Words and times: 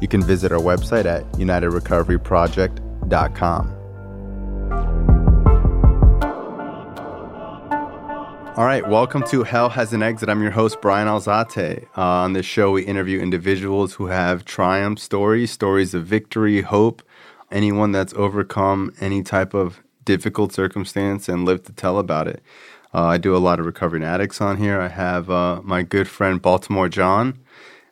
You 0.00 0.08
can 0.08 0.22
visit 0.22 0.52
our 0.52 0.60
website 0.60 1.06
at 1.06 1.24
unitedrecoveryproject.com. 1.32 3.74
All 8.56 8.64
right, 8.64 8.88
welcome 8.88 9.22
to 9.28 9.44
Hell 9.44 9.68
Has 9.68 9.92
an 9.92 10.02
Exit. 10.02 10.28
I'm 10.28 10.42
your 10.42 10.50
host, 10.50 10.80
Brian 10.80 11.06
Alzate. 11.06 11.84
Uh, 11.96 12.02
on 12.02 12.32
this 12.32 12.44
show, 12.44 12.72
we 12.72 12.84
interview 12.84 13.20
individuals 13.20 13.94
who 13.94 14.06
have 14.06 14.44
triumph 14.44 14.98
stories, 14.98 15.52
stories 15.52 15.94
of 15.94 16.04
victory, 16.04 16.62
hope, 16.62 17.00
anyone 17.52 17.92
that's 17.92 18.12
overcome 18.14 18.92
any 19.00 19.22
type 19.22 19.54
of 19.54 19.80
difficult 20.04 20.52
circumstance 20.52 21.28
and 21.28 21.44
lived 21.44 21.66
to 21.66 21.72
tell 21.72 22.00
about 22.00 22.26
it. 22.26 22.42
Uh, 22.92 23.04
I 23.04 23.18
do 23.18 23.36
a 23.36 23.38
lot 23.38 23.60
of 23.60 23.66
recovering 23.66 24.02
addicts 24.02 24.40
on 24.40 24.56
here. 24.56 24.80
I 24.80 24.88
have 24.88 25.30
uh, 25.30 25.60
my 25.62 25.82
good 25.82 26.08
friend 26.08 26.42
Baltimore 26.42 26.88
John. 26.88 27.38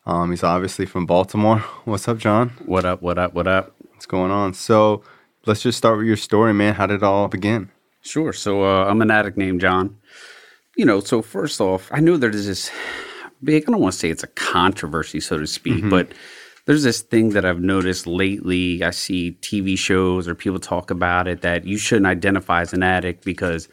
Um, 0.07 0.31
he's 0.31 0.45
obviously 0.45 0.87
from 0.87 1.05
Baltimore. 1.05 1.59
What's 1.85 2.07
up, 2.07 2.19
John? 2.19 2.51
What 2.65 2.85
up? 2.85 3.03
What 3.03 3.19
up? 3.19 3.35
What 3.35 3.49
up? 3.49 3.75
What's 3.91 4.07
going 4.07 4.31
on? 4.31 4.55
So 4.55 5.03
let's 5.47 5.63
just 5.63 5.79
start 5.79 5.99
with 5.99 6.07
your 6.07 6.17
story, 6.17 6.55
man. 6.55 6.75
How 6.75 6.87
did 6.87 6.97
it 6.97 7.03
all 7.03 7.29
begin? 7.29 7.71
Sure. 8.03 8.33
So 8.33 8.63
uh, 8.63 8.85
I'm 8.85 9.03
an 9.03 9.11
addict 9.11 9.37
named 9.37 9.61
John. 9.61 9.99
You 10.77 10.85
know, 10.85 11.01
so 11.01 11.23
first 11.23 11.61
off, 11.61 11.91
I 11.93 12.01
know 12.01 12.17
there's 12.17 12.47
this 12.47 12.71
big, 13.43 13.65
I 13.65 13.73
don't 13.73 13.81
want 13.81 13.95
to 13.95 13.99
say 13.99 14.11
it's 14.11 14.23
a 14.23 14.29
controversy, 14.29 15.21
so 15.21 15.39
to 15.39 15.47
speak, 15.47 15.79
mm-hmm. 15.79 15.91
but 15.91 16.13
there's 16.67 16.83
this 16.83 17.01
thing 17.01 17.31
that 17.31 17.45
I've 17.45 17.61
noticed 17.61 18.07
lately. 18.07 18.85
I 18.85 18.91
see 18.91 19.37
TV 19.41 19.77
shows 19.77 20.29
or 20.29 20.35
people 20.35 20.61
talk 20.61 20.91
about 20.91 21.27
it 21.27 21.41
that 21.41 21.65
you 21.65 21.79
shouldn't 21.79 22.07
identify 22.07 22.61
as 22.61 22.73
an 22.73 22.83
addict 22.83 23.25
because 23.25 23.69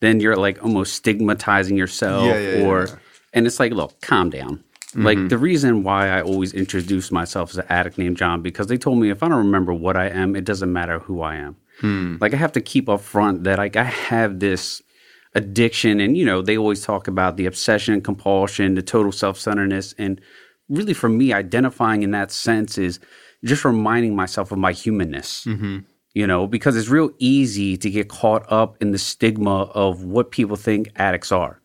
then 0.00 0.20
you're 0.20 0.36
like 0.36 0.62
almost 0.62 0.94
stigmatizing 0.94 1.76
yourself 1.76 2.26
yeah, 2.26 2.38
yeah, 2.38 2.66
or 2.66 2.86
yeah. 2.88 2.94
and 3.32 3.46
it's 3.46 3.60
like 3.60 3.72
look 3.72 4.00
calm 4.00 4.30
down 4.30 4.64
mm-hmm. 4.90 5.04
like 5.04 5.28
the 5.28 5.38
reason 5.38 5.82
why 5.82 6.08
i 6.08 6.20
always 6.20 6.52
introduce 6.52 7.10
myself 7.10 7.50
as 7.50 7.58
an 7.58 7.66
addict 7.68 7.98
named 7.98 8.16
john 8.16 8.42
because 8.42 8.66
they 8.66 8.76
told 8.76 8.98
me 8.98 9.10
if 9.10 9.22
i 9.22 9.28
don't 9.28 9.38
remember 9.38 9.72
what 9.72 9.96
i 9.96 10.06
am 10.08 10.36
it 10.36 10.44
doesn't 10.44 10.72
matter 10.72 10.98
who 11.00 11.20
i 11.22 11.34
am 11.34 11.56
hmm. 11.80 12.16
like 12.20 12.34
i 12.34 12.36
have 12.36 12.52
to 12.52 12.60
keep 12.60 12.88
up 12.88 13.00
front 13.00 13.44
that 13.44 13.58
like 13.58 13.76
i 13.76 13.84
have 13.84 14.40
this 14.40 14.82
addiction 15.34 16.00
and 16.00 16.16
you 16.16 16.24
know 16.24 16.40
they 16.40 16.56
always 16.56 16.82
talk 16.82 17.06
about 17.06 17.36
the 17.36 17.46
obsession 17.46 18.00
compulsion 18.00 18.74
the 18.74 18.82
total 18.82 19.12
self-centeredness 19.12 19.94
and 19.98 20.20
really 20.68 20.94
for 20.94 21.08
me 21.08 21.32
identifying 21.32 22.02
in 22.02 22.10
that 22.10 22.30
sense 22.30 22.78
is 22.78 22.98
just 23.44 23.64
reminding 23.64 24.16
myself 24.16 24.50
of 24.50 24.58
my 24.58 24.72
humanness 24.72 25.44
mm-hmm 25.44 25.78
you 26.18 26.26
know, 26.26 26.48
because 26.48 26.76
it's 26.76 26.88
real 26.88 27.10
easy 27.18 27.76
to 27.76 27.88
get 27.88 28.08
caught 28.08 28.44
up 28.50 28.76
in 28.80 28.90
the 28.90 28.98
stigma 28.98 29.62
of 29.66 30.02
what 30.02 30.32
people 30.32 30.56
think 30.56 30.90
addicts 30.96 31.30
are. 31.30 31.60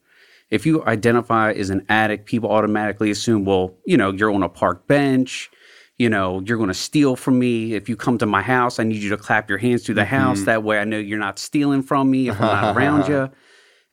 If 0.54 0.68
you 0.68 0.86
identify 0.86 1.52
as 1.52 1.72
an 1.72 1.84
addict, 1.90 2.28
people 2.28 2.52
automatically 2.52 3.10
assume, 3.10 3.44
well, 3.44 3.74
you 3.86 3.98
know, 3.98 4.12
you're 4.12 4.32
on 4.32 4.44
a 4.44 4.50
park 4.50 4.86
bench, 4.86 5.50
you 5.98 6.10
know, 6.10 6.44
you're 6.46 6.58
going 6.58 6.68
to 6.68 6.76
steal 6.76 7.16
from 7.16 7.40
me. 7.40 7.74
If 7.74 7.90
you 7.90 7.96
come 7.96 8.20
to 8.20 8.28
my 8.28 8.44
house, 8.44 8.78
I 8.78 8.84
need 8.84 9.02
you 9.02 9.10
to 9.10 9.18
clap 9.18 9.50
your 9.50 9.58
hands 9.58 9.84
through 9.84 9.96
the 9.96 10.02
mm-hmm. 10.02 10.16
house. 10.16 10.44
That 10.44 10.62
way 10.62 10.78
I 10.78 10.84
know 10.84 11.00
you're 11.00 11.18
not 11.18 11.40
stealing 11.40 11.82
from 11.82 12.12
me 12.12 12.30
if 12.30 12.40
I'm 12.40 12.42
not 12.42 12.78
around 12.78 13.08
you. 13.08 13.32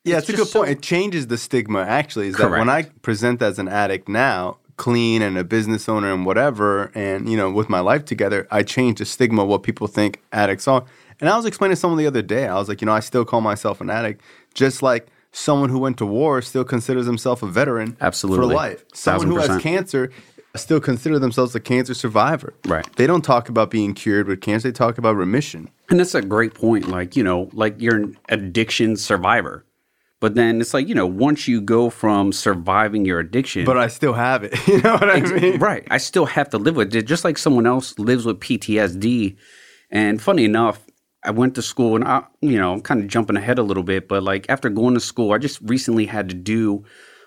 Yeah, 0.05 0.19
it's, 0.19 0.29
it's 0.29 0.39
a 0.39 0.43
good 0.43 0.49
so, 0.49 0.61
point. 0.61 0.71
It 0.71 0.83
changes 0.83 1.29
the 1.29 1.39
stigma, 1.39 1.81
actually, 1.81 2.29
is 2.29 2.37
correct. 2.37 2.53
that 2.53 2.59
when 2.59 2.69
I 2.69 2.83
present 2.83 3.41
as 3.41 3.59
an 3.59 3.69
addict 3.69 4.07
now, 4.07 4.59
clean 4.77 5.23
and 5.23 5.39
a 5.39 5.45
business 5.45 5.89
owner 5.89 6.13
and 6.13 6.27
whatever, 6.27 6.91
and 6.95 7.27
you 7.27 7.39
know, 7.39 7.51
with 7.51 7.71
my 7.71 7.81
life 7.81 8.05
together, 8.05 8.47
I 8.51 8.65
change 8.65 8.99
the 8.99 9.07
stigma 9.07 9.45
of 9.45 9.49
what 9.49 9.63
people 9.63 9.87
think 9.87 10.23
addicts 10.31 10.69
are. 10.69 10.85
And 11.21 11.29
I 11.29 11.37
was 11.37 11.47
explaining 11.47 11.75
to 11.75 11.81
someone 11.81 11.99
the 11.99 12.07
other 12.07 12.23
day, 12.23 12.47
I 12.47 12.55
was 12.55 12.69
like, 12.69 12.81
you 12.81 12.87
know, 12.87 12.93
I 12.93 13.01
still 13.01 13.25
call 13.25 13.41
myself 13.41 13.81
an 13.81 13.91
addict, 13.91 14.23
just 14.55 14.83
like 14.83 15.07
someone 15.33 15.71
who 15.71 15.79
went 15.79 15.99
to 15.99 16.07
war 16.07 16.43
still 16.43 16.65
considers 16.65 17.07
himself 17.07 17.43
a 17.43 17.47
veteran 17.47 17.97
Absolutely. 18.01 18.49
for 18.49 18.55
life. 18.55 18.85
Someone 18.93 19.29
who 19.29 19.37
has 19.39 19.61
cancer 19.63 20.11
still 20.57 20.81
consider 20.81 21.19
themselves 21.19 21.55
a 21.55 21.61
cancer 21.61 21.95
survivor. 21.95 22.55
Right. 22.67 22.87
They 22.97 23.07
don't 23.07 23.23
talk 23.23 23.49
about 23.49 23.71
being 23.71 23.95
cured 23.95 24.27
with 24.27 24.41
cancer, 24.41 24.69
they 24.69 24.73
talk 24.73 24.99
about 24.99 25.17
remission. 25.17 25.71
And 25.89 26.01
that's 26.01 26.15
a 26.15 26.23
great 26.23 26.55
point. 26.55 26.89
Like, 26.89 27.17
you 27.17 27.23
know, 27.23 27.49
like 27.53 27.81
you're 27.81 27.97
an 27.97 28.19
addiction 28.29 28.97
survivor. 28.97 29.65
But 30.19 30.35
then 30.35 30.61
it's 30.61 30.75
like, 30.75 30.87
you 30.87 30.95
know, 30.95 31.07
once 31.07 31.49
you 31.49 31.63
go 31.63 31.89
from 31.89 32.33
surviving 32.33 33.07
your 33.07 33.21
addiction. 33.21 33.65
But 33.65 33.79
I 33.79 33.87
still 33.87 34.13
have 34.13 34.45
it. 34.45 34.55
You 34.69 34.83
know 34.83 34.93
what 34.93 35.11
I 35.11 35.21
mean? 35.21 35.59
Right. 35.59 35.87
I 35.91 35.97
still 35.97 36.27
have 36.27 36.51
to 36.51 36.59
live 36.59 36.77
with 36.77 36.95
it, 36.95 37.03
just 37.07 37.25
like 37.25 37.39
someone 37.39 37.67
else 37.67 37.99
lives 37.99 38.27
with 38.27 38.39
PTSD. 38.39 39.37
And 39.91 40.21
funny 40.21 40.45
enough, 40.45 40.87
I 41.23 41.31
went 41.31 41.55
to 41.57 41.63
school 41.63 41.97
and 41.97 42.05
I, 42.05 42.25
you 42.41 42.59
know, 42.59 42.73
I'm 42.73 42.81
kind 42.81 43.01
of 43.01 43.09
jumping 43.09 43.37
ahead 43.37 43.59
a 43.59 43.63
little 43.63 43.83
bit, 43.83 44.09
but 44.09 44.23
like 44.23 44.47
after 44.49 44.71
going 44.71 44.95
to 44.95 45.01
school, 45.01 45.33
I 45.33 45.39
just 45.39 45.61
recently 45.63 46.07
had 46.07 46.29
to 46.31 46.35
do 46.35 46.85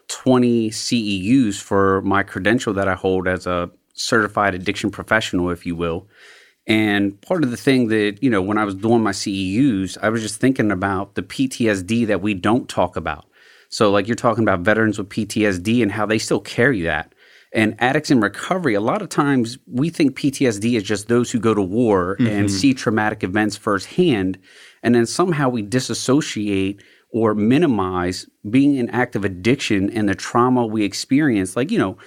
20 0.08 0.72
CEUs 0.72 1.62
for 1.62 2.02
my 2.02 2.24
credential 2.24 2.74
that 2.74 2.88
I 2.88 2.96
hold 2.96 3.28
as 3.28 3.46
a 3.46 3.70
certified 3.94 4.56
addiction 4.56 4.90
professional, 4.90 5.50
if 5.50 5.66
you 5.66 5.76
will. 5.76 6.08
And 6.66 7.20
part 7.22 7.44
of 7.44 7.52
the 7.52 7.58
thing 7.58 7.90
that, 7.90 8.20
you 8.22 8.30
know, 8.30 8.42
when 8.42 8.58
I 8.58 8.64
was 8.64 8.76
doing 8.76 9.04
my 9.04 9.12
CEUs, 9.12 9.98
I 10.02 10.10
was 10.10 10.22
just 10.22 10.40
thinking 10.40 10.72
about 10.72 11.16
the 11.16 11.24
PTSD 11.24 12.08
that 12.08 12.22
we 12.22 12.34
don't 12.34 12.70
talk 12.70 12.96
about. 12.96 13.26
So, 13.70 13.92
like 13.92 14.08
you're 14.08 14.16
talking 14.16 14.44
about 14.44 14.60
veterans 14.60 14.98
with 14.98 15.10
PTSD 15.10 15.82
and 15.82 15.92
how 15.92 16.06
they 16.06 16.20
still 16.20 16.40
carry 16.40 16.82
that. 16.82 17.13
And 17.54 17.76
addicts 17.80 18.10
in 18.10 18.20
recovery, 18.20 18.74
a 18.74 18.82
lot 18.82 19.02
of 19.02 19.10
times 19.10 19.60
we 19.68 19.90
think 19.90 20.18
PTSD 20.18 20.76
is 20.76 20.84
just 20.84 21.08
those 21.08 21.32
who 21.32 21.40
go 21.40 21.54
to 21.54 21.62
war 21.62 22.18
mm-hmm. 22.20 22.28
and 22.28 22.52
see 22.52 22.74
traumatic 22.74 23.24
events 23.24 23.56
firsthand. 23.56 24.40
And 24.82 24.96
then 24.96 25.06
somehow 25.06 25.50
we 25.50 25.62
disassociate 25.62 26.82
or 27.12 27.36
minimize 27.36 28.26
being 28.50 28.80
an 28.80 28.90
active 28.90 29.24
addiction 29.24 29.90
and 29.92 30.10
the 30.10 30.16
trauma 30.16 30.66
we 30.66 30.84
experience. 30.84 31.56
Like, 31.56 31.70
you 31.70 31.78
know, 31.78 31.98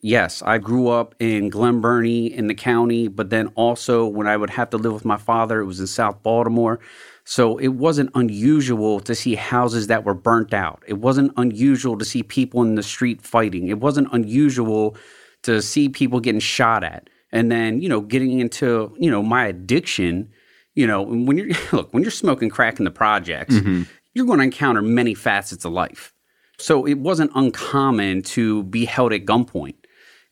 yes, 0.00 0.42
I 0.42 0.56
grew 0.56 0.88
up 0.88 1.14
in 1.20 1.50
Glen 1.50 1.82
Burnie 1.82 2.32
in 2.32 2.46
the 2.46 2.54
county, 2.54 3.08
but 3.08 3.28
then 3.28 3.48
also 3.56 4.06
when 4.06 4.26
I 4.26 4.38
would 4.38 4.50
have 4.50 4.70
to 4.70 4.78
live 4.78 4.94
with 4.94 5.04
my 5.04 5.18
father, 5.18 5.60
it 5.60 5.66
was 5.66 5.80
in 5.80 5.86
South 5.86 6.22
Baltimore. 6.22 6.80
So 7.24 7.56
it 7.56 7.68
wasn't 7.68 8.10
unusual 8.14 9.00
to 9.00 9.14
see 9.14 9.34
houses 9.34 9.86
that 9.86 10.04
were 10.04 10.14
burnt 10.14 10.52
out. 10.52 10.82
It 10.86 10.98
wasn't 10.98 11.32
unusual 11.36 11.96
to 11.98 12.04
see 12.04 12.22
people 12.22 12.62
in 12.62 12.74
the 12.74 12.82
street 12.82 13.22
fighting. 13.22 13.68
It 13.68 13.80
wasn't 13.80 14.08
unusual 14.12 14.96
to 15.42 15.62
see 15.62 15.88
people 15.88 16.20
getting 16.20 16.40
shot 16.40 16.84
at. 16.84 17.08
And 17.32 17.50
then, 17.50 17.80
you 17.80 17.88
know, 17.88 18.00
getting 18.00 18.38
into, 18.40 18.94
you 18.98 19.10
know, 19.10 19.22
my 19.22 19.46
addiction, 19.46 20.30
you 20.74 20.86
know, 20.86 21.02
when 21.02 21.38
you're 21.38 21.48
look, 21.72 21.92
when 21.94 22.02
you're 22.02 22.12
smoking 22.12 22.50
crack 22.50 22.78
in 22.78 22.84
the 22.84 22.90
projects, 22.90 23.54
mm-hmm. 23.54 23.82
you're 24.12 24.26
going 24.26 24.38
to 24.38 24.44
encounter 24.44 24.82
many 24.82 25.14
facets 25.14 25.64
of 25.64 25.72
life. 25.72 26.12
So 26.58 26.84
it 26.84 26.98
wasn't 26.98 27.32
uncommon 27.34 28.22
to 28.22 28.62
be 28.64 28.84
held 28.84 29.12
at 29.12 29.24
gunpoint 29.24 29.76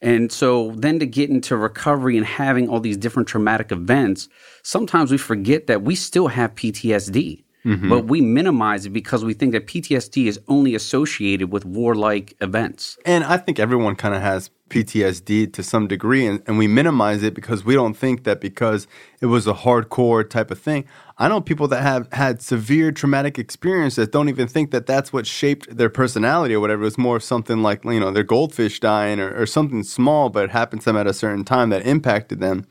and 0.02 0.32
so 0.32 0.72
then 0.76 0.98
to 0.98 1.06
get 1.06 1.30
into 1.30 1.56
recovery 1.56 2.16
and 2.16 2.26
having 2.26 2.68
all 2.68 2.80
these 2.80 2.96
different 2.96 3.28
traumatic 3.28 3.70
events, 3.70 4.28
sometimes 4.62 5.12
we 5.12 5.16
forget 5.16 5.68
that 5.68 5.82
we 5.82 5.94
still 5.94 6.26
have 6.28 6.54
PTSD. 6.56 7.44
Mm-hmm. 7.64 7.88
But 7.88 8.06
we 8.06 8.20
minimize 8.20 8.86
it 8.86 8.90
because 8.90 9.24
we 9.24 9.34
think 9.34 9.52
that 9.52 9.68
PTSD 9.68 10.26
is 10.26 10.40
only 10.48 10.74
associated 10.74 11.52
with 11.52 11.64
warlike 11.64 12.34
events. 12.40 12.98
And 13.06 13.22
I 13.22 13.36
think 13.36 13.60
everyone 13.60 13.94
kind 13.94 14.16
of 14.16 14.20
has 14.20 14.50
PTSD 14.68 15.52
to 15.52 15.62
some 15.62 15.86
degree, 15.86 16.26
and, 16.26 16.42
and 16.48 16.58
we 16.58 16.66
minimize 16.66 17.22
it 17.22 17.34
because 17.34 17.64
we 17.64 17.74
don't 17.74 17.94
think 17.94 18.24
that 18.24 18.40
because 18.40 18.88
it 19.20 19.26
was 19.26 19.46
a 19.46 19.52
hardcore 19.52 20.28
type 20.28 20.50
of 20.50 20.58
thing. 20.58 20.86
I 21.22 21.28
know 21.28 21.40
people 21.40 21.68
that 21.68 21.82
have 21.82 22.12
had 22.12 22.42
severe 22.42 22.90
traumatic 22.90 23.38
experiences 23.38 24.08
don't 24.08 24.28
even 24.28 24.48
think 24.48 24.72
that 24.72 24.86
that's 24.86 25.12
what 25.12 25.24
shaped 25.24 25.76
their 25.76 25.88
personality 25.88 26.52
or 26.52 26.58
whatever. 26.58 26.82
It 26.82 26.86
was 26.86 26.98
more 26.98 27.14
of 27.14 27.22
something 27.22 27.62
like, 27.62 27.84
you 27.84 28.00
know, 28.00 28.10
their 28.10 28.24
goldfish 28.24 28.80
dying 28.80 29.20
or, 29.20 29.32
or 29.40 29.46
something 29.46 29.84
small, 29.84 30.30
but 30.30 30.42
it 30.42 30.50
happened 30.50 30.80
to 30.80 30.86
them 30.86 30.96
at 30.96 31.06
a 31.06 31.14
certain 31.14 31.44
time 31.44 31.70
that 31.70 31.86
impacted 31.86 32.40
them 32.40 32.66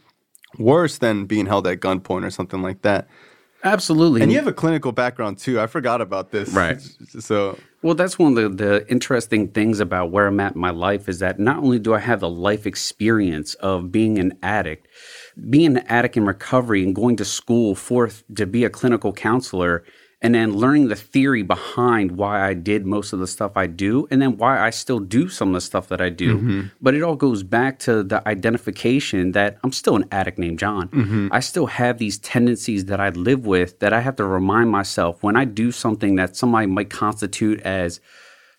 worse 0.59 0.97
than 0.97 1.27
being 1.27 1.45
held 1.45 1.65
at 1.65 1.79
gunpoint 1.79 2.25
or 2.25 2.29
something 2.29 2.61
like 2.61 2.81
that. 2.81 3.07
Absolutely. 3.63 4.21
And 4.21 4.29
you 4.29 4.37
have 4.37 4.47
a 4.47 4.53
clinical 4.53 4.91
background 4.91 5.37
too. 5.37 5.57
I 5.57 5.67
forgot 5.67 6.01
about 6.01 6.31
this. 6.31 6.49
Right. 6.49 6.81
So 7.21 7.57
well, 7.81 7.95
that's 7.95 8.19
one 8.19 8.37
of 8.37 8.57
the, 8.57 8.65
the 8.65 8.91
interesting 8.91 9.47
things 9.47 9.79
about 9.79 10.11
where 10.11 10.27
I'm 10.27 10.39
at 10.41 10.55
in 10.55 10.61
my 10.61 10.69
life 10.71 11.07
is 11.07 11.19
that 11.19 11.39
not 11.39 11.59
only 11.59 11.79
do 11.79 11.93
I 11.93 11.99
have 11.99 12.19
the 12.19 12.29
life 12.29 12.67
experience 12.67 13.53
of 13.55 13.91
being 13.91 14.19
an 14.19 14.37
addict, 14.43 14.87
being 15.49 15.77
an 15.77 15.85
addict 15.87 16.17
in 16.17 16.25
recovery 16.25 16.83
and 16.83 16.95
going 16.95 17.15
to 17.17 17.25
school 17.25 17.75
for 17.75 18.09
to 18.35 18.45
be 18.45 18.63
a 18.63 18.69
clinical 18.69 19.13
counselor 19.13 19.83
and 20.23 20.35
then 20.35 20.53
learning 20.53 20.87
the 20.87 20.95
theory 20.95 21.41
behind 21.41 22.11
why 22.11 22.47
I 22.47 22.53
did 22.53 22.85
most 22.85 23.11
of 23.11 23.19
the 23.19 23.25
stuff 23.25 23.53
I 23.57 23.65
do, 23.65 24.07
and 24.11 24.21
then 24.21 24.37
why 24.37 24.59
I 24.59 24.69
still 24.69 24.99
do 24.99 25.29
some 25.29 25.47
of 25.49 25.53
the 25.55 25.61
stuff 25.61 25.87
that 25.87 25.99
I 25.99 26.09
do. 26.09 26.37
Mm-hmm. 26.37 26.61
But 26.79 26.93
it 26.93 27.01
all 27.01 27.15
goes 27.15 27.41
back 27.41 27.79
to 27.79 28.03
the 28.03 28.27
identification 28.27 29.31
that 29.31 29.57
I'm 29.63 29.71
still 29.71 29.95
an 29.95 30.05
addict 30.11 30.37
named 30.37 30.59
John. 30.59 30.89
Mm-hmm. 30.89 31.29
I 31.31 31.39
still 31.39 31.65
have 31.65 31.97
these 31.97 32.19
tendencies 32.19 32.85
that 32.85 32.99
I 32.99 33.09
live 33.09 33.47
with 33.47 33.79
that 33.79 33.93
I 33.93 34.01
have 34.01 34.15
to 34.17 34.23
remind 34.23 34.69
myself 34.69 35.23
when 35.23 35.35
I 35.35 35.45
do 35.45 35.71
something 35.71 36.17
that 36.17 36.35
somebody 36.35 36.67
might 36.67 36.91
constitute 36.91 37.59
as, 37.61 37.99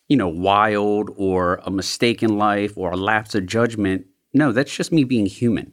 you 0.08 0.16
know, 0.16 0.28
wild 0.28 1.10
or 1.14 1.60
a 1.62 1.70
mistake 1.70 2.24
in 2.24 2.38
life 2.38 2.76
or 2.76 2.90
a 2.90 2.96
lapse 2.96 3.36
of 3.36 3.46
judgment. 3.46 4.06
No, 4.34 4.50
that's 4.50 4.74
just 4.74 4.90
me 4.90 5.04
being 5.04 5.26
human 5.26 5.72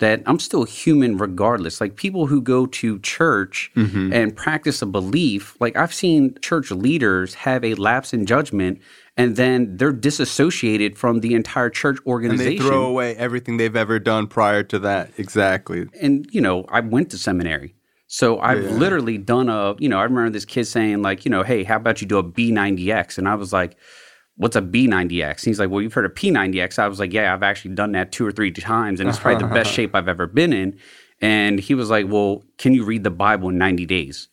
that 0.00 0.22
I'm 0.26 0.38
still 0.38 0.64
human 0.64 1.16
regardless. 1.16 1.80
Like 1.80 1.96
people 1.96 2.26
who 2.26 2.42
go 2.42 2.66
to 2.66 2.98
church 3.00 3.70
mm-hmm. 3.76 4.12
and 4.12 4.34
practice 4.34 4.82
a 4.82 4.86
belief, 4.86 5.56
like 5.60 5.76
I've 5.76 5.94
seen 5.94 6.36
church 6.42 6.70
leaders 6.70 7.34
have 7.34 7.64
a 7.64 7.74
lapse 7.74 8.12
in 8.12 8.26
judgment 8.26 8.80
and 9.16 9.36
then 9.36 9.76
they're 9.76 9.92
disassociated 9.92 10.96
from 10.96 11.20
the 11.20 11.34
entire 11.34 11.70
church 11.70 11.98
organization. 12.06 12.52
And 12.52 12.60
they 12.60 12.64
throw 12.64 12.86
away 12.86 13.14
everything 13.16 13.58
they've 13.58 13.76
ever 13.76 13.98
done 13.98 14.26
prior 14.26 14.62
to 14.64 14.78
that. 14.80 15.10
Exactly. 15.18 15.86
And, 16.00 16.26
you 16.30 16.40
know, 16.40 16.64
I 16.68 16.80
went 16.80 17.10
to 17.10 17.18
seminary. 17.18 17.74
So 18.06 18.40
I've 18.40 18.64
yeah. 18.64 18.70
literally 18.70 19.18
done 19.18 19.48
a, 19.48 19.76
you 19.78 19.88
know, 19.88 19.98
I 19.98 20.04
remember 20.04 20.30
this 20.30 20.46
kid 20.46 20.66
saying, 20.66 21.02
like, 21.02 21.24
you 21.24 21.30
know, 21.30 21.42
hey, 21.42 21.62
how 21.62 21.76
about 21.76 22.00
you 22.00 22.08
do 22.08 22.18
a 22.18 22.24
B90X? 22.24 23.18
And 23.18 23.28
I 23.28 23.34
was 23.34 23.52
like, 23.52 23.76
what's 24.40 24.56
a 24.56 24.62
B90X? 24.62 25.30
And 25.30 25.44
he's 25.44 25.60
like, 25.60 25.68
well, 25.68 25.82
you've 25.82 25.92
heard 25.92 26.06
of 26.06 26.14
P90X. 26.14 26.78
I 26.78 26.88
was 26.88 26.98
like, 26.98 27.12
yeah, 27.12 27.34
I've 27.34 27.42
actually 27.42 27.74
done 27.74 27.92
that 27.92 28.10
two 28.10 28.26
or 28.26 28.32
three 28.32 28.50
times, 28.50 28.98
and 28.98 29.08
it's 29.08 29.18
probably 29.18 29.46
the 29.46 29.52
best 29.52 29.70
shape 29.74 29.94
I've 29.94 30.08
ever 30.08 30.26
been 30.26 30.54
in. 30.54 30.78
And 31.20 31.60
he 31.60 31.74
was 31.74 31.90
like, 31.90 32.06
well, 32.08 32.42
can 32.56 32.72
you 32.72 32.84
read 32.84 33.04
the 33.04 33.10
Bible 33.10 33.50
in 33.50 33.58
90 33.58 33.84
days? 33.84 34.28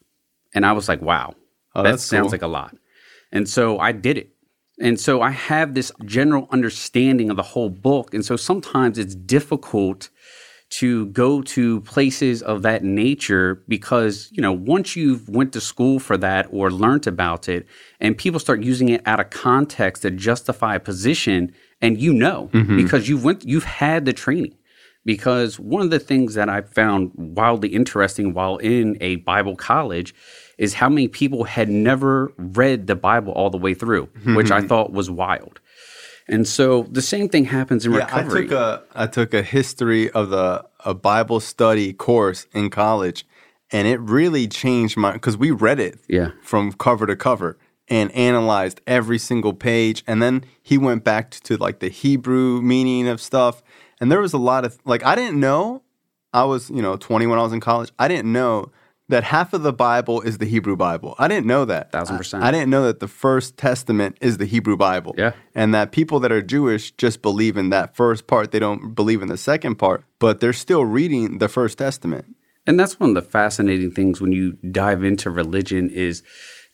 And 0.55 0.65
I 0.65 0.71
was 0.71 0.87
like, 0.87 1.01
wow, 1.01 1.35
oh, 1.75 1.83
that 1.83 1.99
sounds 1.99 2.27
cool. 2.27 2.31
like 2.31 2.41
a 2.41 2.47
lot. 2.47 2.77
And 3.33 3.49
so 3.49 3.79
I 3.79 3.91
did 3.91 4.17
it. 4.17 4.29
And 4.79 4.97
so 4.97 5.21
I 5.21 5.31
have 5.31 5.73
this 5.73 5.91
general 6.05 6.47
understanding 6.51 7.29
of 7.29 7.35
the 7.35 7.43
whole 7.43 7.69
book. 7.69 8.13
And 8.13 8.23
so 8.23 8.37
sometimes 8.37 8.97
it's 8.97 9.13
difficult 9.13 10.09
to 10.69 11.05
go 11.07 11.41
to 11.41 11.79
places 11.81 12.41
of 12.41 12.61
that 12.61 12.83
nature 12.83 13.63
because 13.67 14.29
you 14.31 14.41
know 14.41 14.51
once 14.51 14.95
you've 14.95 15.27
went 15.29 15.53
to 15.53 15.61
school 15.61 15.99
for 15.99 16.17
that 16.17 16.45
or 16.51 16.69
learned 16.69 17.07
about 17.07 17.47
it 17.47 17.65
and 17.99 18.17
people 18.17 18.39
start 18.39 18.61
using 18.61 18.89
it 18.89 19.01
out 19.05 19.19
of 19.19 19.29
context 19.29 20.01
to 20.01 20.11
justify 20.11 20.75
a 20.75 20.79
position 20.79 21.53
and 21.81 22.01
you 22.01 22.11
know 22.11 22.49
mm-hmm. 22.51 22.75
because 22.75 23.07
you've 23.07 23.23
went 23.23 23.45
you've 23.45 23.63
had 23.63 24.05
the 24.05 24.13
training 24.13 24.57
because 25.07 25.57
one 25.57 25.81
of 25.83 25.89
the 25.89 25.99
things 25.99 26.33
that 26.33 26.49
I 26.49 26.61
found 26.61 27.11
wildly 27.15 27.69
interesting 27.69 28.33
while 28.33 28.57
in 28.57 28.97
a 28.99 29.15
Bible 29.15 29.55
college 29.55 30.13
is 30.57 30.73
how 30.73 30.89
many 30.89 31.07
people 31.07 31.45
had 31.45 31.69
never 31.69 32.33
read 32.37 32.87
the 32.87 32.95
Bible 32.95 33.31
all 33.31 33.49
the 33.49 33.57
way 33.57 33.73
through, 33.73 34.07
mm-hmm. 34.07 34.35
which 34.35 34.51
I 34.51 34.61
thought 34.67 34.91
was 34.91 35.09
wild. 35.09 35.61
And 36.27 36.47
so 36.47 36.83
the 36.83 37.01
same 37.01 37.29
thing 37.29 37.45
happens 37.45 37.85
in 37.85 37.93
yeah, 37.93 37.99
recovery. 37.99 38.39
I 38.39 38.43
took 38.43 38.51
a 38.51 38.83
I 38.95 39.07
took 39.07 39.33
a 39.33 39.41
history 39.41 40.09
of 40.11 40.29
the 40.29 40.65
a 40.83 40.93
Bible 40.93 41.39
study 41.39 41.93
course 41.93 42.47
in 42.53 42.69
college, 42.69 43.25
and 43.71 43.87
it 43.87 43.99
really 43.99 44.47
changed 44.47 44.97
my 44.97 45.13
because 45.13 45.37
we 45.37 45.51
read 45.51 45.79
it 45.79 45.99
yeah. 46.07 46.31
from 46.43 46.73
cover 46.73 47.05
to 47.07 47.15
cover 47.15 47.57
and 47.87 48.11
analyzed 48.11 48.81
every 48.85 49.17
single 49.17 49.53
page, 49.53 50.03
and 50.05 50.21
then 50.21 50.43
he 50.61 50.77
went 50.77 51.05
back 51.05 51.31
to, 51.31 51.41
to 51.41 51.57
like 51.57 51.79
the 51.79 51.89
Hebrew 51.89 52.61
meaning 52.61 53.07
of 53.07 53.21
stuff, 53.21 53.63
and 54.01 54.11
there 54.11 54.19
was 54.19 54.33
a 54.33 54.37
lot 54.37 54.65
of 54.65 54.77
like 54.83 55.05
I 55.05 55.15
didn't 55.15 55.39
know. 55.39 55.83
I 56.33 56.43
was 56.43 56.69
you 56.69 56.81
know 56.81 56.97
20 56.97 57.25
when 57.27 57.39
I 57.39 57.43
was 57.43 57.53
in 57.53 57.61
college. 57.61 57.91
I 57.97 58.09
didn't 58.09 58.31
know 58.31 58.71
that 59.09 59.23
half 59.23 59.53
of 59.53 59.63
the 59.63 59.73
Bible 59.73 60.21
is 60.21 60.37
the 60.37 60.45
Hebrew 60.45 60.75
Bible. 60.75 61.15
I 61.17 61.27
didn't 61.27 61.45
know 61.45 61.65
that. 61.65 61.91
Thousand 61.91 62.17
percent. 62.17 62.43
I, 62.43 62.49
I, 62.49 62.51
didn't 62.51 62.69
know 62.69 62.85
that 62.85 62.99
the 62.99 63.07
first 63.07 63.57
testament 63.57 64.17
is 64.21 64.37
the 64.37 64.45
Hebrew 64.45 64.75
Bible. 64.75 65.15
Yeah. 65.17 65.31
And 65.55 65.73
that 65.73 65.91
people 65.91 66.19
that 66.21 66.31
are 66.31 66.41
Jewish 66.41 66.91
just 66.91 67.21
believe 67.21 67.57
in 67.57 67.69
that 67.69 67.95
first 67.95 68.27
part. 68.27 68.51
They 68.51 68.59
don't 68.59 68.93
believe 68.95 69.21
in 69.21 69.29
the 69.29 69.37
second 69.37 69.75
part, 69.75 70.03
but 70.19 70.39
they're 70.39 70.53
still 70.53 70.85
reading 70.85 71.37
the 71.37 71.47
first 71.47 71.77
testament. 71.77 72.35
And 72.65 72.77
that's 72.77 72.99
one 72.99 73.11
of 73.11 73.15
the 73.15 73.21
fascinating 73.21 73.91
things 73.91 74.19
when 74.19 74.33
you 74.33 74.53
dive 74.71 75.03
into 75.03 75.29
religion 75.29 75.89
is 75.89 76.21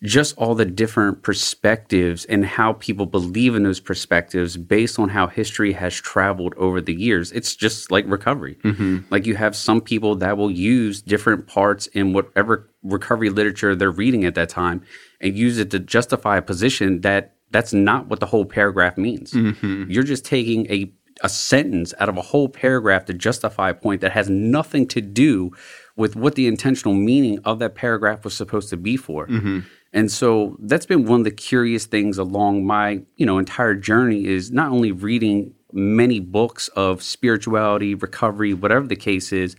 just 0.04 0.38
all 0.38 0.54
the 0.54 0.66
different 0.66 1.24
perspectives 1.24 2.26
and 2.26 2.46
how 2.46 2.74
people 2.74 3.06
believe 3.06 3.56
in 3.56 3.64
those 3.64 3.80
perspectives 3.80 4.58
based 4.58 5.00
on 5.00 5.10
how 5.10 5.28
history 5.28 5.72
has 5.72 5.96
traveled 5.96 6.54
over 6.56 6.82
the 6.82 6.94
years. 6.94 7.32
It's 7.32 7.56
just 7.56 7.90
like 7.90 8.06
recovery. 8.08 8.58
Mm-hmm. 8.64 9.00
Like 9.10 9.26
you 9.26 9.36
have 9.36 9.56
some 9.56 9.80
people 9.80 10.16
that 10.18 10.38
will 10.38 10.52
use 10.52 11.02
different 11.02 11.48
parts 11.48 11.88
in 11.88 12.12
whatever 12.12 12.70
recovery 12.84 13.30
literature 13.30 13.76
they're 13.76 13.92
reading 13.92 14.26
at 14.26 14.36
that 14.36 14.50
time 14.50 14.84
and 15.22 15.38
use 15.38 15.58
it 15.58 15.72
to 15.72 15.80
justify 15.80 16.38
a 16.38 16.42
position 16.42 17.02
that 17.02 17.36
that's 17.52 17.72
not 17.72 18.08
what 18.08 18.20
the 18.20 18.26
whole 18.26 18.46
paragraph 18.46 18.98
means. 18.98 19.32
Mm-hmm. 19.32 19.90
You're 19.90 20.04
just 20.04 20.26
taking 20.26 20.70
a 20.70 20.92
a 21.22 21.30
sentence 21.30 21.94
out 22.00 22.10
of 22.10 22.18
a 22.18 22.22
whole 22.22 22.50
paragraph 22.50 23.06
to 23.06 23.14
justify 23.14 23.70
a 23.70 23.74
point 23.74 24.02
that 24.02 24.12
has 24.12 24.30
nothing 24.30 24.88
to 24.88 25.00
do 25.00 25.52
with 25.96 26.16
what 26.16 26.36
the 26.36 26.48
intentional 26.48 26.96
meaning 26.96 27.40
of 27.46 27.60
that 27.60 27.76
paragraph 27.76 28.24
was 28.24 28.36
supposed 28.36 28.70
to 28.70 28.78
be 28.78 28.98
for. 28.98 29.28
Mm-hmm. 29.28 29.60
And 29.94 30.12
so 30.12 30.58
that's 30.60 30.88
been 30.88 31.06
one 31.06 31.22
of 31.22 31.24
the 31.24 31.32
curious 31.32 31.86
things 31.86 32.18
along 32.18 32.66
my, 32.66 33.04
you 33.16 33.26
know, 33.26 33.38
entire 33.38 33.76
journey 33.76 34.26
is 34.26 34.52
not 34.52 34.72
only 34.72 34.92
reading 34.92 35.54
many 35.72 36.20
books 36.20 36.68
of 36.70 37.04
spirituality, 37.04 37.94
recovery, 37.96 38.54
whatever 38.54 38.88
the 38.88 38.96
case 38.96 39.32
is, 39.32 39.56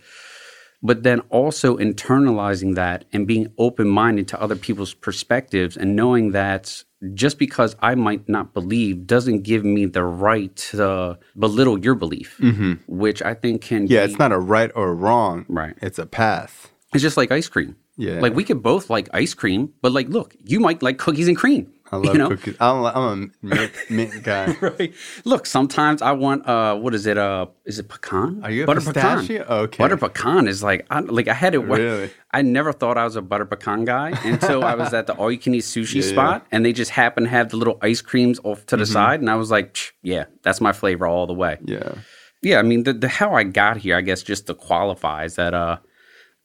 but 0.83 1.03
then 1.03 1.21
also 1.29 1.77
internalizing 1.77 2.75
that 2.75 3.05
and 3.11 3.25
being 3.25 3.51
open-minded 3.57 4.27
to 4.27 4.41
other 4.41 4.55
people's 4.55 4.93
perspectives 4.93 5.77
and 5.77 5.95
knowing 5.95 6.31
that 6.31 6.83
just 7.13 7.39
because 7.39 7.75
I 7.81 7.95
might 7.95 8.27
not 8.27 8.53
believe 8.53 9.07
doesn't 9.07 9.43
give 9.43 9.63
me 9.63 9.85
the 9.85 10.03
right 10.03 10.55
to 10.71 11.17
belittle 11.37 11.79
your 11.79 11.95
belief, 11.95 12.37
mm-hmm. 12.41 12.73
which 12.87 13.21
I 13.21 13.33
think 13.33 13.61
can 13.61 13.87
Yeah, 13.87 14.05
be, 14.05 14.11
it's 14.11 14.19
not 14.19 14.31
a 14.31 14.39
right 14.39 14.71
or 14.75 14.93
wrong. 14.93 15.45
Right. 15.47 15.75
It's 15.81 15.99
a 15.99 16.05
path. 16.05 16.71
It's 16.93 17.01
just 17.01 17.17
like 17.17 17.31
ice 17.31 17.47
cream. 17.47 17.75
Yeah. 17.97 18.19
Like 18.19 18.33
we 18.33 18.43
could 18.43 18.61
both 18.61 18.89
like 18.89 19.09
ice 19.13 19.33
cream, 19.33 19.73
but 19.81 19.91
like, 19.91 20.09
look, 20.09 20.35
you 20.43 20.59
might 20.59 20.83
like 20.83 20.97
cookies 20.97 21.27
and 21.27 21.37
cream. 21.37 21.71
I 21.91 21.97
love 21.97 22.15
you 22.15 22.17
know? 22.17 22.29
cookies. 22.29 22.57
I'm, 22.59 22.83
I'm 22.83 23.31
a 23.43 23.45
mint, 23.45 23.71
mint 23.89 24.23
guy. 24.23 24.55
right. 24.59 24.93
Look, 25.23 25.45
sometimes 25.45 26.01
I 26.01 26.11
want 26.13 26.47
uh, 26.47 26.75
what 26.75 26.95
is 26.95 27.05
it? 27.05 27.17
Uh, 27.17 27.45
is 27.65 27.79
it 27.79 27.87
pecan? 27.87 28.41
Are 28.43 28.51
you 28.51 28.63
a 28.63 28.65
butter 28.65 28.81
pistachio? 28.81 29.39
pecan? 29.39 29.57
Okay. 29.57 29.77
Butter 29.77 29.97
pecan 29.97 30.47
is 30.47 30.63
like, 30.63 30.85
I, 30.89 30.99
like 31.01 31.27
I 31.27 31.33
had 31.33 31.53
it. 31.53 31.59
Really? 31.59 32.09
I 32.31 32.41
never 32.41 32.73
thought 32.73 32.97
I 32.97 33.03
was 33.03 33.15
a 33.15 33.21
butter 33.21 33.45
pecan 33.45 33.85
guy 33.85 34.09
until 34.23 34.63
I 34.63 34.75
was 34.75 34.93
at 34.93 35.07
the 35.07 35.13
all 35.13 35.31
you 35.31 35.37
can 35.37 35.53
eat 35.53 35.63
sushi 35.63 35.95
yeah, 35.95 36.09
spot, 36.09 36.41
yeah. 36.41 36.47
and 36.51 36.65
they 36.65 36.73
just 36.73 36.91
happened 36.91 37.27
to 37.27 37.29
have 37.29 37.49
the 37.49 37.57
little 37.57 37.77
ice 37.81 38.01
creams 38.01 38.39
off 38.43 38.65
to 38.65 38.77
the 38.77 38.83
mm-hmm. 38.83 38.91
side, 38.91 39.19
and 39.21 39.29
I 39.29 39.35
was 39.35 39.51
like, 39.51 39.93
yeah, 40.01 40.25
that's 40.41 40.59
my 40.59 40.73
flavor 40.73 41.07
all 41.07 41.27
the 41.27 41.33
way. 41.33 41.59
Yeah. 41.63 41.93
Yeah. 42.41 42.59
I 42.59 42.63
mean, 42.63 42.83
the, 42.83 42.93
the 42.93 43.07
how 43.07 43.33
I 43.33 43.43
got 43.43 43.77
here, 43.77 43.95
I 43.95 44.01
guess, 44.01 44.21
just 44.21 44.47
to 44.47 44.53
qualify 44.53 45.25
is 45.25 45.35
that 45.35 45.53
uh 45.53 45.77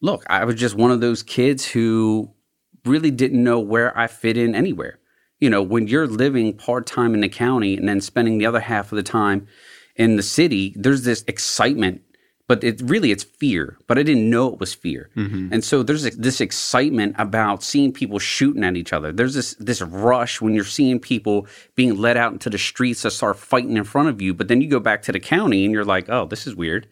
look, 0.01 0.23
I 0.27 0.43
was 0.45 0.55
just 0.55 0.75
one 0.75 0.91
of 0.91 0.99
those 0.99 1.23
kids 1.23 1.65
who 1.65 2.31
really 2.85 3.11
didn't 3.11 3.43
know 3.43 3.59
where 3.59 3.97
I 3.97 4.07
fit 4.07 4.37
in 4.37 4.55
anywhere. 4.55 4.99
You 5.39 5.49
know, 5.49 5.61
when 5.61 5.87
you're 5.87 6.07
living 6.07 6.55
part 6.55 6.85
time 6.85 7.13
in 7.13 7.21
the 7.21 7.29
county 7.29 7.75
and 7.77 7.87
then 7.87 8.01
spending 8.01 8.37
the 8.37 8.45
other 8.45 8.59
half 8.59 8.91
of 8.91 8.95
the 8.95 9.03
time 9.03 9.47
in 9.95 10.15
the 10.15 10.23
city, 10.23 10.73
there's 10.77 11.03
this 11.03 11.23
excitement, 11.27 12.01
but 12.47 12.63
it 12.63 12.79
really 12.83 13.11
it's 13.11 13.23
fear. 13.23 13.77
But 13.87 13.97
I 13.97 14.03
didn't 14.03 14.29
know 14.29 14.53
it 14.53 14.59
was 14.59 14.73
fear, 14.73 15.09
mm-hmm. 15.15 15.51
and 15.51 15.63
so 15.63 15.81
there's 15.81 16.03
this 16.03 16.41
excitement 16.41 17.15
about 17.17 17.63
seeing 17.63 17.91
people 17.91 18.19
shooting 18.19 18.63
at 18.63 18.77
each 18.77 18.93
other. 18.93 19.11
There's 19.11 19.33
this 19.33 19.55
this 19.55 19.81
rush 19.81 20.41
when 20.41 20.53
you're 20.53 20.63
seeing 20.63 20.99
people 20.99 21.47
being 21.75 21.97
let 21.97 22.17
out 22.17 22.33
into 22.33 22.49
the 22.49 22.59
streets 22.59 23.01
to 23.01 23.11
start 23.11 23.37
fighting 23.37 23.77
in 23.77 23.83
front 23.83 24.09
of 24.09 24.21
you. 24.21 24.35
But 24.35 24.47
then 24.47 24.61
you 24.61 24.69
go 24.69 24.79
back 24.79 25.01
to 25.03 25.11
the 25.11 25.19
county 25.19 25.65
and 25.65 25.73
you're 25.73 25.85
like, 25.85 26.07
oh, 26.07 26.25
this 26.25 26.45
is 26.45 26.55
weird. 26.55 26.87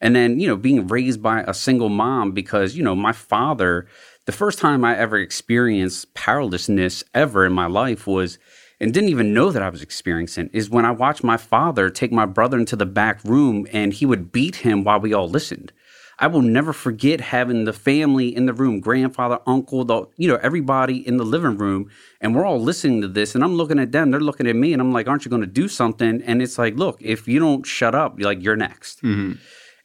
And 0.00 0.14
then, 0.14 0.38
you 0.38 0.46
know, 0.46 0.56
being 0.56 0.86
raised 0.86 1.22
by 1.22 1.42
a 1.42 1.54
single 1.54 1.88
mom 1.88 2.32
because, 2.32 2.76
you 2.76 2.82
know, 2.82 2.94
my 2.94 3.12
father, 3.12 3.86
the 4.26 4.32
first 4.32 4.58
time 4.58 4.84
I 4.84 4.96
ever 4.96 5.18
experienced 5.18 6.12
powerlessness 6.14 7.04
ever 7.14 7.46
in 7.46 7.52
my 7.52 7.66
life 7.66 8.06
was, 8.06 8.38
and 8.80 8.92
didn't 8.92 9.10
even 9.10 9.32
know 9.32 9.50
that 9.50 9.62
I 9.62 9.70
was 9.70 9.82
experiencing, 9.82 10.50
is 10.52 10.68
when 10.68 10.84
I 10.84 10.90
watched 10.90 11.24
my 11.24 11.36
father 11.36 11.88
take 11.90 12.12
my 12.12 12.26
brother 12.26 12.58
into 12.58 12.76
the 12.76 12.86
back 12.86 13.22
room 13.24 13.66
and 13.72 13.92
he 13.92 14.04
would 14.04 14.32
beat 14.32 14.56
him 14.56 14.84
while 14.84 15.00
we 15.00 15.14
all 15.14 15.28
listened. 15.28 15.72
I 16.18 16.26
will 16.28 16.42
never 16.42 16.72
forget 16.72 17.20
having 17.20 17.64
the 17.64 17.72
family 17.72 18.34
in 18.34 18.46
the 18.46 18.52
room, 18.52 18.80
grandfather, 18.80 19.38
uncle, 19.46 19.84
the, 19.84 20.06
you 20.16 20.28
know, 20.28 20.38
everybody 20.42 21.06
in 21.06 21.16
the 21.16 21.24
living 21.24 21.58
room, 21.58 21.90
and 22.20 22.34
we're 22.34 22.46
all 22.46 22.60
listening 22.60 23.00
to 23.02 23.08
this. 23.08 23.34
And 23.34 23.42
I'm 23.42 23.54
looking 23.56 23.78
at 23.78 23.92
them, 23.92 24.10
they're 24.10 24.20
looking 24.20 24.46
at 24.46 24.56
me, 24.56 24.72
and 24.72 24.80
I'm 24.80 24.92
like, 24.92 25.08
"Aren't 25.08 25.24
you 25.24 25.28
going 25.28 25.42
to 25.42 25.46
do 25.46 25.66
something?" 25.66 26.22
And 26.22 26.40
it's 26.40 26.58
like, 26.58 26.76
"Look, 26.76 26.98
if 27.00 27.26
you 27.26 27.40
don't 27.40 27.66
shut 27.66 27.94
up, 27.94 28.20
like 28.20 28.42
you're 28.42 28.56
next." 28.56 29.02
Mm-hmm. 29.02 29.32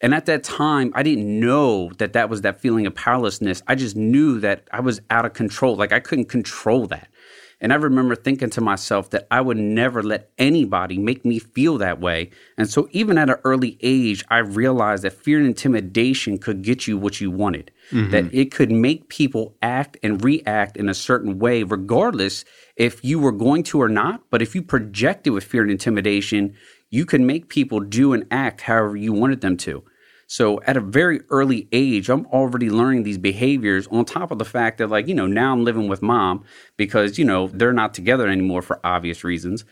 And 0.01 0.13
at 0.13 0.25
that 0.27 0.44
time, 0.44 0.91
I 0.96 1.03
didn't 1.03 1.39
know 1.39 1.91
that 1.98 2.13
that 2.13 2.29
was 2.29 2.41
that 2.41 2.62
feeling 2.62 2.88
of 2.88 2.96
powerlessness. 2.96 3.62
I 3.68 3.75
just 3.75 3.96
knew 3.96 4.39
that 4.39 4.68
I 4.72 4.79
was 4.79 5.01
out 5.10 5.25
of 5.25 5.34
control. 5.34 5.75
Like 5.75 5.91
I 5.91 6.00
couldn't 6.00 6.25
control 6.25 6.88
that. 6.88 7.10
And 7.62 7.74
I 7.74 7.75
remember 7.75 8.15
thinking 8.15 8.50
to 8.51 8.62
myself 8.62 9.10
that 9.10 9.27
I 9.29 9.41
would 9.41 9.58
never 9.58 10.01
let 10.01 10.32
anybody 10.38 10.98
make 10.98 11.25
me 11.25 11.39
feel 11.39 11.77
that 11.79 12.00
way. 12.00 12.29
And 12.58 12.70
so, 12.70 12.88
even 12.91 13.18
at 13.18 13.29
an 13.29 13.36
early 13.44 13.77
age, 13.82 14.24
I 14.29 14.38
realized 14.38 15.03
that 15.03 15.13
fear 15.13 15.39
and 15.39 15.48
intimidation 15.48 16.38
could 16.38 16.62
get 16.62 16.88
you 16.88 16.98
what 16.98 17.20
you 17.20 17.29
wanted, 17.29 17.72
mm-hmm. 17.91 18.12
that 18.12 18.34
it 18.34 18.51
could 18.51 18.72
make 18.72 19.10
people 19.10 19.58
act 19.62 19.98
and 20.01 20.24
react 20.24 20.77
in 20.77 20.88
a 20.88 20.94
certain 20.94 21.38
way, 21.38 21.63
regardless 21.63 22.46
if 22.77 23.03
you 23.03 23.20
were 23.20 23.34
going 23.34 23.63
to 23.63 23.82
or 23.82 23.89
not. 23.89 24.22
But 24.29 24.41
if 24.41 24.56
you 24.56 24.62
projected 24.62 25.34
with 25.34 25.44
fear 25.44 25.62
and 25.62 25.72
intimidation, 25.72 26.56
you 26.89 27.05
can 27.05 27.25
make 27.25 27.50
people 27.50 27.79
do 27.79 28.13
and 28.13 28.25
act 28.31 28.62
however 28.62 28.96
you 28.96 29.13
wanted 29.13 29.41
them 29.41 29.58
to. 29.58 29.84
So 30.27 30.62
at 30.67 30.77
a 30.77 30.81
very 30.81 31.22
early 31.31 31.67
age, 31.72 32.08
I'm 32.08 32.27
already 32.27 32.69
learning 32.69 33.01
these 33.01 33.17
behaviors 33.17 33.88
on 33.88 34.05
top 34.05 34.29
of 34.29 34.38
the 34.38 34.46
fact 34.46 34.77
that, 34.77 34.89
like, 34.89 35.08
you 35.08 35.15
know, 35.15 35.25
now 35.25 35.51
I'm 35.51 35.63
living 35.63 35.88
with 35.88 36.03
mom 36.03 36.43
because, 36.77 37.17
you 37.17 37.25
know, 37.25 37.48
they're 37.48 37.74
not 37.74 37.96
together 37.96 38.27
anymore 38.27 38.62
for 38.62 38.79
obvious 38.84 39.24
reasons. 39.24 39.65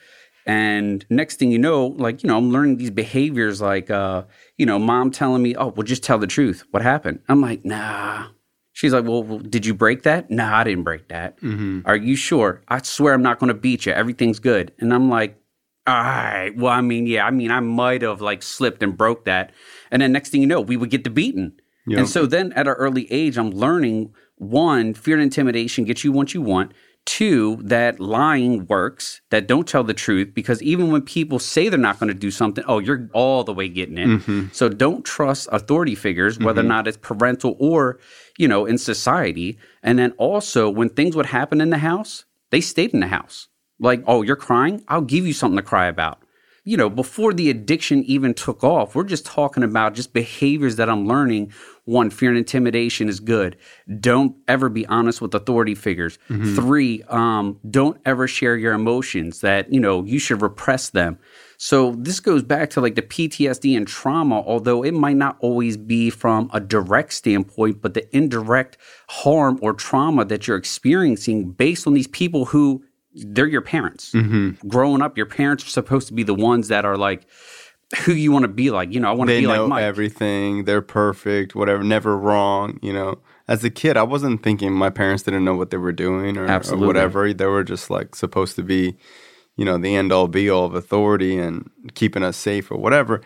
And 0.48 1.06
next 1.12 1.38
thing 1.38 1.52
you 1.52 1.60
know, 1.60 1.88
like, 1.88 2.24
you 2.24 2.28
know, 2.28 2.38
I'm 2.38 2.52
learning 2.52 2.78
these 2.78 2.90
behaviors 2.90 3.62
like, 3.62 3.92
uh, 3.92 4.24
you 4.58 4.66
know, 4.66 4.80
mom 4.80 5.12
telling 5.12 5.44
me, 5.44 5.56
oh, 5.56 5.68
well, 5.68 5.84
just 5.84 6.04
tell 6.04 6.18
the 6.18 6.26
truth. 6.26 6.64
What 6.72 6.82
happened? 6.82 7.20
I'm 7.30 7.42
like, 7.42 7.64
nah. 7.64 8.28
She's 8.74 8.94
like, 8.94 9.04
well, 9.04 9.24
well 9.24 9.40
did 9.40 9.66
you 9.66 9.76
break 9.76 10.04
that? 10.04 10.32
Nah, 10.32 10.58
I 10.58 10.64
didn't 10.64 10.84
break 10.84 11.10
that. 11.10 11.40
Mm-hmm. 11.42 11.82
Are 11.86 11.96
you 11.96 12.16
sure? 12.16 12.64
I 12.68 12.82
swear 12.82 13.14
I'm 13.14 13.22
not 13.22 13.40
going 13.40 13.50
to 13.50 13.54
beat 13.54 13.86
you. 13.86 13.92
Everything's 13.92 14.40
good. 14.40 14.72
And 14.80 14.94
I'm 14.94 15.10
like, 15.10 15.38
all 15.88 15.94
right. 15.96 16.52
Well, 16.56 16.74
I 16.74 16.82
mean, 16.82 17.08
yeah, 17.08 17.26
I 17.26 17.32
mean, 17.32 17.50
I 17.50 17.62
might 17.62 18.02
have 18.02 18.20
like 18.20 18.44
slipped 18.44 18.84
and 18.84 18.98
broke 18.98 19.26
that. 19.26 19.54
And 19.90 20.02
then 20.02 20.12
next 20.12 20.30
thing 20.30 20.42
you 20.42 20.48
know, 20.48 20.60
we 20.60 20.76
would 20.76 20.90
get 20.90 21.06
the 21.06 21.10
beaten. 21.10 21.54
Yep. 21.88 22.00
And 22.00 22.10
so 22.10 22.26
then 22.26 22.52
at 22.54 22.68
an 22.68 22.74
early 22.74 23.10
age, 23.12 23.38
I'm 23.38 23.52
learning 23.52 24.14
one, 24.36 24.94
fear 24.94 25.16
and 25.16 25.24
intimidation 25.24 25.86
gets 25.86 26.04
you 26.04 26.12
what 26.12 26.34
you 26.34 26.42
want. 26.42 26.74
Two, 27.06 27.60
that 27.64 28.02
lying 28.02 28.68
works, 28.68 29.22
that 29.30 29.48
don't 29.48 29.66
tell 29.66 29.86
the 29.86 29.94
truth, 29.94 30.34
because 30.34 30.62
even 30.62 30.92
when 30.92 31.04
people 31.04 31.40
say 31.40 31.70
they're 31.70 31.80
not 31.80 32.00
going 32.00 32.10
to 32.10 32.14
do 32.14 32.30
something, 32.30 32.66
oh, 32.68 32.80
you're 32.80 33.10
all 33.14 33.46
the 33.46 33.54
way 33.54 33.70
getting 33.70 33.98
it. 33.98 34.08
Mm-hmm. 34.08 34.48
So 34.52 34.68
don't 34.68 35.06
trust 35.06 35.48
authority 35.54 35.96
figures, 35.96 36.38
whether 36.38 36.60
mm-hmm. 36.62 36.70
or 36.70 36.76
not 36.76 36.88
it's 36.88 36.98
parental 36.98 37.56
or, 37.60 38.00
you 38.38 38.50
know, 38.50 38.66
in 38.66 38.78
society. 38.78 39.58
And 39.82 39.98
then 39.98 40.12
also, 40.18 40.70
when 40.70 40.90
things 40.90 41.16
would 41.16 41.28
happen 41.28 41.62
in 41.62 41.70
the 41.70 41.78
house, 41.78 42.26
they 42.50 42.60
stayed 42.60 42.94
in 42.94 43.00
the 43.00 43.08
house. 43.08 43.48
Like, 43.80 44.04
oh, 44.08 44.22
you're 44.22 44.36
crying? 44.36 44.84
I'll 44.88 45.02
give 45.02 45.28
you 45.28 45.34
something 45.34 45.58
to 45.58 45.64
cry 45.64 45.88
about 45.88 46.22
you 46.68 46.76
know, 46.76 46.90
before 46.90 47.34
the 47.34 47.50
addiction 47.50 48.04
even 48.04 48.34
took 48.34 48.62
off, 48.62 48.94
we're 48.94 49.06
just 49.06 49.26
talking 49.26 49.64
about 49.64 49.94
just 49.94 50.12
behaviors 50.12 50.76
that 50.76 50.90
I'm 50.90 51.08
learning. 51.08 51.54
One, 51.86 52.10
fear 52.10 52.28
and 52.28 52.38
intimidation 52.38 53.08
is 53.08 53.22
good. 53.22 53.56
Don't 54.02 54.36
ever 54.50 54.68
be 54.68 54.86
honest 54.88 55.22
with 55.22 55.34
authority 55.34 55.76
figures. 55.76 56.20
Mm-hmm. 56.30 56.56
Three, 56.56 57.04
um, 57.04 57.58
don't 57.70 58.02
ever 58.06 58.28
share 58.28 58.58
your 58.58 58.74
emotions 58.74 59.40
that, 59.40 59.72
you 59.72 59.80
know, 59.80 60.04
you 60.04 60.20
should 60.20 60.42
repress 60.42 60.90
them. 60.90 61.18
So 61.56 61.94
this 61.98 62.20
goes 62.20 62.44
back 62.44 62.70
to 62.72 62.82
like 62.82 62.96
the 62.96 63.02
PTSD 63.02 63.78
and 63.78 63.88
trauma, 63.88 64.42
although 64.42 64.84
it 64.84 64.94
might 64.94 65.16
not 65.16 65.38
always 65.40 65.78
be 65.78 66.10
from 66.10 66.50
a 66.52 66.60
direct 66.60 67.14
standpoint, 67.14 67.82
but 67.82 67.94
the 67.94 68.14
indirect 68.14 68.78
harm 69.08 69.58
or 69.62 69.72
trauma 69.72 70.26
that 70.26 70.50
you're 70.50 70.58
experiencing 70.58 71.52
based 71.52 71.88
on 71.88 71.94
these 71.94 72.08
people 72.08 72.44
who 72.44 72.84
they're 73.26 73.48
your 73.48 73.62
parents. 73.62 74.12
Mm-hmm. 74.12 74.68
Growing 74.68 75.02
up, 75.02 75.18
your 75.18 75.26
parents 75.26 75.66
are 75.66 75.70
supposed 75.70 76.08
to 76.08 76.14
be 76.14 76.24
the 76.24 76.36
ones 76.36 76.68
that 76.68 76.86
are 76.86 76.98
like 76.98 77.28
who 78.00 78.14
you 78.14 78.32
want 78.32 78.44
to 78.44 78.50
be 78.50 78.70
like. 78.70 78.94
You 78.94 79.00
know, 79.00 79.10
I 79.10 79.14
want 79.14 79.30
to 79.30 79.40
be 79.40 79.48
like 79.48 79.68
Mike. 79.68 79.84
everything. 79.84 80.66
They're 80.66 80.82
perfect, 80.82 81.56
whatever, 81.56 81.84
never 81.84 82.18
wrong. 82.18 82.80
You 82.82 82.94
know, 82.94 83.20
as 83.48 83.64
a 83.64 83.70
kid, 83.70 83.98
I 83.98 84.04
wasn't 84.04 84.44
thinking 84.44 84.74
my 84.74 84.90
parents 84.90 85.24
didn't 85.24 85.46
know 85.46 85.56
what 85.56 85.70
they 85.70 85.78
were 85.78 85.94
doing 85.94 86.38
or, 86.38 86.48
or 86.48 86.78
whatever. 86.78 87.34
They 87.34 87.46
were 87.46 87.64
just 87.64 87.90
like 87.90 88.16
supposed 88.16 88.56
to 88.58 88.64
be, 88.64 88.98
you 89.56 89.66
know, 89.66 89.78
the 89.78 89.96
end 89.96 90.12
all 90.12 90.28
be 90.28 90.50
all 90.50 90.66
of 90.66 90.76
authority 90.76 91.38
and 91.38 91.70
keeping 91.94 92.24
us 92.24 92.38
safe 92.38 92.72
or 92.72 92.78
whatever. 92.78 93.22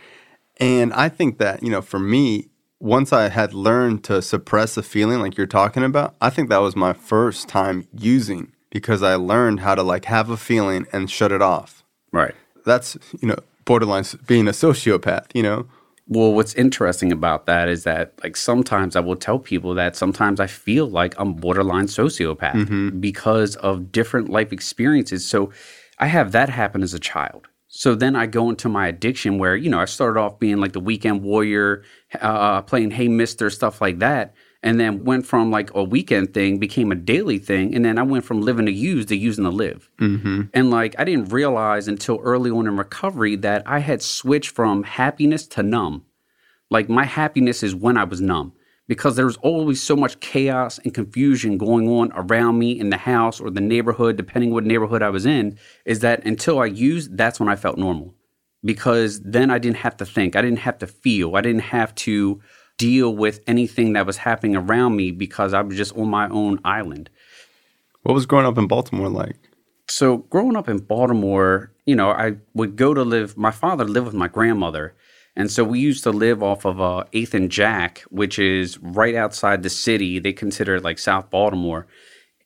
And 0.58 0.94
I 0.94 1.10
think 1.10 1.40
that, 1.40 1.64
you 1.64 1.70
know, 1.70 1.82
for 1.82 2.00
me, 2.00 2.50
once 2.80 3.14
I 3.14 3.30
had 3.30 3.54
learned 3.54 4.04
to 4.06 4.22
suppress 4.22 4.76
a 4.76 4.84
feeling 4.84 5.20
like 5.20 5.38
you're 5.38 5.48
talking 5.48 5.84
about, 5.84 6.16
I 6.20 6.30
think 6.30 6.50
that 6.50 6.58
was 6.60 6.76
my 6.76 6.94
first 6.94 7.48
time 7.48 7.88
using 7.94 8.54
because 8.72 9.04
I 9.04 9.14
learned 9.16 9.60
how 9.60 9.76
to 9.76 9.84
like 9.84 10.06
have 10.06 10.32
a 10.32 10.38
feeling 10.38 10.88
and 10.92 11.12
shut 11.12 11.32
it 11.32 11.42
off. 11.44 11.84
Right. 12.12 12.34
That's, 12.66 12.98
you 13.22 13.28
know, 13.28 13.38
borderline 13.66 14.06
being 14.26 14.48
a 14.48 14.52
sociopath, 14.52 15.28
you 15.36 15.44
know? 15.44 15.68
Well, 16.08 16.34
what's 16.34 16.54
interesting 16.56 17.12
about 17.12 17.46
that 17.46 17.70
is 17.70 17.84
that, 17.86 18.14
like, 18.22 18.36
sometimes 18.36 18.98
I 18.98 19.00
will 19.00 19.16
tell 19.16 19.40
people 19.40 19.76
that 19.76 19.96
sometimes 19.96 20.42
I 20.42 20.48
feel 20.48 20.90
like 20.90 21.14
I'm 21.18 21.34
borderline 21.34 21.86
sociopath 21.86 22.54
mm-hmm. 22.54 23.00
because 23.00 23.56
of 23.58 23.92
different 23.92 24.28
life 24.28 24.52
experiences. 24.52 25.26
So 25.26 25.52
I 26.00 26.08
have 26.08 26.34
that 26.34 26.50
happen 26.50 26.84
as 26.84 26.94
a 26.94 27.00
child. 27.00 27.48
So 27.70 27.96
then 27.96 28.18
I 28.18 28.26
go 28.26 28.50
into 28.50 28.68
my 28.68 28.88
addiction 28.88 29.38
where, 29.38 29.56
you 29.56 29.70
know, 29.70 29.80
I 29.80 29.86
started 29.86 30.20
off 30.20 30.40
being 30.40 30.58
like 30.58 30.74
the 30.74 30.82
weekend 30.82 31.24
warrior, 31.24 31.84
uh, 32.20 32.62
playing 32.64 32.92
Hey 32.92 33.08
Mister, 33.08 33.50
stuff 33.50 33.80
like 33.80 34.00
that 34.00 34.34
and 34.64 34.80
then 34.80 35.04
went 35.04 35.26
from 35.26 35.52
like 35.52 35.74
a 35.74 35.84
weekend 35.84 36.34
thing 36.34 36.58
became 36.58 36.92
a 36.92 36.96
daily 36.96 37.38
thing 37.38 37.74
and 37.74 37.84
then 37.84 37.98
i 37.98 38.04
went 38.04 38.24
from 38.24 38.42
living 38.42 38.66
to 38.66 38.72
use 38.72 39.06
to 39.06 39.16
using 39.16 39.44
to 39.44 39.50
live. 39.50 39.90
Mm-hmm. 40.00 40.44
and 40.54 40.70
like 40.70 40.96
i 41.00 41.04
didn't 41.04 41.32
realize 41.32 41.88
until 41.88 42.20
early 42.22 42.52
on 42.52 42.68
in 42.68 42.78
recovery 42.78 43.36
that 43.38 43.64
i 43.66 43.80
had 43.80 44.02
switched 44.02 44.52
from 44.52 44.84
happiness 44.84 45.48
to 45.48 45.64
numb. 45.64 46.06
Like 46.70 46.88
my 46.88 47.06
happiness 47.06 47.64
is 47.64 47.76
when 47.76 47.98
i 47.98 48.04
was 48.04 48.22
numb 48.22 48.54
because 48.88 49.16
there 49.16 49.26
was 49.26 49.38
always 49.38 49.82
so 49.82 49.96
much 49.96 50.20
chaos 50.20 50.78
and 50.80 50.94
confusion 50.94 51.58
going 51.58 51.88
on 51.88 52.12
around 52.14 52.60
me 52.60 52.78
in 52.78 52.90
the 52.90 52.98
house 52.98 53.40
or 53.40 53.50
the 53.50 53.62
neighborhood 53.62 54.18
depending 54.18 54.52
what 54.52 54.64
neighborhood 54.64 55.02
i 55.02 55.10
was 55.10 55.26
in 55.26 55.58
is 55.86 56.00
that 56.00 56.26
until 56.26 56.60
i 56.60 56.66
used 56.66 57.18
that's 57.18 57.40
when 57.40 57.50
i 57.50 57.56
felt 57.56 57.78
normal 57.78 58.14
because 58.64 59.22
then 59.22 59.50
i 59.50 59.58
didn't 59.58 59.78
have 59.78 59.98
to 59.98 60.06
think. 60.06 60.36
I 60.36 60.42
didn't 60.42 60.60
have 60.60 60.78
to 60.80 60.88
feel. 60.88 61.36
I 61.36 61.42
didn't 61.42 61.62
have 61.62 61.94
to 61.96 62.42
deal 62.78 63.16
with 63.16 63.42
anything 63.48 63.94
that 63.94 64.06
was 64.06 64.18
happening 64.18 64.56
around 64.56 64.96
me 64.96 65.12
because 65.12 65.54
I 65.54 65.62
was 65.62 65.78
just 65.78 65.96
on 65.96 66.10
my 66.10 66.28
own 66.30 66.60
island. 66.64 67.10
What 68.04 68.14
was 68.14 68.26
growing 68.26 68.46
up 68.46 68.58
in 68.58 68.68
Baltimore 68.68 69.10
like? 69.10 69.38
So, 69.88 70.18
growing 70.18 70.56
up 70.56 70.70
in 70.70 70.80
Baltimore, 70.80 71.72
you 71.86 71.96
know, 71.96 72.12
I 72.12 72.38
would 72.54 72.76
go 72.76 72.94
to 72.94 73.04
live, 73.04 73.38
my 73.38 73.52
father 73.52 73.84
lived 73.84 74.08
with 74.08 74.16
my 74.16 74.28
grandmother. 74.28 74.96
And 75.36 75.50
so 75.50 75.64
we 75.64 75.80
used 75.80 76.04
to 76.04 76.12
live 76.12 76.44
off 76.44 76.66
of 76.66 76.82
uh, 76.82 77.06
8th 77.14 77.34
and 77.34 77.50
Jack, 77.52 78.02
which 78.10 78.38
is 78.38 78.78
right 78.80 79.16
outside 79.16 79.64
the 79.64 79.70
city. 79.70 80.20
They 80.20 80.34
consider 80.34 80.76
it 80.76 80.84
like 80.84 81.00
South 81.00 81.30
Baltimore 81.30 81.88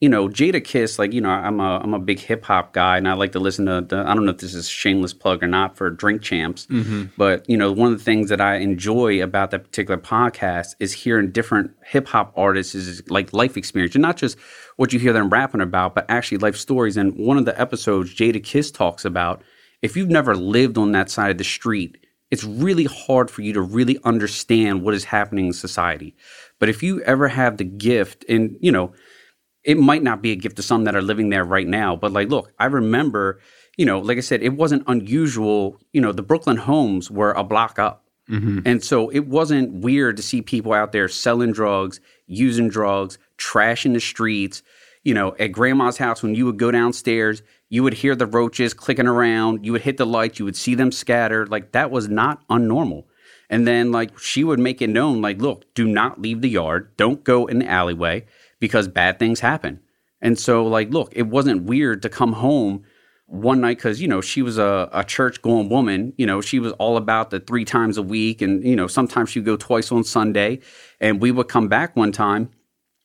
you 0.01 0.09
know, 0.09 0.27
Jadakiss, 0.27 0.99
like, 0.99 1.13
you 1.13 1.21
know, 1.21 1.29
I'm 1.29 1.59
a 1.59 1.79
I'm 1.79 1.93
a 1.93 1.99
big 1.99 2.19
hip 2.19 2.43
hop 2.45 2.73
guy 2.73 2.97
and 2.97 3.07
I 3.07 3.13
like 3.13 3.31
to 3.31 3.39
listen 3.39 3.65
to 3.65 3.81
the, 3.81 4.03
I 4.05 4.13
don't 4.13 4.25
know 4.25 4.31
if 4.31 4.39
this 4.39 4.53
is 4.53 4.67
a 4.67 4.69
shameless 4.69 5.13
plug 5.13 5.41
or 5.41 5.47
not 5.47 5.77
for 5.77 5.89
Drink 5.89 6.21
Champs, 6.21 6.65
mm-hmm. 6.67 7.05
but 7.17 7.49
you 7.49 7.57
know, 7.57 7.71
one 7.71 7.93
of 7.93 7.97
the 7.97 8.03
things 8.03 8.29
that 8.29 8.41
I 8.41 8.55
enjoy 8.57 9.23
about 9.23 9.51
that 9.51 9.63
particular 9.63 9.99
podcast 9.99 10.75
is 10.79 10.91
hearing 10.91 11.31
different 11.31 11.71
hip 11.83 12.07
hop 12.07 12.33
artists 12.35 12.75
is 12.75 13.09
like 13.09 13.33
life 13.33 13.55
experience 13.57 13.95
and 13.95 14.01
not 14.01 14.17
just 14.17 14.37
what 14.75 14.91
you 14.91 14.99
hear 14.99 15.13
them 15.13 15.29
rapping 15.29 15.61
about, 15.61 15.95
but 15.95 16.05
actually 16.09 16.39
life 16.39 16.57
stories. 16.57 16.97
And 16.97 17.15
one 17.15 17.37
of 17.37 17.45
the 17.45 17.59
episodes 17.59 18.13
Jadakiss 18.13 18.73
talks 18.73 19.05
about 19.05 19.41
if 19.81 19.95
you've 19.95 20.09
never 20.09 20.35
lived 20.35 20.77
on 20.77 20.91
that 20.91 21.09
side 21.09 21.31
of 21.31 21.37
the 21.37 21.43
street, 21.43 21.97
it's 22.31 22.43
really 22.43 22.85
hard 22.85 23.29
for 23.31 23.43
you 23.43 23.53
to 23.53 23.61
really 23.61 23.99
understand 24.03 24.81
what 24.81 24.93
is 24.93 25.05
happening 25.05 25.47
in 25.47 25.53
society. 25.53 26.15
But 26.59 26.69
if 26.69 26.83
you 26.83 27.01
ever 27.03 27.27
have 27.27 27.57
the 27.57 27.63
gift 27.63 28.25
and, 28.27 28.57
you 28.59 28.71
know, 28.71 28.93
it 29.65 29.79
might 29.79 30.03
not 30.03 30.21
be 30.21 30.31
a 30.31 30.35
gift 30.35 30.55
to 30.57 30.63
some 30.63 30.83
that 30.83 30.95
are 30.95 31.01
living 31.01 31.29
there 31.29 31.43
right 31.43 31.67
now, 31.67 31.95
but 31.95 32.11
like, 32.11 32.29
look, 32.29 32.53
I 32.59 32.65
remember, 32.65 33.39
you 33.77 33.85
know, 33.85 33.99
like 33.99 34.17
I 34.17 34.21
said, 34.21 34.43
it 34.43 34.53
wasn't 34.53 34.83
unusual. 34.87 35.79
You 35.91 36.01
know, 36.01 36.11
the 36.11 36.21
Brooklyn 36.21 36.57
homes 36.57 37.09
were 37.09 37.31
a 37.31 37.43
block 37.43 37.79
up. 37.79 38.05
Mm-hmm. 38.29 38.59
And 38.65 38.83
so 38.83 39.09
it 39.09 39.27
wasn't 39.27 39.83
weird 39.83 40.17
to 40.17 40.23
see 40.23 40.41
people 40.41 40.73
out 40.73 40.91
there 40.91 41.07
selling 41.07 41.51
drugs, 41.51 41.99
using 42.27 42.69
drugs, 42.69 43.17
trashing 43.37 43.93
the 43.93 43.99
streets. 43.99 44.61
You 45.03 45.13
know, 45.13 45.35
at 45.39 45.51
grandma's 45.51 45.97
house, 45.97 46.23
when 46.23 46.35
you 46.35 46.45
would 46.45 46.57
go 46.57 46.71
downstairs, 46.71 47.43
you 47.69 47.83
would 47.83 47.93
hear 47.93 48.15
the 48.15 48.25
roaches 48.25 48.73
clicking 48.73 49.07
around, 49.07 49.65
you 49.65 49.71
would 49.71 49.81
hit 49.81 49.97
the 49.97 50.05
lights, 50.05 50.39
you 50.39 50.45
would 50.45 50.55
see 50.55 50.75
them 50.75 50.91
scattered. 50.91 51.49
Like 51.49 51.71
that 51.73 51.91
was 51.91 52.07
not 52.07 52.47
unnormal. 52.47 53.05
And 53.47 53.67
then, 53.67 53.91
like, 53.91 54.17
she 54.17 54.43
would 54.43 54.57
make 54.57 54.81
it 54.81 54.89
known, 54.89 55.21
like, 55.21 55.39
look, 55.39 55.71
do 55.75 55.85
not 55.85 56.19
leave 56.19 56.41
the 56.41 56.49
yard, 56.49 56.97
don't 56.97 57.23
go 57.23 57.45
in 57.45 57.59
the 57.59 57.67
alleyway 57.67 58.25
because 58.65 58.87
bad 58.87 59.19
things 59.19 59.39
happen. 59.39 59.79
And 60.21 60.39
so, 60.39 60.65
like, 60.65 60.89
look, 60.89 61.11
it 61.15 61.27
wasn't 61.27 61.63
weird 61.63 62.01
to 62.01 62.09
come 62.09 62.33
home 62.33 62.83
one 63.27 63.61
night 63.61 63.77
because, 63.77 64.01
you 64.01 64.07
know, 64.07 64.21
she 64.21 64.41
was 64.41 64.57
a, 64.57 64.89
a 64.91 65.03
church 65.03 65.41
going 65.41 65.69
woman. 65.69 66.13
You 66.17 66.25
know, 66.25 66.41
she 66.41 66.59
was 66.59 66.73
all 66.73 66.97
about 66.97 67.29
the 67.29 67.39
three 67.39 67.65
times 67.65 67.97
a 67.97 68.03
week. 68.03 68.41
And, 68.41 68.63
you 68.63 68.75
know, 68.75 68.87
sometimes 68.87 69.29
she'd 69.29 69.45
go 69.45 69.57
twice 69.57 69.91
on 69.91 70.03
Sunday. 70.03 70.59
And 70.99 71.21
we 71.21 71.31
would 71.31 71.47
come 71.47 71.67
back 71.67 71.95
one 71.95 72.11
time 72.11 72.49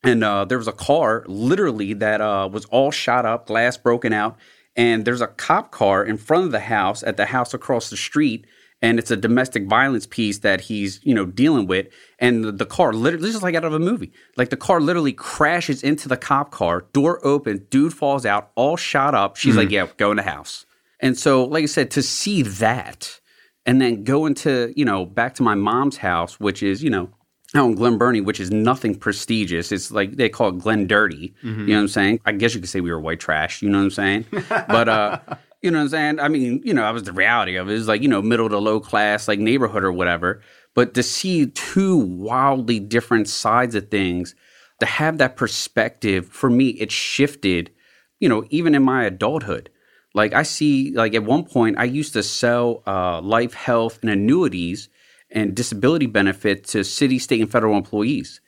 and 0.03 0.23
uh, 0.23 0.45
there 0.45 0.57
was 0.57 0.67
a 0.67 0.73
car 0.73 1.23
literally 1.27 1.93
that 1.93 2.21
uh, 2.21 2.49
was 2.51 2.65
all 2.65 2.91
shot 2.91 3.25
up, 3.25 3.47
glass 3.47 3.77
broken 3.77 4.13
out. 4.13 4.37
And 4.75 5.05
there's 5.05 5.21
a 5.21 5.27
cop 5.27 5.71
car 5.71 6.03
in 6.03 6.17
front 6.17 6.45
of 6.45 6.51
the 6.51 6.61
house 6.61 7.03
at 7.03 7.17
the 7.17 7.25
house 7.25 7.53
across 7.53 7.89
the 7.89 7.97
street 7.97 8.45
and 8.81 8.97
it's 8.97 9.11
a 9.11 9.17
domestic 9.17 9.67
violence 9.67 10.07
piece 10.07 10.39
that 10.39 10.61
he's 10.61 10.99
you 11.03 11.13
know 11.13 11.25
dealing 11.25 11.67
with 11.67 11.87
and 12.19 12.43
the, 12.43 12.51
the 12.51 12.65
car 12.65 12.93
literally 12.93 13.27
this 13.27 13.35
is 13.35 13.43
like 13.43 13.55
out 13.55 13.63
of 13.63 13.73
a 13.73 13.79
movie 13.79 14.11
like 14.37 14.49
the 14.49 14.57
car 14.57 14.81
literally 14.81 15.13
crashes 15.13 15.83
into 15.83 16.07
the 16.07 16.17
cop 16.17 16.51
car 16.51 16.85
door 16.93 17.25
open 17.25 17.65
dude 17.69 17.93
falls 17.93 18.25
out 18.25 18.51
all 18.55 18.77
shot 18.77 19.13
up 19.13 19.35
she's 19.35 19.55
like 19.55 19.69
yeah 19.69 19.87
go 19.97 20.11
in 20.11 20.17
the 20.17 20.23
house 20.23 20.65
and 20.99 21.17
so 21.17 21.45
like 21.45 21.63
i 21.63 21.67
said 21.67 21.91
to 21.91 22.01
see 22.01 22.41
that 22.41 23.19
and 23.65 23.81
then 23.81 24.03
go 24.03 24.25
into 24.25 24.73
you 24.75 24.85
know 24.85 25.05
back 25.05 25.35
to 25.35 25.43
my 25.43 25.55
mom's 25.55 25.97
house 25.97 26.39
which 26.39 26.63
is 26.63 26.83
you 26.83 26.89
know 26.89 27.09
out 27.53 27.65
in 27.65 27.75
Glen 27.75 27.97
Burnie, 27.97 28.21
which 28.21 28.39
is 28.39 28.49
nothing 28.49 28.95
prestigious. 28.95 29.73
It's 29.73 29.91
like 29.91 30.15
they 30.15 30.29
call 30.29 30.49
it 30.49 30.59
Glen 30.59 30.87
Dirty. 30.87 31.33
You 31.67 31.67
know 31.67 31.75
what 31.75 31.81
I'm 31.81 31.87
saying? 31.89 32.21
I 32.25 32.31
guess 32.31 32.53
you 32.53 32.61
could 32.61 32.69
say 32.69 32.79
we 32.79 32.91
were 32.91 32.99
white 32.99 33.19
trash. 33.19 33.61
You 33.61 33.69
know 33.69 33.79
what 33.79 33.83
I'm 33.83 33.91
saying? 33.91 34.25
but 34.49 34.87
uh, 34.87 35.19
you 35.61 35.71
know 35.71 35.77
what 35.77 35.83
I'm 35.83 35.89
saying? 35.89 36.19
I 36.19 36.27
mean, 36.27 36.61
you 36.63 36.73
know, 36.73 36.83
I 36.83 36.91
was 36.91 37.03
the 37.03 37.13
reality 37.13 37.55
of 37.55 37.69
it. 37.69 37.77
It's 37.77 37.87
like 37.87 38.01
you 38.01 38.07
know, 38.07 38.21
middle 38.21 38.49
to 38.49 38.57
low 38.57 38.79
class, 38.79 39.27
like 39.27 39.39
neighborhood 39.39 39.83
or 39.83 39.91
whatever. 39.91 40.41
But 40.73 40.93
to 40.95 41.03
see 41.03 41.47
two 41.47 41.97
wildly 41.97 42.79
different 42.79 43.27
sides 43.27 43.75
of 43.75 43.89
things, 43.89 44.35
to 44.79 44.85
have 44.85 45.17
that 45.17 45.35
perspective 45.35 46.27
for 46.27 46.49
me, 46.49 46.69
it 46.69 46.91
shifted. 46.91 47.71
You 48.19 48.29
know, 48.29 48.45
even 48.49 48.75
in 48.75 48.83
my 48.83 49.03
adulthood. 49.05 49.69
Like 50.13 50.33
I 50.33 50.43
see, 50.43 50.91
like 50.91 51.15
at 51.15 51.23
one 51.23 51.45
point, 51.45 51.77
I 51.79 51.85
used 51.85 52.13
to 52.13 52.23
sell 52.23 52.83
uh, 52.85 53.21
life, 53.21 53.53
health, 53.53 53.99
and 54.01 54.11
annuities 54.11 54.89
and 55.29 55.55
disability 55.55 56.05
benefit 56.05 56.65
to 56.65 56.83
city, 56.83 57.17
state, 57.17 57.41
and 57.41 57.51
federal 57.51 57.77
employees. 57.77 58.41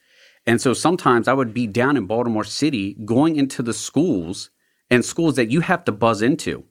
And 0.46 0.60
so 0.60 0.74
sometimes 0.74 1.28
I 1.28 1.34
would 1.34 1.54
be 1.54 1.68
down 1.68 1.96
in 1.96 2.06
Baltimore 2.06 2.44
City 2.44 2.98
going 3.06 3.38
into 3.38 3.64
the 3.64 3.74
schools 3.74 4.50
and 4.90 5.06
schools 5.06 5.36
that 5.38 5.50
you 5.50 5.62
have 5.62 5.86
to 5.86 5.92
buzz 5.92 6.22
into. 6.22 6.66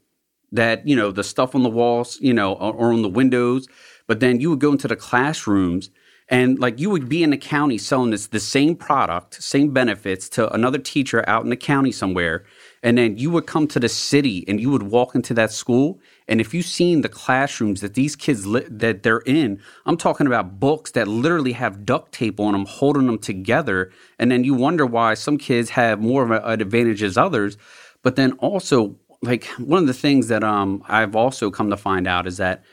That, 0.53 0.87
you 0.87 0.95
know, 0.95 1.11
the 1.11 1.25
stuff 1.25 1.55
on 1.55 1.63
the 1.63 1.71
walls, 1.71 2.19
you 2.21 2.35
know, 2.35 2.55
or, 2.55 2.93
on 2.93 3.03
the 3.03 3.09
windows, 3.09 3.67
but 4.07 4.21
then 4.21 4.41
you 4.41 4.51
would 4.51 4.61
go 4.61 4.73
into 4.73 4.89
the 4.89 4.97
classrooms 4.97 5.91
and 6.29 6.59
like 6.59 6.81
you 6.81 6.89
would 6.91 7.09
be 7.09 7.23
in 7.23 7.31
the 7.31 7.37
county 7.37 7.77
selling 7.79 8.11
this 8.11 8.29
the 8.29 8.41
same 8.41 8.75
product, 8.77 9.43
same 9.43 9.71
benefits 9.71 10.29
to 10.31 10.51
another 10.53 10.79
teacher 10.79 11.29
out 11.29 11.45
in 11.45 11.51
the 11.51 11.57
county 11.57 11.93
somewhere. 11.93 12.45
And 12.83 12.97
then 12.97 13.19
you 13.19 13.31
would 13.31 13.47
come 13.47 13.67
to 13.69 13.79
the 13.79 13.89
city 13.89 14.45
and 14.49 14.61
you 14.61 14.71
would 14.71 14.85
walk 14.85 15.15
into 15.15 15.35
that 15.35 15.53
school. 15.53 16.01
And 16.29 16.41
if 16.41 16.55
you've 16.55 16.65
seen 16.65 17.03
the 17.03 17.11
classrooms 17.11 17.83
that 17.83 17.95
these 17.95 18.17
kids 18.17 18.47
li- 18.47 18.67
that 18.71 19.03
they're 19.03 19.23
in, 19.27 19.61
I'm 19.85 19.99
talking 19.99 20.27
about 20.27 20.59
books 20.59 20.93
that 20.93 21.07
literally 21.07 21.53
have 21.53 21.85
duct 21.85 22.13
tape 22.13 22.41
on 22.41 22.53
them, 22.53 22.65
holding 22.65 23.07
them 23.07 23.19
together. 23.19 23.93
And 24.19 24.31
then 24.31 24.43
you 24.43 24.55
wonder 24.55 24.87
why 24.87 25.15
some 25.15 25.37
kids 25.37 25.71
have 25.71 26.01
more 26.01 26.23
of 26.25 26.31
a, 26.31 26.41
an 26.45 26.63
advantage 26.63 27.03
as 27.03 27.19
others. 27.19 27.59
But 28.03 28.17
then 28.17 28.33
also, 28.35 28.97
like 29.23 29.45
one 29.59 29.83
of 29.83 29.87
the 29.87 29.95
things 29.95 30.29
that 30.29 30.45
um, 30.45 30.83
I've 30.89 31.17
also 31.17 31.51
come 31.51 31.71
to 31.71 31.77
find 31.77 32.07
out 32.07 32.27
is 32.27 32.37
that 32.39 32.65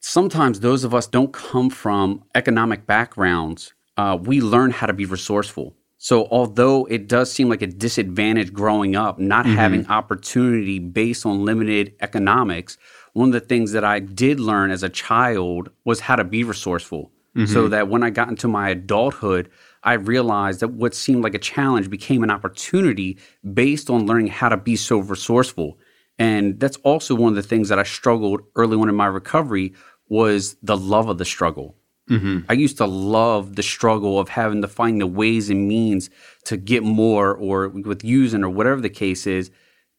sometimes 0.00 0.60
those 0.60 0.84
of 0.84 0.94
us 0.94 1.06
don't 1.06 1.32
come 1.32 1.70
from 1.70 2.24
economic 2.34 2.86
backgrounds. 2.86 3.72
Uh, 3.96 4.18
we 4.20 4.40
learn 4.40 4.72
how 4.72 4.86
to 4.86 4.92
be 4.92 5.04
resourceful. 5.06 5.74
So, 5.98 6.28
although 6.30 6.84
it 6.86 7.08
does 7.08 7.32
seem 7.32 7.48
like 7.48 7.62
a 7.62 7.66
disadvantage 7.66 8.52
growing 8.52 8.94
up, 8.94 9.18
not 9.18 9.46
having 9.46 9.86
opportunity 9.86 10.78
based 10.78 11.24
on 11.24 11.44
limited 11.46 11.94
economics, 12.02 12.76
one 13.14 13.28
of 13.28 13.32
the 13.32 13.40
things 13.40 13.72
that 13.72 13.84
I 13.84 14.00
did 14.00 14.38
learn 14.40 14.70
as 14.70 14.82
a 14.82 14.90
child 14.90 15.70
was 15.84 16.00
how 16.00 16.16
to 16.16 16.24
be 16.24 16.44
resourceful. 16.44 17.10
So 17.46 17.68
that 17.68 17.88
when 17.88 18.02
I 18.02 18.10
got 18.10 18.28
into 18.28 18.46
my 18.48 18.68
adulthood, 18.68 19.50
I 19.84 19.94
realized 19.94 20.60
that 20.60 20.72
what 20.72 20.94
seemed 20.94 21.22
like 21.22 21.34
a 21.34 21.38
challenge 21.38 21.90
became 21.90 22.24
an 22.24 22.30
opportunity 22.30 23.18
based 23.52 23.90
on 23.90 24.06
learning 24.06 24.28
how 24.28 24.48
to 24.48 24.56
be 24.56 24.76
so 24.76 24.98
resourceful. 24.98 25.78
And 26.18 26.58
that's 26.58 26.78
also 26.78 27.14
one 27.14 27.32
of 27.32 27.36
the 27.36 27.42
things 27.42 27.68
that 27.68 27.78
I 27.78 27.82
struggled 27.82 28.40
early 28.56 28.76
on 28.76 28.88
in 28.88 28.94
my 28.94 29.06
recovery 29.06 29.74
was 30.08 30.56
the 30.62 30.76
love 30.76 31.08
of 31.08 31.18
the 31.18 31.24
struggle. 31.24 31.76
Mm-hmm. 32.10 32.40
I 32.48 32.54
used 32.54 32.76
to 32.78 32.86
love 32.86 33.56
the 33.56 33.62
struggle 33.62 34.18
of 34.18 34.28
having 34.28 34.62
to 34.62 34.68
find 34.68 35.00
the 35.00 35.06
ways 35.06 35.48
and 35.50 35.68
means 35.68 36.10
to 36.44 36.56
get 36.56 36.82
more 36.82 37.34
or 37.34 37.68
with 37.68 38.04
using 38.04 38.44
or 38.44 38.50
whatever 38.50 38.80
the 38.80 38.90
case 38.90 39.26
is. 39.26 39.50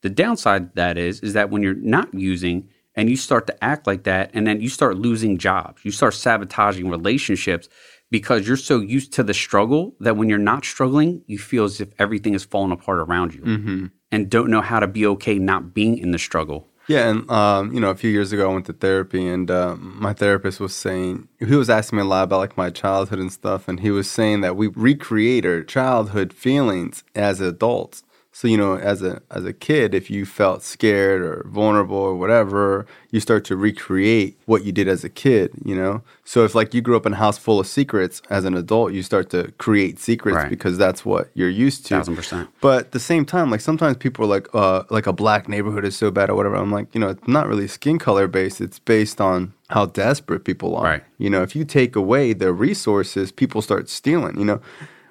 The 0.02 0.10
downside 0.10 0.76
that 0.76 0.98
is 0.98 1.20
is 1.22 1.34
that 1.34 1.50
when 1.50 1.64
you're 1.64 1.74
not 1.74 2.14
using 2.14 2.70
and 2.96 3.10
you 3.10 3.18
start 3.18 3.48
to 3.48 3.64
act 3.64 3.88
like 3.88 4.04
that 4.04 4.32
and 4.34 4.46
then 4.46 4.62
you 4.62 4.70
start 4.70 4.98
losing 4.98 5.38
jobs, 5.38 5.84
you 5.84 5.92
start 5.92 6.14
sabotaging 6.14 6.90
relationships 6.90 7.70
because 8.12 8.48
you're 8.48 8.58
so 8.58 8.80
used 8.80 9.14
to 9.14 9.24
the 9.24 9.34
struggle 9.34 9.96
that 10.00 10.18
when 10.18 10.30
you're 10.30 10.38
not 10.38 10.64
struggling, 10.66 11.24
you 11.28 11.38
feel 11.38 11.66
as 11.66 11.82
if 11.82 11.90
everything 12.00 12.34
is 12.34 12.44
falling 12.44 12.72
apart 12.72 13.00
around 13.00 13.34
you 13.34 13.90
and 14.12 14.30
don't 14.30 14.50
know 14.50 14.62
how 14.62 14.80
to 14.80 14.88
be 14.88 15.06
okay 15.06 15.40
not 15.40 15.74
being 15.74 15.98
in 15.98 16.12
the 16.12 16.20
struggle. 16.20 16.68
Yeah, 16.88 17.10
and 17.10 17.30
um, 17.32 17.74
you 17.74 17.80
know, 17.80 17.90
a 17.90 17.96
few 17.96 18.12
years 18.12 18.32
ago, 18.32 18.50
I 18.50 18.54
went 18.54 18.68
to 18.68 18.74
therapy, 18.74 19.28
and 19.28 19.50
um, 19.50 19.98
my 20.00 20.14
therapist 20.14 20.60
was 20.60 20.76
saying 20.76 21.28
he 21.40 21.56
was 21.56 21.70
asking 21.70 21.98
me 21.98 22.04
a 22.04 22.06
lot 22.06 22.26
about 22.26 22.38
like 22.38 22.58
my 22.58 22.70
childhood 22.70 23.18
and 23.20 23.34
stuff, 23.34 23.68
and 23.68 23.80
he 23.80 23.90
was 23.90 24.10
saying 24.10 24.42
that 24.42 24.56
we 24.56 24.68
recreate 24.68 25.46
our 25.46 25.64
childhood 25.64 26.32
feelings 26.32 27.04
as 27.16 27.42
adults. 27.42 28.04
So 28.38 28.50
you 28.50 28.58
know, 28.58 28.76
as 28.76 29.02
a 29.02 29.22
as 29.32 29.46
a 29.46 29.54
kid, 29.54 29.94
if 29.94 30.10
you 30.10 30.26
felt 30.26 30.62
scared 30.62 31.22
or 31.22 31.46
vulnerable 31.50 31.96
or 31.96 32.16
whatever, 32.18 32.86
you 33.10 33.22
start 33.22 33.46
to 33.46 33.56
recreate 33.56 34.38
what 34.46 34.66
you 34.66 34.74
did 34.74 34.90
as 34.90 35.06
a 35.06 35.10
kid. 35.10 35.54
You 35.64 35.74
know, 35.74 36.02
so 36.26 36.44
if 36.44 36.54
like 36.54 36.74
you 36.74 36.82
grew 36.82 36.98
up 36.98 37.06
in 37.06 37.14
a 37.14 37.16
house 37.16 37.38
full 37.38 37.62
of 37.62 37.66
secrets, 37.66 38.22
as 38.30 38.44
an 38.44 38.54
adult, 38.54 38.92
you 38.92 39.04
start 39.04 39.30
to 39.30 39.54
create 39.58 40.00
secrets 40.00 40.36
Right. 40.36 40.50
because 40.50 40.78
that's 40.78 41.06
what 41.06 41.30
you're 41.34 41.48
used 41.48 41.86
to. 41.86 41.96
Thousand 41.96 42.18
percent. 42.18 42.50
But 42.60 42.80
at 42.88 42.92
the 42.92 43.00
same 43.00 43.24
time, 43.24 43.50
like 43.52 43.62
sometimes 43.62 43.96
people 43.96 44.26
are 44.26 44.28
like, 44.28 44.48
uh, 44.54 44.84
like 44.90 45.08
a 45.08 45.14
black 45.14 45.48
neighborhood 45.48 45.86
is 45.86 45.96
so 45.96 46.12
bad 46.12 46.30
or 46.30 46.36
whatever. 46.36 46.56
I'm 46.56 46.74
like, 46.74 46.94
you 46.94 47.00
know, 47.00 47.08
it's 47.08 47.26
not 47.30 47.48
really 47.48 47.70
skin 47.70 47.98
color 48.00 48.28
based. 48.28 48.60
It's 48.60 48.80
based 48.80 49.22
on 49.22 49.54
how 49.70 49.86
desperate 49.86 50.44
people 50.44 50.76
are. 50.76 50.84
Right. 50.84 51.04
You 51.20 51.30
know, 51.30 51.42
if 51.42 51.56
you 51.56 51.64
take 51.64 51.96
away 51.96 52.34
their 52.34 52.52
resources, 52.52 53.32
people 53.32 53.62
start 53.62 53.88
stealing. 53.88 54.38
You 54.38 54.44
know, 54.46 54.62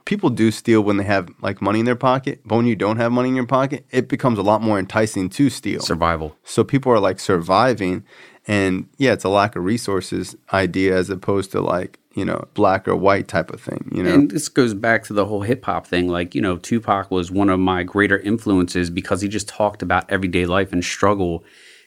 people 0.05 0.31
do 0.31 0.51
steal 0.51 0.83
when 0.83 0.97
they 0.97 1.05
have 1.05 1.29
like 1.41 1.63
money 1.63 1.81
in 1.81 1.87
their 1.87 1.97
pocket, 1.97 2.41
but 2.45 2.57
when 2.57 2.67
you 2.67 2.77
don't 2.77 2.97
have 2.97 3.13
money 3.13 3.29
in 3.29 3.37
your 3.37 3.47
pocket, 3.47 3.87
it 3.91 4.09
becomes 4.09 4.39
a 4.39 4.43
lot 4.43 4.63
more 4.63 4.79
enticing 4.79 5.29
to 5.31 5.51
steal. 5.51 5.81
Survival. 5.81 6.37
So 6.45 6.65
people 6.65 6.93
are 6.93 7.01
like 7.01 7.21
surviving, 7.21 8.05
and 8.47 8.89
yeah, 8.99 9.13
it's 9.13 9.25
a 9.25 9.29
lack 9.29 9.57
of 9.57 9.65
resources 9.65 10.37
idea 10.53 10.97
as 10.97 11.11
opposed 11.11 11.53
to 11.53 11.61
like 11.61 11.99
you 12.15 12.25
know 12.25 12.47
black 12.55 12.87
or 12.87 12.97
white 12.97 13.29
type 13.29 13.51
of 13.51 13.61
thing. 13.61 13.91
You 13.95 14.03
know. 14.03 14.15
And 14.15 14.31
this 14.31 14.49
goes 14.49 14.75
back 14.75 15.05
to 15.05 15.13
the 15.13 15.27
whole 15.27 15.43
hip 15.43 15.65
hop 15.65 15.87
thing. 15.87 16.09
Like, 16.09 16.35
you 16.35 16.41
know, 16.41 16.57
Tupac 16.57 17.11
was 17.11 17.31
one 17.31 17.49
of 17.49 17.61
my 17.61 17.83
greater 17.83 18.19
influences 18.19 18.91
because 18.91 19.21
he 19.21 19.29
just 19.29 19.49
talked 19.49 19.83
about 19.83 20.11
everyday 20.11 20.47
life 20.47 20.73
and 20.73 20.85
struggle. 20.85 21.45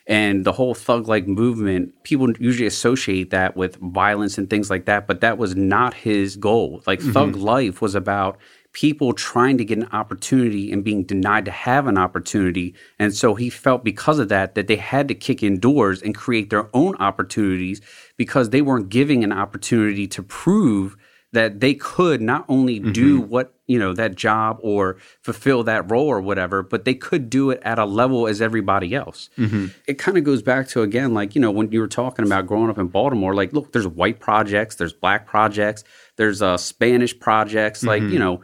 And 0.08 0.46
the 0.46 0.52
whole 0.52 0.74
thug 0.74 1.06
like 1.06 1.28
movement, 1.28 2.02
people 2.02 2.32
usually 2.40 2.66
associate 2.66 3.28
that 3.30 3.56
with 3.56 3.76
violence 3.76 4.38
and 4.38 4.48
things 4.48 4.70
like 4.70 4.86
that, 4.86 5.06
but 5.06 5.20
that 5.20 5.36
was 5.36 5.54
not 5.54 5.92
his 5.92 6.34
goal. 6.36 6.82
Like, 6.86 7.00
mm-hmm. 7.00 7.12
thug 7.12 7.36
life 7.36 7.82
was 7.82 7.94
about 7.94 8.38
people 8.72 9.12
trying 9.12 9.58
to 9.58 9.64
get 9.64 9.78
an 9.78 9.88
opportunity 9.92 10.72
and 10.72 10.84
being 10.84 11.02
denied 11.04 11.44
to 11.44 11.50
have 11.50 11.86
an 11.86 11.98
opportunity. 11.98 12.74
And 12.98 13.14
so 13.14 13.34
he 13.34 13.50
felt 13.50 13.84
because 13.84 14.18
of 14.18 14.28
that, 14.28 14.54
that 14.54 14.66
they 14.66 14.76
had 14.76 15.08
to 15.08 15.14
kick 15.14 15.42
in 15.42 15.58
doors 15.58 16.00
and 16.02 16.14
create 16.14 16.50
their 16.50 16.68
own 16.74 16.94
opportunities 16.96 17.80
because 18.16 18.50
they 18.50 18.62
weren't 18.62 18.88
giving 18.88 19.24
an 19.24 19.32
opportunity 19.32 20.06
to 20.08 20.22
prove 20.22 20.96
that 21.32 21.60
they 21.60 21.74
could 21.74 22.20
not 22.20 22.44
only 22.48 22.78
do 22.78 23.20
mm-hmm. 23.20 23.30
what 23.30 23.54
you 23.66 23.78
know 23.78 23.92
that 23.92 24.14
job 24.14 24.58
or 24.62 24.96
fulfill 25.22 25.62
that 25.62 25.90
role 25.90 26.06
or 26.06 26.20
whatever 26.20 26.62
but 26.62 26.84
they 26.84 26.94
could 26.94 27.28
do 27.28 27.50
it 27.50 27.60
at 27.62 27.78
a 27.78 27.84
level 27.84 28.26
as 28.26 28.40
everybody 28.40 28.94
else. 28.94 29.28
Mm-hmm. 29.36 29.66
It 29.86 29.98
kind 29.98 30.16
of 30.16 30.24
goes 30.24 30.42
back 30.42 30.68
to 30.68 30.82
again 30.82 31.14
like 31.14 31.34
you 31.34 31.40
know 31.40 31.50
when 31.50 31.70
you 31.70 31.80
were 31.80 31.88
talking 31.88 32.24
about 32.24 32.46
growing 32.46 32.70
up 32.70 32.78
in 32.78 32.88
baltimore 32.88 33.34
like 33.34 33.52
look 33.52 33.72
there's 33.72 33.86
white 33.86 34.20
projects 34.20 34.76
there's 34.76 34.92
black 34.92 35.26
projects 35.26 35.84
there's 36.16 36.40
uh 36.40 36.56
spanish 36.56 37.18
projects 37.18 37.84
like 37.84 38.02
mm-hmm. 38.02 38.12
you 38.12 38.18
know 38.18 38.40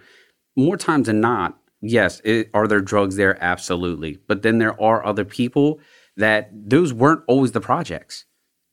more 0.57 0.77
times 0.77 1.07
than 1.07 1.21
not 1.21 1.59
yes 1.81 2.21
it, 2.25 2.51
are 2.55 2.67
there 2.67 2.81
drugs 2.81 3.17
there? 3.17 3.43
Absolutely. 3.43 4.19
But 4.27 4.43
then 4.43 4.59
there 4.59 4.81
are 4.81 5.05
other 5.05 5.25
people 5.25 5.81
that 6.17 6.51
those 6.53 6.93
weren't 6.93 7.23
always 7.27 7.53
the 7.53 7.61
projects 7.61 8.25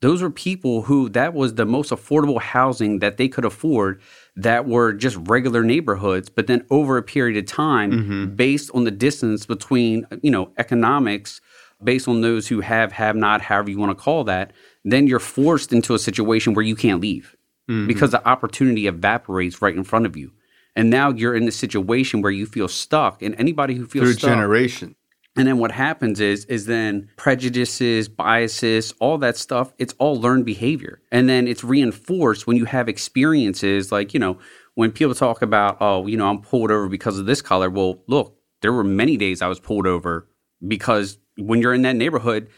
those 0.02 0.22
were 0.22 0.30
people 0.30 0.82
who 0.82 1.10
that 1.10 1.34
was 1.34 1.56
the 1.56 1.66
most 1.66 1.92
affordable 1.92 2.42
housing 2.42 3.00
that 3.00 3.18
they 3.18 3.28
could 3.28 3.46
afford 3.46 4.02
that 4.36 4.68
were 4.68 4.94
just 4.94 5.16
regular 5.28 5.64
neighborhoods 5.64 6.30
but 6.30 6.48
then 6.48 6.66
over 6.70 6.98
a 6.98 7.04
period 7.04 7.38
of 7.38 7.46
time 7.46 7.92
mm-hmm. 7.92 8.26
based 8.36 8.70
on 8.74 8.84
the 8.84 8.92
distance 8.92 9.46
between 9.46 10.06
you 10.22 10.32
know 10.32 10.52
economics 10.58 11.40
based 11.84 12.08
on 12.08 12.22
those 12.22 12.48
who 12.48 12.60
have 12.60 12.92
have 12.92 13.16
not 13.16 13.42
however 13.42 13.70
you 13.70 13.80
want 13.80 13.96
to 13.96 14.04
call 14.04 14.24
that 14.24 14.52
then 14.84 15.08
you're 15.08 15.20
forced 15.20 15.72
into 15.72 15.94
a 15.94 16.00
situation 16.00 16.54
where 16.54 16.66
you 16.66 16.76
can't 16.76 17.02
leave 17.02 17.36
mm-hmm. 17.70 17.88
because 17.88 18.12
the 18.12 18.28
opportunity 18.28 18.88
evaporates 18.88 19.62
right 19.62 19.76
in 19.76 19.84
front 19.84 20.06
of 20.06 20.18
you 20.18 20.32
and 20.76 20.90
now 20.90 21.10
you're 21.10 21.36
in 21.36 21.46
the 21.46 21.52
situation 21.52 22.22
where 22.22 22.32
you 22.32 22.46
feel 22.46 22.68
stuck 22.68 23.22
and 23.22 23.36
anybody 23.38 23.76
who 23.76 23.86
feels 23.86 24.10
stuck. 24.10 24.20
through 24.20 24.20
stuck 24.20 24.30
generation. 24.30 24.96
And 25.38 25.48
then 25.48 25.60
what 25.60 25.72
happens 25.72 26.20
is 26.20 26.46
is 26.46 26.66
then 26.66 27.10
prejudices, 27.16 28.10
biases, 28.10 28.94
all 29.00 29.18
that 29.20 29.38
stuff, 29.38 29.74
it's 29.78 29.94
all 29.98 30.20
learned 30.20 30.46
behavior. 30.46 31.02
And 31.12 31.30
then 31.30 31.48
it's 31.48 31.64
reinforced 31.64 32.48
when 32.48 32.58
you 32.58 32.66
have 32.66 32.90
experiences 32.90 33.92
like, 33.92 34.14
you 34.14 34.20
know, 34.20 34.40
when 34.76 34.92
people 34.92 35.16
talk 35.16 35.42
about, 35.42 35.78
oh, 35.80 36.08
you 36.08 36.18
know, 36.18 36.28
I'm 36.30 36.42
pulled 36.42 36.72
over 36.72 36.90
because 36.90 37.18
of 37.18 37.26
this 37.26 37.42
color. 37.42 37.70
Well, 37.70 38.04
look, 38.08 38.38
there 38.62 38.74
were 38.74 38.84
many 38.84 39.16
days 39.16 39.42
I 39.42 39.48
was 39.48 39.60
pulled 39.60 39.88
over 39.88 40.28
because 40.68 41.18
when 41.38 41.62
you're 41.62 41.74
in 41.74 41.84
that 41.84 41.96
neighborhood, 41.96 42.50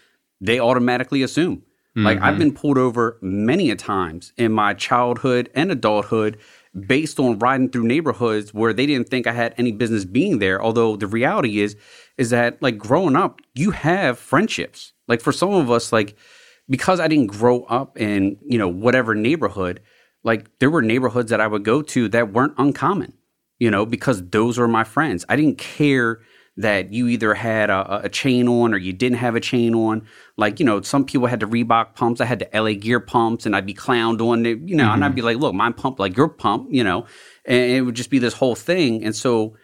they 0.42 0.60
automatically 0.60 1.22
assume. 1.22 1.64
Like 1.96 2.18
I've 2.18 2.32
mm-hmm. 2.32 2.40
been 2.40 2.54
pulled 2.54 2.80
over 2.80 3.20
many 3.22 3.70
a 3.70 3.76
times 3.76 4.34
in 4.36 4.52
my 4.52 4.74
childhood 4.74 5.52
and 5.54 5.72
adulthood 5.72 6.40
based 6.80 7.20
on 7.20 7.38
riding 7.40 7.70
through 7.70 7.84
neighborhoods 7.84 8.54
where 8.54 8.74
they 8.74 8.86
didn't 8.86 9.10
think 9.10 9.28
I 9.28 9.34
had 9.34 9.54
any 9.58 9.72
business 9.72 10.06
being 10.06 10.40
there. 10.40 10.62
Although 10.62 10.96
the 10.96 11.08
reality 11.08 11.60
is, 11.60 11.76
is 12.18 12.32
that 12.32 12.62
like 12.62 12.78
growing 12.78 13.16
up, 13.16 13.42
you 13.54 13.72
have 13.72 14.18
friendships. 14.18 14.94
Like 15.08 15.22
for 15.22 15.32
some 15.32 15.54
of 15.54 15.70
us, 15.70 15.92
like 15.92 16.16
because 16.70 17.00
I 17.00 17.08
didn't 17.08 17.28
grow 17.28 17.64
up 17.64 18.00
in, 18.00 18.38
you 18.48 18.58
know, 18.58 18.68
whatever 18.68 19.14
neighborhood, 19.14 19.82
like 20.24 20.48
there 20.60 20.70
were 20.70 20.82
neighborhoods 20.82 21.30
that 21.30 21.42
I 21.42 21.48
would 21.48 21.64
go 21.64 21.82
to 21.82 22.08
that 22.10 22.32
weren't 22.32 22.54
uncommon, 22.58 23.14
you 23.60 23.70
know, 23.70 23.86
because 23.86 24.28
those 24.30 24.58
were 24.58 24.68
my 24.68 24.84
friends. 24.84 25.26
I 25.30 25.36
didn't 25.36 25.58
care 25.58 26.22
that 26.58 26.94
you 26.94 27.08
either 27.08 27.34
had 27.34 27.70
a, 27.70 28.06
a, 28.06 28.10
chain 28.10 28.48
on 28.48 28.74
or 28.74 28.78
you 28.78 28.94
didn't 28.94 29.18
have 29.18 29.36
a 29.36 29.40
chain 29.40 29.74
on. 29.74 30.06
Like, 30.38 30.60
you 30.60 30.66
know, 30.66 30.82
some 30.82 31.04
people 31.04 31.28
had 31.28 31.40
the 31.40 31.48
Reebok 31.48 31.96
pumps. 31.96 32.22
I 32.22 32.26
had 32.26 32.40
the 32.40 32.60
LA 32.60 32.74
Gear 32.74 33.00
pumps 33.00 33.46
and 33.46 33.56
I'd 33.56 33.66
be 33.66 33.74
clowned 33.74 34.22
on 34.22 34.46
it, 34.46 34.60
you 34.60 34.76
know, 34.76 34.84
mm-hmm. 34.84 34.94
and 34.94 35.04
I'd 35.04 35.10
mm-hmm. 35.10 35.16
be 35.16 35.22
like, 35.24 35.38
look, 35.38 35.56
my 35.56 35.72
pump 35.72 36.00
like 36.00 36.16
your 36.16 36.30
pump, 36.30 36.68
you 36.70 36.84
know, 36.84 37.08
and 37.46 37.72
it 37.72 37.82
would 37.82 37.96
just 37.96 38.12
be 38.12 38.20
this 38.20 38.36
whole 38.36 38.56
thing. 38.56 39.04
And 39.04 39.16
so, 39.16 39.58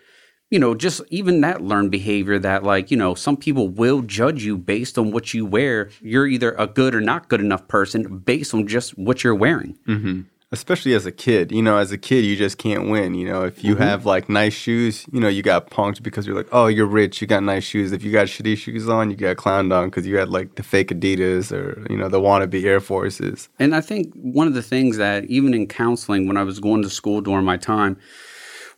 you 0.49 0.57
know, 0.57 0.73
just 0.73 1.01
even 1.09 1.41
that 1.41 1.61
learned 1.61 1.91
behavior 1.91 2.39
that, 2.39 2.63
like, 2.63 2.89
you 2.89 2.97
know, 2.97 3.13
some 3.13 3.37
people 3.37 3.69
will 3.69 4.01
judge 4.01 4.43
you 4.43 4.57
based 4.57 4.97
on 4.97 5.11
what 5.11 5.31
you 5.31 5.45
wear. 5.45 5.91
You're 6.01 6.25
either 6.25 6.53
a 6.53 6.65
good 6.65 6.95
or 6.95 7.01
not 7.01 7.29
good 7.29 7.39
enough 7.39 7.67
person 7.67 8.17
based 8.17 8.55
on 8.55 8.67
just 8.67 8.97
what 8.97 9.23
you're 9.23 9.35
wearing. 9.35 9.77
Mm-hmm 9.87 10.21
especially 10.51 10.93
as 10.93 11.05
a 11.05 11.11
kid 11.11 11.51
you 11.51 11.61
know 11.61 11.77
as 11.77 11.91
a 11.91 11.97
kid 11.97 12.25
you 12.25 12.35
just 12.35 12.57
can't 12.57 12.89
win 12.89 13.13
you 13.13 13.27
know 13.27 13.43
if 13.43 13.63
you 13.63 13.75
mm-hmm. 13.75 13.83
have 13.83 14.05
like 14.05 14.27
nice 14.29 14.53
shoes 14.53 15.05
you 15.11 15.19
know 15.19 15.27
you 15.27 15.43
got 15.43 15.69
punked 15.69 16.01
because 16.01 16.25
you're 16.25 16.35
like 16.35 16.47
oh 16.51 16.65
you're 16.65 16.87
rich 16.87 17.21
you 17.21 17.27
got 17.27 17.43
nice 17.43 17.63
shoes 17.63 17.91
if 17.91 18.03
you 18.03 18.11
got 18.11 18.27
shitty 18.27 18.57
shoes 18.57 18.89
on 18.89 19.11
you 19.11 19.15
got 19.15 19.37
clowned 19.37 19.71
on 19.71 19.89
because 19.89 20.07
you 20.07 20.17
had 20.17 20.29
like 20.29 20.55
the 20.55 20.63
fake 20.63 20.89
adidas 20.89 21.51
or 21.51 21.85
you 21.89 21.97
know 21.97 22.09
the 22.09 22.19
wannabe 22.19 22.63
air 22.63 22.79
forces 22.79 23.47
and 23.59 23.75
i 23.75 23.81
think 23.81 24.11
one 24.15 24.47
of 24.47 24.55
the 24.55 24.63
things 24.63 24.97
that 24.97 25.23
even 25.25 25.53
in 25.53 25.67
counseling 25.67 26.27
when 26.27 26.37
i 26.37 26.43
was 26.43 26.59
going 26.59 26.81
to 26.81 26.89
school 26.89 27.21
during 27.21 27.45
my 27.45 27.57
time 27.57 27.95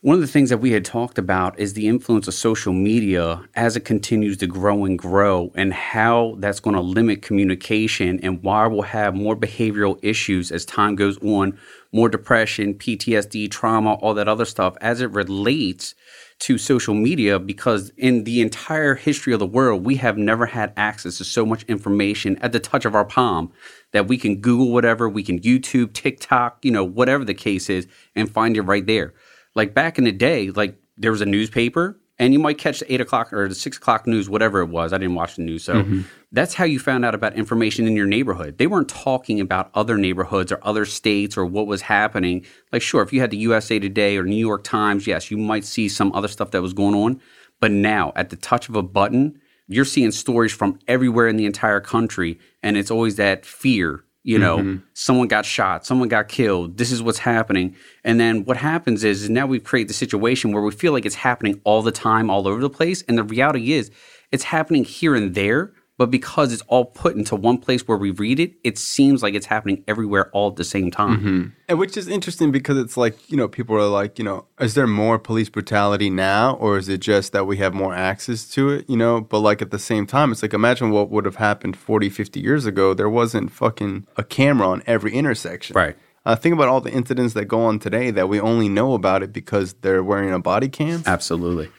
one 0.02 0.16
of 0.16 0.20
the 0.20 0.26
things 0.26 0.50
that 0.50 0.58
we 0.58 0.72
had 0.72 0.84
talked 0.84 1.16
about 1.16 1.56
is 1.60 1.74
the 1.74 1.86
influence 1.86 2.26
of 2.26 2.34
social 2.34 2.72
media 2.72 3.40
as 3.54 3.76
it 3.76 3.84
continues 3.84 4.36
to 4.36 4.48
grow 4.48 4.84
and 4.84 4.98
grow, 4.98 5.52
and 5.54 5.72
how 5.72 6.34
that's 6.40 6.58
going 6.58 6.74
to 6.74 6.82
limit 6.82 7.22
communication, 7.22 8.18
and 8.20 8.42
why 8.42 8.66
we'll 8.66 8.82
have 8.82 9.14
more 9.14 9.36
behavioral 9.36 10.00
issues 10.02 10.50
as 10.50 10.64
time 10.64 10.96
goes 10.96 11.18
on, 11.18 11.56
more 11.92 12.08
depression, 12.08 12.74
PTSD, 12.74 13.48
trauma, 13.48 13.92
all 13.94 14.12
that 14.14 14.26
other 14.26 14.44
stuff 14.44 14.76
as 14.80 15.00
it 15.00 15.10
relates 15.12 15.94
to 16.40 16.58
social 16.58 16.94
media 16.94 17.38
because 17.38 17.90
in 17.96 18.24
the 18.24 18.40
entire 18.40 18.96
history 18.96 19.32
of 19.32 19.38
the 19.38 19.46
world, 19.46 19.84
we 19.84 19.94
have 19.94 20.18
never 20.18 20.46
had 20.46 20.72
access 20.76 21.18
to 21.18 21.24
so 21.24 21.46
much 21.46 21.62
information 21.68 22.36
at 22.38 22.50
the 22.50 22.58
touch 22.58 22.84
of 22.84 22.96
our 22.96 23.04
palm 23.04 23.52
that 23.92 24.08
we 24.08 24.18
can 24.18 24.40
Google 24.40 24.72
whatever, 24.72 25.08
we 25.08 25.22
can 25.22 25.38
YouTube, 25.38 25.92
TikTok, 25.92 26.64
you 26.64 26.72
know, 26.72 26.82
whatever 26.82 27.24
the 27.24 27.34
case 27.34 27.70
is, 27.70 27.86
and 28.16 28.28
find 28.28 28.56
it 28.56 28.62
right 28.62 28.84
there. 28.84 29.14
Like 29.54 29.74
back 29.74 29.98
in 29.98 30.04
the 30.04 30.12
day, 30.12 30.50
like 30.50 30.76
there 30.96 31.10
was 31.10 31.20
a 31.20 31.26
newspaper 31.26 31.98
and 32.18 32.32
you 32.32 32.38
might 32.38 32.58
catch 32.58 32.80
the 32.80 32.92
eight 32.92 33.00
o'clock 33.00 33.32
or 33.32 33.48
the 33.48 33.54
six 33.54 33.78
o'clock 33.78 34.06
news, 34.06 34.28
whatever 34.28 34.60
it 34.60 34.66
was. 34.66 34.92
I 34.92 34.98
didn't 34.98 35.14
watch 35.14 35.36
the 35.36 35.42
news. 35.42 35.64
So 35.64 35.82
mm-hmm. 35.82 36.02
that's 36.30 36.54
how 36.54 36.64
you 36.64 36.78
found 36.78 37.04
out 37.04 37.14
about 37.14 37.34
information 37.34 37.86
in 37.86 37.96
your 37.96 38.06
neighborhood. 38.06 38.58
They 38.58 38.66
weren't 38.66 38.88
talking 38.88 39.40
about 39.40 39.70
other 39.74 39.96
neighborhoods 39.96 40.52
or 40.52 40.60
other 40.62 40.84
states 40.84 41.36
or 41.36 41.44
what 41.46 41.66
was 41.66 41.82
happening. 41.82 42.44
Like, 42.70 42.82
sure, 42.82 43.02
if 43.02 43.12
you 43.12 43.20
had 43.20 43.30
the 43.30 43.38
USA 43.38 43.78
Today 43.78 44.16
or 44.16 44.24
New 44.24 44.36
York 44.36 44.62
Times, 44.62 45.06
yes, 45.06 45.30
you 45.30 45.36
might 45.36 45.64
see 45.64 45.88
some 45.88 46.12
other 46.12 46.28
stuff 46.28 46.50
that 46.52 46.62
was 46.62 46.74
going 46.74 46.94
on. 46.94 47.20
But 47.60 47.72
now, 47.72 48.12
at 48.14 48.30
the 48.30 48.36
touch 48.36 48.68
of 48.68 48.76
a 48.76 48.82
button, 48.82 49.40
you're 49.66 49.84
seeing 49.84 50.10
stories 50.10 50.52
from 50.52 50.78
everywhere 50.86 51.28
in 51.28 51.36
the 51.36 51.46
entire 51.46 51.80
country. 51.80 52.38
And 52.62 52.76
it's 52.76 52.90
always 52.90 53.16
that 53.16 53.46
fear 53.46 54.04
you 54.24 54.38
know 54.38 54.58
mm-hmm. 54.58 54.76
someone 54.94 55.28
got 55.28 55.44
shot 55.44 55.84
someone 55.84 56.08
got 56.08 56.28
killed 56.28 56.76
this 56.76 56.92
is 56.92 57.02
what's 57.02 57.18
happening 57.18 57.74
and 58.04 58.20
then 58.20 58.44
what 58.44 58.56
happens 58.56 59.04
is, 59.04 59.24
is 59.24 59.30
now 59.30 59.46
we've 59.46 59.64
created 59.64 59.88
the 59.88 59.94
situation 59.94 60.52
where 60.52 60.62
we 60.62 60.70
feel 60.70 60.92
like 60.92 61.04
it's 61.04 61.16
happening 61.16 61.60
all 61.64 61.82
the 61.82 61.92
time 61.92 62.30
all 62.30 62.46
over 62.46 62.60
the 62.60 62.70
place 62.70 63.02
and 63.08 63.18
the 63.18 63.24
reality 63.24 63.72
is 63.72 63.90
it's 64.30 64.44
happening 64.44 64.84
here 64.84 65.14
and 65.14 65.34
there 65.34 65.72
but 66.02 66.10
because 66.10 66.52
it's 66.52 66.62
all 66.62 66.84
put 66.84 67.14
into 67.14 67.36
one 67.36 67.58
place 67.58 67.86
where 67.86 67.96
we 67.96 68.10
read 68.10 68.40
it, 68.40 68.54
it 68.64 68.76
seems 68.76 69.22
like 69.22 69.34
it's 69.34 69.46
happening 69.46 69.84
everywhere 69.86 70.30
all 70.30 70.50
at 70.50 70.56
the 70.56 70.64
same 70.64 70.90
time. 70.90 71.18
Mm-hmm. 71.20 71.48
And 71.68 71.78
which 71.78 71.96
is 71.96 72.08
interesting 72.08 72.50
because 72.50 72.76
it's 72.76 72.96
like, 72.96 73.30
you 73.30 73.36
know, 73.36 73.46
people 73.46 73.76
are 73.76 73.86
like, 73.86 74.18
you 74.18 74.24
know, 74.24 74.46
is 74.58 74.74
there 74.74 74.88
more 74.88 75.16
police 75.16 75.48
brutality 75.48 76.10
now 76.10 76.54
or 76.56 76.76
is 76.76 76.88
it 76.88 76.98
just 76.98 77.30
that 77.34 77.46
we 77.46 77.58
have 77.58 77.72
more 77.72 77.94
access 77.94 78.48
to 78.50 78.70
it, 78.70 78.90
you 78.90 78.96
know? 78.96 79.20
But 79.20 79.38
like 79.38 79.62
at 79.62 79.70
the 79.70 79.78
same 79.78 80.04
time, 80.04 80.32
it's 80.32 80.42
like 80.42 80.52
imagine 80.52 80.90
what 80.90 81.08
would 81.08 81.24
have 81.24 81.36
happened 81.36 81.76
40, 81.76 82.08
50 82.08 82.40
years 82.40 82.66
ago. 82.66 82.94
There 82.94 83.08
wasn't 83.08 83.52
fucking 83.52 84.08
a 84.16 84.24
camera 84.24 84.70
on 84.70 84.82
every 84.88 85.12
intersection. 85.12 85.74
Right. 85.74 85.96
Uh, 86.26 86.34
think 86.34 86.52
about 86.52 86.66
all 86.66 86.80
the 86.80 86.90
incidents 86.90 87.34
that 87.34 87.44
go 87.44 87.60
on 87.60 87.78
today 87.78 88.10
that 88.10 88.28
we 88.28 88.40
only 88.40 88.68
know 88.68 88.94
about 88.94 89.22
it 89.22 89.32
because 89.32 89.74
they're 89.82 90.02
wearing 90.02 90.32
a 90.32 90.40
body 90.40 90.68
cam. 90.68 91.04
Absolutely. 91.06 91.70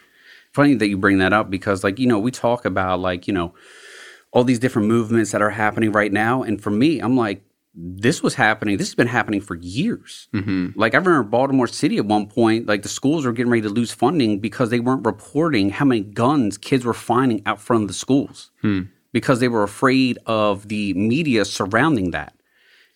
Funny 0.54 0.76
that 0.76 0.88
you 0.88 0.96
bring 0.96 1.18
that 1.18 1.34
up 1.34 1.50
because, 1.50 1.84
like, 1.84 1.98
you 1.98 2.06
know, 2.06 2.18
we 2.18 2.30
talk 2.30 2.64
about, 2.64 3.00
like, 3.00 3.26
you 3.26 3.34
know, 3.34 3.52
all 4.34 4.44
these 4.44 4.58
different 4.58 4.88
movements 4.88 5.30
that 5.30 5.40
are 5.40 5.50
happening 5.50 5.92
right 5.92 6.12
now. 6.12 6.42
And 6.42 6.60
for 6.60 6.70
me, 6.70 6.98
I'm 6.98 7.16
like, 7.16 7.42
this 7.72 8.22
was 8.22 8.34
happening. 8.34 8.76
This 8.76 8.88
has 8.88 8.94
been 8.94 9.06
happening 9.06 9.40
for 9.40 9.54
years. 9.54 10.28
Mm-hmm. 10.34 10.78
Like 10.78 10.94
I 10.94 10.98
remember 10.98 11.22
Baltimore 11.22 11.68
City 11.68 11.98
at 11.98 12.04
one 12.04 12.26
point, 12.26 12.66
like 12.66 12.82
the 12.82 12.88
schools 12.88 13.24
were 13.24 13.32
getting 13.32 13.50
ready 13.50 13.62
to 13.62 13.68
lose 13.68 13.92
funding 13.92 14.40
because 14.40 14.70
they 14.70 14.80
weren't 14.80 15.06
reporting 15.06 15.70
how 15.70 15.84
many 15.84 16.00
guns 16.00 16.58
kids 16.58 16.84
were 16.84 16.94
finding 16.94 17.42
out 17.46 17.60
front 17.60 17.82
of 17.82 17.88
the 17.88 17.94
schools 17.94 18.50
hmm. 18.60 18.82
because 19.12 19.38
they 19.38 19.48
were 19.48 19.62
afraid 19.62 20.18
of 20.26 20.68
the 20.68 20.94
media 20.94 21.44
surrounding 21.44 22.10
that. 22.10 22.34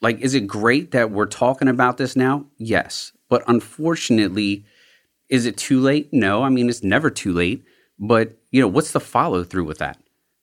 Like, 0.01 0.21
is 0.21 0.35
it 0.35 0.47
great 0.47 0.91
that 0.91 1.11
we're 1.11 1.27
talking 1.27 1.69
about 1.69 1.99
this 1.99 2.15
now? 2.15 2.47
Yes, 2.57 3.13
but 3.29 3.43
unfortunately, 3.49 4.65
is 5.29 5.47
it 5.47 5.57
too 5.57 5.81
late? 5.81 6.13
No. 6.13 6.43
I 6.43 6.49
mean, 6.49 6.69
it's 6.69 6.85
never 6.85 7.11
too 7.11 7.33
late. 7.33 7.65
But 7.99 8.39
you 8.51 8.61
know, 8.61 8.69
what's 8.69 8.93
the 8.93 9.01
follow 9.01 9.45
through 9.45 9.65
with 9.65 9.79
that? 9.79 9.99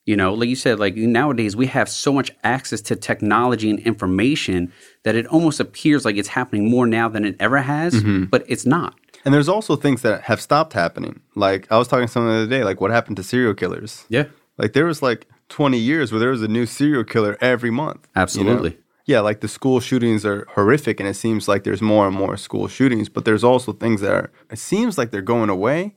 You 0.05 0.15
know, 0.15 0.35
like 0.35 0.49
you 0.49 0.55
said, 0.55 0.79
like 0.79 0.95
nowadays 0.95 1.55
we 1.55 1.65
have 1.67 1.89
so 1.89 2.13
much 2.13 2.31
access 2.43 2.79
to 2.81 2.95
technology 2.95 3.71
and 3.71 3.79
information 3.79 4.71
that 5.03 5.15
it 5.15 5.25
almost 5.27 5.59
appears 5.59 6.05
like 6.05 6.15
it's 6.15 6.27
happening 6.27 6.69
more 6.69 6.85
now 6.85 7.09
than 7.09 7.25
it 7.25 7.35
ever 7.39 7.57
has, 7.57 7.95
mm-hmm. 7.95 8.25
but 8.25 8.45
it's 8.47 8.67
not. 8.67 8.95
And 9.25 9.33
there's 9.33 9.49
also 9.49 9.75
things 9.75 10.03
that 10.03 10.21
have 10.21 10.39
stopped 10.39 10.73
happening. 10.73 11.21
Like 11.33 11.71
I 11.71 11.79
was 11.79 11.87
talking 11.87 12.05
to 12.05 12.11
someone 12.11 12.33
the 12.33 12.43
other 12.43 12.49
day, 12.49 12.63
like 12.63 12.79
what 12.79 12.91
happened 12.91 13.17
to 13.17 13.23
serial 13.23 13.55
killers? 13.55 14.05
Yeah. 14.07 14.25
Like 14.59 14.73
there 14.73 14.85
was 14.85 15.01
like 15.01 15.27
20 15.49 15.77
years 15.79 16.11
where 16.11 16.19
there 16.19 16.29
was 16.29 16.43
a 16.43 16.47
new 16.47 16.67
serial 16.67 17.03
killer 17.03 17.35
every 17.41 17.71
month. 17.71 18.07
Absolutely. 18.15 18.71
You 18.71 18.75
know? 18.75 18.81
Yeah, 19.07 19.19
like 19.19 19.41
the 19.41 19.47
school 19.47 19.79
shootings 19.79 20.25
are 20.25 20.47
horrific 20.51 20.99
and 20.99 21.07
it 21.09 21.15
seems 21.15 21.47
like 21.47 21.63
there's 21.63 21.81
more 21.81 22.07
and 22.07 22.15
more 22.15 22.37
school 22.37 22.67
shootings, 22.67 23.09
but 23.09 23.25
there's 23.25 23.43
also 23.43 23.71
things 23.71 24.01
that 24.01 24.11
are 24.11 24.31
it 24.51 24.59
seems 24.59 24.97
like 24.97 25.09
they're 25.09 25.21
going 25.21 25.49
away. 25.49 25.95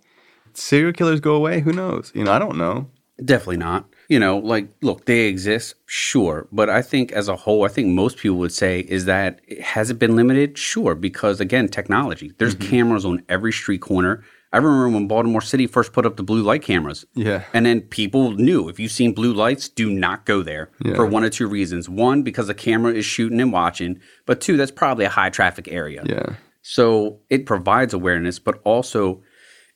Serial 0.55 0.93
killers 0.93 1.21
go 1.21 1.35
away, 1.35 1.61
who 1.61 1.73
knows? 1.73 2.11
You 2.15 2.25
know, 2.25 2.33
I 2.33 2.39
don't 2.39 2.57
know. 2.57 2.91
Definitely 3.25 3.59
not 3.59 3.89
you 4.09 4.19
know, 4.19 4.39
like, 4.39 4.69
look, 4.81 5.05
they 5.05 5.27
exist, 5.27 5.75
sure. 5.87 6.49
But 6.51 6.71
I 6.71 6.81
think 6.81 7.13
as 7.13 7.29
a 7.29 7.37
whole, 7.37 7.65
I 7.65 7.69
think 7.69 7.89
most 7.89 8.17
people 8.17 8.39
would 8.39 8.53
say 8.53 8.81
is 8.81 9.05
that 9.05 9.41
has 9.61 9.91
it 9.91 9.99
been 9.99 10.17
limited? 10.17 10.57
Sure, 10.57 10.95
because 10.95 11.41
again, 11.41 11.69
technology. 11.69 12.33
There's 12.39 12.57
mm-hmm. 12.57 12.71
cameras 12.71 13.05
on 13.05 13.23
every 13.29 13.53
street 13.53 13.83
corner. 13.83 14.25
I 14.51 14.57
remember 14.57 14.89
when 14.89 15.09
Baltimore 15.09 15.43
City 15.43 15.67
first 15.67 15.93
put 15.93 16.07
up 16.07 16.17
the 16.17 16.23
blue 16.23 16.43
light 16.43 16.63
cameras. 16.63 17.05
Yeah. 17.15 17.45
And 17.53 17.67
then 17.67 17.83
people 17.83 18.33
knew 18.33 18.71
if 18.71 18.81
you've 18.81 18.93
seen 18.93 19.13
blue 19.13 19.35
lights, 19.35 19.69
do 19.69 19.91
not 19.91 20.25
go 20.25 20.43
there 20.43 20.71
yeah. 20.83 20.95
for 20.95 21.05
one 21.05 21.23
or 21.23 21.29
two 21.29 21.47
reasons. 21.47 21.87
One, 21.87 22.23
because 22.23 22.47
the 22.47 22.55
camera 22.55 22.95
is 22.95 23.05
shooting 23.05 23.43
and 23.43 23.53
watching, 23.53 24.01
but 24.25 24.41
two, 24.41 24.57
that's 24.57 24.71
probably 24.71 25.05
a 25.05 25.11
high 25.11 25.29
traffic 25.29 25.69
area. 25.69 26.03
Yeah. 26.07 26.37
So 26.63 27.21
it 27.29 27.45
provides 27.45 27.93
awareness, 27.93 28.39
but 28.39 28.59
also 28.65 29.23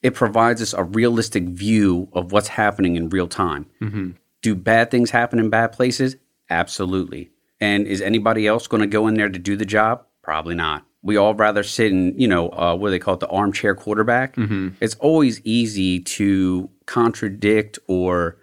it 0.02 0.14
provides 0.14 0.60
us 0.60 0.74
a 0.74 0.84
realistic 0.84 1.44
view 1.44 2.08
of 2.12 2.32
what's 2.32 2.48
happening 2.48 2.96
in 2.96 3.08
real 3.08 3.28
time. 3.28 3.66
Mm-hmm. 3.80 4.10
Do 4.42 4.54
bad 4.54 4.90
things 4.90 5.10
happen 5.10 5.38
in 5.38 5.50
bad 5.50 5.72
places? 5.72 6.16
Absolutely. 6.50 7.30
And 7.60 7.86
is 7.86 8.02
anybody 8.02 8.46
else 8.46 8.66
going 8.66 8.80
to 8.80 8.88
go 8.88 9.06
in 9.06 9.14
there 9.14 9.28
to 9.28 9.38
do 9.38 9.56
the 9.56 9.64
job? 9.64 10.04
Probably 10.22 10.54
not. 10.54 10.84
We 11.04 11.16
all 11.16 11.34
rather 11.34 11.62
sit 11.62 11.90
in, 11.90 12.18
you 12.18 12.28
know, 12.28 12.48
uh, 12.50 12.76
what 12.76 12.88
do 12.88 12.90
they 12.92 12.98
call 12.98 13.14
it, 13.14 13.20
the 13.20 13.28
armchair 13.28 13.74
quarterback. 13.74 14.36
Mm-hmm. 14.36 14.70
It's 14.80 14.94
always 14.96 15.40
easy 15.44 16.00
to 16.00 16.70
contradict 16.86 17.78
or, 17.88 18.38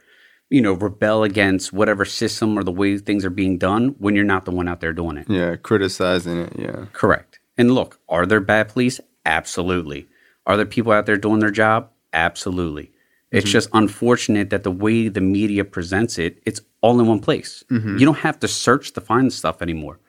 you 0.50 0.62
know, 0.62 0.74
rebel 0.74 1.24
against 1.24 1.72
whatever 1.72 2.04
system 2.06 2.58
or 2.58 2.64
the 2.64 2.72
way 2.72 2.98
things 2.98 3.24
are 3.24 3.30
being 3.30 3.58
done 3.58 3.96
when 4.00 4.16
you're 4.16 4.26
not 4.26 4.46
the 4.46 4.52
one 4.52 4.68
out 4.68 4.82
there 4.82 4.94
doing 4.94 5.18
it. 5.18 5.30
Yeah, 5.30 5.56
criticizing 5.56 6.40
it. 6.40 6.54
Yeah. 6.58 6.86
Correct. 6.92 7.40
And 7.58 7.72
look, 7.72 8.00
are 8.10 8.26
there 8.26 8.42
bad 8.42 8.70
police? 8.70 9.00
Absolutely. 9.26 10.09
Are 10.50 10.58
there 10.58 10.66
people 10.66 10.92
out 10.92 11.06
there 11.06 11.16
doing 11.16 11.40
their 11.40 11.52
job? 11.52 11.92
Absolutely. 12.12 12.92
It's 13.32 13.46
mm-hmm. 13.46 13.52
just 13.52 13.70
unfortunate 13.72 14.50
that 14.50 14.64
the 14.64 14.72
way 14.72 15.08
the 15.08 15.22
media 15.22 15.64
presents 15.64 16.18
it, 16.18 16.42
it's 16.44 16.60
all 16.82 17.00
in 17.00 17.06
one 17.06 17.20
place. 17.20 17.64
Mm-hmm. 17.70 18.00
You 18.00 18.06
don't 18.06 18.18
have 18.18 18.40
to 18.40 18.48
search 18.48 18.94
to 18.94 19.02
find 19.02 19.32
stuff 19.32 19.62
anymore. 19.62 20.00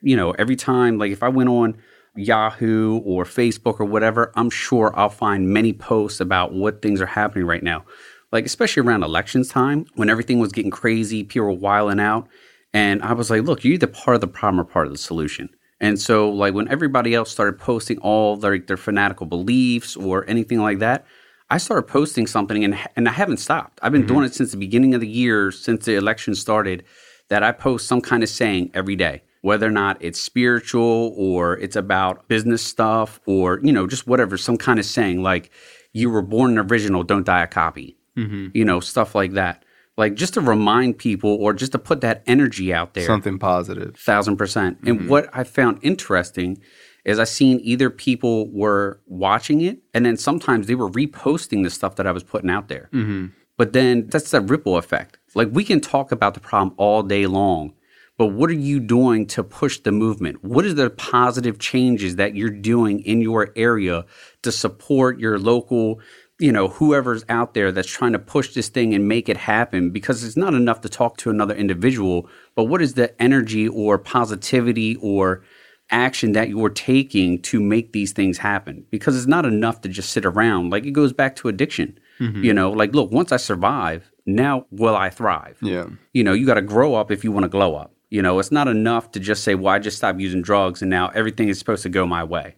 You 0.00 0.16
know, 0.16 0.30
every 0.32 0.56
time, 0.56 0.96
like 0.96 1.12
if 1.12 1.22
I 1.22 1.28
went 1.28 1.50
on 1.50 1.76
Yahoo 2.16 3.00
or 3.00 3.24
Facebook 3.24 3.78
or 3.78 3.84
whatever, 3.84 4.32
I'm 4.36 4.48
sure 4.48 4.90
I'll 4.96 5.10
find 5.10 5.50
many 5.50 5.74
posts 5.74 6.18
about 6.18 6.54
what 6.54 6.80
things 6.80 7.02
are 7.02 7.06
happening 7.06 7.44
right 7.44 7.62
now. 7.62 7.84
Like, 8.32 8.46
especially 8.46 8.82
around 8.82 9.02
elections 9.02 9.48
time 9.48 9.84
when 9.96 10.08
everything 10.08 10.38
was 10.38 10.52
getting 10.52 10.70
crazy, 10.70 11.24
people 11.24 11.48
were 11.48 11.52
wiling 11.52 12.00
out. 12.00 12.26
And 12.72 13.02
I 13.02 13.12
was 13.12 13.28
like, 13.28 13.42
look, 13.42 13.64
you're 13.64 13.74
either 13.74 13.86
part 13.86 14.14
of 14.14 14.22
the 14.22 14.28
problem 14.28 14.60
or 14.60 14.64
part 14.64 14.86
of 14.86 14.92
the 14.92 14.98
solution. 14.98 15.50
And 15.80 16.00
so, 16.00 16.30
like, 16.30 16.54
when 16.54 16.68
everybody 16.68 17.14
else 17.14 17.30
started 17.30 17.58
posting 17.58 17.98
all 17.98 18.36
their, 18.36 18.58
their 18.58 18.76
fanatical 18.76 19.26
beliefs 19.26 19.96
or 19.96 20.28
anything 20.28 20.58
like 20.58 20.78
that, 20.80 21.06
I 21.48 21.58
started 21.58 21.84
posting 21.88 22.26
something 22.26 22.62
and, 22.64 22.78
and 22.96 23.08
I 23.08 23.12
haven't 23.12 23.38
stopped. 23.38 23.80
I've 23.82 23.90
been 23.90 24.02
mm-hmm. 24.02 24.14
doing 24.14 24.24
it 24.26 24.34
since 24.34 24.50
the 24.50 24.56
beginning 24.56 24.94
of 24.94 25.00
the 25.00 25.08
year, 25.08 25.50
since 25.50 25.86
the 25.86 25.96
election 25.96 26.34
started, 26.34 26.84
that 27.28 27.42
I 27.42 27.52
post 27.52 27.86
some 27.86 28.00
kind 28.00 28.22
of 28.22 28.28
saying 28.28 28.70
every 28.74 28.94
day, 28.94 29.22
whether 29.40 29.66
or 29.66 29.70
not 29.70 29.96
it's 30.00 30.20
spiritual 30.20 31.14
or 31.16 31.56
it's 31.58 31.76
about 31.76 32.28
business 32.28 32.62
stuff 32.62 33.18
or, 33.26 33.58
you 33.62 33.72
know, 33.72 33.86
just 33.86 34.06
whatever, 34.06 34.36
some 34.36 34.58
kind 34.58 34.78
of 34.78 34.84
saying 34.84 35.22
like, 35.22 35.50
you 35.92 36.10
were 36.10 36.22
born 36.22 36.52
an 36.52 36.70
original, 36.70 37.02
don't 37.02 37.26
die 37.26 37.42
a 37.42 37.46
copy, 37.46 37.96
mm-hmm. 38.16 38.48
you 38.54 38.64
know, 38.64 38.78
stuff 38.80 39.14
like 39.14 39.32
that 39.32 39.64
like 39.96 40.14
just 40.14 40.34
to 40.34 40.40
remind 40.40 40.98
people 40.98 41.36
or 41.40 41.52
just 41.52 41.72
to 41.72 41.78
put 41.78 42.00
that 42.00 42.22
energy 42.26 42.72
out 42.72 42.94
there. 42.94 43.06
Something 43.06 43.38
positive. 43.38 43.96
Thousand 43.96 44.36
percent. 44.36 44.78
Mm-hmm. 44.78 44.88
And 44.88 45.08
what 45.08 45.28
I 45.32 45.44
found 45.44 45.78
interesting 45.82 46.60
is 47.04 47.18
I 47.18 47.24
seen 47.24 47.60
either 47.62 47.90
people 47.90 48.50
were 48.50 49.00
watching 49.06 49.60
it 49.60 49.78
and 49.94 50.04
then 50.04 50.16
sometimes 50.16 50.66
they 50.66 50.74
were 50.74 50.90
reposting 50.90 51.64
the 51.64 51.70
stuff 51.70 51.96
that 51.96 52.06
I 52.06 52.12
was 52.12 52.22
putting 52.22 52.50
out 52.50 52.68
there. 52.68 52.88
Mm-hmm. 52.92 53.26
But 53.56 53.72
then 53.72 54.06
that's 54.06 54.30
the 54.30 54.40
ripple 54.40 54.76
effect. 54.76 55.18
Like 55.34 55.48
we 55.52 55.64
can 55.64 55.80
talk 55.80 56.12
about 56.12 56.34
the 56.34 56.40
problem 56.40 56.74
all 56.78 57.02
day 57.02 57.26
long, 57.26 57.74
but 58.16 58.28
what 58.28 58.50
are 58.50 58.54
you 58.54 58.80
doing 58.80 59.26
to 59.28 59.42
push 59.42 59.78
the 59.80 59.92
movement? 59.92 60.44
What 60.44 60.64
are 60.64 60.74
the 60.74 60.90
positive 60.90 61.58
changes 61.58 62.16
that 62.16 62.34
you're 62.34 62.50
doing 62.50 63.00
in 63.00 63.20
your 63.20 63.50
area 63.56 64.04
to 64.42 64.52
support 64.52 65.18
your 65.18 65.38
local 65.38 66.00
you 66.40 66.50
know 66.50 66.68
whoever's 66.68 67.24
out 67.28 67.54
there 67.54 67.70
that's 67.70 67.88
trying 67.88 68.12
to 68.12 68.18
push 68.18 68.54
this 68.54 68.68
thing 68.68 68.94
and 68.94 69.06
make 69.06 69.28
it 69.28 69.36
happen 69.36 69.90
because 69.90 70.24
it's 70.24 70.36
not 70.36 70.54
enough 70.54 70.80
to 70.80 70.88
talk 70.88 71.16
to 71.18 71.30
another 71.30 71.54
individual 71.54 72.28
but 72.54 72.64
what 72.64 72.82
is 72.82 72.94
the 72.94 73.20
energy 73.22 73.68
or 73.68 73.98
positivity 73.98 74.96
or 74.96 75.42
action 75.90 76.32
that 76.32 76.48
you're 76.48 76.70
taking 76.70 77.40
to 77.42 77.60
make 77.60 77.92
these 77.92 78.12
things 78.12 78.38
happen? 78.38 78.86
Because 78.90 79.16
it's 79.16 79.26
not 79.26 79.44
enough 79.44 79.80
to 79.82 79.88
just 79.88 80.10
sit 80.10 80.24
around. 80.24 80.70
Like 80.70 80.84
it 80.84 80.92
goes 80.92 81.12
back 81.12 81.36
to 81.36 81.48
addiction. 81.48 81.98
Mm-hmm. 82.20 82.44
you 82.44 82.52
know 82.52 82.70
like 82.70 82.94
look 82.94 83.10
once 83.10 83.32
i 83.32 83.38
survive 83.38 84.10
now 84.26 84.66
will 84.70 84.94
i 84.94 85.08
thrive? 85.08 85.56
Yeah. 85.62 85.86
You 86.12 86.22
know 86.22 86.34
you 86.34 86.44
got 86.44 86.54
to 86.54 86.62
grow 86.62 86.94
up 86.94 87.10
if 87.10 87.24
you 87.24 87.32
want 87.32 87.44
to 87.44 87.48
glow 87.48 87.74
up. 87.74 87.94
You 88.10 88.20
know 88.20 88.38
it's 88.38 88.52
not 88.52 88.68
enough 88.68 89.12
to 89.12 89.20
just 89.20 89.42
say 89.42 89.54
well 89.54 89.72
i 89.72 89.78
just 89.78 89.96
stopped 89.96 90.20
using 90.20 90.42
drugs 90.42 90.82
and 90.82 90.90
now 90.90 91.08
everything 91.14 91.48
is 91.48 91.58
supposed 91.58 91.82
to 91.84 91.88
go 91.88 92.06
my 92.06 92.22
way 92.22 92.56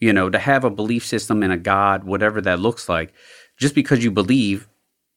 you 0.00 0.12
know, 0.12 0.30
to 0.30 0.38
have 0.38 0.64
a 0.64 0.70
belief 0.70 1.04
system 1.04 1.42
in 1.42 1.50
a 1.50 1.58
God, 1.58 2.04
whatever 2.04 2.40
that 2.40 2.58
looks 2.58 2.88
like, 2.88 3.12
just 3.58 3.74
because 3.74 4.02
you 4.02 4.10
believe, 4.10 4.66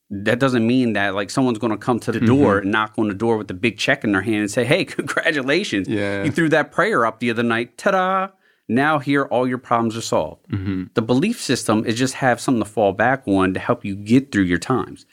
that 0.10 0.40
doesn't 0.40 0.68
mean 0.68 0.94
that 0.94 1.16
like 1.16 1.30
someone's 1.30 1.58
going 1.58 1.72
to 1.72 1.78
come 1.78 2.00
to 2.02 2.12
the 2.12 2.20
mm-hmm. 2.20 2.28
door 2.28 2.58
and 2.60 2.72
knock 2.72 2.94
on 2.98 3.08
the 3.08 3.14
door 3.14 3.38
with 3.38 3.50
a 3.50 3.54
big 3.54 3.78
check 3.78 4.04
in 4.04 4.12
their 4.12 4.22
hand 4.22 4.42
and 4.42 4.52
say, 4.52 4.64
"Hey, 4.66 4.86
congratulations! 4.86 5.88
Yeah. 5.88 6.24
You 6.24 6.32
threw 6.32 6.50
that 6.50 6.72
prayer 6.72 7.06
up 7.06 7.20
the 7.20 7.32
other 7.32 7.44
night. 7.44 7.78
Ta-da! 7.78 8.30
Now 8.68 9.00
here, 9.00 9.24
all 9.24 9.48
your 9.48 9.58
problems 9.58 9.96
are 9.98 10.02
solved." 10.02 10.46
Mm-hmm. 10.50 10.84
The 10.94 11.02
belief 11.02 11.42
system 11.42 11.86
is 11.86 11.96
just 11.96 12.16
have 12.16 12.40
something 12.40 12.64
to 12.64 12.70
fall 12.70 12.94
back 12.94 13.24
on 13.28 13.54
to 13.54 13.60
help 13.60 13.84
you 13.84 13.96
get 13.96 14.32
through 14.32 14.44
your 14.44 14.60
times. 14.60 15.06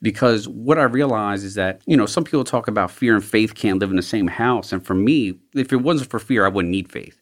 Because 0.00 0.46
what 0.48 0.78
I 0.78 0.84
realize 0.84 1.42
is 1.44 1.54
that 1.54 1.82
you 1.86 1.96
know 1.96 2.06
some 2.06 2.24
people 2.24 2.44
talk 2.44 2.66
about 2.66 2.90
fear 2.90 3.14
and 3.14 3.24
faith 3.24 3.54
can't 3.54 3.78
live 3.78 3.90
in 3.90 3.96
the 3.96 4.02
same 4.02 4.28
house, 4.28 4.72
and 4.72 4.84
for 4.84 4.94
me, 4.94 5.38
if 5.54 5.72
it 5.72 5.82
wasn't 5.82 6.10
for 6.10 6.18
fear, 6.18 6.46
I 6.46 6.48
wouldn't 6.48 6.72
need 6.72 6.90
faith. 6.90 7.20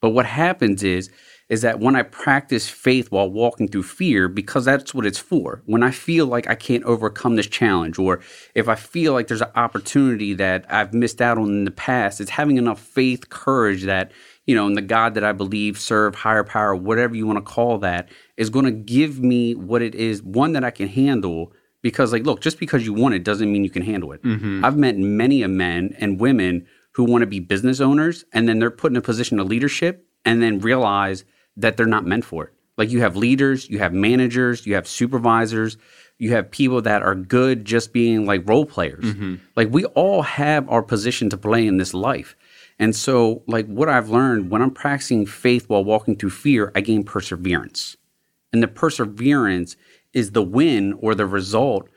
But 0.00 0.10
what 0.10 0.26
happens 0.26 0.82
is 0.82 1.10
is 1.48 1.62
that 1.62 1.78
when 1.78 1.94
I 1.94 2.02
practice 2.02 2.68
faith 2.68 3.12
while 3.12 3.30
walking 3.30 3.68
through 3.68 3.84
fear, 3.84 4.28
because 4.28 4.64
that's 4.64 4.92
what 4.92 5.06
it's 5.06 5.18
for, 5.18 5.62
when 5.66 5.82
I 5.82 5.92
feel 5.92 6.26
like 6.26 6.48
I 6.48 6.56
can't 6.56 6.82
overcome 6.84 7.36
this 7.36 7.46
challenge, 7.46 7.98
or 7.98 8.20
if 8.54 8.68
I 8.68 8.74
feel 8.74 9.12
like 9.12 9.28
there's 9.28 9.42
an 9.42 9.52
opportunity 9.54 10.34
that 10.34 10.64
I've 10.72 10.92
missed 10.92 11.22
out 11.22 11.38
on 11.38 11.48
in 11.48 11.64
the 11.64 11.70
past, 11.70 12.20
it's 12.20 12.30
having 12.30 12.56
enough 12.56 12.80
faith, 12.80 13.28
courage 13.28 13.84
that, 13.84 14.10
you 14.46 14.56
know, 14.56 14.66
in 14.66 14.74
the 14.74 14.82
God 14.82 15.14
that 15.14 15.24
I 15.24 15.32
believe, 15.32 15.78
serve, 15.78 16.16
higher 16.16 16.44
power, 16.44 16.74
whatever 16.74 17.14
you 17.14 17.26
want 17.26 17.38
to 17.38 17.52
call 17.52 17.78
that, 17.78 18.08
is 18.36 18.50
going 18.50 18.64
to 18.64 18.72
give 18.72 19.20
me 19.20 19.54
what 19.54 19.82
it 19.82 19.94
is, 19.94 20.22
one 20.22 20.52
that 20.52 20.64
I 20.64 20.70
can 20.72 20.88
handle. 20.88 21.52
Because, 21.80 22.12
like, 22.12 22.26
look, 22.26 22.40
just 22.40 22.58
because 22.58 22.84
you 22.84 22.92
want 22.92 23.14
it 23.14 23.22
doesn't 23.22 23.52
mean 23.52 23.62
you 23.62 23.70
can 23.70 23.82
handle 23.82 24.10
it. 24.10 24.20
Mm-hmm. 24.24 24.64
I've 24.64 24.76
met 24.76 24.96
many 24.96 25.42
a 25.42 25.48
men 25.48 25.94
and 26.00 26.18
women 26.18 26.66
who 26.96 27.04
want 27.04 27.20
to 27.20 27.26
be 27.26 27.40
business 27.40 27.78
owners, 27.78 28.24
and 28.32 28.48
then 28.48 28.58
they're 28.58 28.70
put 28.70 28.90
in 28.90 28.96
a 28.96 29.02
position 29.02 29.38
of 29.38 29.46
leadership 29.46 30.06
and 30.24 30.42
then 30.42 30.58
realize 30.60 31.26
that 31.54 31.76
they're 31.76 31.84
not 31.84 32.06
meant 32.06 32.24
for 32.24 32.44
it. 32.44 32.54
Like 32.78 32.90
you 32.90 33.02
have 33.02 33.16
leaders, 33.16 33.68
you 33.68 33.78
have 33.80 33.92
managers, 33.92 34.66
you 34.66 34.76
have 34.76 34.88
supervisors, 34.88 35.76
you 36.16 36.30
have 36.32 36.50
people 36.50 36.80
that 36.80 37.02
are 37.02 37.14
good 37.14 37.66
just 37.66 37.92
being 37.92 38.24
like 38.24 38.48
role 38.48 38.64
players. 38.64 39.04
Mm-hmm. 39.04 39.34
Like 39.56 39.68
we 39.70 39.84
all 39.84 40.22
have 40.22 40.66
our 40.70 40.82
position 40.82 41.28
to 41.28 41.36
play 41.36 41.66
in 41.66 41.76
this 41.76 41.92
life. 41.92 42.34
And 42.78 42.96
so, 42.96 43.42
like 43.46 43.66
what 43.66 43.90
I've 43.90 44.08
learned 44.08 44.50
when 44.50 44.62
I'm 44.62 44.70
practicing 44.70 45.26
faith 45.26 45.68
while 45.68 45.84
walking 45.84 46.16
through 46.16 46.30
fear, 46.30 46.72
I 46.74 46.80
gain 46.80 47.04
perseverance. 47.04 47.98
And 48.54 48.62
the 48.62 48.68
perseverance 48.68 49.76
is 50.14 50.30
the 50.30 50.42
win 50.42 50.94
or 50.94 51.14
the 51.14 51.26
result 51.26 51.90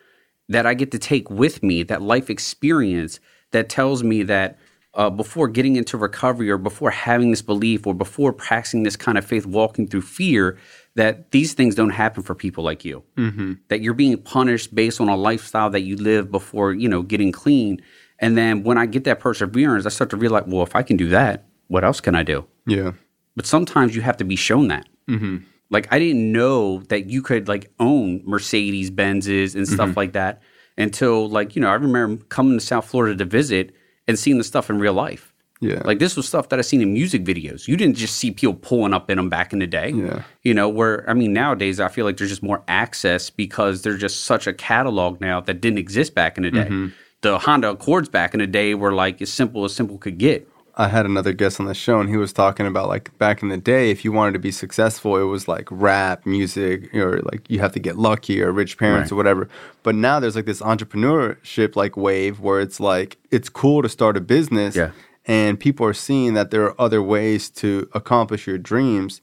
that 0.50 0.66
I 0.66 0.74
get 0.74 0.92
to 0.92 1.00
take 1.00 1.30
with 1.30 1.64
me, 1.64 1.84
that 1.84 2.02
life 2.02 2.30
experience 2.30 3.22
that 3.52 3.70
tells 3.70 4.04
me 4.04 4.24
that 4.24 4.60
uh, 4.96 5.10
before 5.10 5.48
getting 5.48 5.76
into 5.76 5.98
recovery 5.98 6.50
or 6.50 6.58
before 6.58 6.90
having 6.90 7.30
this 7.30 7.42
belief 7.42 7.86
or 7.86 7.94
before 7.94 8.34
practicing 8.34 8.84
this 8.84 8.96
kind 8.96 9.18
of 9.18 9.26
faith, 9.26 9.46
walking 9.46 9.88
through 9.88 10.02
fear, 10.02 10.58
that 10.96 11.32
these 11.32 11.54
things 11.54 11.76
don't 11.76 11.92
happen 11.92 12.24
for 12.24 12.34
people 12.34 12.64
like 12.64 12.84
you. 12.84 13.04
Mm-hmm. 13.18 13.54
That 13.68 13.82
you're 13.82 13.94
being 13.94 14.18
punished 14.18 14.74
based 14.74 15.00
on 15.00 15.08
a 15.08 15.16
lifestyle 15.16 15.70
that 15.70 15.82
you 15.82 15.96
live 15.96 16.32
before, 16.32 16.74
you 16.74 16.90
know, 16.90 17.02
getting 17.02 17.32
clean. 17.32 17.82
And 18.18 18.38
then 18.38 18.64
when 18.64 18.78
I 18.78 18.86
get 18.86 19.04
that 19.04 19.20
perseverance, 19.20 19.86
I 19.86 19.90
start 19.90 20.10
to 20.10 20.18
realize, 20.18 20.44
well, 20.48 20.64
if 20.64 20.76
I 20.76 20.84
can 20.84 20.98
do 20.98 21.10
that, 21.10 21.46
what 21.68 21.84
else 21.84 22.02
can 22.02 22.16
I 22.16 22.24
do? 22.24 22.46
Yeah. 22.66 22.94
But 23.36 23.46
sometimes 23.46 23.96
you 23.96 24.02
have 24.02 24.18
to 24.18 24.26
be 24.26 24.36
shown 24.36 24.68
that. 24.70 24.88
Mm-hmm. 25.08 25.38
Like 25.70 25.88
I 25.92 26.00
didn't 26.00 26.32
know 26.32 26.80
that 26.90 27.10
you 27.10 27.22
could 27.22 27.48
like 27.48 27.72
own 27.80 28.24
Mercedes 28.26 28.90
Benzes 28.90 29.56
and 29.56 29.68
stuff 29.68 29.90
mm-hmm. 29.90 30.00
like 30.00 30.14
that 30.14 30.42
until 30.78 31.30
like 31.30 31.56
you 31.56 31.62
know 31.62 31.70
I 31.70 31.76
remember 31.76 32.24
coming 32.26 32.58
to 32.58 32.66
South 32.66 32.88
Florida 32.88 33.16
to 33.18 33.26
visit 33.26 33.76
and 34.10 34.20
seeing 34.20 34.38
the 34.38 34.44
stuff 34.44 34.70
in 34.70 34.80
real 34.80 34.94
life. 34.94 35.34
Yeah. 35.62 35.82
Like 35.84 36.00
this 36.00 36.16
was 36.16 36.28
stuff 36.28 36.50
that 36.50 36.60
I 36.60 36.62
seen 36.62 36.82
in 36.82 36.94
music 36.94 37.24
videos. 37.24 37.68
You 37.68 37.78
didn't 37.78 37.96
just 37.96 38.18
see 38.18 38.32
people 38.32 38.56
pulling 38.56 38.94
up 38.94 39.10
in 39.10 39.18
them 39.18 39.30
back 39.30 39.54
in 39.54 39.60
the 39.60 39.68
day. 39.68 39.90
Yeah. 39.90 40.24
You 40.44 40.54
know, 40.54 40.70
where 40.70 41.08
I 41.10 41.14
mean 41.14 41.34
nowadays 41.34 41.80
I 41.80 41.90
feel 41.90 42.06
like 42.06 42.18
there's 42.18 42.30
just 42.30 42.44
more 42.44 42.64
access 42.68 43.30
because 43.30 43.84
there's 43.84 44.02
just 44.02 44.24
such 44.24 44.48
a 44.48 44.54
catalog 44.54 45.22
now 45.22 45.42
that 45.42 45.62
didn't 45.62 45.78
exist 45.78 46.16
back 46.16 46.38
in 46.38 46.44
the 46.44 46.52
day. 46.52 46.66
Mm-hmm. 46.66 46.88
The 47.22 47.40
Honda 47.40 47.72
Accords 47.72 48.08
back 48.08 48.34
in 48.34 48.40
the 48.40 48.48
day 48.48 48.74
were 48.74 48.94
like 48.94 49.22
as 49.22 49.32
simple 49.32 49.66
as 49.66 49.76
simple 49.76 49.98
could 49.98 50.18
get. 50.18 50.48
I 50.80 50.88
had 50.88 51.06
another 51.06 51.34
guest 51.34 51.60
on 51.60 51.66
the 51.66 51.74
show, 51.74 52.00
and 52.00 52.08
he 52.08 52.16
was 52.16 52.32
talking 52.32 52.66
about 52.66 52.88
like 52.88 53.16
back 53.18 53.44
in 53.44 53.50
the 53.50 53.58
day, 53.58 53.92
if 53.92 54.06
you 54.06 54.14
wanted 54.14 54.32
to 54.32 54.40
be 54.40 54.50
successful, 54.50 55.18
it 55.18 55.24
was 55.24 55.46
like 55.46 55.68
rap, 55.70 56.26
music, 56.26 56.96
or 56.96 57.20
like 57.24 57.50
you 57.50 57.60
have 57.60 57.74
to 57.74 57.82
get 57.82 57.98
lucky 57.98 58.42
or 58.42 58.54
rich 58.54 58.78
parents 58.78 59.12
right. 59.12 59.12
or 59.12 59.18
whatever. 59.18 59.50
But 59.84 59.96
now 59.96 60.22
there's 60.22 60.38
like 60.38 60.46
this 60.46 60.62
entrepreneurship 60.62 61.76
like 61.76 61.98
wave 61.98 62.40
where 62.40 62.62
it's 62.62 62.80
like 62.80 63.18
it's 63.30 63.50
cool 63.50 63.82
to 63.82 63.90
start 63.90 64.16
a 64.16 64.22
business, 64.22 64.74
yeah. 64.74 64.92
and 65.26 65.60
people 65.60 65.86
are 65.86 65.94
seeing 65.94 66.34
that 66.36 66.50
there 66.50 66.64
are 66.64 66.80
other 66.80 67.04
ways 67.04 67.50
to 67.50 67.90
accomplish 67.94 68.48
your 68.48 68.58
dreams 68.58 69.20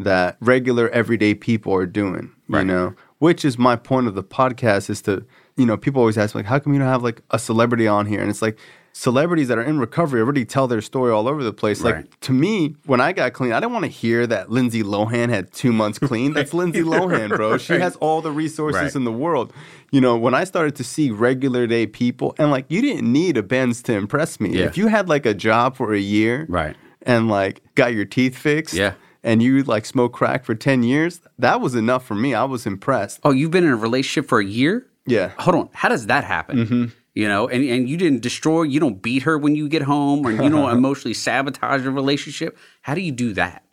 that 0.00 0.36
regular 0.40 0.88
everyday 0.88 1.34
people 1.34 1.72
are 1.72 1.86
doing. 1.86 2.32
Right. 2.48 2.62
You 2.62 2.66
know, 2.66 2.94
which 3.20 3.44
is 3.44 3.56
my 3.56 3.76
point 3.76 4.08
of 4.08 4.16
the 4.16 4.24
podcast 4.24 4.90
is 4.90 5.02
to 5.02 5.24
you 5.56 5.66
know 5.66 5.76
people 5.76 6.00
always 6.00 6.18
ask 6.18 6.34
me 6.34 6.40
like, 6.40 6.46
how 6.46 6.58
come 6.58 6.72
you 6.72 6.80
don't 6.80 6.88
have 6.88 7.04
like 7.04 7.22
a 7.30 7.38
celebrity 7.38 7.86
on 7.86 8.06
here? 8.06 8.20
And 8.20 8.28
it's 8.28 8.42
like 8.42 8.58
celebrities 8.96 9.48
that 9.48 9.58
are 9.58 9.62
in 9.62 9.78
recovery 9.78 10.22
already 10.22 10.46
tell 10.46 10.66
their 10.66 10.80
story 10.80 11.12
all 11.12 11.28
over 11.28 11.44
the 11.44 11.52
place. 11.52 11.82
Right. 11.82 11.96
Like 11.96 12.20
to 12.20 12.32
me, 12.32 12.76
when 12.86 12.98
I 12.98 13.12
got 13.12 13.34
clean, 13.34 13.52
I 13.52 13.60
didn't 13.60 13.74
want 13.74 13.84
to 13.84 13.90
hear 13.90 14.26
that 14.26 14.50
Lindsay 14.50 14.82
Lohan 14.82 15.28
had 15.28 15.52
two 15.52 15.70
months 15.70 15.98
clean. 15.98 16.32
That's 16.32 16.54
Lindsay 16.54 16.80
Lohan, 16.80 17.28
bro. 17.36 17.52
Right. 17.52 17.60
She 17.60 17.74
has 17.74 17.96
all 17.96 18.22
the 18.22 18.32
resources 18.32 18.82
right. 18.82 18.94
in 18.94 19.04
the 19.04 19.12
world. 19.12 19.52
You 19.90 20.00
know, 20.00 20.16
when 20.16 20.32
I 20.32 20.44
started 20.44 20.76
to 20.76 20.84
see 20.84 21.10
regular 21.10 21.66
day 21.66 21.86
people, 21.86 22.34
and 22.38 22.50
like 22.50 22.64
you 22.70 22.80
didn't 22.80 23.12
need 23.12 23.36
a 23.36 23.42
Benz 23.42 23.82
to 23.82 23.92
impress 23.92 24.40
me. 24.40 24.58
Yeah. 24.58 24.64
If 24.64 24.78
you 24.78 24.86
had 24.86 25.10
like 25.10 25.26
a 25.26 25.34
job 25.34 25.76
for 25.76 25.92
a 25.92 26.00
year, 26.00 26.46
right, 26.48 26.74
and 27.02 27.28
like 27.28 27.62
got 27.74 27.92
your 27.92 28.06
teeth 28.06 28.36
fixed, 28.36 28.74
yeah. 28.74 28.94
And 29.22 29.42
you 29.42 29.62
like 29.64 29.84
smoke 29.84 30.12
crack 30.12 30.44
for 30.44 30.54
10 30.54 30.84
years, 30.84 31.20
that 31.40 31.60
was 31.60 31.74
enough 31.74 32.06
for 32.06 32.14
me. 32.14 32.32
I 32.32 32.44
was 32.44 32.64
impressed. 32.64 33.18
Oh, 33.24 33.32
you've 33.32 33.50
been 33.50 33.64
in 33.64 33.72
a 33.72 33.76
relationship 33.76 34.28
for 34.28 34.38
a 34.38 34.44
year? 34.44 34.86
Yeah. 35.04 35.32
Hold 35.38 35.56
on. 35.56 35.68
How 35.72 35.88
does 35.88 36.06
that 36.06 36.22
happen? 36.22 36.58
Mm-hmm 36.58 36.84
you 37.16 37.26
know, 37.26 37.48
and, 37.48 37.64
and 37.64 37.88
you 37.88 37.96
didn't 37.96 38.20
destroy, 38.20 38.62
you 38.62 38.78
don't 38.78 39.00
beat 39.00 39.22
her 39.22 39.38
when 39.38 39.56
you 39.56 39.70
get 39.70 39.80
home 39.80 40.24
or 40.24 40.30
you 40.30 40.50
don't 40.50 40.70
emotionally 40.76 41.14
sabotage 41.14 41.84
a 41.86 41.90
relationship. 41.90 42.58
How 42.82 42.94
do 42.94 43.00
you 43.00 43.10
do 43.10 43.32
that? 43.32 43.64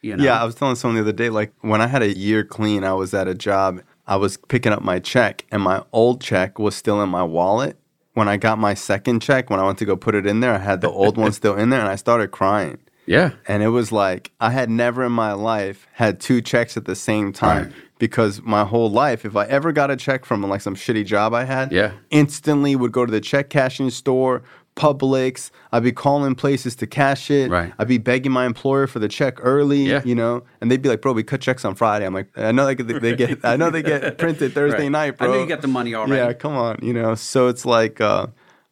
You 0.00 0.16
know? 0.16 0.22
Yeah, 0.22 0.40
I 0.40 0.44
was 0.44 0.54
telling 0.54 0.76
someone 0.76 0.94
the 0.94 1.00
other 1.00 1.12
day, 1.12 1.28
like 1.28 1.52
when 1.60 1.80
I 1.80 1.88
had 1.88 2.02
a 2.02 2.16
year 2.16 2.44
clean, 2.44 2.84
I 2.84 2.92
was 2.92 3.12
at 3.12 3.26
a 3.26 3.34
job, 3.34 3.82
I 4.06 4.14
was 4.14 4.36
picking 4.36 4.70
up 4.70 4.82
my 4.82 5.00
check 5.00 5.44
and 5.50 5.60
my 5.60 5.82
old 5.92 6.20
check 6.20 6.60
was 6.60 6.76
still 6.76 7.02
in 7.02 7.08
my 7.08 7.24
wallet. 7.24 7.76
When 8.12 8.28
I 8.28 8.36
got 8.36 8.60
my 8.60 8.74
second 8.74 9.22
check, 9.22 9.50
when 9.50 9.58
I 9.58 9.64
went 9.64 9.78
to 9.78 9.84
go 9.84 9.96
put 9.96 10.14
it 10.14 10.24
in 10.24 10.38
there, 10.38 10.54
I 10.54 10.58
had 10.58 10.80
the 10.80 10.90
old 10.90 11.18
one 11.18 11.32
still 11.40 11.56
in 11.56 11.70
there 11.70 11.80
and 11.80 11.88
I 11.88 11.96
started 11.96 12.30
crying. 12.30 12.78
Yeah. 13.06 13.32
And 13.48 13.64
it 13.64 13.70
was 13.70 13.90
like 13.90 14.30
I 14.40 14.50
had 14.50 14.70
never 14.70 15.02
in 15.02 15.12
my 15.12 15.32
life 15.32 15.88
had 15.94 16.20
two 16.20 16.40
checks 16.40 16.76
at 16.76 16.84
the 16.84 16.94
same 16.94 17.32
time. 17.32 17.64
Right 17.64 17.72
because 17.98 18.42
my 18.42 18.64
whole 18.64 18.90
life, 18.90 19.24
if 19.24 19.36
I 19.36 19.44
ever 19.46 19.72
got 19.72 19.90
a 19.90 19.96
check 19.96 20.24
from 20.24 20.42
like 20.42 20.60
some 20.60 20.74
shitty 20.74 21.06
job 21.06 21.32
I 21.34 21.44
had, 21.44 21.72
yeah. 21.72 21.92
instantly 22.10 22.76
would 22.76 22.92
go 22.92 23.06
to 23.06 23.12
the 23.12 23.20
check 23.20 23.50
cashing 23.50 23.90
store, 23.90 24.42
Publix. 24.76 25.50
I'd 25.70 25.84
be 25.84 25.92
calling 25.92 26.34
places 26.34 26.74
to 26.76 26.86
cash 26.86 27.30
it. 27.30 27.50
Right. 27.50 27.72
I'd 27.78 27.86
be 27.86 27.98
begging 27.98 28.32
my 28.32 28.44
employer 28.44 28.88
for 28.88 28.98
the 28.98 29.06
check 29.08 29.36
early. 29.38 29.84
Yeah. 29.84 30.02
You 30.04 30.16
know, 30.16 30.42
and 30.60 30.68
they'd 30.70 30.82
be 30.82 30.88
like, 30.88 31.00
"Bro, 31.00 31.12
we 31.12 31.22
cut 31.22 31.40
checks 31.40 31.64
on 31.64 31.76
Friday." 31.76 32.04
I'm 32.04 32.12
like, 32.14 32.28
"I 32.36 32.50
know 32.50 32.66
they, 32.66 32.74
get- 32.74 33.00
they 33.00 33.14
get, 33.14 33.38
I 33.44 33.56
know 33.56 33.70
they 33.70 33.82
get 33.82 34.18
printed 34.18 34.52
Thursday 34.52 34.82
Right. 34.84 34.88
night, 34.90 35.18
bro." 35.18 35.28
I 35.28 35.36
know 35.36 35.42
you 35.42 35.48
got 35.48 35.62
the 35.62 35.68
money 35.68 35.94
already. 35.94 36.16
Yeah, 36.16 36.32
come 36.32 36.56
on, 36.56 36.78
you 36.82 36.92
know. 36.92 37.14
So 37.14 37.46
it's 37.46 37.64
like 37.64 38.00
uh, 38.00 38.26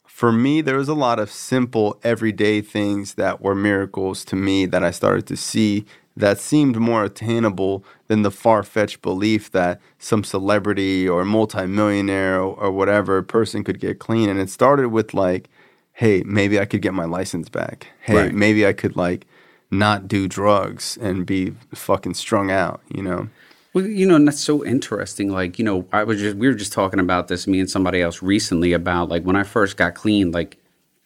for 0.04 0.32
me, 0.32 0.60
there 0.60 0.76
was 0.76 0.88
a 0.88 0.94
lot 0.94 1.20
of 1.20 1.30
simple, 1.30 2.00
everyday 2.02 2.60
things 2.62 3.14
that 3.14 3.40
were 3.40 3.54
miracles 3.54 4.24
to 4.26 4.36
me 4.36 4.66
that 4.66 4.82
I 4.82 4.90
started 4.90 5.26
to 5.28 5.36
see 5.36 5.84
that 6.16 6.38
seemed 6.38 6.76
more 6.76 7.04
attainable 7.04 7.84
than 8.08 8.22
the 8.22 8.30
far 8.30 8.62
fetched 8.62 9.00
belief 9.02 9.50
that 9.52 9.80
some 9.98 10.24
celebrity 10.24 11.08
or 11.08 11.24
multimillionaire 11.24 12.40
or, 12.40 12.54
or 12.54 12.70
whatever 12.70 13.22
person 13.22 13.64
could 13.64 13.80
get 13.80 13.98
clean. 13.98 14.28
And 14.28 14.38
it 14.38 14.50
started 14.50 14.88
with 14.88 15.14
like, 15.14 15.48
hey, 15.94 16.22
maybe 16.26 16.58
I 16.60 16.64
could 16.64 16.82
get 16.82 16.94
my 16.94 17.04
license 17.04 17.48
back. 17.48 17.88
Hey, 18.00 18.16
Right. 18.16 18.34
maybe 18.34 18.66
I 18.66 18.72
could 18.72 18.96
like 18.96 19.26
not 19.70 20.06
do 20.06 20.28
drugs 20.28 20.98
and 21.00 21.24
be 21.24 21.54
fucking 21.74 22.14
strung 22.14 22.50
out, 22.50 22.82
you 22.94 23.02
know? 23.02 23.28
Well, 23.74 23.86
you 23.86 24.06
know, 24.06 24.16
and 24.16 24.28
that's 24.28 24.40
so 24.40 24.62
interesting. 24.64 25.30
Like, 25.30 25.58
you 25.58 25.64
know, 25.64 25.86
I 25.92 26.04
was 26.04 26.20
just 26.20 26.36
we 26.36 26.46
were 26.46 26.52
just 26.54 26.74
talking 26.74 27.00
about 27.00 27.28
this, 27.28 27.46
me 27.46 27.58
and 27.58 27.70
somebody 27.70 28.02
else 28.02 28.22
recently 28.22 28.74
about 28.74 29.08
like 29.08 29.22
when 29.22 29.34
I 29.36 29.44
first 29.44 29.78
got 29.78 29.94
clean, 29.94 30.30
like 30.30 30.58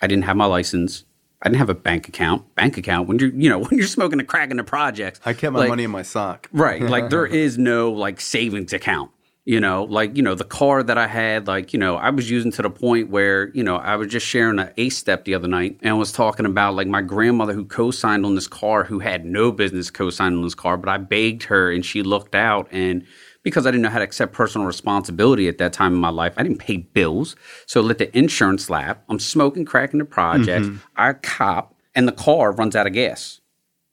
I 0.03 0.09
didn't 0.09 0.25
have 0.25 0.37
my 0.37 0.47
license. 0.47 1.05
I 1.43 1.49
didn't 1.49 1.59
have 1.59 1.71
a 1.71 1.75
bank 1.75 2.09
account. 2.09 2.55
Bank 2.55 2.79
account 2.79 3.09
when 3.09 3.19
you're 3.19 3.31
you 3.31 3.49
know, 3.49 3.59
when 3.65 3.79
you're 3.79 3.87
smoking 3.87 4.21
a 4.21 4.25
crack 4.25 4.51
in 4.51 4.57
the 4.57 4.65
projects. 4.65 5.21
I 5.25 5.33
kept 5.33 5.53
my 5.53 5.61
like, 5.61 5.69
money 5.69 5.85
in 5.85 5.91
my 5.91 6.03
sock. 6.03 6.49
Right. 6.53 6.83
Like 6.83 7.11
there 7.11 7.27
is 7.27 7.59
no 7.59 7.93
like 7.93 8.21
savings 8.21 8.73
account. 8.73 9.11
You 9.49 9.61
know, 9.61 9.85
like, 9.85 10.17
you 10.17 10.25
know, 10.25 10.35
the 10.35 10.43
car 10.43 10.83
that 10.83 10.99
I 10.99 11.07
had, 11.07 11.47
like, 11.47 11.73
you 11.73 11.79
know, 11.79 11.95
I 11.95 12.11
was 12.11 12.29
using 12.29 12.51
to 12.51 12.63
the 12.63 12.71
point 12.71 13.11
where, 13.11 13.51
you 13.51 13.63
know, 13.63 13.77
I 13.77 13.95
was 13.95 14.09
just 14.09 14.27
sharing 14.27 14.59
an 14.59 14.73
A 14.77 14.89
step 14.89 15.25
the 15.25 15.35
other 15.35 15.47
night 15.47 15.79
and 15.83 15.97
was 15.97 16.11
talking 16.11 16.47
about 16.47 16.75
like 16.75 16.89
my 16.89 17.01
grandmother 17.01 17.53
who 17.53 17.65
co 17.65 17.93
signed 17.93 18.27
on 18.27 18.35
this 18.35 18.49
car 18.49 18.83
who 18.83 18.99
had 18.99 19.25
no 19.25 19.53
business 19.53 19.89
co 19.89 20.11
signing 20.11 20.39
on 20.39 20.45
this 20.45 20.57
car, 20.57 20.77
but 20.77 20.89
I 20.89 20.99
begged 20.99 21.45
her 21.45 21.71
and 21.71 21.87
she 21.87 22.03
looked 22.03 22.35
out. 22.35 22.67
And 22.73 23.07
because 23.47 23.65
I 23.65 23.71
didn't 23.71 23.83
know 23.83 23.91
how 23.91 23.99
to 23.99 24.05
accept 24.05 24.33
personal 24.33 24.67
responsibility 24.67 25.47
at 25.47 25.59
that 25.59 25.73
time 25.73 25.95
in 25.95 26.01
my 26.01 26.09
life, 26.09 26.35
I 26.37 26.43
didn't 26.43 26.59
pay 26.59 26.79
bills. 26.79 27.37
So 27.67 27.81
let 27.81 27.99
the 27.99 28.19
insurance 28.19 28.69
lap. 28.69 29.05
I'm 29.09 29.21
smoking 29.21 29.65
crack 29.65 29.93
in 29.93 30.01
the 30.01 30.05
projects. 30.05 30.67
Mm-hmm. 30.67 30.79
I 30.97 31.13
cop 31.13 31.73
and 31.95 32.09
the 32.09 32.13
car 32.13 32.51
runs 32.51 32.75
out 32.75 32.89
of 32.89 32.93
gas 32.93 33.41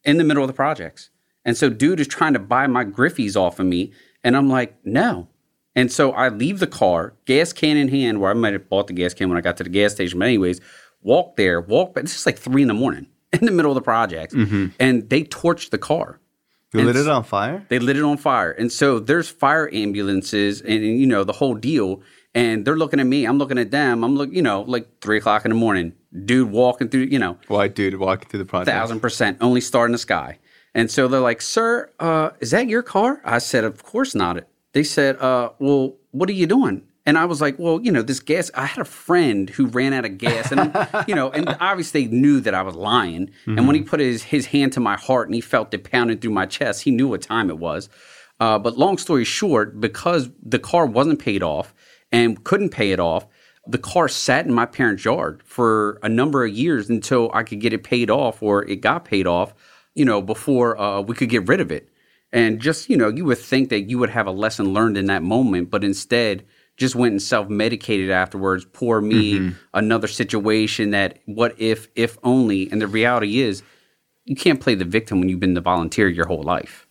in 0.04 0.18
the 0.18 0.24
middle 0.24 0.42
of 0.42 0.48
the 0.48 0.56
projects. 0.56 1.12
And 1.46 1.56
so 1.56 1.70
dude 1.70 2.00
is 2.00 2.08
trying 2.08 2.34
to 2.34 2.39
buy 2.39 2.66
my 2.66 2.84
Griffies 2.84 3.39
off 3.39 3.60
of 3.60 3.68
me. 3.68 3.92
And 4.24 4.36
I'm 4.36 4.50
like, 4.50 4.76
no. 4.84 5.28
And 5.76 5.92
so 5.92 6.13
I 6.13 6.30
leave 6.30 6.58
the 6.58 6.66
car, 6.66 7.13
gas 7.26 7.54
can 7.54 7.78
in 7.78 7.89
hand, 7.89 8.22
where 8.22 8.32
I 8.32 8.34
might 8.34 8.54
have 8.54 8.68
bought 8.70 8.88
the 8.88 8.94
gas 8.94 9.13
can 9.13 9.30
when 9.30 9.38
I 9.38 9.42
got 9.42 9.58
to 9.58 9.63
the 9.63 9.70
gas 9.70 9.92
station. 9.94 10.18
But 10.18 10.30
anyways, 10.30 10.62
walk 11.04 11.36
there, 11.36 11.62
walk 11.62 11.94
back. 11.94 12.06
This 12.06 12.16
is 12.16 12.26
like 12.26 12.39
three 12.39 12.63
in 12.63 12.70
the 12.70 12.74
morning 12.74 13.06
in 13.34 13.46
the 13.46 13.52
middle 13.52 13.70
of 13.70 13.76
the 13.76 13.82
projects. 13.82 14.34
Mm-hmm. 14.34 14.70
And 14.80 15.08
they 15.12 15.26
torched 15.26 15.70
the 15.70 15.78
car. 15.78 16.20
And 16.80 16.88
lit 16.88 16.96
it 16.96 17.08
on 17.08 17.24
fire? 17.24 17.66
They 17.70 17.80
lit 17.80 17.98
it 17.98 18.04
on 18.04 18.18
fire. 18.18 18.52
And 18.52 18.72
so 18.72 19.00
there's 19.00 19.30
fire 19.30 19.70
ambulances 19.74 20.62
and, 20.62 20.84
and, 20.84 21.00
you 21.00 21.06
know, 21.06 21.24
the 21.24 21.34
whole 21.34 21.56
deal. 21.56 22.02
And 22.36 22.66
they're 22.66 22.76
looking 22.76 23.00
at 23.00 23.06
me. 23.06 23.26
I'm 23.26 23.38
looking 23.38 23.60
at 23.60 23.70
them. 23.70 24.04
I'm 24.04 24.16
looking, 24.16 24.36
you 24.36 24.42
know, 24.42 24.62
like 24.62 24.88
three 25.02 25.18
o'clock 25.18 25.46
in 25.46 25.50
the 25.50 25.56
morning. 25.56 25.94
Dude 26.26 26.50
walking 26.50 26.90
through, 26.90 27.02
you 27.02 27.20
know, 27.20 27.38
White 27.48 27.76
dude 27.76 27.98
walking 28.00 28.28
through 28.28 28.40
the 28.40 28.46
project. 28.46 28.76
thousand 28.76 29.00
percent 29.02 29.38
only 29.42 29.62
star 29.62 29.86
in 29.86 29.92
the 29.92 29.98
sky. 29.98 30.40
And 30.76 30.90
so 30.90 31.08
they're 31.08 31.20
like, 31.20 31.42
"Sir, 31.42 31.92
uh, 32.00 32.32
is 32.40 32.50
that 32.52 32.68
your 32.68 32.82
car?" 32.82 33.22
I 33.24 33.38
said, 33.38 33.64
"Of 33.64 33.84
course 33.84 34.16
not." 34.16 34.44
They 34.72 34.84
said, 34.84 35.18
uh, 35.18 35.50
"Well, 35.60 35.96
what 36.10 36.28
are 36.30 36.34
you 36.34 36.48
doing?" 36.48 36.82
And 37.06 37.18
I 37.18 37.26
was 37.26 37.42
like, 37.42 37.60
"Well, 37.60 37.82
you 37.82 37.92
know, 37.92 38.02
this 38.02 38.20
gas. 38.22 38.50
I 38.56 38.66
had 38.66 38.80
a 38.80 38.86
friend 38.86 39.50
who 39.50 39.68
ran 39.68 39.94
out 39.94 40.06
of 40.06 40.18
gas, 40.18 40.52
and 40.52 40.74
you 41.08 41.16
know, 41.16 41.30
and 41.32 41.56
obviously 41.60 42.08
they 42.08 42.16
knew 42.16 42.39
that 42.42 42.54
I 42.54 42.62
was 42.62 42.76
lying. 42.76 43.32
And 43.46 43.68
when 43.68 43.76
he 43.76 43.82
put 43.82 44.00
his 44.00 44.24
his 44.24 44.46
hand 44.48 44.74
to 44.74 44.80
my 44.80 44.96
heart 44.96 45.28
and 45.28 45.36
he 45.36 45.42
felt 45.42 45.74
it 45.74 45.84
pounding 45.84 46.20
through 46.20 46.32
my 46.32 46.46
chest, 46.46 46.84
he 46.84 46.92
knew 46.92 47.08
what 47.08 47.22
time 47.22 47.50
it 47.50 47.58
was. 47.58 47.89
Uh, 48.39 48.58
but 48.60 48.78
long 48.78 48.98
story 48.98 49.24
short, 49.24 49.80
because 49.80 50.30
the 50.42 50.60
car 50.60 50.86
wasn't 50.86 51.20
paid 51.20 51.44
off 51.44 51.74
and 52.12 52.44
couldn't 52.44 52.70
pay 52.70 52.92
it 52.92 53.00
off, 53.00 53.28
the 53.68 53.78
car 53.78 54.08
sat 54.08 54.46
in 54.46 54.54
my 54.54 54.66
parents' 54.66 55.06
yard 55.06 55.42
for 55.46 56.00
a 56.04 56.10
number 56.10 56.44
of 56.46 56.52
years 56.52 56.89
until 56.89 57.32
I 57.34 57.44
could 57.44 57.62
get 57.62 57.74
it 57.74 57.84
paid 57.84 58.10
off 58.10 58.44
or 58.44 58.68
it 58.68 58.78
got 58.78 59.06
paid 59.06 59.28
off, 59.28 59.54
you 59.94 60.04
know, 60.04 60.22
before 60.22 60.80
uh, 60.80 61.02
we 61.02 61.16
could 61.16 61.30
get 61.30 61.48
rid 61.48 61.62
of 61.62 61.72
it. 61.72 61.89
And 62.32 62.60
just, 62.60 62.89
you 62.89 62.98
know, 62.98 63.10
you 63.10 63.26
would 63.26 63.38
think 63.38 63.70
that 63.70 63.82
you 63.82 64.00
would 64.00 64.10
have 64.10 64.28
a 64.28 64.32
lesson 64.32 64.74
learned 64.74 64.98
in 64.98 65.06
that 65.06 65.24
moment, 65.24 65.70
but 65.70 65.84
instead 65.84 66.46
just 66.78 66.96
went 66.96 67.12
and 67.12 67.22
self 67.22 67.50
medicated 67.50 68.10
afterwards. 68.10 68.66
Poor 68.66 69.02
me, 69.02 69.34
mm-hmm. 69.34 69.58
another 69.74 70.08
situation 70.08 70.92
that 70.92 71.20
what 71.26 71.54
if, 71.60 71.88
if 71.96 72.18
only. 72.24 72.70
And 72.72 72.82
the 72.82 72.88
reality 72.88 73.40
is, 73.40 73.64
you 74.26 74.36
can't 74.36 74.62
play 74.62 74.76
the 74.76 74.86
victim 74.86 75.20
when 75.20 75.30
you've 75.30 75.40
been 75.40 75.54
the 75.54 75.62
volunteer 75.62 76.08
your 76.08 76.28
whole 76.28 76.44
life 76.44 76.88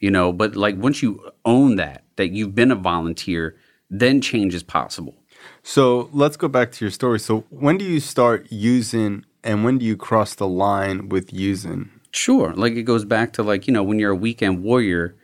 you 0.00 0.10
know 0.10 0.32
but 0.32 0.54
like 0.56 0.76
once 0.76 1.02
you 1.02 1.30
own 1.44 1.76
that 1.76 2.04
that 2.16 2.28
you've 2.28 2.54
been 2.54 2.70
a 2.70 2.76
volunteer 2.76 3.56
then 3.90 4.20
change 4.20 4.54
is 4.54 4.62
possible 4.62 5.14
So 5.62 6.10
let's 6.12 6.36
go 6.36 6.48
back 6.48 6.72
to 6.72 6.84
your 6.84 6.90
story. 6.90 7.20
So 7.20 7.44
when 7.50 7.78
do 7.78 7.84
you 7.84 8.00
start 8.00 8.48
using 8.50 9.24
and 9.44 9.64
when 9.64 9.78
do 9.78 9.86
you 9.86 9.96
cross 9.96 10.34
the 10.34 10.48
line 10.48 11.08
with 11.08 11.32
using? 11.32 11.90
sure 12.10 12.54
like 12.54 12.72
it 12.72 12.84
goes 12.84 13.04
back 13.04 13.34
to 13.34 13.42
like 13.42 13.66
you 13.66 13.72
know 13.72 13.82
when 13.82 13.98
you're 13.98 14.12
a 14.12 14.16
weekend 14.16 14.62
warrior 14.62 15.14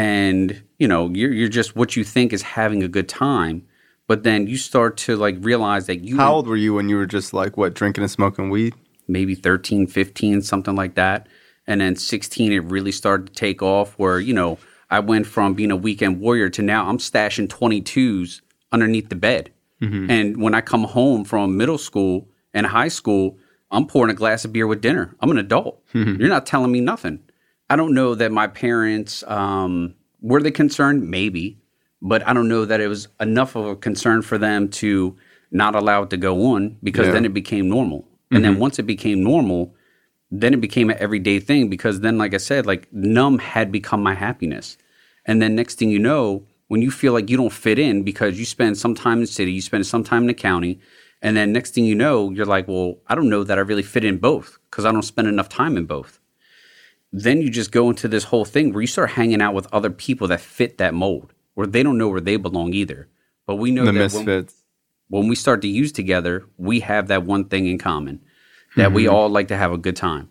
and 0.00 0.62
you 0.78 0.88
know 0.88 1.10
you're, 1.10 1.32
you're 1.32 1.48
just 1.48 1.76
what 1.76 1.94
you 1.94 2.04
think 2.04 2.32
is 2.32 2.42
having 2.42 2.82
a 2.82 2.88
good 2.88 3.08
time 3.08 3.66
but 4.06 4.24
then 4.24 4.48
you 4.48 4.56
start 4.56 4.96
to 4.96 5.14
like 5.14 5.36
realize 5.40 5.86
that 5.86 6.00
you 6.00 6.16
How 6.16 6.34
old 6.34 6.48
were 6.48 6.56
you 6.56 6.74
when 6.74 6.88
you 6.88 6.96
were 6.96 7.06
just 7.06 7.32
like 7.32 7.56
what 7.56 7.74
drinking 7.74 8.02
and 8.02 8.10
smoking 8.10 8.50
weed? 8.50 8.74
maybe 9.06 9.34
13 9.34 9.86
15 9.86 10.42
something 10.42 10.74
like 10.74 10.94
that. 10.94 11.28
And 11.66 11.80
then 11.80 11.94
16 11.96 12.52
it 12.52 12.64
really 12.64 12.92
started 12.92 13.28
to 13.28 13.32
take 13.32 13.62
off 13.62 13.94
where 13.98 14.18
you 14.18 14.34
know 14.34 14.58
i 14.90 14.98
went 15.00 15.26
from 15.26 15.54
being 15.54 15.70
a 15.70 15.76
weekend 15.76 16.20
warrior 16.20 16.48
to 16.50 16.62
now 16.62 16.88
i'm 16.88 16.98
stashing 16.98 17.46
22s 17.46 18.40
underneath 18.72 19.08
the 19.10 19.16
bed. 19.16 19.52
Mm-hmm. 19.82 20.10
And 20.10 20.42
when 20.42 20.54
i 20.54 20.60
come 20.60 20.84
home 20.84 21.24
from 21.24 21.56
middle 21.56 21.78
school 21.78 22.28
and 22.54 22.66
high 22.66 22.88
school 22.88 23.38
i'm 23.70 23.86
pouring 23.86 24.10
a 24.10 24.18
glass 24.22 24.44
of 24.44 24.52
beer 24.52 24.66
with 24.66 24.80
dinner. 24.80 25.14
I'm 25.20 25.30
an 25.30 25.38
adult. 25.38 25.82
You're 25.92 26.34
not 26.36 26.46
telling 26.46 26.72
me 26.72 26.80
nothing 26.80 27.20
i 27.70 27.76
don't 27.76 27.94
know 27.94 28.14
that 28.14 28.30
my 28.32 28.46
parents 28.46 29.22
um, 29.26 29.94
were 30.20 30.42
they 30.42 30.50
concerned? 30.50 31.08
Maybe. 31.08 31.56
But 32.02 32.26
i 32.28 32.32
don't 32.32 32.48
know 32.48 32.64
that 32.64 32.80
it 32.80 32.88
was 32.88 33.08
enough 33.20 33.56
of 33.56 33.64
a 33.66 33.76
concern 33.76 34.22
for 34.22 34.36
them 34.38 34.68
to 34.82 35.16
not 35.50 35.74
allow 35.74 36.02
it 36.04 36.10
to 36.10 36.16
go 36.16 36.34
on 36.52 36.76
because 36.82 37.06
Yeah. 37.06 37.14
then 37.14 37.24
it 37.24 37.34
became 37.34 37.68
normal. 37.68 38.06
And 38.32 38.44
then 38.44 38.58
once 38.60 38.78
it 38.78 38.86
became 38.86 39.22
normal 39.22 39.74
then 40.30 40.54
it 40.54 40.60
became 40.60 40.90
an 40.90 40.96
everyday 41.00 41.40
thing 41.40 41.68
because 41.68 42.00
then 42.00 42.16
like 42.16 42.32
i 42.34 42.36
said 42.38 42.64
like 42.64 42.86
numb 42.92 43.38
had 43.38 43.72
become 43.72 44.02
my 44.02 44.14
happiness. 44.14 44.76
And 45.26 45.42
then 45.42 45.54
next 45.56 45.74
thing 45.78 45.90
you 45.90 45.98
know 45.98 46.44
when 46.68 46.82
you 46.82 46.90
feel 46.92 47.12
like 47.12 47.28
you 47.28 47.36
don't 47.36 47.52
fit 47.52 47.78
in 47.80 48.04
because 48.04 48.38
you 48.38 48.44
spend 48.44 48.78
some 48.78 48.94
time 48.94 49.14
in 49.18 49.22
the 49.22 49.26
city 49.26 49.50
you 49.52 49.60
spend 49.60 49.84
some 49.86 50.04
time 50.04 50.22
in 50.22 50.28
the 50.28 50.34
county 50.34 50.78
and 51.20 51.36
then 51.36 51.52
next 51.52 51.74
thing 51.74 51.84
you 51.84 51.96
know 51.96 52.30
you're 52.30 52.46
like 52.46 52.68
well 52.68 52.98
i 53.08 53.14
don't 53.16 53.28
know 53.28 53.42
that 53.42 53.58
i 53.58 53.60
really 53.60 53.82
fit 53.82 54.04
in 54.04 54.18
both 54.18 54.58
because 54.70 54.84
i 54.84 54.92
don't 54.92 55.02
spend 55.02 55.26
enough 55.28 55.48
time 55.48 55.76
in 55.76 55.84
both 55.84 56.19
then 57.12 57.42
you 57.42 57.50
just 57.50 57.72
go 57.72 57.90
into 57.90 58.08
this 58.08 58.24
whole 58.24 58.44
thing 58.44 58.72
where 58.72 58.80
you 58.80 58.86
start 58.86 59.10
hanging 59.10 59.42
out 59.42 59.54
with 59.54 59.66
other 59.72 59.90
people 59.90 60.28
that 60.28 60.40
fit 60.40 60.78
that 60.78 60.94
mold 60.94 61.32
where 61.54 61.66
they 61.66 61.82
don't 61.82 61.98
know 61.98 62.08
where 62.08 62.20
they 62.20 62.36
belong 62.36 62.72
either 62.72 63.08
but 63.50 63.56
we 63.56 63.72
know 63.72 63.84
The 63.84 63.90
that 63.90 63.98
misfits. 63.98 64.62
when 65.08 65.26
we 65.26 65.34
start 65.34 65.60
to 65.62 65.66
use 65.68 65.90
together, 65.90 66.44
we 66.56 66.78
have 66.80 67.08
that 67.08 67.24
one 67.24 67.46
thing 67.46 67.66
in 67.66 67.78
common 67.78 68.20
that 68.76 68.92
we 68.92 69.06
mm-hmm. 69.06 69.14
all 69.14 69.28
like 69.28 69.48
to 69.48 69.56
have 69.56 69.72
a 69.72 69.76
good 69.76 69.96
time. 69.96 70.28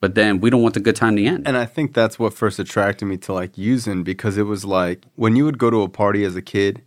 But 0.00 0.16
then 0.16 0.40
we 0.40 0.50
don't 0.50 0.62
want 0.62 0.74
the 0.74 0.80
good 0.80 0.96
time 0.96 1.14
to 1.14 1.24
end. 1.24 1.46
And 1.46 1.56
I 1.56 1.64
think 1.64 1.94
that's 1.94 2.18
what 2.18 2.34
first 2.34 2.58
attracted 2.58 3.06
me 3.06 3.18
to 3.18 3.32
like 3.32 3.56
using 3.56 4.02
because 4.02 4.36
it 4.36 4.42
was 4.42 4.64
like 4.64 5.04
when 5.14 5.36
you 5.36 5.44
would 5.44 5.58
go 5.58 5.70
to 5.70 5.82
a 5.82 5.88
party 5.88 6.24
as 6.24 6.34
a 6.34 6.42
kid, 6.42 6.82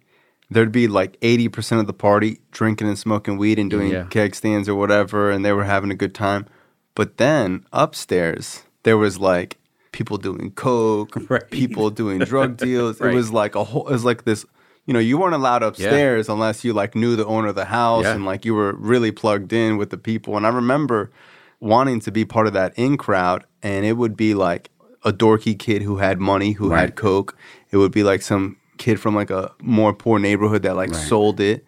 there'd 0.50 0.74
be 0.74 0.90
like 0.90 1.18
80% 1.22 1.80
of 1.80 1.88
the 1.88 1.94
party 1.94 2.42
drinking 2.52 2.90
and 2.90 3.00
smoking 3.00 3.38
weed 3.38 3.58
and 3.58 3.70
doing 3.70 3.92
Yeah. 3.92 4.04
keg 4.10 4.36
stands 4.36 4.68
or 4.68 4.76
whatever, 4.76 5.32
and 5.32 5.46
they 5.46 5.54
were 5.54 5.64
having 5.64 5.92
a 5.92 5.96
good 5.96 6.14
time. 6.14 6.46
But 6.94 7.16
then 7.16 7.66
upstairs, 7.72 8.64
there 8.84 8.98
was 8.98 9.20
like 9.20 9.58
people 9.92 10.18
doing 10.18 10.52
coke, 10.52 11.16
Right. 11.30 11.50
people 11.50 11.90
doing 11.90 12.20
drug 12.20 12.58
deals. 12.58 13.00
Right. 13.00 13.14
It 13.14 13.16
was 13.16 13.32
like 13.32 13.56
a 13.56 13.64
whole, 13.64 13.88
it 13.88 13.92
was 13.92 14.06
like 14.06 14.24
this. 14.26 14.46
You 14.86 14.94
know, 14.94 15.00
you 15.00 15.20
weren't 15.20 15.36
allowed 15.36 15.62
upstairs 15.62 16.30
unless 16.30 16.64
you 16.64 16.74
like 16.74 16.96
knew 16.96 17.16
the 17.16 17.26
owner 17.26 17.50
of 17.50 17.56
the 17.56 17.66
house 17.66 18.06
Yeah. 18.06 18.16
and 18.16 18.26
like 18.26 18.44
you 18.44 18.56
were 18.56 18.74
really 18.74 19.12
plugged 19.12 19.54
in 19.54 19.78
with 19.78 19.92
the 19.92 19.98
people. 19.98 20.36
And 20.36 20.48
I 20.48 20.50
remember 20.50 21.12
wanting 21.60 22.00
to 22.02 22.12
be 22.12 22.26
part 22.26 22.48
of 22.48 22.54
that 22.54 22.74
in 22.76 22.98
crowd, 22.98 23.46
and 23.62 23.86
it 23.86 23.94
would 23.94 24.16
be 24.18 24.34
like 24.34 24.72
a 25.04 25.12
dorky 25.14 25.58
kid 25.58 25.82
who 25.84 25.98
had 25.98 26.20
money, 26.20 26.54
who 26.54 26.70
Right. 26.70 26.82
had 26.82 26.96
coke. 26.96 27.36
It 27.72 27.78
would 27.78 27.92
be 27.92 28.02
like 28.04 28.22
some 28.24 28.58
kid 28.80 29.00
from 29.00 29.14
like 29.14 29.30
a 29.30 29.52
more 29.62 29.94
poor 29.94 30.18
neighborhood 30.20 30.64
that 30.64 30.76
like 30.76 30.94
sold 30.96 31.40
it, 31.40 31.64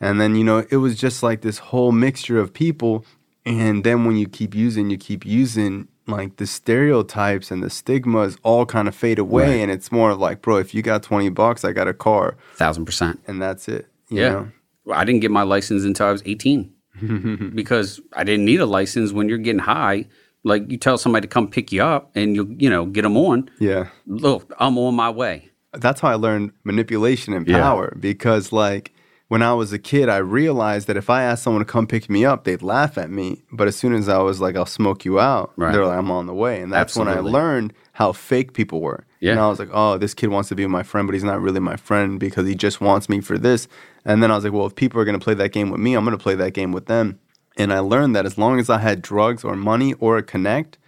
and 0.00 0.20
then 0.20 0.34
you 0.34 0.44
know 0.44 0.66
it 0.70 0.76
was 0.76 0.96
just 0.98 1.22
like 1.22 1.40
this 1.40 1.58
whole 1.58 1.92
mixture 1.92 2.38
of 2.38 2.52
people. 2.52 3.04
And 3.46 3.84
then 3.84 4.04
when 4.04 4.16
you 4.16 4.28
keep 4.28 4.54
using, 4.54 4.90
you 4.90 4.98
keep 4.98 5.24
using. 5.24 5.88
Like 6.08 6.36
the 6.36 6.46
stereotypes 6.46 7.50
and 7.50 7.62
the 7.62 7.70
stigmas 7.70 8.36
all 8.44 8.64
kind 8.66 8.86
of 8.88 8.94
fade 8.94 9.18
away, 9.18 9.44
Right. 9.48 9.62
and 9.62 9.70
it's 9.70 9.90
more 9.90 10.10
of 10.10 10.18
like, 10.18 10.40
bro, 10.42 10.56
if 10.58 10.74
you 10.74 10.82
got 10.82 11.02
twenty 11.02 11.28
bucks, 11.30 11.64
I 11.64 11.72
got 11.72 11.88
a 11.88 11.94
car, 11.94 12.36
Thousand 12.54 12.84
percent. 12.84 13.20
and 13.26 13.42
that's 13.42 13.66
it. 13.68 13.86
You 14.08 14.20
Yeah. 14.22 14.28
know? 14.30 14.48
I 14.92 15.04
didn't 15.04 15.20
get 15.20 15.32
my 15.32 15.42
license 15.42 15.82
until 15.84 16.06
I 16.06 16.12
was 16.12 16.22
18. 16.26 16.72
because 17.54 18.00
I 18.12 18.24
didn't 18.24 18.44
need 18.46 18.60
a 18.60 18.66
license 18.66 19.12
when 19.12 19.28
you're 19.28 19.38
getting 19.38 19.58
high. 19.58 20.06
Like 20.44 20.70
you 20.70 20.78
tell 20.78 20.96
somebody 20.96 21.26
to 21.26 21.28
come 21.28 21.48
pick 21.48 21.72
you 21.72 21.82
up 21.82 22.10
and 22.14 22.36
you 22.36 22.54
you 22.58 22.70
know 22.70 22.86
get 22.86 23.02
them 23.02 23.16
on. 23.16 23.50
Yeah. 23.58 23.88
Look, 24.06 24.52
I'm 24.60 24.78
on 24.78 24.94
my 24.94 25.10
way. 25.10 25.50
That's 25.72 26.00
how 26.00 26.08
I 26.08 26.14
learned 26.14 26.52
manipulation 26.64 27.34
and 27.34 27.46
Yeah. 27.48 27.60
power 27.60 27.96
because 27.98 28.52
like 28.52 28.92
when 29.28 29.42
I 29.42 29.52
was 29.54 29.72
a 29.72 29.78
kid, 29.78 30.08
I 30.08 30.18
realized 30.18 30.86
that 30.86 30.96
if 30.96 31.10
I 31.10 31.22
asked 31.22 31.42
someone 31.42 31.64
to 31.64 31.70
come 31.70 31.86
pick 31.86 32.08
me 32.08 32.24
up, 32.24 32.44
they'd 32.44 32.62
laugh 32.62 32.96
at 32.96 33.10
me. 33.10 33.42
But 33.50 33.66
as 33.66 33.74
soon 33.76 33.92
as 33.92 34.08
I 34.08 34.18
was 34.18 34.40
like, 34.40 34.54
I'll 34.56 34.66
smoke 34.66 35.04
you 35.04 35.18
out, 35.18 35.52
Right. 35.56 35.72
they're 35.72 35.84
like, 35.86 35.98
I'm 35.98 36.10
on 36.10 36.26
the 36.26 36.34
way. 36.34 36.60
And 36.62 36.72
that's 36.72 36.96
when 36.96 37.08
I 37.08 37.18
learned 37.20 37.72
how 37.92 38.12
fake 38.12 38.52
people 38.52 38.80
were. 38.80 39.04
Yeah. 39.20 39.32
And 39.32 39.40
I 39.40 39.48
was 39.48 39.58
like, 39.58 39.70
oh, 39.72 39.98
this 39.98 40.14
kid 40.14 40.28
wants 40.28 40.48
to 40.50 40.54
be 40.54 40.66
my 40.66 40.82
friend, 40.84 41.08
but 41.08 41.14
he's 41.14 41.24
not 41.24 41.40
really 41.40 41.58
my 41.60 41.76
friend 41.76 42.20
because 42.20 42.46
he 42.46 42.54
just 42.54 42.80
wants 42.80 43.08
me 43.08 43.20
for 43.20 43.36
this. 43.38 43.66
And 44.04 44.22
then 44.22 44.30
I 44.30 44.36
was 44.36 44.44
like, 44.44 44.52
well, 44.52 44.66
if 44.66 44.74
people 44.76 45.00
are 45.00 45.04
going 45.04 45.18
to 45.18 45.24
play 45.24 45.34
that 45.34 45.50
game 45.52 45.70
with 45.70 45.80
me, 45.80 45.94
I'm 45.94 46.04
going 46.04 46.16
to 46.16 46.22
play 46.22 46.34
that 46.36 46.52
game 46.52 46.70
with 46.70 46.86
them. 46.86 47.18
And 47.56 47.72
I 47.72 47.80
learned 47.80 48.14
that 48.14 48.26
as 48.26 48.36
long 48.38 48.60
as 48.60 48.68
I 48.70 48.78
had 48.78 49.00
drugs 49.02 49.42
or 49.42 49.56
money 49.56 49.94
or 49.94 50.18
a 50.18 50.22
connect, 50.22 50.78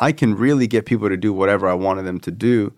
I 0.00 0.10
can 0.12 0.34
really 0.34 0.66
get 0.66 0.86
people 0.86 1.08
to 1.08 1.16
do 1.16 1.32
whatever 1.32 1.68
I 1.68 1.74
wanted 1.74 2.02
them 2.04 2.18
to 2.20 2.30
do. 2.30 2.72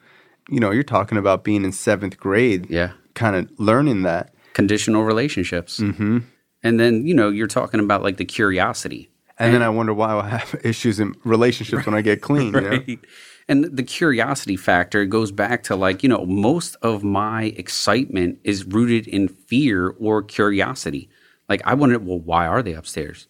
You 0.51 0.61
know, 0.61 0.71
you're 0.73 0.83
talking 0.83 1.17
about 1.19 1.45
being 1.45 1.65
in 1.65 1.73
seventh 1.73 2.19
grade, 2.19 2.67
Yeah. 2.69 2.91
kind 3.15 3.37
of 3.37 3.49
learning 3.59 4.03
that. 4.03 4.35
Conditional 4.59 5.05
relationships. 5.05 5.79
Mm-hmm. 5.79 6.19
And 6.65 6.81
then, 6.81 7.07
you 7.07 7.15
know, 7.15 7.29
you're 7.29 7.47
talking 7.47 7.79
about 7.79 8.03
like 8.03 8.17
the 8.17 8.25
curiosity. 8.25 9.09
And 9.39 9.55
then 9.55 9.63
I 9.63 9.69
wonder 9.69 9.95
why 9.95 10.13
I 10.19 10.29
have 10.29 10.61
issues 10.65 10.99
in 10.99 11.15
relationships 11.23 11.87
when 11.87 11.95
I 11.95 12.03
get 12.03 12.23
clean. 12.23 12.53
you 12.53 12.61
know? 12.61 12.83
And 13.51 13.65
the 13.65 13.83
curiosity 13.83 14.57
factor 14.57 15.07
goes 15.07 15.33
back 15.33 15.63
to 15.65 15.77
like, 15.77 16.03
you 16.03 16.09
know, 16.11 16.27
most 16.27 16.77
of 16.83 17.03
my 17.03 17.45
excitement 17.57 18.41
is 18.45 18.67
rooted 18.67 19.09
in 19.09 19.29
fear 19.29 19.95
or 19.99 20.23
curiosity. 20.23 21.09
Like, 21.49 21.63
I 21.65 21.73
wonder, 21.73 21.99
well, 21.99 22.19
why 22.19 22.47
are 22.47 22.63
they 22.63 22.75
upstairs? 22.75 23.27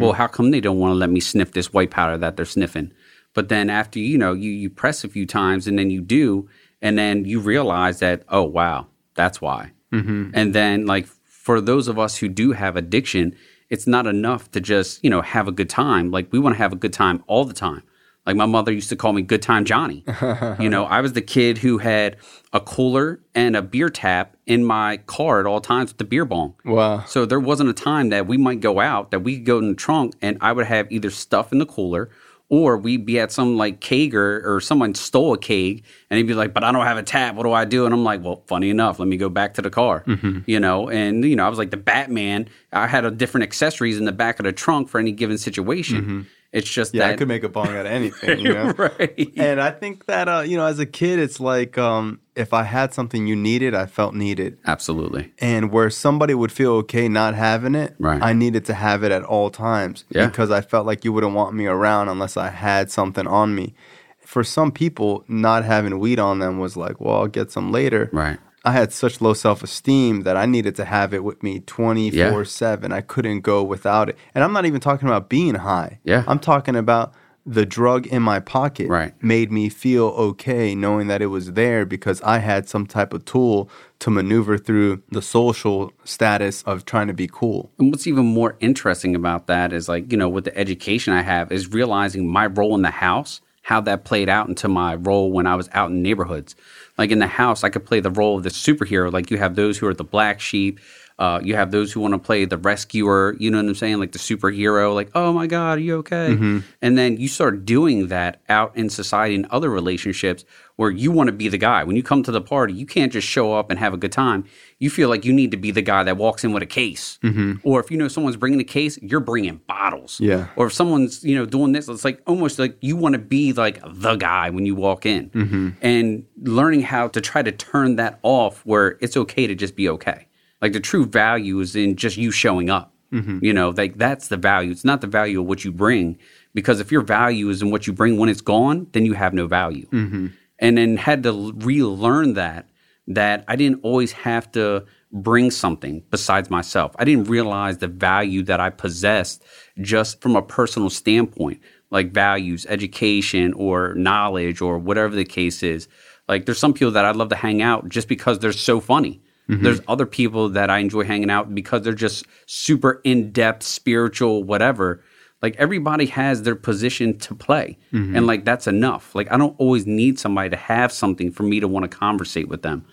Well, 0.00 0.12
how 0.12 0.26
come 0.26 0.50
they 0.50 0.60
don't 0.60 0.78
want 0.78 0.90
to 0.90 0.96
let 0.96 1.08
me 1.08 1.20
sniff 1.20 1.52
this 1.52 1.72
white 1.72 1.90
powder 1.90 2.18
that 2.18 2.36
they're 2.36 2.44
sniffing? 2.44 2.92
But 3.32 3.48
then 3.48 3.70
after, 3.70 3.98
you 3.98 4.18
know, 4.18 4.34
you, 4.34 4.50
you 4.50 4.68
press 4.68 5.04
a 5.04 5.08
few 5.08 5.24
times 5.26 5.66
and 5.66 5.78
then 5.78 5.88
you 5.88 6.02
do, 6.02 6.50
and 6.82 6.98
then 6.98 7.24
you 7.24 7.40
realize 7.40 8.00
that, 8.00 8.24
oh, 8.28 8.42
wow, 8.42 8.88
that's 9.14 9.40
why. 9.40 9.72
Mm-hmm. 9.92 10.30
And 10.34 10.54
then, 10.54 10.86
like, 10.86 11.06
for 11.06 11.60
those 11.60 11.88
of 11.88 11.98
us 11.98 12.16
who 12.16 12.28
do 12.28 12.52
have 12.52 12.76
addiction, 12.76 13.36
it's 13.68 13.86
not 13.86 14.06
enough 14.06 14.50
to 14.52 14.60
just, 14.60 15.02
you 15.04 15.10
know, 15.10 15.22
have 15.22 15.48
a 15.48 15.52
good 15.52 15.70
time. 15.70 16.10
Like, 16.10 16.32
we 16.32 16.38
want 16.38 16.54
to 16.54 16.58
have 16.58 16.72
a 16.72 16.76
good 16.76 16.92
time 16.92 17.22
all 17.26 17.44
the 17.44 17.54
time. 17.54 17.82
Like, 18.26 18.36
my 18.36 18.46
mother 18.46 18.70
used 18.70 18.88
to 18.90 18.96
call 18.96 19.12
me 19.12 19.22
Good 19.22 19.42
Time 19.42 19.64
Johnny. 19.64 20.04
you 20.60 20.68
know, 20.68 20.84
I 20.84 21.00
was 21.00 21.12
the 21.12 21.22
kid 21.22 21.58
who 21.58 21.78
had 21.78 22.16
a 22.52 22.60
cooler 22.60 23.20
and 23.34 23.56
a 23.56 23.62
beer 23.62 23.88
tap 23.88 24.36
in 24.46 24.64
my 24.64 24.98
car 24.98 25.40
at 25.40 25.46
all 25.46 25.60
times 25.60 25.90
with 25.90 25.98
the 25.98 26.04
beer 26.04 26.24
bong. 26.24 26.54
Wow. 26.64 27.04
So 27.04 27.26
there 27.26 27.40
wasn't 27.40 27.70
a 27.70 27.72
time 27.72 28.10
that 28.10 28.28
we 28.28 28.36
might 28.36 28.60
go 28.60 28.78
out 28.78 29.10
that 29.10 29.20
we 29.20 29.36
could 29.36 29.46
go 29.46 29.58
in 29.58 29.68
the 29.70 29.74
trunk 29.74 30.14
and 30.22 30.38
I 30.40 30.52
would 30.52 30.66
have 30.66 30.90
either 30.92 31.10
stuff 31.10 31.50
in 31.50 31.58
the 31.58 31.66
cooler 31.66 32.10
or 32.52 32.76
we'd 32.76 33.06
be 33.06 33.18
at 33.18 33.32
some 33.32 33.56
like 33.56 33.80
keg 33.80 34.14
or, 34.14 34.42
or 34.44 34.60
someone 34.60 34.94
stole 34.94 35.32
a 35.32 35.38
keg 35.38 35.82
and 36.10 36.18
he'd 36.18 36.26
be 36.26 36.34
like, 36.34 36.52
but 36.52 36.62
I 36.62 36.70
don't 36.70 36.84
have 36.84 36.98
a 36.98 37.02
tap. 37.02 37.34
What 37.34 37.44
do 37.44 37.52
I 37.52 37.64
do? 37.64 37.86
And 37.86 37.94
I'm 37.94 38.04
like, 38.04 38.22
well, 38.22 38.42
funny 38.46 38.68
enough, 38.68 38.98
let 38.98 39.08
me 39.08 39.16
go 39.16 39.30
back 39.30 39.54
to 39.54 39.62
the 39.62 39.70
car, 39.70 40.04
mm-hmm. 40.06 40.40
you 40.44 40.60
know? 40.60 40.90
And, 40.90 41.24
you 41.24 41.34
know, 41.34 41.46
I 41.46 41.48
was 41.48 41.58
like 41.58 41.70
the 41.70 41.78
Batman. 41.78 42.50
I 42.70 42.88
had 42.88 43.06
a 43.06 43.10
different 43.10 43.44
accessories 43.44 43.96
in 43.96 44.04
the 44.04 44.12
back 44.12 44.38
of 44.38 44.44
the 44.44 44.52
trunk 44.52 44.90
for 44.90 44.98
any 44.98 45.12
given 45.12 45.38
situation. 45.38 46.02
Mm-hmm. 46.02 46.20
It's 46.52 46.68
just 46.68 46.92
Yeah, 46.94 47.06
that. 47.06 47.14
I 47.14 47.16
could 47.16 47.28
make 47.28 47.44
a 47.44 47.48
bong 47.48 47.68
out 47.68 47.86
of 47.86 47.92
anything, 47.92 48.40
you 48.40 48.52
know? 48.54 48.72
right. 48.76 49.30
And 49.36 49.60
I 49.60 49.70
think 49.70 50.04
that, 50.06 50.28
uh, 50.28 50.40
you 50.40 50.56
know, 50.58 50.66
as 50.66 50.78
a 50.78 50.84
kid, 50.86 51.18
it's 51.18 51.40
like 51.40 51.78
um, 51.78 52.20
if 52.36 52.52
I 52.52 52.64
had 52.64 52.92
something 52.92 53.26
you 53.26 53.34
needed, 53.34 53.74
I 53.74 53.86
felt 53.86 54.14
needed. 54.14 54.58
Absolutely. 54.66 55.32
And 55.38 55.72
where 55.72 55.88
somebody 55.88 56.34
would 56.34 56.52
feel 56.52 56.72
okay 56.84 57.08
not 57.08 57.34
having 57.34 57.74
it, 57.74 57.94
Right. 57.98 58.22
I 58.22 58.34
needed 58.34 58.66
to 58.66 58.74
have 58.74 59.02
it 59.02 59.12
at 59.12 59.24
all 59.24 59.48
times 59.50 60.04
Yeah. 60.10 60.26
because 60.26 60.50
I 60.50 60.60
felt 60.60 60.86
like 60.86 61.04
you 61.06 61.12
wouldn't 61.12 61.32
want 61.34 61.54
me 61.54 61.66
around 61.66 62.08
unless 62.10 62.36
I 62.36 62.50
had 62.50 62.90
something 62.90 63.26
on 63.26 63.54
me. 63.54 63.74
For 64.20 64.44
some 64.44 64.72
people, 64.72 65.24
not 65.28 65.64
having 65.64 65.98
weed 65.98 66.18
on 66.18 66.38
them 66.38 66.58
was 66.58 66.76
like, 66.76 67.00
well, 67.00 67.16
I'll 67.16 67.26
get 67.28 67.50
some 67.50 67.72
later. 67.72 68.08
Right. 68.12 68.38
I 68.64 68.72
had 68.72 68.92
such 68.92 69.20
low 69.20 69.34
self 69.34 69.62
esteem 69.62 70.22
that 70.22 70.36
I 70.36 70.46
needed 70.46 70.76
to 70.76 70.84
have 70.84 71.12
it 71.12 71.24
with 71.24 71.42
me 71.42 71.60
24 71.60 72.44
7. 72.44 72.92
I 72.92 73.00
couldn't 73.00 73.40
go 73.40 73.62
without 73.62 74.08
it. 74.08 74.16
And 74.34 74.44
I'm 74.44 74.52
not 74.52 74.66
even 74.66 74.80
talking 74.80 75.08
about 75.08 75.28
being 75.28 75.56
high. 75.56 75.98
Yeah. 76.04 76.24
I'm 76.26 76.38
talking 76.38 76.76
about 76.76 77.12
the 77.44 77.66
drug 77.66 78.06
in 78.06 78.22
my 78.22 78.38
pocket 78.38 78.88
Right. 78.88 79.14
made 79.20 79.50
me 79.50 79.68
feel 79.68 80.04
okay 80.10 80.76
knowing 80.76 81.08
that 81.08 81.20
it 81.20 81.26
was 81.26 81.54
there 81.54 81.84
because 81.84 82.22
I 82.22 82.38
had 82.38 82.68
some 82.68 82.86
type 82.86 83.12
of 83.12 83.24
tool 83.24 83.68
to 83.98 84.10
maneuver 84.10 84.56
through 84.58 85.02
the 85.10 85.22
social 85.22 85.90
status 86.04 86.62
of 86.62 86.84
trying 86.84 87.08
to 87.08 87.12
be 87.14 87.26
cool. 87.26 87.72
And 87.80 87.90
what's 87.90 88.06
even 88.06 88.26
more 88.26 88.56
interesting 88.60 89.16
about 89.16 89.48
that 89.48 89.72
is 89.72 89.88
like, 89.88 90.12
you 90.12 90.16
know, 90.16 90.28
with 90.28 90.44
the 90.44 90.56
education 90.56 91.12
I 91.14 91.22
have 91.22 91.50
is 91.50 91.72
realizing 91.72 92.28
my 92.28 92.46
role 92.46 92.76
in 92.76 92.82
the 92.82 92.90
house, 92.92 93.40
how 93.62 93.80
that 93.80 94.04
played 94.04 94.28
out 94.28 94.48
into 94.48 94.68
my 94.68 94.94
role 94.94 95.32
when 95.32 95.48
I 95.48 95.56
was 95.56 95.68
out 95.72 95.90
in 95.90 96.00
neighborhoods. 96.00 96.54
Like 96.98 97.10
in 97.10 97.18
the 97.18 97.26
house, 97.26 97.64
I 97.64 97.70
could 97.70 97.86
play 97.86 98.00
the 98.00 98.10
role 98.10 98.36
of 98.36 98.42
the 98.42 98.50
superhero. 98.50 99.12
Like 99.12 99.30
you 99.30 99.38
have 99.38 99.56
those 99.56 99.78
who 99.78 99.86
are 99.86 99.94
the 99.94 100.04
black 100.04 100.40
sheep. 100.40 100.78
Uh, 101.22 101.38
you 101.40 101.54
have 101.54 101.70
those 101.70 101.92
who 101.92 102.00
want 102.00 102.12
to 102.12 102.18
play 102.18 102.44
the 102.44 102.58
rescuer, 102.58 103.36
you 103.38 103.48
know 103.48 103.58
what 103.58 103.66
I'm 103.66 103.76
saying? 103.76 104.00
Like 104.00 104.10
the 104.10 104.18
superhero, 104.18 104.92
like, 104.92 105.08
oh 105.14 105.32
my 105.32 105.46
God, 105.46 105.78
are 105.78 105.80
you 105.80 105.98
okay? 105.98 106.30
Mm-hmm. 106.30 106.58
And 106.80 106.98
then 106.98 107.16
you 107.16 107.28
start 107.28 107.64
doing 107.64 108.08
that 108.08 108.42
out 108.48 108.76
in 108.76 108.90
society 108.90 109.36
and 109.36 109.46
other 109.46 109.70
relationships 109.70 110.44
where 110.74 110.90
you 110.90 111.12
want 111.12 111.28
to 111.28 111.32
be 111.32 111.46
the 111.46 111.58
guy. 111.58 111.84
When 111.84 111.94
you 111.94 112.02
come 112.02 112.24
to 112.24 112.32
the 112.32 112.40
party, 112.40 112.72
you 112.72 112.86
can't 112.86 113.12
just 113.12 113.28
show 113.28 113.54
up 113.54 113.70
and 113.70 113.78
have 113.78 113.94
a 113.94 113.96
good 113.96 114.10
time. 114.10 114.46
You 114.80 114.90
feel 114.90 115.08
like 115.08 115.24
you 115.24 115.32
need 115.32 115.52
to 115.52 115.56
be 115.56 115.70
the 115.70 115.80
guy 115.80 116.02
that 116.02 116.16
walks 116.16 116.42
in 116.42 116.52
with 116.52 116.64
a 116.64 116.66
case. 116.66 117.20
Mm-hmm. 117.22 117.58
Or 117.62 117.78
if 117.78 117.88
you 117.92 117.98
know 117.98 118.08
someone's 118.08 118.36
bringing 118.36 118.58
a 118.58 118.64
case, 118.64 118.98
you're 119.00 119.20
bringing 119.20 119.60
bottles. 119.68 120.18
Yeah. 120.18 120.48
Or 120.56 120.66
if 120.66 120.72
someone's, 120.72 121.22
you 121.22 121.36
know, 121.36 121.46
doing 121.46 121.70
this, 121.70 121.88
it's 121.88 122.04
like 122.04 122.20
almost 122.26 122.58
like 122.58 122.76
you 122.80 122.96
want 122.96 123.12
to 123.12 123.20
be 123.20 123.52
like 123.52 123.80
the 123.84 124.16
guy 124.16 124.50
when 124.50 124.66
you 124.66 124.74
walk 124.74 125.06
in. 125.06 125.30
Mm-hmm. 125.30 125.68
And 125.82 126.26
learning 126.42 126.82
how 126.82 127.06
to 127.06 127.20
try 127.20 127.42
to 127.42 127.52
turn 127.52 127.94
that 127.94 128.18
off 128.24 128.66
where 128.66 128.98
it's 129.00 129.16
okay 129.16 129.46
to 129.46 129.54
just 129.54 129.76
be 129.76 129.88
okay. 129.88 130.26
Like 130.62 130.72
the 130.72 130.80
true 130.80 131.04
value 131.04 131.60
is 131.60 131.76
in 131.76 131.96
just 131.96 132.16
you 132.16 132.30
showing 132.30 132.70
up. 132.70 132.94
Mm-hmm. 133.12 133.40
You 133.42 133.52
know, 133.52 133.70
like 133.70 133.98
that's 133.98 134.28
the 134.28 134.38
value. 134.38 134.70
It's 134.70 134.84
not 134.84 135.02
the 135.02 135.06
value 135.06 135.40
of 135.40 135.46
what 135.46 135.64
you 135.64 135.72
bring. 135.72 136.18
Because 136.54 136.80
if 136.80 136.90
your 136.90 137.02
value 137.02 137.50
is 137.50 137.60
in 137.60 137.70
what 137.70 137.86
you 137.86 137.92
bring 137.92 138.16
when 138.16 138.28
it's 138.28 138.40
gone, 138.40 138.86
then 138.92 139.04
you 139.04 139.12
have 139.12 139.34
no 139.34 139.46
value. 139.46 139.86
Mm-hmm. 139.88 140.28
And 140.60 140.78
then 140.78 140.96
had 140.96 141.22
to 141.24 141.52
relearn 141.56 142.34
that, 142.34 142.68
that 143.08 143.44
I 143.48 143.56
didn't 143.56 143.80
always 143.82 144.12
have 144.12 144.50
to 144.52 144.84
bring 145.10 145.50
something 145.50 146.02
besides 146.10 146.48
myself. 146.48 146.94
I 146.98 147.04
didn't 147.04 147.28
realize 147.28 147.78
the 147.78 147.88
value 147.88 148.42
that 148.44 148.60
I 148.60 148.70
possessed 148.70 149.44
just 149.80 150.20
from 150.22 150.36
a 150.36 150.42
personal 150.42 150.88
standpoint, 150.88 151.60
like 151.90 152.12
values, 152.12 152.64
education, 152.68 153.52
or 153.54 153.94
knowledge, 153.94 154.60
or 154.62 154.78
whatever 154.78 155.14
the 155.14 155.24
case 155.24 155.62
is. 155.62 155.88
Like 156.28 156.46
there's 156.46 156.58
some 156.58 156.72
people 156.72 156.92
that 156.92 157.04
I'd 157.04 157.16
love 157.16 157.28
to 157.30 157.36
hang 157.36 157.60
out 157.60 157.88
just 157.88 158.08
because 158.08 158.38
they're 158.38 158.52
so 158.52 158.80
funny. 158.80 159.20
Mm-hmm. 159.48 159.64
There's 159.64 159.80
other 159.88 160.06
people 160.06 160.50
that 160.50 160.70
I 160.70 160.78
enjoy 160.78 161.04
hanging 161.04 161.30
out 161.30 161.54
because 161.54 161.82
they're 161.82 161.94
just 161.94 162.26
super 162.46 163.00
in 163.04 163.32
depth, 163.32 163.64
spiritual, 163.64 164.44
whatever. 164.44 165.02
Like 165.42 165.56
everybody 165.56 166.06
has 166.06 166.42
their 166.42 166.54
position 166.54 167.18
to 167.18 167.34
play. 167.34 167.78
Mm-hmm. 167.92 168.16
And 168.16 168.26
like 168.26 168.44
that's 168.44 168.66
enough. 168.66 169.14
Like 169.14 169.30
I 169.32 169.36
don't 169.36 169.58
always 169.58 169.86
need 169.86 170.18
somebody 170.18 170.50
to 170.50 170.56
have 170.56 170.92
something 170.92 171.32
for 171.32 171.42
me 171.42 171.60
to 171.60 171.68
want 171.68 171.90
to 171.90 171.96
conversate 171.96 172.48
with 172.48 172.62
them. 172.62 172.84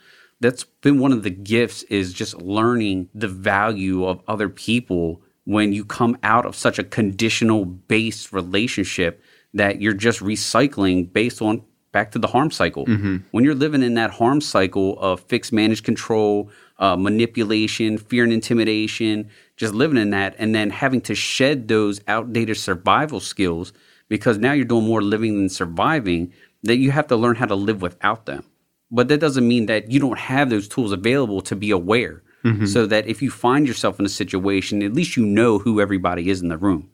That's 0.42 0.64
been 0.64 1.00
one 1.00 1.12
of 1.12 1.24
the 1.24 1.30
gifts 1.30 1.84
is 1.84 2.14
just 2.14 2.42
learning 2.42 3.10
the 3.14 3.28
value 3.28 4.06
of 4.06 4.22
other 4.28 4.50
people 4.50 5.22
when 5.44 5.74
you 5.74 5.84
come 5.84 6.18
out 6.24 6.46
of 6.46 6.56
such 6.56 6.80
a 6.80 6.84
conditional 6.84 7.66
based 7.66 8.32
relationship 8.32 9.22
that 9.54 9.82
you're 9.82 9.94
just 9.94 10.20
recycling 10.20 11.12
based 11.12 11.42
on 11.42 11.64
back 11.92 12.12
to 12.12 12.20
the 12.20 12.28
harm 12.28 12.52
cycle. 12.52 12.86
When 13.32 13.44
you're 13.44 13.56
living 13.56 13.84
in 13.84 13.96
that 13.96 14.12
harm 14.12 14.42
cycle 14.42 15.00
of 15.00 15.22
fixed 15.22 15.52
managed 15.54 15.84
control, 15.84 16.50
uh, 16.78 16.96
manipulation, 16.96 17.98
fear 17.98 18.24
and 18.24 18.34
intimidation, 18.34 19.30
just 19.58 19.74
living 19.74 19.98
in 19.98 20.12
that, 20.12 20.36
and 20.38 20.54
then 20.56 20.70
having 20.70 21.02
to 21.02 21.16
shed 21.16 21.68
those 21.68 22.02
outdated 22.08 22.58
survival 22.58 23.20
skills 23.20 23.74
because 24.08 24.38
now 24.38 24.54
you're 24.54 24.66
doing 24.66 24.86
more 24.86 25.02
living 25.02 25.36
than 25.38 25.50
surviving, 25.50 26.34
that 26.64 26.78
you 26.78 26.92
have 26.92 27.08
to 27.08 27.16
learn 27.16 27.36
how 27.36 27.46
to 27.46 27.56
live 27.56 27.82
without 27.82 28.26
them. 28.26 28.44
But 28.92 29.08
that 29.10 29.20
doesn't 29.20 29.48
mean 29.48 29.68
that 29.68 29.92
you 29.92 30.00
don't 30.00 30.18
have 30.18 30.50
those 30.50 30.68
tools 30.68 30.92
available 30.92 31.42
to 31.42 31.56
be 31.56 31.72
aware. 31.72 32.24
So 32.66 32.86
that 32.86 33.06
if 33.06 33.22
you 33.22 33.30
find 33.30 33.68
yourself 33.68 34.00
in 34.00 34.06
a 34.06 34.10
situation, 34.10 34.82
at 34.82 34.94
least 34.94 35.18
you 35.18 35.26
know 35.26 35.60
who 35.60 35.82
everybody 35.82 36.30
is 36.30 36.42
in 36.42 36.48
the 36.48 36.58
room 36.58 36.90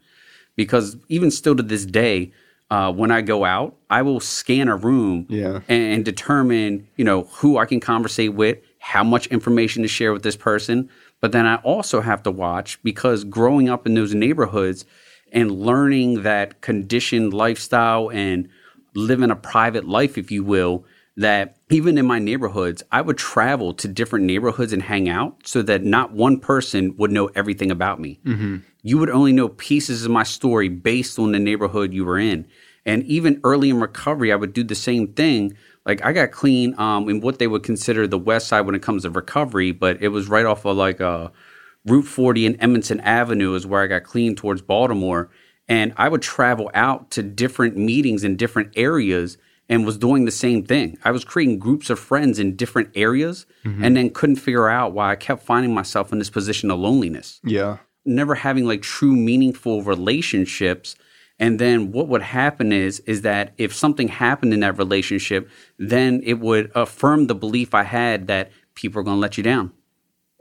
because 0.56 0.98
even 1.10 1.32
still 1.32 1.56
to 1.56 1.64
this 1.64 1.86
day, 1.86 2.32
uh, 2.72 2.92
when 2.92 3.12
I 3.12 3.22
go 3.22 3.46
out, 3.46 3.76
I 3.90 4.02
will 4.02 4.20
scan 4.20 4.68
a 4.68 4.76
room 4.76 5.28
Yeah. 5.30 5.62
and, 5.68 5.84
and 5.94 6.06
determine, 6.06 6.88
you 6.96 7.06
know, 7.06 7.24
who 7.34 7.58
I 7.58 7.66
can 7.66 7.80
conversate 7.80 8.34
with, 8.34 8.58
how 8.80 9.04
much 9.04 9.28
information 9.28 9.84
to 9.84 9.88
share 9.88 10.14
with 10.14 10.24
this 10.24 10.36
person. 10.36 10.90
But 11.22 11.32
then 11.32 11.46
I 11.46 11.56
also 11.58 12.02
have 12.02 12.24
to 12.24 12.32
watch 12.32 12.82
because 12.84 13.24
growing 13.24 13.70
up 13.70 13.86
in 13.86 13.94
those 13.94 14.14
neighborhoods 14.14 14.86
and 15.32 15.52
learning 15.52 16.24
that 16.24 16.62
conditioned 16.62 17.34
lifestyle 17.34 18.10
and 18.12 18.50
living 18.94 19.32
a 19.32 19.36
private 19.36 19.88
life, 19.88 20.18
if 20.18 20.32
you 20.32 20.44
will, 20.44 20.86
that 21.18 21.58
even 21.70 21.98
in 21.98 22.06
my 22.06 22.20
neighborhoods, 22.20 22.84
I 22.92 23.02
would 23.02 23.18
travel 23.18 23.74
to 23.76 23.88
different 23.88 24.26
neighborhoods 24.26 24.74
and 24.74 24.82
hang 24.82 25.08
out 25.08 25.48
so 25.48 25.62
that 25.62 25.84
not 25.84 26.12
one 26.12 26.40
person 26.40 26.96
would 26.98 27.12
know 27.12 27.28
everything 27.36 27.72
about 27.72 28.00
me. 28.00 28.20
Mm-hmm. 28.26 28.58
You 28.84 28.98
would 28.98 29.10
only 29.10 29.32
know 29.32 29.50
pieces 29.50 30.06
of 30.06 30.12
my 30.12 30.24
story 30.24 30.68
based 30.68 31.18
on 31.18 31.32
the 31.32 31.40
neighborhood 31.40 31.94
you 31.94 32.06
were 32.06 32.20
in. 32.20 32.48
And 32.86 33.04
even 33.04 33.40
early 33.44 33.70
in 33.70 33.80
recovery, 33.80 34.32
I 34.32 34.36
would 34.36 34.54
do 34.54 34.64
the 34.64 34.76
same 34.76 35.14
thing. 35.14 35.58
Like 35.86 36.04
I 36.04 36.12
got 36.12 36.32
clean 36.32 36.78
um, 36.78 37.10
in 37.10 37.22
what 37.22 37.40
they 37.40 37.48
would 37.48 37.64
consider 37.64 38.08
the 38.08 38.18
west 38.18 38.48
side 38.48 38.62
when 38.62 38.76
it 38.76 38.82
comes 38.82 39.04
to 39.04 39.10
recovery, 39.10 39.72
but 39.72 40.02
it 40.02 40.10
was 40.10 40.28
right 40.28 40.46
off 40.46 40.66
of 40.66 40.76
like 40.76 41.00
uh, 41.00 41.30
Route 41.86 42.06
40 42.06 42.46
and 42.46 42.58
Edmondson 42.60 43.00
Avenue 43.00 43.54
is 43.56 43.66
where 43.66 43.82
I 43.82 43.88
got 43.88 44.04
clean 44.04 44.36
towards 44.36 44.62
Baltimore. 44.62 45.30
And 45.68 45.94
I 45.98 46.10
would 46.10 46.22
travel 46.22 46.70
out 46.74 47.10
to 47.12 47.24
different 47.24 47.76
meetings 47.78 48.24
in 48.24 48.36
different 48.36 48.74
areas 48.76 49.38
and 49.68 49.86
was 49.86 49.98
doing 49.98 50.26
the 50.26 50.32
same 50.32 50.64
thing. 50.64 50.98
I 51.04 51.12
was 51.12 51.24
creating 51.24 51.60
groups 51.60 51.90
of 51.90 52.00
friends 52.00 52.40
in 52.40 52.56
different 52.56 52.90
areas 52.96 53.46
mm-hmm. 53.64 53.84
and 53.84 53.98
then 53.98 54.12
couldn't 54.12 54.36
figure 54.38 54.70
out 54.70 54.94
why 54.94 55.12
I 55.12 55.16
kept 55.16 55.44
finding 55.44 55.74
myself 55.74 56.12
in 56.12 56.20
this 56.20 56.30
position 56.30 56.70
of 56.70 56.80
loneliness. 56.80 57.40
Yeah. 57.44 57.78
Never 58.06 58.36
having 58.36 58.66
like 58.66 58.84
true 58.84 59.16
meaningful 59.16 59.82
relationships. 59.82 60.96
And 61.40 61.60
then 61.60 61.92
what 61.92 62.08
would 62.08 62.22
happen 62.22 62.72
is 62.72 63.00
is 63.02 63.24
that 63.24 63.54
if 63.58 63.74
something 63.74 64.08
happened 64.08 64.54
in 64.54 64.60
that 64.60 64.78
relationship, 64.78 65.50
then 65.80 66.22
it 66.24 66.40
would 66.40 66.72
affirm 66.76 67.28
the 67.28 67.36
belief 67.36 67.74
I 67.74 67.84
had 67.84 68.28
that 68.28 68.52
people 68.76 69.00
are 69.00 69.04
going 69.04 69.18
to 69.18 69.22
let 69.22 69.38
you 69.38 69.44
down. 69.44 69.72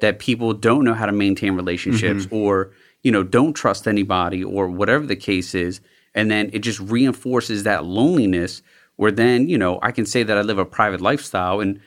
That 0.00 0.18
people 0.18 0.52
don't 0.52 0.84
know 0.84 0.94
how 0.94 1.06
to 1.06 1.12
maintain 1.12 1.54
relationships 1.54 2.26
mm-hmm. 2.26 2.34
or, 2.34 2.72
you 3.02 3.10
know, 3.10 3.22
don't 3.22 3.54
trust 3.54 3.88
anybody 3.88 4.44
or 4.44 4.68
whatever 4.68 5.06
the 5.06 5.16
case 5.16 5.54
is. 5.54 5.80
And 6.14 6.30
then 6.30 6.50
it 6.52 6.60
just 6.60 6.78
reinforces 6.78 7.62
that 7.62 7.84
loneliness 7.84 8.62
where 8.96 9.10
then, 9.10 9.48
you 9.48 9.58
know, 9.58 9.78
I 9.82 9.92
can 9.92 10.06
say 10.06 10.22
that 10.22 10.36
I 10.36 10.42
live 10.42 10.58
a 10.58 10.64
private 10.64 11.00
lifestyle 11.00 11.60
and 11.60 11.80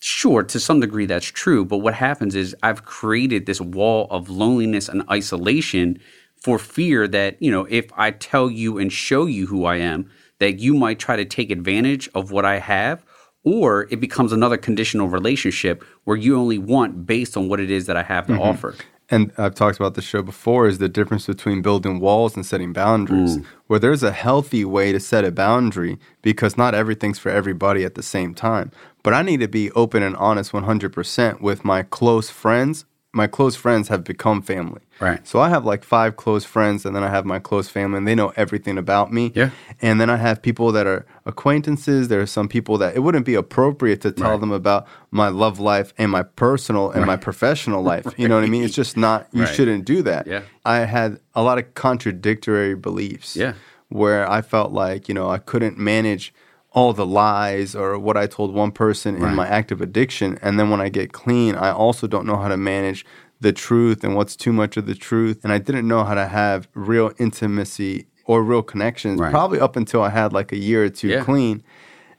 sure, 0.00 0.42
to 0.44 0.60
some 0.60 0.80
degree 0.80 1.06
that's 1.06 1.26
true. 1.26 1.64
But 1.64 1.78
what 1.78 1.94
happens 1.94 2.34
is 2.34 2.54
I've 2.62 2.84
created 2.84 3.46
this 3.46 3.60
wall 3.60 4.06
of 4.10 4.28
loneliness 4.28 4.88
and 4.88 5.08
isolation 5.10 5.98
for 6.36 6.58
fear 6.58 7.08
that, 7.08 7.40
you 7.42 7.50
know, 7.50 7.66
if 7.68 7.86
I 7.96 8.12
tell 8.12 8.50
you 8.50 8.78
and 8.78 8.92
show 8.92 9.26
you 9.26 9.46
who 9.46 9.64
I 9.64 9.76
am, 9.76 10.10
that 10.38 10.60
you 10.60 10.74
might 10.74 10.98
try 10.98 11.16
to 11.16 11.24
take 11.24 11.50
advantage 11.50 12.08
of 12.14 12.30
what 12.30 12.44
I 12.44 12.58
have 12.58 13.04
or 13.44 13.88
it 13.90 14.00
becomes 14.00 14.32
another 14.32 14.56
conditional 14.56 15.08
relationship 15.08 15.84
where 16.04 16.16
you 16.16 16.36
only 16.36 16.58
want 16.58 17.06
based 17.06 17.36
on 17.36 17.48
what 17.48 17.60
it 17.60 17.70
is 17.70 17.86
that 17.86 17.96
I 17.96 18.02
have 18.02 18.26
to 18.26 18.34
mm-hmm. 18.34 18.42
offer 18.42 18.74
and 19.10 19.32
I've 19.38 19.54
talked 19.54 19.78
about 19.78 19.94
the 19.94 20.02
show 20.02 20.22
before, 20.22 20.66
is 20.66 20.78
the 20.78 20.88
difference 20.88 21.26
between 21.26 21.62
building 21.62 21.98
walls 21.98 22.36
and 22.36 22.44
setting 22.44 22.72
boundaries. 22.72 23.38
Mm. 23.38 23.44
Where 23.66 23.78
there's 23.78 24.02
a 24.02 24.12
healthy 24.12 24.64
way 24.64 24.92
to 24.92 25.00
set 25.00 25.24
a 25.24 25.32
boundary 25.32 25.98
because 26.22 26.58
not 26.58 26.74
everything's 26.74 27.18
for 27.18 27.30
everybody 27.30 27.84
at 27.84 27.94
the 27.94 28.02
same 28.02 28.34
time. 28.34 28.70
But 29.02 29.14
I 29.14 29.22
need 29.22 29.40
to 29.40 29.48
be 29.48 29.70
open 29.72 30.02
and 30.02 30.16
honest 30.16 30.52
100% 30.52 31.40
with 31.40 31.64
my 31.64 31.82
close 31.82 32.28
friends 32.28 32.84
my 33.12 33.26
close 33.26 33.56
friends 33.56 33.88
have 33.88 34.04
become 34.04 34.42
family. 34.42 34.82
Right. 35.00 35.26
So 35.26 35.40
I 35.40 35.48
have 35.48 35.64
like 35.64 35.82
five 35.82 36.16
close 36.16 36.44
friends, 36.44 36.84
and 36.84 36.94
then 36.94 37.02
I 37.02 37.08
have 37.08 37.24
my 37.24 37.38
close 37.38 37.68
family, 37.68 37.98
and 37.98 38.06
they 38.06 38.14
know 38.14 38.32
everything 38.36 38.76
about 38.76 39.12
me. 39.12 39.32
Yeah. 39.34 39.50
And 39.80 40.00
then 40.00 40.10
I 40.10 40.16
have 40.16 40.42
people 40.42 40.72
that 40.72 40.86
are 40.86 41.06
acquaintances. 41.24 42.08
There 42.08 42.20
are 42.20 42.26
some 42.26 42.48
people 42.48 42.76
that 42.78 42.94
it 42.96 43.00
wouldn't 43.00 43.24
be 43.24 43.34
appropriate 43.34 44.02
to 44.02 44.12
tell 44.12 44.32
right. 44.32 44.40
them 44.40 44.52
about 44.52 44.86
my 45.10 45.28
love 45.28 45.58
life 45.58 45.94
and 45.96 46.12
my 46.12 46.22
personal 46.22 46.90
and 46.90 47.00
right. 47.00 47.06
my 47.06 47.16
professional 47.16 47.82
life. 47.92 48.04
right. 48.06 48.18
You 48.18 48.28
know 48.28 48.34
what 48.34 48.44
I 48.44 48.48
mean? 48.48 48.62
It's 48.64 48.74
just 48.74 48.96
not. 48.96 49.26
You 49.32 49.46
shouldn't 49.46 49.86
do 49.86 50.02
that. 50.02 50.26
Yeah. 50.26 50.42
I 50.64 50.80
had 50.80 51.18
a 51.34 51.42
lot 51.42 51.58
of 51.58 51.74
contradictory 51.74 52.74
beliefs. 52.74 53.36
Yeah. 53.36 53.54
Where 53.88 54.30
I 54.30 54.42
felt 54.42 54.72
like 54.72 55.08
you 55.08 55.14
know 55.14 55.30
I 55.30 55.38
couldn't 55.38 55.78
manage 55.78 56.34
all 56.72 56.92
the 56.92 57.06
lies 57.06 57.74
or 57.74 57.98
what 57.98 58.16
I 58.16 58.26
told 58.26 58.52
one 58.52 58.72
person 58.72 59.18
right. 59.18 59.30
in 59.30 59.34
my 59.34 59.46
active 59.46 59.80
addiction. 59.80 60.38
And 60.42 60.58
then 60.58 60.70
when 60.70 60.80
I 60.80 60.88
get 60.88 61.12
clean, 61.12 61.54
I 61.54 61.70
also 61.70 62.06
don't 62.06 62.26
know 62.26 62.36
how 62.36 62.48
to 62.48 62.56
manage 62.56 63.06
the 63.40 63.52
truth 63.52 64.04
and 64.04 64.14
what's 64.16 64.36
too 64.36 64.52
much 64.52 64.76
of 64.76 64.86
the 64.86 64.94
truth. 64.94 65.40
And 65.44 65.52
I 65.52 65.58
didn't 65.58 65.88
know 65.88 66.04
how 66.04 66.14
to 66.14 66.26
have 66.26 66.68
real 66.74 67.12
intimacy 67.18 68.06
or 68.26 68.42
real 68.42 68.62
connections, 68.62 69.18
right. 69.18 69.30
probably 69.30 69.60
up 69.60 69.76
until 69.76 70.02
I 70.02 70.10
had 70.10 70.32
like 70.32 70.52
a 70.52 70.58
year 70.58 70.84
or 70.84 70.88
two 70.90 71.08
yeah. 71.08 71.24
clean. 71.24 71.62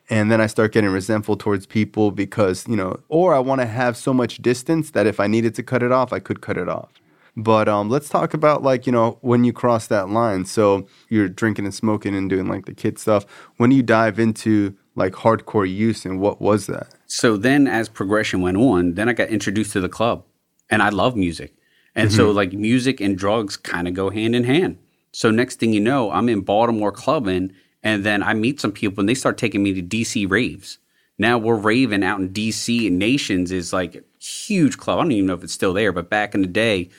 And 0.09 0.31
then 0.31 0.41
I 0.41 0.47
start 0.47 0.71
getting 0.71 0.89
resentful 0.89 1.37
towards 1.37 1.67
people 1.67 2.09
because, 2.09 2.67
you 2.67 2.75
know, 2.75 2.99
or 3.09 3.35
I 3.35 3.39
want 3.39 3.61
to 3.61 3.67
have 3.67 3.95
so 3.95 4.11
much 4.11 4.37
distance 4.37 4.89
that 4.91 5.05
if 5.05 5.19
I 5.19 5.27
needed 5.27 5.53
to 5.55 5.63
cut 5.63 5.83
it 5.83 5.91
off, 5.91 6.11
I 6.11 6.17
could 6.17 6.41
cut 6.41 6.57
it 6.57 6.67
off. 6.67 6.98
But 7.43 7.69
um, 7.69 7.89
let's 7.89 8.09
talk 8.09 8.33
about 8.33 8.63
like 8.63 8.85
you 8.85 8.91
know 8.91 9.17
when 9.21 9.43
you 9.43 9.53
cross 9.53 9.87
that 9.87 10.09
line. 10.09 10.45
So 10.45 10.87
you're 11.09 11.29
drinking 11.29 11.65
and 11.65 11.73
smoking 11.73 12.15
and 12.15 12.29
doing 12.29 12.47
like 12.47 12.65
the 12.65 12.73
kid 12.73 12.99
stuff. 12.99 13.25
When 13.57 13.71
you 13.71 13.83
dive 13.83 14.19
into 14.19 14.75
like 14.95 15.13
hardcore 15.13 15.69
use, 15.69 16.05
and 16.05 16.19
what 16.19 16.41
was 16.41 16.67
that? 16.67 16.93
So 17.07 17.37
then, 17.37 17.67
as 17.67 17.89
progression 17.89 18.41
went 18.41 18.57
on, 18.57 18.95
then 18.95 19.09
I 19.09 19.13
got 19.13 19.29
introduced 19.29 19.73
to 19.73 19.79
the 19.79 19.89
club, 19.89 20.25
and 20.69 20.81
I 20.81 20.89
love 20.89 21.15
music, 21.15 21.55
and 21.95 22.09
mm-hmm. 22.09 22.17
so 22.17 22.31
like 22.31 22.53
music 22.53 22.99
and 22.99 23.17
drugs 23.17 23.57
kind 23.57 23.87
of 23.87 23.93
go 23.93 24.09
hand 24.09 24.35
in 24.35 24.43
hand. 24.43 24.77
So 25.11 25.31
next 25.31 25.59
thing 25.59 25.73
you 25.73 25.79
know, 25.79 26.11
I'm 26.11 26.29
in 26.29 26.41
Baltimore 26.41 26.91
clubbing, 26.91 27.53
and 27.81 28.03
then 28.03 28.21
I 28.21 28.33
meet 28.33 28.59
some 28.59 28.71
people, 28.71 29.01
and 29.01 29.09
they 29.09 29.15
start 29.15 29.37
taking 29.37 29.63
me 29.63 29.73
to 29.73 29.81
DC 29.81 30.29
raves. 30.29 30.77
Now 31.17 31.37
we're 31.37 31.55
raving 31.55 32.03
out 32.03 32.19
in 32.19 32.29
DC, 32.29 32.87
and 32.87 32.97
Nations 32.97 33.51
is 33.51 33.73
like 33.73 34.03
huge 34.19 34.77
club. 34.77 34.99
I 34.99 35.03
don't 35.03 35.11
even 35.11 35.27
know 35.27 35.33
if 35.33 35.43
it's 35.43 35.53
still 35.53 35.73
there, 35.73 35.91
but 35.91 36.09
back 36.09 36.33
in 36.33 36.41
the 36.41 36.47
day, 36.47 36.89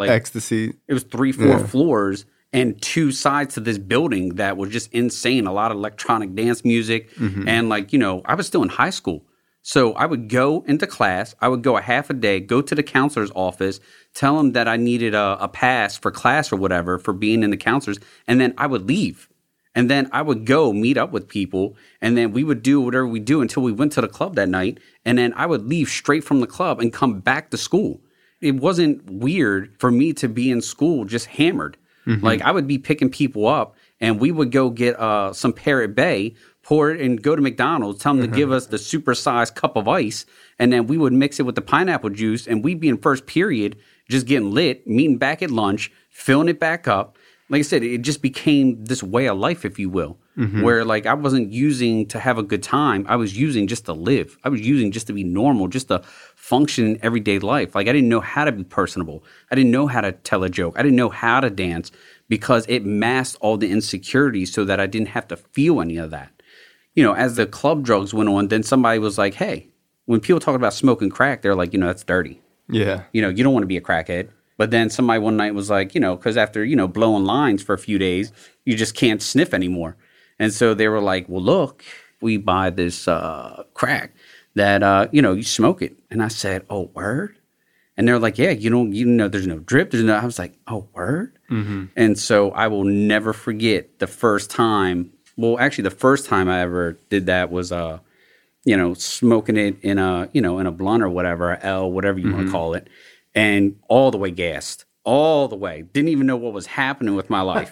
like 0.00 0.10
ecstasy. 0.10 0.74
It 0.88 0.94
was 0.94 1.04
three, 1.04 1.32
four 1.32 1.46
yeah. 1.46 1.66
floors 1.66 2.24
and 2.52 2.80
two 2.82 3.12
sides 3.12 3.54
to 3.54 3.60
this 3.60 3.78
building 3.78 4.36
that 4.36 4.56
was 4.56 4.70
just 4.70 4.92
insane. 4.92 5.46
A 5.46 5.52
lot 5.52 5.70
of 5.70 5.76
electronic 5.76 6.34
dance 6.34 6.64
music. 6.64 7.14
Mm-hmm. 7.14 7.46
And 7.46 7.68
like, 7.68 7.92
you 7.92 7.98
know, 7.98 8.22
I 8.24 8.34
was 8.34 8.46
still 8.46 8.62
in 8.62 8.68
high 8.68 8.90
school. 8.90 9.24
So 9.62 9.92
I 9.92 10.06
would 10.06 10.28
go 10.28 10.64
into 10.66 10.86
class, 10.86 11.34
I 11.40 11.48
would 11.48 11.62
go 11.62 11.76
a 11.76 11.82
half 11.82 12.08
a 12.08 12.14
day, 12.14 12.40
go 12.40 12.62
to 12.62 12.74
the 12.74 12.82
counselor's 12.82 13.30
office, 13.34 13.78
tell 14.14 14.38
them 14.38 14.52
that 14.52 14.66
I 14.66 14.78
needed 14.78 15.14
a, 15.14 15.36
a 15.38 15.48
pass 15.48 15.98
for 15.98 16.10
class 16.10 16.50
or 16.50 16.56
whatever 16.56 16.98
for 16.98 17.12
being 17.12 17.42
in 17.42 17.50
the 17.50 17.58
counselor's, 17.58 17.98
and 18.26 18.40
then 18.40 18.54
I 18.56 18.66
would 18.66 18.88
leave. 18.88 19.28
And 19.74 19.90
then 19.90 20.08
I 20.12 20.22
would 20.22 20.46
go 20.46 20.72
meet 20.72 20.96
up 20.96 21.12
with 21.12 21.28
people, 21.28 21.76
and 22.00 22.16
then 22.16 22.32
we 22.32 22.42
would 22.42 22.62
do 22.62 22.80
whatever 22.80 23.06
we 23.06 23.20
do 23.20 23.42
until 23.42 23.62
we 23.62 23.70
went 23.70 23.92
to 23.92 24.00
the 24.00 24.08
club 24.08 24.34
that 24.36 24.48
night. 24.48 24.80
And 25.04 25.18
then 25.18 25.34
I 25.34 25.44
would 25.44 25.68
leave 25.68 25.90
straight 25.90 26.24
from 26.24 26.40
the 26.40 26.46
club 26.46 26.80
and 26.80 26.92
come 26.92 27.20
back 27.20 27.50
to 27.50 27.58
school 27.58 28.00
it 28.40 28.56
wasn't 28.56 29.04
weird 29.10 29.74
for 29.78 29.90
me 29.90 30.12
to 30.14 30.28
be 30.28 30.50
in 30.50 30.62
school 30.62 31.04
just 31.04 31.26
hammered. 31.26 31.76
Mm-hmm. 32.06 32.24
Like 32.24 32.42
I 32.42 32.50
would 32.50 32.66
be 32.66 32.78
picking 32.78 33.10
people 33.10 33.46
up 33.46 33.76
and 34.00 34.18
we 34.18 34.32
would 34.32 34.50
go 34.50 34.70
get 34.70 34.98
uh, 34.98 35.32
some 35.32 35.52
Parrot 35.52 35.94
Bay, 35.94 36.34
pour 36.62 36.90
it 36.90 37.00
and 37.00 37.22
go 37.22 37.36
to 37.36 37.42
McDonald's, 37.42 38.02
tell 38.02 38.14
them 38.14 38.22
mm-hmm. 38.24 38.32
to 38.32 38.38
give 38.38 38.52
us 38.52 38.66
the 38.66 38.76
supersized 38.76 39.54
cup 39.54 39.76
of 39.76 39.88
ice, 39.88 40.24
and 40.58 40.72
then 40.72 40.86
we 40.86 40.96
would 40.96 41.12
mix 41.12 41.38
it 41.38 41.44
with 41.44 41.54
the 41.54 41.62
pineapple 41.62 42.10
juice 42.10 42.46
and 42.46 42.64
we'd 42.64 42.80
be 42.80 42.88
in 42.88 42.98
first 42.98 43.26
period 43.26 43.76
just 44.08 44.26
getting 44.26 44.52
lit, 44.52 44.86
meeting 44.86 45.18
back 45.18 45.42
at 45.42 45.50
lunch, 45.50 45.92
filling 46.10 46.48
it 46.48 46.58
back 46.58 46.88
up. 46.88 47.16
Like 47.48 47.60
I 47.60 47.62
said, 47.62 47.82
it 47.82 47.98
just 47.98 48.22
became 48.22 48.84
this 48.84 49.02
way 49.02 49.28
of 49.28 49.38
life, 49.38 49.64
if 49.64 49.78
you 49.78 49.90
will 49.90 50.18
mm-hmm. 50.36 50.62
where 50.62 50.84
like 50.84 51.06
I 51.06 51.14
wasn't 51.14 51.52
using 51.52 52.06
to 52.08 52.18
have 52.18 52.38
a 52.38 52.42
good 52.42 52.62
time. 52.62 53.04
I 53.08 53.16
was 53.16 53.36
using 53.36 53.66
just 53.66 53.86
to 53.86 53.92
live. 53.92 54.38
I 54.44 54.48
was 54.48 54.60
using 54.60 54.90
just 54.92 55.06
to 55.08 55.12
be 55.12 55.24
normal, 55.24 55.68
just 55.68 55.88
to 55.88 56.02
function 56.36 56.86
in 56.86 56.98
everyday 57.02 57.38
life. 57.38 57.74
Like 57.74 57.88
I 57.88 57.92
didn't 57.92 58.08
know 58.08 58.20
how 58.20 58.44
to 58.44 58.52
be 58.52 58.64
personable. 58.64 59.24
I 59.50 59.54
didn't 59.54 59.70
know 59.70 59.86
how 59.86 60.00
to 60.00 60.12
tell 60.12 60.44
a 60.44 60.48
joke. 60.48 60.74
I 60.78 60.82
didn't 60.82 60.96
know 60.96 61.10
how 61.10 61.40
to 61.40 61.50
dance 61.50 61.90
because 62.28 62.64
it 62.68 62.84
masked 62.84 63.38
all 63.40 63.56
the 63.56 63.70
insecurities 63.70 64.52
so 64.52 64.64
that 64.64 64.80
I 64.80 64.86
didn't 64.86 65.08
have 65.08 65.28
to 65.28 65.36
feel 65.36 65.80
any 65.80 65.96
of 65.96 66.10
that. 66.10 66.30
You 66.94 67.04
know, 67.04 67.14
as 67.14 67.36
the 67.36 67.46
club 67.46 67.84
drugs 67.84 68.12
went 68.12 68.28
on, 68.28 68.48
then 68.48 68.62
somebody 68.62 68.98
was 68.98 69.18
like, 69.18 69.34
hey, 69.34 69.68
when 70.06 70.20
people 70.20 70.40
talk 70.40 70.56
about 70.56 70.74
smoking 70.74 71.10
crack, 71.10 71.42
they're 71.42 71.54
like, 71.54 71.72
you 71.72 71.78
know, 71.78 71.86
that's 71.86 72.02
dirty. 72.02 72.40
Yeah. 72.68 73.04
You 73.12 73.22
know, 73.22 73.28
you 73.28 73.44
don't 73.44 73.52
want 73.52 73.62
to 73.62 73.68
be 73.68 73.76
a 73.76 73.80
crackhead. 73.80 74.30
But 74.56 74.70
then 74.70 74.90
somebody 74.90 75.18
one 75.20 75.36
night 75.36 75.54
was 75.54 75.70
like, 75.70 75.94
you 75.94 76.00
know, 76.00 76.16
because 76.16 76.36
after, 76.36 76.64
you 76.64 76.76
know, 76.76 76.86
blowing 76.86 77.24
lines 77.24 77.62
for 77.62 77.72
a 77.72 77.78
few 77.78 77.98
days, 77.98 78.32
you 78.64 78.76
just 78.76 78.94
can't 78.94 79.22
sniff 79.22 79.54
anymore. 79.54 79.96
And 80.40 80.52
so 80.52 80.74
they 80.74 80.88
were 80.88 81.00
like, 81.00 81.28
well, 81.28 81.42
look, 81.42 81.84
we 82.20 82.38
buy 82.38 82.70
this 82.70 83.06
uh, 83.06 83.62
crack 83.74 84.14
that, 84.54 84.82
uh, 84.82 85.06
you 85.12 85.20
know, 85.22 85.34
you 85.34 85.42
smoke 85.42 85.82
it. 85.82 85.96
And 86.10 86.22
I 86.22 86.28
said, 86.28 86.64
oh, 86.70 86.90
word? 86.94 87.36
And 87.96 88.08
they're 88.08 88.18
like, 88.18 88.38
yeah, 88.38 88.50
you 88.50 88.70
don't, 88.70 88.94
you 88.94 89.04
know, 89.04 89.28
there's 89.28 89.46
no 89.46 89.58
drip. 89.58 89.90
There's 89.90 90.02
no, 90.02 90.16
I 90.16 90.24
was 90.24 90.38
like, 90.38 90.54
oh, 90.66 90.88
word? 90.94 91.38
Mm-hmm. 91.50 91.84
And 91.94 92.18
so 92.18 92.50
I 92.52 92.68
will 92.68 92.84
never 92.84 93.34
forget 93.34 93.98
the 93.98 94.06
first 94.06 94.50
time. 94.50 95.12
Well, 95.36 95.58
actually, 95.58 95.84
the 95.84 95.90
first 95.90 96.24
time 96.24 96.48
I 96.48 96.60
ever 96.62 96.98
did 97.10 97.26
that 97.26 97.50
was, 97.50 97.70
uh, 97.70 97.98
you 98.64 98.76
know, 98.78 98.94
smoking 98.94 99.58
it 99.58 99.76
in 99.82 99.98
a, 99.98 100.30
you 100.32 100.40
know, 100.40 100.58
in 100.58 100.66
a 100.66 100.72
blunt 100.72 101.02
or 101.02 101.10
whatever, 101.10 101.58
L, 101.62 101.92
whatever 101.92 102.18
you 102.18 102.28
mm-hmm. 102.28 102.36
want 102.36 102.46
to 102.46 102.52
call 102.52 102.74
it, 102.74 102.88
and 103.34 103.76
all 103.88 104.10
the 104.10 104.18
way 104.18 104.30
gassed 104.30 104.86
all 105.04 105.48
the 105.48 105.56
way. 105.56 105.82
Didn't 105.92 106.08
even 106.08 106.26
know 106.26 106.36
what 106.36 106.52
was 106.52 106.66
happening 106.66 107.14
with 107.14 107.30
my 107.30 107.40
life. 107.40 107.70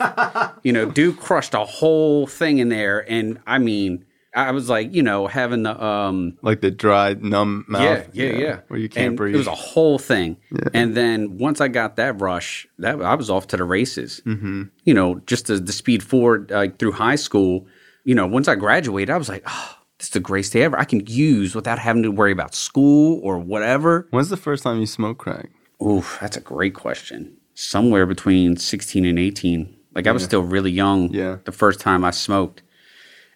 you 0.62 0.72
know, 0.72 0.86
dude 0.86 1.18
crushed 1.18 1.54
a 1.54 1.64
whole 1.64 2.26
thing 2.26 2.58
in 2.58 2.68
there, 2.68 3.10
and 3.10 3.40
I 3.46 3.58
mean, 3.58 4.04
I 4.34 4.52
was 4.52 4.68
like, 4.68 4.94
you 4.94 5.02
know, 5.02 5.26
having 5.26 5.62
the 5.62 5.82
um, 5.82 6.38
like 6.42 6.60
the 6.60 6.70
dry, 6.70 7.14
numb 7.14 7.64
mouth. 7.68 7.82
Yeah, 8.12 8.24
yeah, 8.26 8.32
yeah. 8.32 8.38
yeah. 8.38 8.60
Where 8.68 8.78
you 8.78 8.88
can't 8.88 9.08
and 9.08 9.16
breathe. 9.16 9.34
It 9.34 9.38
was 9.38 9.46
a 9.46 9.54
whole 9.54 9.98
thing. 9.98 10.36
Yeah. 10.50 10.68
And 10.74 10.94
then 10.94 11.38
once 11.38 11.60
I 11.60 11.68
got 11.68 11.96
that 11.96 12.20
rush, 12.20 12.66
that 12.78 13.00
I 13.00 13.14
was 13.14 13.30
off 13.30 13.48
to 13.48 13.56
the 13.56 13.64
races. 13.64 14.20
Mm-hmm. 14.26 14.64
You 14.84 14.94
know, 14.94 15.20
just 15.26 15.50
as 15.50 15.64
the 15.64 15.72
speed 15.72 16.02
forward 16.02 16.52
uh, 16.52 16.68
through 16.78 16.92
high 16.92 17.16
school. 17.16 17.66
You 18.04 18.14
know, 18.14 18.26
once 18.26 18.48
I 18.48 18.54
graduated, 18.54 19.10
I 19.10 19.18
was 19.18 19.28
like, 19.28 19.42
oh, 19.46 19.76
this 19.98 20.06
is 20.06 20.12
the 20.12 20.20
greatest 20.20 20.52
day 20.52 20.62
ever. 20.62 20.78
I 20.78 20.84
can 20.84 21.04
use 21.06 21.54
without 21.54 21.78
having 21.78 22.02
to 22.04 22.10
worry 22.10 22.32
about 22.32 22.54
school 22.54 23.20
or 23.22 23.38
whatever. 23.38 24.06
When's 24.10 24.30
the 24.30 24.36
first 24.36 24.62
time 24.62 24.80
you 24.80 24.86
smoked 24.86 25.18
crack? 25.18 25.50
Oof, 25.84 26.18
that's 26.20 26.36
a 26.36 26.40
great 26.40 26.74
question. 26.74 27.36
Somewhere 27.54 28.06
between 28.06 28.56
16 28.56 29.04
and 29.04 29.18
18. 29.18 29.74
Like 29.94 30.06
I 30.06 30.12
was 30.12 30.22
still 30.24 30.42
really 30.42 30.70
young 30.70 31.12
Yeah. 31.12 31.38
the 31.44 31.52
first 31.52 31.80
time 31.80 32.04
I 32.04 32.10
smoked. 32.10 32.62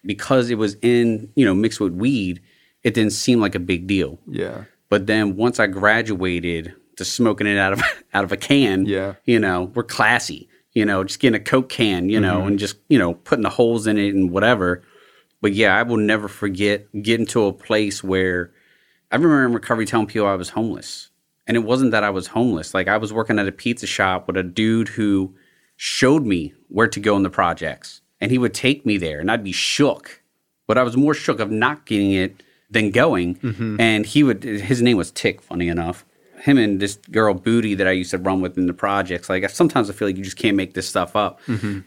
Because 0.05 0.51
it 0.51 0.57
was 0.57 0.77
in, 0.83 1.31
you 1.37 1.45
know, 1.45 1.55
mixed 1.55 1.81
with 1.81 1.93
weed, 1.93 2.41
it 2.83 2.95
didn't 2.95 3.13
seem 3.13 3.41
like 3.41 3.55
a 3.55 3.61
big 3.61 3.87
deal. 3.87 4.19
Yeah. 4.27 4.65
But 4.89 5.07
then 5.07 5.37
once 5.37 5.61
I 5.61 5.69
graduated 5.69 6.75
to 6.97 7.05
smoking 7.05 7.47
it 7.47 7.57
out 7.59 7.73
of 7.73 7.83
out 8.15 8.25
of 8.25 8.33
a 8.33 8.37
can, 8.37 8.87
Yeah. 8.87 9.15
you 9.25 9.39
know, 9.39 9.71
we're 9.75 9.85
classy. 9.85 10.49
You 10.73 10.85
know, 10.87 11.05
just 11.05 11.21
getting 11.21 11.41
a 11.41 11.45
Coke 11.45 11.69
can, 11.69 12.09
you 12.09 12.19
know, 12.19 12.39
mm-hmm. 12.39 12.49
and 12.49 12.59
just, 12.59 12.77
you 12.89 12.99
know, 12.99 13.15
putting 13.15 13.43
the 13.43 13.51
holes 13.51 13.87
in 13.87 13.99
it 13.99 14.15
and 14.15 14.31
whatever. 14.31 14.83
But 15.43 15.53
yeah, 15.53 15.77
I 15.77 15.83
will 15.83 15.99
never 15.99 16.29
forget 16.29 16.87
getting 17.03 17.27
to 17.27 17.45
a 17.47 17.53
place 17.53 18.03
where 18.03 18.53
I 19.11 19.17
remember 19.17 19.45
in 19.45 19.53
recovery 19.53 19.85
telling 19.87 20.07
people 20.07 20.27
I 20.29 20.35
was 20.35 20.49
homeless. 20.51 21.11
And 21.47 21.57
it 21.57 21.61
wasn't 21.61 21.91
that 21.91 22.05
I 22.05 22.11
was 22.11 22.29
homeless. 22.29 22.73
Like 22.75 22.89
I 22.89 22.97
was 22.97 23.13
working 23.13 23.39
at 23.39 23.49
a 23.49 23.53
pizza 23.53 23.87
shop 23.87 24.27
with 24.27 24.37
a 24.37 24.43
dude 24.43 24.89
who 24.89 25.35
showed 25.77 26.25
me 26.25 26.55
where 26.69 26.87
to 26.89 27.01
go 27.01 27.17
in 27.17 27.23
the 27.23 27.31
projects. 27.31 28.01
And 28.21 28.31
he 28.31 28.39
would 28.39 28.55
take 28.55 28.87
me 28.87 28.97
there 28.99 29.19
and 29.19 29.31
I'd 29.31 29.43
be 29.43 29.53
shook. 29.53 30.23
But 30.69 30.79
I 30.79 30.85
was 30.85 30.97
more 30.97 31.15
shook 31.15 31.41
of 31.41 31.51
not 31.51 31.87
getting 31.87 32.13
it 32.13 32.43
than 32.71 32.91
going. 32.91 33.39
And 33.81 34.07
he 34.07 34.23
would 34.23 34.45
his 34.45 34.81
name 34.81 34.97
was 34.97 35.11
Tick, 35.11 35.43
funny 35.43 35.69
enough. 35.69 36.05
Him 36.41 36.59
and 36.59 36.81
this 36.81 36.97
girl 37.11 37.35
Booty 37.35 37.75
that 37.75 37.87
I 37.87 37.93
used 37.93 38.11
to 38.13 38.19
run 38.19 38.41
with 38.41 38.57
in 38.59 38.67
the 38.67 38.73
projects. 38.73 39.29
Like 39.29 39.49
sometimes 39.51 39.91
I 39.91 39.93
feel 39.93 40.09
like 40.09 40.17
you 40.17 40.25
just 40.25 40.37
can't 40.37 40.57
make 40.57 40.75
this 40.75 40.89
stuff 40.89 41.15
up. 41.17 41.41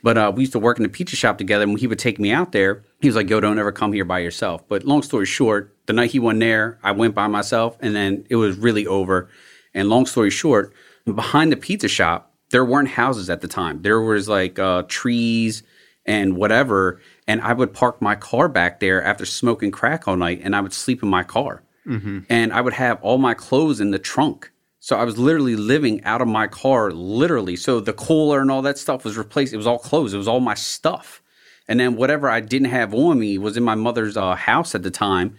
But 0.03 0.17
uh, 0.17 0.31
we 0.35 0.43
used 0.43 0.53
to 0.53 0.59
work 0.59 0.77
in 0.77 0.83
the 0.83 0.89
pizza 0.89 1.15
shop 1.15 1.37
together 1.37 1.63
and 1.63 1.79
he 1.79 1.87
would 1.87 1.99
take 1.99 2.19
me 2.19 2.31
out 2.31 2.51
there, 2.51 2.83
he 3.01 3.07
was 3.07 3.15
like, 3.15 3.29
Yo, 3.29 3.39
don't 3.39 3.59
ever 3.59 3.71
come 3.71 3.91
here 3.93 4.05
by 4.05 4.19
yourself. 4.19 4.67
But 4.67 4.83
long 4.83 5.01
story 5.01 5.25
short, 5.25 5.75
the 5.87 5.93
night 5.93 6.11
he 6.11 6.19
went 6.19 6.39
there, 6.39 6.79
I 6.83 6.91
went 6.91 7.15
by 7.15 7.27
myself 7.27 7.77
and 7.81 7.95
then 7.95 8.25
it 8.29 8.35
was 8.35 8.57
really 8.57 8.85
over. 8.85 9.29
And 9.75 9.89
long 9.89 10.07
story 10.07 10.31
short, 10.31 10.73
behind 11.05 11.51
the 11.51 11.57
pizza 11.57 11.87
shop, 11.87 12.33
there 12.49 12.65
weren't 12.65 12.87
houses 12.87 13.29
at 13.29 13.41
the 13.41 13.47
time. 13.47 13.81
There 13.83 14.01
was 14.01 14.27
like 14.27 14.57
uh, 14.57 14.83
trees 14.87 15.61
and 16.05 16.35
whatever. 16.37 17.01
And 17.27 17.41
I 17.41 17.53
would 17.53 17.73
park 17.73 18.01
my 18.01 18.15
car 18.15 18.47
back 18.47 18.79
there 18.79 19.03
after 19.03 19.25
smoking 19.25 19.71
crack 19.71 20.07
all 20.07 20.15
night 20.15 20.39
and 20.43 20.55
I 20.55 20.61
would 20.61 20.73
sleep 20.73 21.03
in 21.03 21.09
my 21.09 21.23
car. 21.23 21.61
And 22.29 22.53
I 22.53 22.61
would 22.61 22.73
have 22.73 22.99
all 23.03 23.17
my 23.19 23.33
clothes 23.35 23.79
in 23.79 23.91
the 23.91 23.99
trunk. 23.99 24.51
So 24.79 24.95
I 24.97 25.03
was 25.03 25.17
literally 25.17 25.55
living 25.55 26.03
out 26.03 26.21
of 26.21 26.27
my 26.27 26.47
car, 26.47 26.91
literally. 26.91 27.55
So 27.55 27.79
the 27.79 27.93
cooler 27.93 28.39
and 28.39 28.51
all 28.51 28.61
that 28.63 28.77
stuff 28.77 29.03
was 29.03 29.17
replaced. 29.17 29.53
It 29.53 29.57
was 29.57 29.67
all 29.67 29.79
clothes. 29.79 30.13
It 30.13 30.17
was 30.17 30.27
all 30.27 30.39
my 30.39 30.53
stuff. 30.53 31.21
And 31.67 31.79
then 31.79 31.95
whatever 31.95 32.29
I 32.29 32.39
didn't 32.39 32.69
have 32.69 32.93
on 32.93 33.19
me 33.19 33.37
was 33.39 33.57
in 33.57 33.63
my 33.63 33.75
mother's 33.75 34.15
uh, 34.15 34.35
house 34.35 34.75
at 34.75 34.83
the 34.83 34.91
time. 34.91 35.35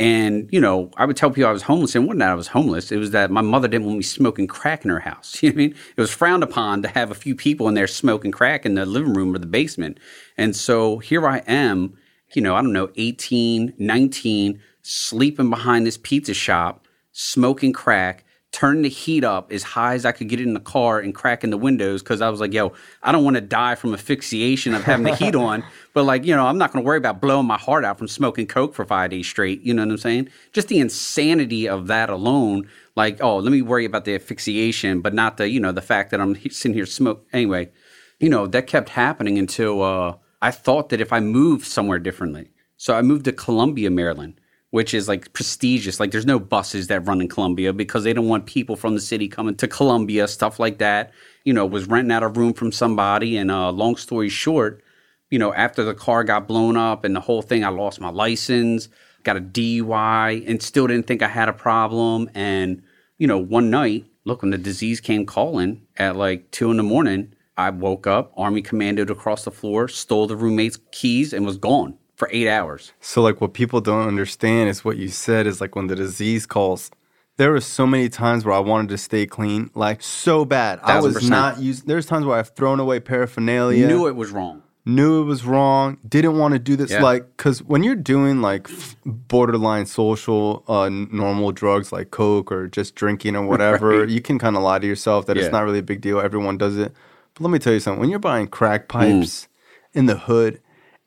And, 0.00 0.48
you 0.50 0.62
know, 0.62 0.90
I 0.96 1.04
would 1.04 1.18
tell 1.18 1.30
people 1.30 1.50
I 1.50 1.52
was 1.52 1.62
homeless. 1.62 1.94
And 1.94 2.04
it 2.04 2.08
wasn't 2.08 2.20
that 2.20 2.30
I 2.30 2.34
was 2.34 2.48
homeless. 2.48 2.90
It 2.90 2.96
was 2.96 3.10
that 3.10 3.30
my 3.30 3.42
mother 3.42 3.68
didn't 3.68 3.86
want 3.86 3.98
me 3.98 4.02
smoking 4.02 4.46
crack 4.46 4.82
in 4.82 4.90
her 4.90 4.98
house. 4.98 5.42
You 5.42 5.50
know 5.50 5.54
what 5.54 5.60
I 5.60 5.66
mean? 5.66 5.76
It 5.96 6.00
was 6.00 6.10
frowned 6.10 6.42
upon 6.42 6.80
to 6.82 6.88
have 6.88 7.10
a 7.10 7.14
few 7.14 7.36
people 7.36 7.68
in 7.68 7.74
there 7.74 7.86
smoking 7.86 8.32
crack 8.32 8.64
in 8.64 8.74
the 8.74 8.86
living 8.86 9.12
room 9.12 9.34
or 9.34 9.38
the 9.38 9.46
basement. 9.46 10.00
And 10.38 10.56
so 10.56 10.98
here 10.98 11.28
I 11.28 11.38
am, 11.46 11.98
you 12.32 12.40
know, 12.40 12.54
I 12.54 12.62
don't 12.62 12.72
know, 12.72 12.90
18, 12.96 13.74
19, 13.76 14.60
sleeping 14.80 15.50
behind 15.50 15.86
this 15.86 15.98
pizza 15.98 16.32
shop, 16.32 16.86
smoking 17.12 17.74
crack, 17.74 18.24
turning 18.52 18.82
the 18.82 18.88
heat 18.88 19.22
up 19.22 19.52
as 19.52 19.62
high 19.62 19.94
as 19.94 20.04
I 20.04 20.10
could 20.12 20.28
get 20.28 20.40
it 20.40 20.42
in 20.42 20.54
the 20.54 20.60
car 20.60 20.98
and 20.98 21.14
cracking 21.14 21.50
the 21.50 21.56
windows 21.56 22.02
because 22.02 22.20
I 22.20 22.28
was 22.30 22.40
like, 22.40 22.52
yo, 22.52 22.72
I 23.02 23.12
don't 23.12 23.22
want 23.22 23.36
to 23.36 23.40
die 23.40 23.76
from 23.76 23.94
asphyxiation 23.94 24.74
of 24.74 24.82
having 24.82 25.06
the 25.06 25.14
heat 25.14 25.34
on. 25.36 25.62
But 25.94 26.04
like, 26.04 26.24
you 26.24 26.34
know, 26.34 26.46
I'm 26.46 26.58
not 26.58 26.72
going 26.72 26.82
to 26.84 26.86
worry 26.86 26.98
about 26.98 27.20
blowing 27.20 27.46
my 27.46 27.58
heart 27.58 27.84
out 27.84 27.98
from 27.98 28.08
smoking 28.08 28.46
coke 28.46 28.74
for 28.74 28.84
five 28.84 29.10
days 29.10 29.28
straight. 29.28 29.62
You 29.62 29.72
know 29.72 29.82
what 29.82 29.92
I'm 29.92 29.98
saying? 29.98 30.28
Just 30.52 30.68
the 30.68 30.80
insanity 30.80 31.68
of 31.68 31.86
that 31.86 32.10
alone. 32.10 32.68
Like, 32.96 33.22
oh, 33.22 33.38
let 33.38 33.52
me 33.52 33.62
worry 33.62 33.84
about 33.84 34.04
the 34.04 34.16
asphyxiation, 34.16 35.00
but 35.00 35.14
not 35.14 35.36
the, 35.36 35.48
you 35.48 35.60
know, 35.60 35.72
the 35.72 35.80
fact 35.80 36.10
that 36.10 36.20
I'm 36.20 36.34
sitting 36.50 36.74
here 36.74 36.86
smoke. 36.86 37.26
Anyway, 37.32 37.70
you 38.18 38.28
know, 38.28 38.48
that 38.48 38.66
kept 38.66 38.88
happening 38.90 39.38
until 39.38 39.82
uh, 39.82 40.16
I 40.42 40.50
thought 40.50 40.88
that 40.88 41.00
if 41.00 41.12
I 41.12 41.20
moved 41.20 41.66
somewhere 41.66 42.00
differently. 42.00 42.50
So 42.76 42.94
I 42.94 43.02
moved 43.02 43.26
to 43.26 43.32
Columbia, 43.32 43.90
Maryland 43.90 44.39
which 44.70 44.94
is 44.94 45.08
like 45.08 45.32
prestigious. 45.32 46.00
Like 46.00 46.12
there's 46.12 46.26
no 46.26 46.38
buses 46.38 46.86
that 46.86 47.06
run 47.06 47.20
in 47.20 47.28
Columbia 47.28 47.72
because 47.72 48.04
they 48.04 48.12
don't 48.12 48.28
want 48.28 48.46
people 48.46 48.76
from 48.76 48.94
the 48.94 49.00
city 49.00 49.28
coming 49.28 49.56
to 49.56 49.68
Columbia, 49.68 50.28
stuff 50.28 50.58
like 50.58 50.78
that. 50.78 51.12
You 51.44 51.52
know, 51.52 51.66
was 51.66 51.86
renting 51.86 52.12
out 52.12 52.22
a 52.22 52.28
room 52.28 52.52
from 52.52 52.70
somebody. 52.72 53.36
And 53.36 53.50
uh, 53.50 53.70
long 53.72 53.96
story 53.96 54.28
short, 54.28 54.82
you 55.30 55.38
know, 55.38 55.52
after 55.52 55.84
the 55.84 55.94
car 55.94 56.22
got 56.24 56.46
blown 56.46 56.76
up 56.76 57.04
and 57.04 57.14
the 57.14 57.20
whole 57.20 57.42
thing, 57.42 57.64
I 57.64 57.68
lost 57.68 58.00
my 58.00 58.10
license, 58.10 58.88
got 59.24 59.36
a 59.36 59.40
DUI, 59.40 60.48
and 60.48 60.62
still 60.62 60.86
didn't 60.86 61.06
think 61.06 61.22
I 61.22 61.28
had 61.28 61.48
a 61.48 61.52
problem. 61.52 62.30
And, 62.34 62.82
you 63.18 63.26
know, 63.26 63.38
one 63.38 63.70
night, 63.70 64.06
look, 64.24 64.42
when 64.42 64.50
the 64.50 64.58
disease 64.58 65.00
came 65.00 65.26
calling 65.26 65.82
at 65.96 66.16
like 66.16 66.50
two 66.52 66.70
in 66.70 66.76
the 66.76 66.82
morning, 66.84 67.34
I 67.56 67.70
woke 67.70 68.06
up, 68.06 68.32
Army 68.36 68.62
commanded 68.62 69.10
across 69.10 69.44
the 69.44 69.50
floor, 69.50 69.88
stole 69.88 70.26
the 70.26 70.36
roommate's 70.36 70.78
keys, 70.92 71.32
and 71.32 71.44
was 71.44 71.58
gone 71.58 71.98
for 72.20 72.28
eight 72.32 72.48
hours. 72.48 72.92
So 73.00 73.22
like 73.22 73.40
what 73.40 73.52
people 73.54 73.80
don't 73.80 74.06
understand 74.06 74.68
is 74.68 74.84
what 74.84 74.96
you 74.98 75.08
said 75.08 75.46
is 75.46 75.60
like 75.60 75.74
when 75.74 75.86
the 75.88 75.96
disease 75.96 76.44
calls. 76.46 76.90
There 77.38 77.50
were 77.50 77.62
so 77.62 77.86
many 77.86 78.10
times 78.10 78.44
where 78.44 78.54
I 78.54 78.58
wanted 78.58 78.90
to 78.90 78.98
stay 78.98 79.24
clean, 79.24 79.70
like 79.74 80.02
so 80.02 80.44
bad. 80.44 80.78
I 80.82 81.00
was 81.00 81.14
percent. 81.14 81.30
not 81.30 81.58
using. 81.58 81.86
There's 81.86 82.04
times 82.04 82.26
where 82.26 82.36
I've 82.38 82.50
thrown 82.50 82.78
away 82.78 83.00
paraphernalia. 83.00 83.86
Knew 83.86 84.06
it 84.06 84.14
was 84.14 84.30
wrong. 84.30 84.62
knew 84.84 85.22
it 85.22 85.24
was 85.24 85.44
wrong, 85.44 85.96
didn't 86.06 86.36
want 86.38 86.52
to 86.52 86.58
do 86.58 86.74
this. 86.76 86.90
Yeah. 86.90 87.02
Like, 87.02 87.22
because 87.36 87.62
when 87.62 87.82
you're 87.82 87.94
doing 88.14 88.42
like 88.42 88.68
borderline 89.06 89.86
social, 89.86 90.64
uh, 90.68 90.88
normal 90.90 91.52
drugs 91.52 91.92
like 91.92 92.10
Coke 92.10 92.50
or 92.52 92.66
just 92.66 92.94
drinking 92.94 93.36
or 93.36 93.46
whatever, 93.46 93.88
Right. 94.00 94.08
you 94.08 94.20
can 94.20 94.38
kind 94.38 94.56
of 94.56 94.62
lie 94.62 94.78
to 94.78 94.86
yourself 94.86 95.26
that 95.26 95.36
Yeah. 95.36 95.44
it's 95.44 95.52
not 95.52 95.64
really 95.64 95.78
a 95.78 95.88
big 95.92 96.00
deal. 96.00 96.20
Everyone 96.20 96.58
does 96.58 96.76
it. 96.76 96.92
But 97.34 97.40
let 97.44 97.50
me 97.50 97.58
tell 97.58 97.72
you 97.72 97.80
something 97.80 98.00
when 98.00 98.10
you're 98.10 98.18
buying 98.18 98.48
crack 98.48 98.82
Mm. 98.84 98.88
pipes 98.88 99.48
in 99.94 100.06
the 100.06 100.16
hood, 100.16 100.60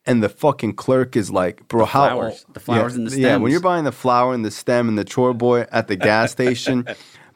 and 0.06 0.22
the 0.24 0.30
fucking 0.30 0.74
clerk 0.76 1.16
is 1.16 1.32
like, 1.32 1.68
bro, 1.68 1.86
how 1.86 2.08
flowers. 2.08 2.46
The 2.54 2.60
flowers 2.60 2.94
yeah, 2.94 3.00
and 3.00 3.08
the 3.10 3.20
Yeah, 3.20 3.38
when 3.38 3.52
you're 3.52 3.62
buying 3.62 3.84
the 3.86 3.92
flower 3.92 4.34
and 4.34 4.44
the 4.44 4.52
stem 4.52 4.88
and 4.90 4.98
the 4.98 5.06
chore 5.06 5.34
boy 5.34 5.66
at 5.72 5.88
the 5.88 5.96
gas 5.96 6.32
station, 6.38 6.86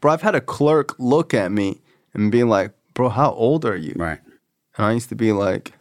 bro, 0.01 0.11
I've 0.11 0.21
had 0.21 0.35
a 0.35 0.41
clerk 0.41 0.95
look 0.99 1.33
at 1.33 1.51
me 1.51 1.81
and 2.13 2.31
be 2.31 2.43
like, 2.43 2.71
bro, 2.93 3.09
how 3.09 3.31
old 3.31 3.63
are 3.65 3.75
you? 3.75 3.93
Right. 3.95 4.19
And 4.77 4.85
I 4.85 4.91
used 4.91 5.09
to 5.09 5.15
be 5.15 5.31
like, 5.31 5.73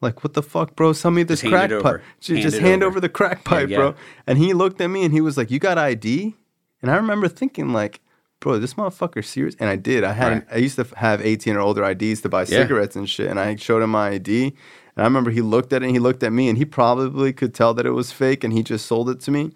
like, 0.00 0.22
what 0.22 0.34
the 0.34 0.42
fuck, 0.42 0.76
bro? 0.76 0.92
Sell 0.92 1.10
me 1.10 1.22
this 1.24 1.40
Just 1.40 1.50
hand 1.50 1.52
crack 1.52 1.70
it 1.70 1.82
pipe. 1.82 1.94
over. 1.94 2.02
Just, 2.20 2.28
Hand 2.30 2.42
just 2.42 2.56
it 2.58 2.62
hand 2.62 2.82
over. 2.82 2.90
over 2.92 3.00
the 3.00 3.08
crack 3.08 3.42
pipe, 3.44 3.68
yeah. 3.68 3.78
bro. 3.78 3.94
And 4.26 4.38
he 4.38 4.52
looked 4.54 4.80
at 4.80 4.88
me 4.88 5.02
and 5.04 5.12
he 5.12 5.20
was 5.20 5.36
like, 5.36 5.50
You 5.50 5.58
got 5.58 5.76
ID? 5.78 6.36
And 6.82 6.90
I 6.90 6.96
remember 6.96 7.26
thinking, 7.26 7.72
like, 7.72 8.00
bro, 8.38 8.60
this 8.60 8.74
motherfucker 8.74 9.24
serious? 9.24 9.56
And 9.58 9.68
I 9.68 9.74
did. 9.74 10.04
I 10.04 10.12
had 10.12 10.32
Right. 10.32 10.46
I 10.52 10.56
used 10.58 10.76
to 10.76 10.86
have 10.96 11.20
18 11.20 11.56
or 11.56 11.60
older 11.60 11.84
IDs 11.84 12.20
to 12.20 12.28
buy 12.28 12.44
cigarettes 12.44 12.94
and 12.94 13.08
shit. 13.10 13.28
And 13.28 13.40
I 13.40 13.56
showed 13.56 13.82
him 13.82 13.90
my 13.90 14.10
ID. 14.10 14.54
And 14.98 15.04
I 15.04 15.06
remember 15.06 15.30
he 15.30 15.42
looked 15.42 15.72
at 15.72 15.82
it 15.82 15.86
and 15.86 15.94
he 15.94 16.00
looked 16.00 16.24
at 16.24 16.32
me 16.32 16.48
and 16.48 16.58
he 16.58 16.64
probably 16.64 17.32
could 17.32 17.54
tell 17.54 17.72
that 17.74 17.86
it 17.86 17.92
was 17.92 18.10
fake 18.10 18.42
and 18.42 18.52
he 18.52 18.64
just 18.64 18.84
sold 18.84 19.08
it 19.08 19.20
to 19.20 19.30
me. 19.30 19.52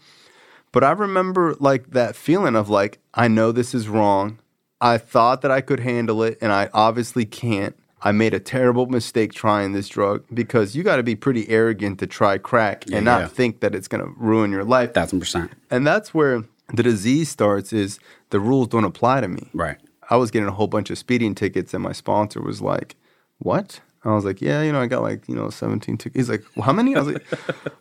But 0.71 0.85
I 0.85 0.93
remember 0.93 1.57
like 1.59 1.91
that 1.91 2.15
feeling 2.15 2.55
of 2.55 2.71
like, 2.71 3.01
I 3.13 3.27
know 3.27 3.51
this 3.51 3.75
is 3.75 3.89
wrong. 3.89 4.39
I 4.81 4.99
thought 4.99 5.43
that 5.43 5.51
I 5.51 5.61
could 5.61 5.81
handle 5.81 6.23
it 6.23 6.39
and 6.41 6.53
I 6.53 6.71
obviously 6.73 7.25
can't. 7.25 7.77
I 8.01 8.13
made 8.13 8.35
a 8.35 8.39
terrible 8.39 8.87
mistake 8.87 9.33
trying 9.33 9.73
this 9.73 9.89
drug 9.89 10.25
because 10.33 10.77
you 10.77 10.85
got 10.85 10.97
to 10.97 11.03
be 11.03 11.17
pretty 11.17 11.49
arrogant 11.49 11.99
to 11.99 12.07
try 12.07 12.39
crack 12.39 12.85
and 12.93 13.05
not 13.05 13.23
yeah. 13.23 13.27
think 13.27 13.61
that 13.61 13.75
it's 13.75 13.89
going 13.89 14.05
to 14.05 14.13
ruin 14.17 14.53
your 14.53 14.65
life. 14.65 14.95
Thousand 14.95 15.19
percent. 15.19 15.51
and 15.73 15.85
that's 15.85 16.15
where 16.15 16.45
the 16.73 16.85
disease 16.85 17.29
starts 17.29 17.73
is 17.73 17.99
the 18.31 18.39
rules 18.39 18.69
don't 18.69 18.85
apply 18.85 19.21
to 19.21 19.29
me. 19.29 19.51
Right. 19.53 19.79
I 20.09 20.17
was 20.17 20.31
getting 20.31 20.49
a 20.49 20.53
whole 20.53 20.69
bunch 20.69 20.89
of 20.91 20.99
speeding 20.99 21.35
tickets 21.35 21.75
and 21.75 21.83
my 21.83 21.93
sponsor 21.93 22.41
was 22.41 22.61
like, 22.61 22.95
"What?" 23.39 23.81
I 24.05 24.13
was 24.15 24.25
like, 24.25 24.41
"Yeah, 24.43 24.63
you 24.63 24.73
know, 24.73 24.81
I 24.81 24.87
got 24.87 25.03
like, 25.03 25.29
you 25.29 25.35
know, 25.35 25.49
17 25.51 25.97
tickets." 25.97 26.17
He's 26.17 26.29
like, 26.31 26.45
well, 26.57 26.65
"How 26.67 26.73
many?" 26.73 26.97
I 26.97 27.01
was 27.01 27.09
like, 27.15 27.25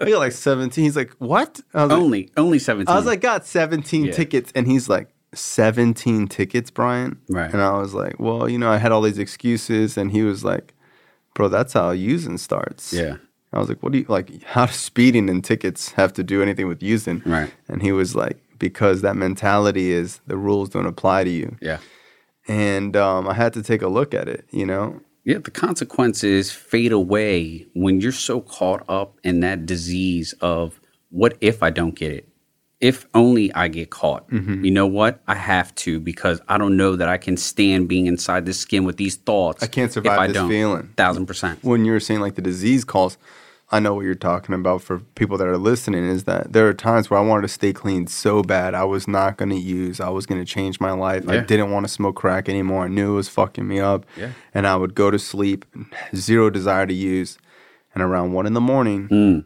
"I 0.01 0.09
got 0.09 0.19
like 0.19 0.31
17." 0.33 0.83
He's 0.83 0.95
like, 0.95 1.11
"What?" 1.17 1.59
I 1.73 1.83
was 1.83 1.91
like, 1.91 1.99
Only 2.01 2.29
only 2.37 2.59
seventeen. 2.59 2.93
I 2.93 2.97
was 2.97 3.05
like, 3.07 3.21
got 3.21 3.45
17 3.45 4.05
Yeah. 4.05 4.11
tickets. 4.11 4.51
And 4.55 4.67
he's 4.67 4.87
like, 4.89 5.09
17 5.33 6.27
tickets, 6.27 6.69
Brian? 6.69 7.19
Right. 7.29 7.51
And 7.51 7.61
I 7.61 7.77
was 7.79 7.93
like, 7.93 8.19
well, 8.19 8.49
you 8.49 8.57
know, 8.57 8.69
I 8.69 8.77
had 8.77 8.91
all 8.91 9.01
these 9.01 9.17
excuses. 9.17 9.97
And 9.97 10.11
he 10.11 10.23
was 10.23 10.43
like, 10.43 10.73
bro, 11.33 11.47
that's 11.47 11.73
how 11.73 11.91
using 11.91 12.37
starts. 12.37 12.91
Yeah. 12.93 13.15
I 13.53 13.59
was 13.59 13.67
like, 13.69 13.81
what 13.81 13.91
do 13.91 13.99
you, 13.99 14.05
like, 14.07 14.43
how 14.43 14.65
does 14.65 14.75
speeding 14.75 15.29
and 15.29 15.43
tickets 15.43 15.91
have 15.93 16.13
to 16.13 16.23
do 16.23 16.41
anything 16.41 16.67
with 16.67 16.83
using? 16.83 17.21
Right. 17.25 17.51
And 17.67 17.81
he 17.81 17.91
was 17.91 18.15
like, 18.15 18.37
because 18.59 19.01
that 19.01 19.15
mentality 19.15 19.91
is 19.91 20.19
the 20.27 20.37
rules 20.37 20.69
don't 20.69 20.85
apply 20.85 21.23
to 21.23 21.29
you. 21.29 21.57
Yeah. 21.61 21.79
And 22.47 22.95
um, 22.95 23.27
I 23.27 23.33
had 23.33 23.53
to 23.53 23.63
take 23.63 23.81
a 23.81 23.87
look 23.87 24.13
at 24.13 24.27
it, 24.27 24.45
you 24.51 24.65
know? 24.65 24.99
Yeah, 25.23 25.37
the 25.37 25.51
consequences 25.51 26.51
fade 26.51 26.91
away 26.91 27.67
when 27.73 28.01
you're 28.01 28.11
so 28.11 28.41
caught 28.41 28.83
up 28.89 29.19
in 29.23 29.41
that 29.41 29.65
disease 29.65 30.33
of 30.41 30.79
what 31.09 31.37
if 31.41 31.61
I 31.61 31.69
don't 31.69 31.93
get 31.95 32.11
it? 32.11 32.27
If 32.79 33.05
only 33.13 33.53
I 33.53 33.67
get 33.67 33.91
caught. 33.91 34.27
Mm-hmm. 34.31 34.65
You 34.65 34.71
know 34.71 34.87
what? 34.87 35.21
I 35.27 35.35
have 35.35 35.75
to 35.75 35.99
because 35.99 36.41
I 36.47 36.57
don't 36.57 36.75
know 36.75 36.95
that 36.95 37.07
I 37.07 37.17
can 37.17 37.37
stand 37.37 37.87
being 37.87 38.07
inside 38.07 38.47
this 38.47 38.59
skin 38.59 38.85
with 38.85 38.97
these 38.97 39.17
thoughts. 39.17 39.61
I 39.61 39.67
can't 39.67 39.89
if 39.89 39.93
survive 39.93 40.17
I 40.19 40.27
this 40.27 40.33
don't. 40.33 40.49
feeling. 40.49 40.89
Thousand 40.97 41.27
percent. 41.27 41.63
when 41.63 41.85
you 41.85 41.91
were 41.91 41.99
saying 41.99 42.21
like 42.21 42.33
the 42.33 42.41
disease 42.41 42.83
calls, 42.83 43.19
I 43.73 43.79
know 43.79 43.93
what 43.93 44.01
you're 44.05 44.15
talking 44.15 44.53
about 44.53 44.81
for 44.81 44.99
people 45.15 45.37
that 45.37 45.47
are 45.47 45.57
listening 45.57 46.03
is 46.05 46.25
that 46.25 46.51
there 46.51 46.67
are 46.67 46.73
times 46.73 47.09
where 47.09 47.19
I 47.19 47.23
wanted 47.23 47.43
to 47.43 47.47
stay 47.47 47.71
clean 47.71 48.05
so 48.07 48.41
bad. 48.43 48.73
I 48.73 48.83
was 48.83 49.07
not 49.07 49.37
going 49.37 49.49
to 49.49 49.55
use, 49.57 49.99
I 50.01 50.09
was 50.09 50.25
going 50.25 50.41
to 50.41 50.45
change 50.45 50.79
my 50.81 50.91
life. 50.91 51.27
I 51.29 51.39
didn't 51.39 51.71
want 51.71 51.85
to 51.85 51.91
smoke 51.91 52.17
crack 52.17 52.49
anymore. 52.49 52.83
I 52.85 52.87
knew 52.89 53.13
it 53.13 53.15
was 53.15 53.29
fucking 53.29 53.65
me 53.67 53.79
up. 53.79 54.05
Yeah. 54.17 54.31
And 54.53 54.67
I 54.67 54.75
would 54.75 54.93
go 54.93 55.09
to 55.09 55.17
sleep, 55.17 55.63
zero 56.13 56.49
desire 56.49 56.85
to 56.85 56.93
use. 56.93 57.37
And 57.95 58.03
around 58.03 58.33
one 58.33 58.45
in 58.45 58.53
the 58.53 58.61
morning, 58.61 59.07
Mm. 59.09 59.45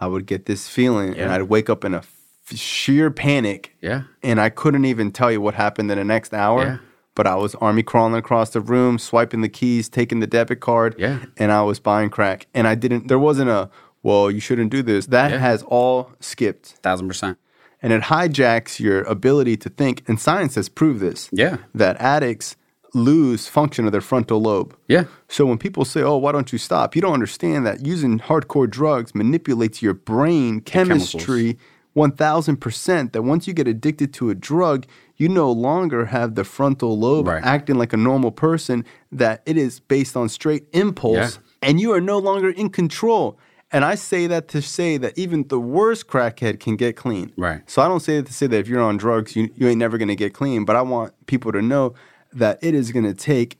I 0.00 0.06
would 0.06 0.26
get 0.26 0.46
this 0.46 0.68
feeling 0.68 1.16
and 1.16 1.32
I'd 1.32 1.42
wake 1.44 1.70
up 1.70 1.84
in 1.84 1.94
a 1.94 1.98
f- 1.98 2.12
sheer 2.54 3.10
panic 3.10 3.74
Yeah. 3.80 4.02
and 4.22 4.40
I 4.40 4.50
couldn't 4.50 4.84
even 4.84 5.10
tell 5.10 5.32
you 5.32 5.40
what 5.40 5.54
happened 5.54 5.90
in 5.90 5.98
the 5.98 6.04
next 6.04 6.34
hour. 6.34 6.80
But 7.16 7.26
I 7.26 7.34
was 7.34 7.56
army 7.56 7.82
crawling 7.82 8.14
across 8.14 8.50
the 8.50 8.60
room, 8.60 8.98
swiping 9.00 9.40
the 9.40 9.48
keys, 9.48 9.88
taking 9.88 10.20
the 10.20 10.26
debit 10.28 10.60
card, 10.60 10.94
Yeah. 10.96 11.18
and 11.36 11.50
I 11.50 11.62
was 11.62 11.80
buying 11.80 12.10
crack. 12.10 12.46
And 12.54 12.68
I 12.68 12.76
didn't. 12.76 13.08
There 13.08 13.18
wasn't 13.18 13.50
a 13.50 13.68
well, 14.04 14.30
you 14.30 14.38
shouldn't 14.38 14.70
do 14.70 14.82
this. 14.84 15.06
That 15.06 15.32
Yeah. 15.32 15.38
has 15.38 15.64
all 15.64 16.12
skipped, 16.20 16.74
Thousand 16.84 17.08
percent. 17.08 17.38
and 17.82 17.92
it 17.92 18.02
hijacks 18.02 18.78
your 18.78 19.02
ability 19.02 19.56
to 19.56 19.68
think. 19.68 20.04
And 20.06 20.20
science 20.20 20.54
has 20.54 20.68
proved 20.68 21.00
this. 21.00 21.28
Yeah. 21.32 21.56
that 21.74 21.96
addicts 22.00 22.54
lose 22.94 23.46
function 23.48 23.84
of 23.84 23.92
their 23.92 24.00
frontal 24.00 24.40
lobe. 24.40 24.74
Yeah. 24.88 25.04
So 25.28 25.44
when 25.44 25.58
people 25.58 25.84
say, 25.84 26.02
"Oh, 26.02 26.16
why 26.16 26.32
don't 26.32 26.50
you 26.52 26.58
stop?" 26.58 26.94
You 26.96 27.02
don't 27.02 27.12
understand 27.14 27.66
that 27.66 27.84
using 27.84 28.18
hardcore 28.20 28.70
drugs 28.70 29.14
manipulates 29.14 29.82
your 29.82 29.92
brain 29.94 30.60
chemistry 30.60 31.58
1000% 31.96 33.12
that 33.12 33.22
once 33.22 33.46
you 33.48 33.54
get 33.54 33.66
addicted 33.66 34.12
to 34.14 34.30
a 34.30 34.34
drug, 34.34 34.86
you 35.16 35.28
no 35.28 35.50
longer 35.50 36.06
have 36.06 36.34
the 36.34 36.44
frontal 36.44 36.98
lobe 36.98 37.26
Right. 37.28 37.42
acting 37.42 37.76
like 37.76 37.92
a 37.92 37.96
normal 37.96 38.30
person 38.30 38.84
that 39.10 39.42
it 39.46 39.56
is 39.56 39.80
based 39.80 40.16
on 40.16 40.28
straight 40.28 40.66
impulse 40.72 41.16
Yeah. 41.16 41.68
and 41.68 41.80
you 41.80 41.92
are 41.92 42.00
no 42.00 42.18
longer 42.18 42.50
in 42.50 42.68
control. 42.68 43.38
And 43.72 43.84
I 43.84 43.96
say 43.96 44.26
that 44.28 44.46
to 44.48 44.62
say 44.62 44.96
that 44.98 45.18
even 45.18 45.48
the 45.48 45.58
worst 45.58 46.06
crackhead 46.06 46.60
can 46.60 46.76
get 46.76 46.94
clean. 46.96 47.32
Right. 47.36 47.62
So 47.68 47.82
I 47.82 47.88
don't 47.88 48.00
say 48.00 48.16
that 48.18 48.26
to 48.26 48.32
say 48.32 48.46
that 48.46 48.56
if 48.58 48.68
you're 48.68 48.80
on 48.82 48.96
drugs, 48.96 49.34
you, 49.34 49.50
you 49.56 49.66
ain't 49.68 49.78
never 49.78 49.98
going 49.98 50.08
to 50.08 50.14
get 50.16 50.32
clean. 50.34 50.64
But 50.64 50.76
I 50.76 50.82
want 50.82 51.12
people 51.26 51.50
to 51.52 51.60
know 51.60 51.94
that 52.32 52.58
it 52.62 52.74
is 52.74 52.92
going 52.92 53.04
to 53.06 53.14
take 53.14 53.58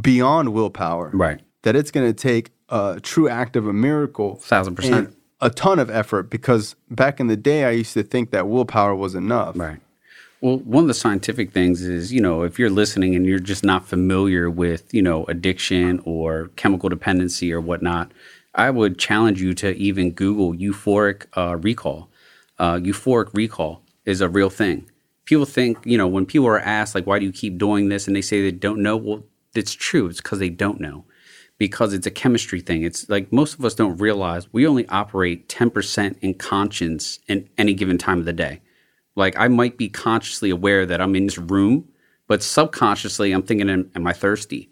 beyond 0.00 0.50
willpower. 0.50 1.10
Right. 1.12 1.40
That 1.62 1.74
it's 1.74 1.90
going 1.90 2.06
to 2.06 2.12
take 2.14 2.50
a 2.68 3.00
true 3.02 3.28
act 3.28 3.56
of 3.56 3.66
a 3.66 3.72
miracle. 3.72 4.36
Thousand 4.36 4.76
percent. 4.76 5.14
A 5.40 5.50
ton 5.50 5.78
of 5.78 5.88
effort 5.88 6.30
because 6.30 6.74
back 6.90 7.20
in 7.20 7.28
the 7.28 7.36
day, 7.36 7.64
I 7.64 7.70
used 7.70 7.94
to 7.94 8.02
think 8.02 8.30
that 8.30 8.48
willpower 8.48 8.94
was 8.94 9.14
enough. 9.14 9.56
Right. 9.56 9.80
Well, 10.40 10.58
one 10.58 10.84
of 10.84 10.88
the 10.88 10.94
scientific 10.94 11.52
things 11.52 11.82
is, 11.82 12.12
you 12.12 12.20
know, 12.20 12.42
if 12.42 12.58
you're 12.58 12.70
listening 12.70 13.14
and 13.14 13.26
you're 13.26 13.38
just 13.38 13.64
not 13.64 13.86
familiar 13.86 14.48
with, 14.48 14.92
you 14.92 15.02
know, 15.02 15.24
addiction 15.26 16.00
or 16.04 16.50
chemical 16.56 16.88
dependency 16.88 17.52
or 17.52 17.60
whatnot, 17.60 18.12
I 18.54 18.70
would 18.70 18.98
challenge 18.98 19.40
you 19.40 19.54
to 19.54 19.76
even 19.76 20.12
Google 20.12 20.54
euphoric 20.54 21.26
uh, 21.36 21.56
recall. 21.56 22.08
Uh, 22.58 22.76
euphoric 22.76 23.32
recall 23.34 23.82
is 24.04 24.20
a 24.20 24.28
real 24.28 24.50
thing. 24.50 24.88
People 25.24 25.44
think, 25.44 25.78
you 25.84 25.98
know, 25.98 26.06
when 26.08 26.24
people 26.24 26.46
are 26.46 26.60
asked, 26.60 26.94
like, 26.94 27.06
why 27.06 27.18
do 27.18 27.24
you 27.26 27.32
keep 27.32 27.58
doing 27.58 27.88
this? 27.88 28.06
And 28.06 28.16
they 28.16 28.22
say 28.22 28.42
they 28.42 28.50
don't 28.50 28.80
know. 28.80 28.96
Well, 28.96 29.24
it's 29.54 29.74
true. 29.74 30.06
It's 30.06 30.20
because 30.20 30.38
they 30.38 30.50
don't 30.50 30.80
know 30.80 31.04
because 31.58 31.92
it's 31.92 32.06
a 32.06 32.10
chemistry 32.10 32.60
thing. 32.60 32.84
It's 32.84 33.08
like 33.08 33.32
most 33.32 33.58
of 33.58 33.64
us 33.64 33.74
don't 33.74 33.98
realize 33.98 34.52
we 34.52 34.66
only 34.66 34.88
operate 34.88 35.48
10% 35.48 36.16
in 36.20 36.34
conscience 36.34 37.18
in 37.26 37.48
any 37.58 37.74
given 37.74 37.98
time 37.98 38.20
of 38.20 38.24
the 38.24 38.32
day. 38.32 38.60
Like 39.16 39.36
I 39.38 39.48
might 39.48 39.76
be 39.76 39.88
consciously 39.88 40.50
aware 40.50 40.86
that 40.86 41.00
I'm 41.00 41.16
in 41.16 41.26
this 41.26 41.38
room, 41.38 41.88
but 42.28 42.42
subconsciously 42.42 43.32
I'm 43.32 43.42
thinking, 43.42 43.68
am, 43.68 43.90
am 43.96 44.06
I 44.06 44.12
thirsty? 44.12 44.70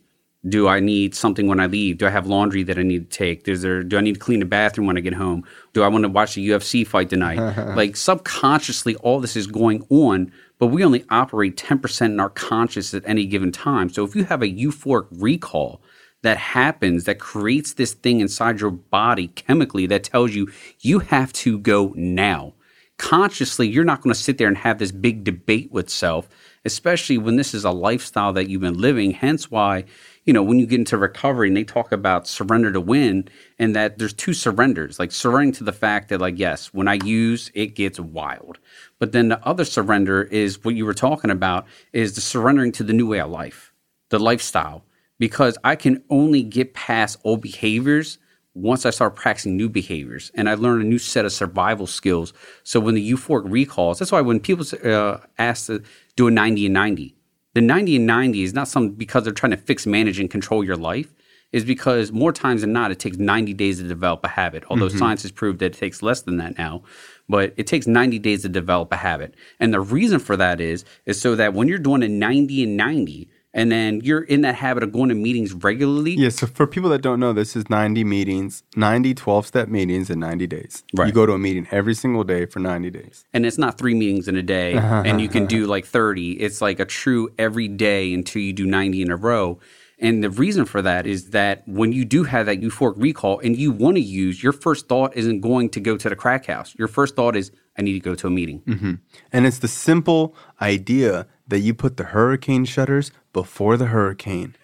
Do 0.48 0.68
I 0.68 0.78
need 0.78 1.16
something 1.16 1.48
when 1.48 1.58
I 1.58 1.66
leave? 1.66 1.98
Do 1.98 2.06
I 2.06 2.10
have 2.10 2.28
laundry 2.28 2.62
that 2.62 2.78
I 2.78 2.84
need 2.84 3.10
to 3.10 3.16
take? 3.16 3.48
Is 3.48 3.62
there, 3.62 3.82
do 3.82 3.98
I 3.98 4.00
need 4.00 4.14
to 4.14 4.20
clean 4.20 4.38
the 4.38 4.46
bathroom 4.46 4.86
when 4.86 4.96
I 4.96 5.00
get 5.00 5.14
home? 5.14 5.42
Do 5.72 5.82
I 5.82 5.88
want 5.88 6.04
to 6.04 6.08
watch 6.08 6.36
the 6.36 6.48
UFC 6.48 6.86
fight 6.86 7.10
tonight? 7.10 7.38
like 7.74 7.96
subconsciously, 7.96 8.94
all 8.96 9.18
this 9.18 9.34
is 9.34 9.48
going 9.48 9.84
on, 9.90 10.30
but 10.60 10.68
we 10.68 10.84
only 10.84 11.04
operate 11.10 11.56
10% 11.56 12.04
in 12.04 12.20
our 12.20 12.30
conscious 12.30 12.94
at 12.94 13.02
any 13.06 13.26
given 13.26 13.50
time. 13.50 13.88
So 13.88 14.04
if 14.04 14.14
you 14.14 14.22
have 14.24 14.40
a 14.40 14.46
euphoric 14.46 15.08
recall, 15.10 15.82
that 16.22 16.38
happens 16.38 17.04
that 17.04 17.18
creates 17.18 17.74
this 17.74 17.94
thing 17.94 18.20
inside 18.20 18.60
your 18.60 18.70
body 18.70 19.28
chemically 19.28 19.86
that 19.86 20.04
tells 20.04 20.34
you 20.34 20.50
you 20.80 21.00
have 21.00 21.32
to 21.32 21.58
go 21.58 21.92
now. 21.96 22.54
Consciously, 22.98 23.68
you're 23.68 23.84
not 23.84 24.00
going 24.00 24.14
to 24.14 24.18
sit 24.18 24.38
there 24.38 24.48
and 24.48 24.56
have 24.56 24.78
this 24.78 24.90
big 24.90 25.22
debate 25.22 25.70
with 25.70 25.90
self, 25.90 26.28
especially 26.64 27.18
when 27.18 27.36
this 27.36 27.52
is 27.52 27.62
a 27.62 27.70
lifestyle 27.70 28.32
that 28.32 28.48
you've 28.48 28.62
been 28.62 28.80
living. 28.80 29.10
Hence 29.10 29.50
why, 29.50 29.84
you 30.24 30.32
know, 30.32 30.42
when 30.42 30.58
you 30.58 30.66
get 30.66 30.78
into 30.78 30.96
recovery 30.96 31.48
and 31.48 31.56
they 31.56 31.62
talk 31.62 31.92
about 31.92 32.26
surrender 32.26 32.72
to 32.72 32.80
win 32.80 33.28
and 33.58 33.76
that 33.76 33.98
there's 33.98 34.14
two 34.14 34.32
surrenders, 34.32 34.98
like 34.98 35.12
surrendering 35.12 35.52
to 35.52 35.64
the 35.64 35.72
fact 35.72 36.08
that, 36.08 36.22
like, 36.22 36.38
yes, 36.38 36.72
when 36.72 36.88
I 36.88 36.94
use, 37.04 37.50
it 37.54 37.74
gets 37.74 38.00
wild. 38.00 38.58
But 38.98 39.12
then 39.12 39.28
the 39.28 39.46
other 39.46 39.66
surrender 39.66 40.22
is 40.22 40.64
what 40.64 40.74
you 40.74 40.86
were 40.86 40.94
talking 40.94 41.30
about 41.30 41.66
is 41.92 42.14
the 42.14 42.22
surrendering 42.22 42.72
to 42.72 42.82
the 42.82 42.94
new 42.94 43.06
way 43.06 43.20
of 43.20 43.30
life, 43.30 43.74
the 44.08 44.18
lifestyle 44.18 44.85
because 45.18 45.56
I 45.64 45.76
can 45.76 46.02
only 46.10 46.42
get 46.42 46.74
past 46.74 47.18
old 47.24 47.40
behaviors 47.40 48.18
once 48.54 48.86
I 48.86 48.90
start 48.90 49.16
practicing 49.16 49.56
new 49.56 49.68
behaviors 49.68 50.32
and 50.34 50.48
I 50.48 50.54
learn 50.54 50.80
a 50.80 50.84
new 50.84 50.98
set 50.98 51.26
of 51.26 51.32
survival 51.32 51.86
skills. 51.86 52.32
So 52.64 52.80
when 52.80 52.94
the 52.94 53.12
euphoric 53.12 53.50
recalls, 53.50 53.98
that's 53.98 54.12
why 54.12 54.22
when 54.22 54.40
people 54.40 54.64
uh, 54.82 55.18
ask 55.38 55.66
to 55.66 55.82
do 56.16 56.28
a 56.28 56.30
90 56.30 56.66
and 56.66 56.74
90, 56.74 57.14
the 57.54 57.60
90 57.60 57.96
and 57.96 58.06
90 58.06 58.42
is 58.42 58.54
not 58.54 58.68
something 58.68 58.94
because 58.94 59.24
they're 59.24 59.32
trying 59.32 59.52
to 59.52 59.56
fix, 59.58 59.86
manage, 59.86 60.18
and 60.18 60.30
control 60.30 60.64
your 60.64 60.76
life. 60.76 61.12
Is 61.52 61.64
because 61.64 62.10
more 62.12 62.32
times 62.32 62.62
than 62.62 62.72
not, 62.72 62.90
it 62.90 62.98
takes 62.98 63.16
90 63.18 63.54
days 63.54 63.78
to 63.78 63.86
develop 63.86 64.22
a 64.24 64.28
habit. 64.28 64.64
Although 64.68 64.88
science 64.88 65.22
has 65.22 65.30
proved 65.30 65.60
that 65.60 65.66
it 65.66 65.78
takes 65.78 66.02
less 66.02 66.20
than 66.20 66.36
that 66.38 66.58
now, 66.58 66.82
but 67.28 67.54
it 67.56 67.66
takes 67.66 67.86
90 67.86 68.18
days 68.18 68.42
to 68.42 68.48
develop 68.48 68.92
a 68.92 68.96
habit. 68.96 69.34
And 69.60 69.72
the 69.72 69.80
reason 69.80 70.18
for 70.18 70.36
that 70.36 70.60
is, 70.60 70.84
is 71.06 71.18
so 71.20 71.34
that 71.36 71.54
when 71.54 71.68
you're 71.68 71.78
doing 71.78 72.02
a 72.02 72.08
90 72.08 72.64
and 72.64 72.76
90, 72.76 73.30
and 73.56 73.72
then 73.72 74.02
you're 74.02 74.22
in 74.22 74.42
that 74.42 74.54
habit 74.54 74.82
of 74.82 74.92
going 74.92 75.08
to 75.08 75.14
meetings 75.14 75.54
regularly. 75.54 76.12
Yeah, 76.12 76.28
so 76.28 76.46
for 76.46 76.66
people 76.66 76.90
that 76.90 77.00
don't 77.00 77.18
know, 77.18 77.32
this 77.32 77.56
is 77.56 77.68
90 77.70 78.04
meetings, 78.04 78.62
90 78.76 79.14
12 79.14 79.46
step 79.46 79.68
meetings 79.68 80.10
in 80.10 80.20
90 80.20 80.46
days. 80.46 80.84
Right. 80.94 81.06
You 81.06 81.12
go 81.12 81.24
to 81.24 81.32
a 81.32 81.38
meeting 81.38 81.66
every 81.70 81.94
single 81.94 82.22
day 82.22 82.44
for 82.44 82.60
90 82.60 82.90
days. 82.90 83.24
And 83.32 83.46
it's 83.46 83.56
not 83.56 83.78
three 83.78 83.94
meetings 83.94 84.28
in 84.28 84.36
a 84.36 84.42
day 84.42 84.74
and 84.74 85.20
you 85.20 85.28
can 85.28 85.46
do 85.56 85.66
like 85.66 85.86
30. 85.86 86.32
It's 86.32 86.60
like 86.60 86.78
a 86.78 86.84
true 86.84 87.30
every 87.38 87.66
day 87.66 88.12
until 88.12 88.42
you 88.42 88.52
do 88.52 88.66
90 88.66 89.02
in 89.02 89.10
a 89.10 89.16
row. 89.16 89.58
And 89.98 90.22
the 90.22 90.30
reason 90.30 90.66
for 90.66 90.82
that 90.82 91.06
is 91.06 91.30
that 91.30 91.66
when 91.66 91.92
you 91.92 92.04
do 92.04 92.24
have 92.24 92.46
that 92.46 92.60
euphoric 92.60 92.94
recall 92.96 93.38
and 93.38 93.56
you 93.56 93.72
want 93.72 93.96
to 93.96 94.02
use, 94.02 94.42
your 94.42 94.52
first 94.52 94.88
thought 94.88 95.16
isn't 95.16 95.40
going 95.40 95.70
to 95.70 95.80
go 95.80 95.96
to 95.96 96.08
the 96.08 96.16
crack 96.16 96.46
house. 96.46 96.74
Your 96.78 96.88
first 96.88 97.16
thought 97.16 97.34
is, 97.34 97.50
I 97.78 97.82
need 97.82 97.94
to 97.94 98.00
go 98.00 98.14
to 98.14 98.26
a 98.26 98.30
meeting. 98.30 98.60
Mm-hmm. 98.62 98.94
And 99.32 99.46
it's 99.46 99.58
the 99.58 99.68
simple 99.68 100.34
idea 100.60 101.26
that 101.48 101.60
you 101.60 101.72
put 101.72 101.96
the 101.96 102.04
hurricane 102.04 102.64
shutters 102.66 103.10
before 103.32 103.76
the 103.76 103.86
hurricane. 103.86 104.54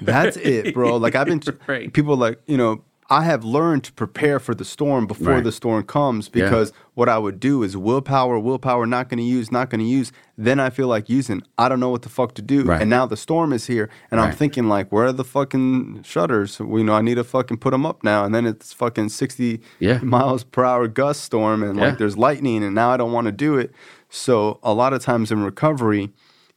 That's 0.00 0.36
it, 0.36 0.74
bro. 0.74 0.96
Like 0.96 1.16
I've 1.16 1.26
been 1.26 1.42
Right. 1.66 1.92
people 1.92 2.16
like, 2.16 2.40
you 2.46 2.56
know, 2.56 2.84
I 3.12 3.24
have 3.24 3.44
learned 3.44 3.84
to 3.84 3.92
prepare 3.92 4.38
for 4.40 4.54
the 4.54 4.64
storm 4.64 5.06
before 5.06 5.34
Right. 5.34 5.44
the 5.44 5.52
storm 5.52 5.82
comes 5.82 6.30
because 6.30 6.72
what 6.94 7.08
I 7.10 7.18
would 7.18 7.38
do 7.40 7.62
is 7.62 7.76
willpower, 7.76 8.38
willpower, 8.38 8.86
not 8.86 9.10
going 9.10 9.18
to 9.18 9.24
use, 9.24 9.52
not 9.52 9.68
going 9.68 9.80
to 9.80 9.86
use. 9.86 10.12
Then 10.38 10.58
I 10.58 10.70
feel 10.70 10.88
like 10.88 11.10
using. 11.10 11.42
I 11.58 11.68
don't 11.68 11.78
know 11.78 11.90
what 11.90 12.02
the 12.02 12.08
fuck 12.08 12.32
to 12.36 12.42
do. 12.42 12.62
Right. 12.64 12.80
And 12.80 12.88
now 12.88 13.04
the 13.04 13.18
storm 13.18 13.52
is 13.52 13.66
here, 13.66 13.90
and 14.10 14.18
I'm 14.18 14.32
thinking 14.32 14.66
like, 14.68 14.90
where 14.90 15.04
are 15.06 15.12
the 15.12 15.24
fucking 15.24 16.04
shutters? 16.04 16.58
You 16.58 16.82
know, 16.84 16.94
I 16.94 17.02
need 17.02 17.16
to 17.16 17.24
fucking 17.24 17.58
put 17.58 17.72
them 17.72 17.84
up 17.84 18.02
now. 18.02 18.24
And 18.24 18.34
then 18.34 18.46
it's 18.46 18.72
fucking 18.72 19.10
60 19.10 19.60
Yeah. 19.78 19.98
miles 20.02 20.42
per 20.42 20.64
hour 20.64 20.88
gust 20.88 21.22
storm, 21.22 21.62
and 21.62 21.76
Yeah. 21.78 21.84
like 21.88 21.98
there's 21.98 22.16
lightning, 22.16 22.64
and 22.64 22.74
now 22.74 22.90
I 22.90 22.96
don't 22.96 23.12
want 23.12 23.26
to 23.26 23.32
do 23.32 23.58
it. 23.58 23.72
So 24.08 24.58
a 24.62 24.72
lot 24.72 24.94
of 24.94 25.02
times 25.02 25.30
in 25.30 25.42
recovery, 25.44 26.10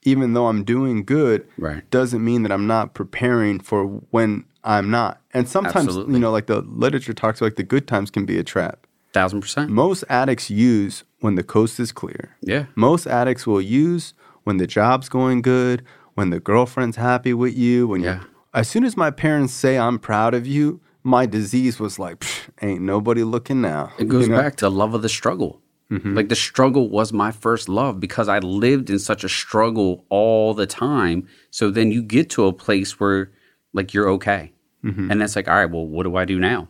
even 0.05 0.33
though 0.33 0.47
I'm 0.47 0.63
doing 0.63 1.03
good, 1.03 1.45
Right. 1.57 1.87
doesn't 1.91 2.23
mean 2.23 2.43
that 2.43 2.51
I'm 2.51 2.67
not 2.67 2.93
preparing 2.93 3.59
for 3.59 3.85
when 4.11 4.45
I'm 4.63 4.89
not. 4.89 5.21
And 5.33 5.47
sometimes, 5.49 5.87
Absolutely. 5.87 6.13
you 6.13 6.19
know, 6.19 6.31
like 6.31 6.47
the 6.47 6.61
literature 6.61 7.13
talks 7.13 7.41
like 7.41 7.55
the 7.55 7.63
good 7.63 7.87
times 7.87 8.09
can 8.09 8.25
be 8.25 8.37
a 8.37 8.43
trap. 8.43 8.87
Thousand 9.13 9.41
percent. 9.41 9.69
Most 9.69 10.03
addicts 10.09 10.49
use 10.49 11.03
when 11.19 11.35
the 11.35 11.43
coast 11.43 11.79
is 11.79 11.91
clear. 11.91 12.35
Yeah. 12.41 12.65
Most 12.75 13.07
addicts 13.07 13.45
will 13.47 13.61
use 13.61 14.13
when 14.43 14.57
the 14.57 14.67
job's 14.67 15.09
going 15.09 15.41
good, 15.41 15.83
when 16.15 16.29
the 16.29 16.39
girlfriend's 16.39 16.97
happy 16.97 17.33
with 17.33 17.55
you, 17.57 17.87
when 17.87 18.01
Yeah. 18.01 18.19
you 18.21 18.25
as 18.53 18.69
soon 18.69 18.85
as 18.85 18.95
my 18.95 19.11
parents 19.11 19.53
say 19.53 19.77
I'm 19.77 19.99
proud 19.99 20.33
of 20.33 20.47
you, 20.47 20.79
my 21.03 21.25
disease 21.25 21.77
was 21.79 21.99
like, 21.99 22.19
"Psh, 22.21 22.47
ain't 22.61 22.81
nobody 22.81 23.23
looking 23.23 23.59
now. 23.61 23.91
It 23.99 24.07
goes 24.07 24.27
You 24.27 24.33
know? 24.33 24.41
back 24.41 24.55
to 24.57 24.69
love 24.69 24.93
of 24.93 25.01
the 25.01 25.09
struggle. 25.09 25.61
Mm-hmm. 25.91 26.15
Like 26.15 26.29
the 26.29 26.35
struggle 26.35 26.89
was 26.89 27.13
my 27.13 27.31
first 27.31 27.69
love 27.69 27.99
because 27.99 28.27
I 28.27 28.39
lived 28.39 28.89
in 28.89 28.99
such 28.99 29.23
a 29.23 29.29
struggle 29.29 30.05
all 30.09 30.53
the 30.53 30.65
time. 30.65 31.27
So 31.51 31.69
then 31.69 31.91
you 31.91 32.01
get 32.01 32.29
to 32.31 32.45
a 32.45 32.53
place 32.53 32.99
where 32.99 33.31
like 33.73 33.93
you're 33.93 34.09
okay. 34.09 34.51
Mm-hmm. 34.83 35.11
And 35.11 35.21
that's 35.21 35.35
like, 35.35 35.47
all 35.47 35.55
right, 35.55 35.69
well, 35.69 35.85
what 35.85 36.03
do 36.03 36.15
I 36.15 36.25
do 36.25 36.39
now? 36.39 36.69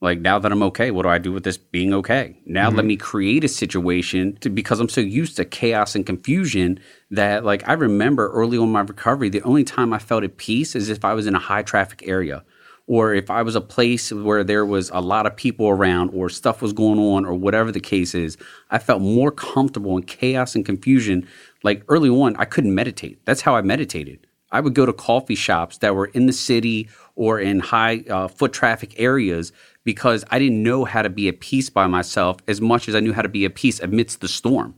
Like 0.00 0.20
now 0.20 0.38
that 0.38 0.52
I'm 0.52 0.62
okay, 0.64 0.90
what 0.90 1.02
do 1.02 1.08
I 1.08 1.18
do 1.18 1.32
with 1.32 1.44
this 1.44 1.56
being 1.56 1.94
okay? 1.94 2.38
Now 2.44 2.68
let 2.68 2.78
mm-hmm. 2.78 2.88
me 2.88 2.96
create 2.96 3.44
a 3.44 3.48
situation 3.48 4.36
to, 4.40 4.50
because 4.50 4.80
I'm 4.80 4.88
so 4.88 5.00
used 5.00 5.36
to 5.36 5.44
chaos 5.44 5.94
and 5.94 6.04
confusion 6.04 6.78
that 7.10 7.44
like 7.44 7.66
I 7.68 7.72
remember 7.72 8.30
early 8.30 8.58
on 8.58 8.70
my 8.70 8.80
recovery, 8.80 9.30
the 9.30 9.42
only 9.42 9.64
time 9.64 9.92
I 9.92 9.98
felt 9.98 10.24
at 10.24 10.36
peace 10.36 10.74
is 10.74 10.90
if 10.90 11.04
I 11.04 11.14
was 11.14 11.26
in 11.26 11.34
a 11.34 11.38
high 11.38 11.62
traffic 11.62 12.02
area 12.06 12.44
or 12.86 13.14
if 13.14 13.30
I 13.30 13.42
was 13.42 13.56
a 13.56 13.60
place 13.60 14.12
where 14.12 14.44
there 14.44 14.66
was 14.66 14.90
a 14.90 15.00
lot 15.00 15.26
of 15.26 15.36
people 15.36 15.68
around 15.68 16.10
or 16.10 16.28
stuff 16.28 16.60
was 16.60 16.72
going 16.72 16.98
on 16.98 17.24
or 17.24 17.34
whatever 17.34 17.72
the 17.72 17.80
case 17.80 18.14
is, 18.14 18.36
I 18.70 18.78
felt 18.78 19.00
more 19.00 19.30
comfortable 19.30 19.96
in 19.96 20.02
chaos 20.02 20.54
and 20.54 20.66
confusion. 20.66 21.26
Like 21.62 21.82
early 21.88 22.10
on, 22.10 22.36
I 22.36 22.44
couldn't 22.44 22.74
meditate. 22.74 23.24
That's 23.24 23.40
how 23.40 23.56
I 23.56 23.62
meditated. 23.62 24.26
I 24.52 24.60
would 24.60 24.74
go 24.74 24.86
to 24.86 24.92
coffee 24.92 25.34
shops 25.34 25.78
that 25.78 25.94
were 25.94 26.06
in 26.06 26.26
the 26.26 26.32
city 26.32 26.88
or 27.16 27.40
in 27.40 27.60
high 27.60 28.04
uh, 28.08 28.28
foot 28.28 28.52
traffic 28.52 28.94
areas 29.00 29.52
because 29.82 30.24
I 30.30 30.38
didn't 30.38 30.62
know 30.62 30.84
how 30.84 31.02
to 31.02 31.10
be 31.10 31.28
at 31.28 31.40
peace 31.40 31.70
by 31.70 31.86
myself 31.86 32.36
as 32.46 32.60
much 32.60 32.88
as 32.88 32.94
I 32.94 33.00
knew 33.00 33.12
how 33.12 33.22
to 33.22 33.28
be 33.28 33.44
at 33.46 33.54
peace 33.54 33.80
amidst 33.80 34.20
the 34.20 34.28
storm. 34.28 34.74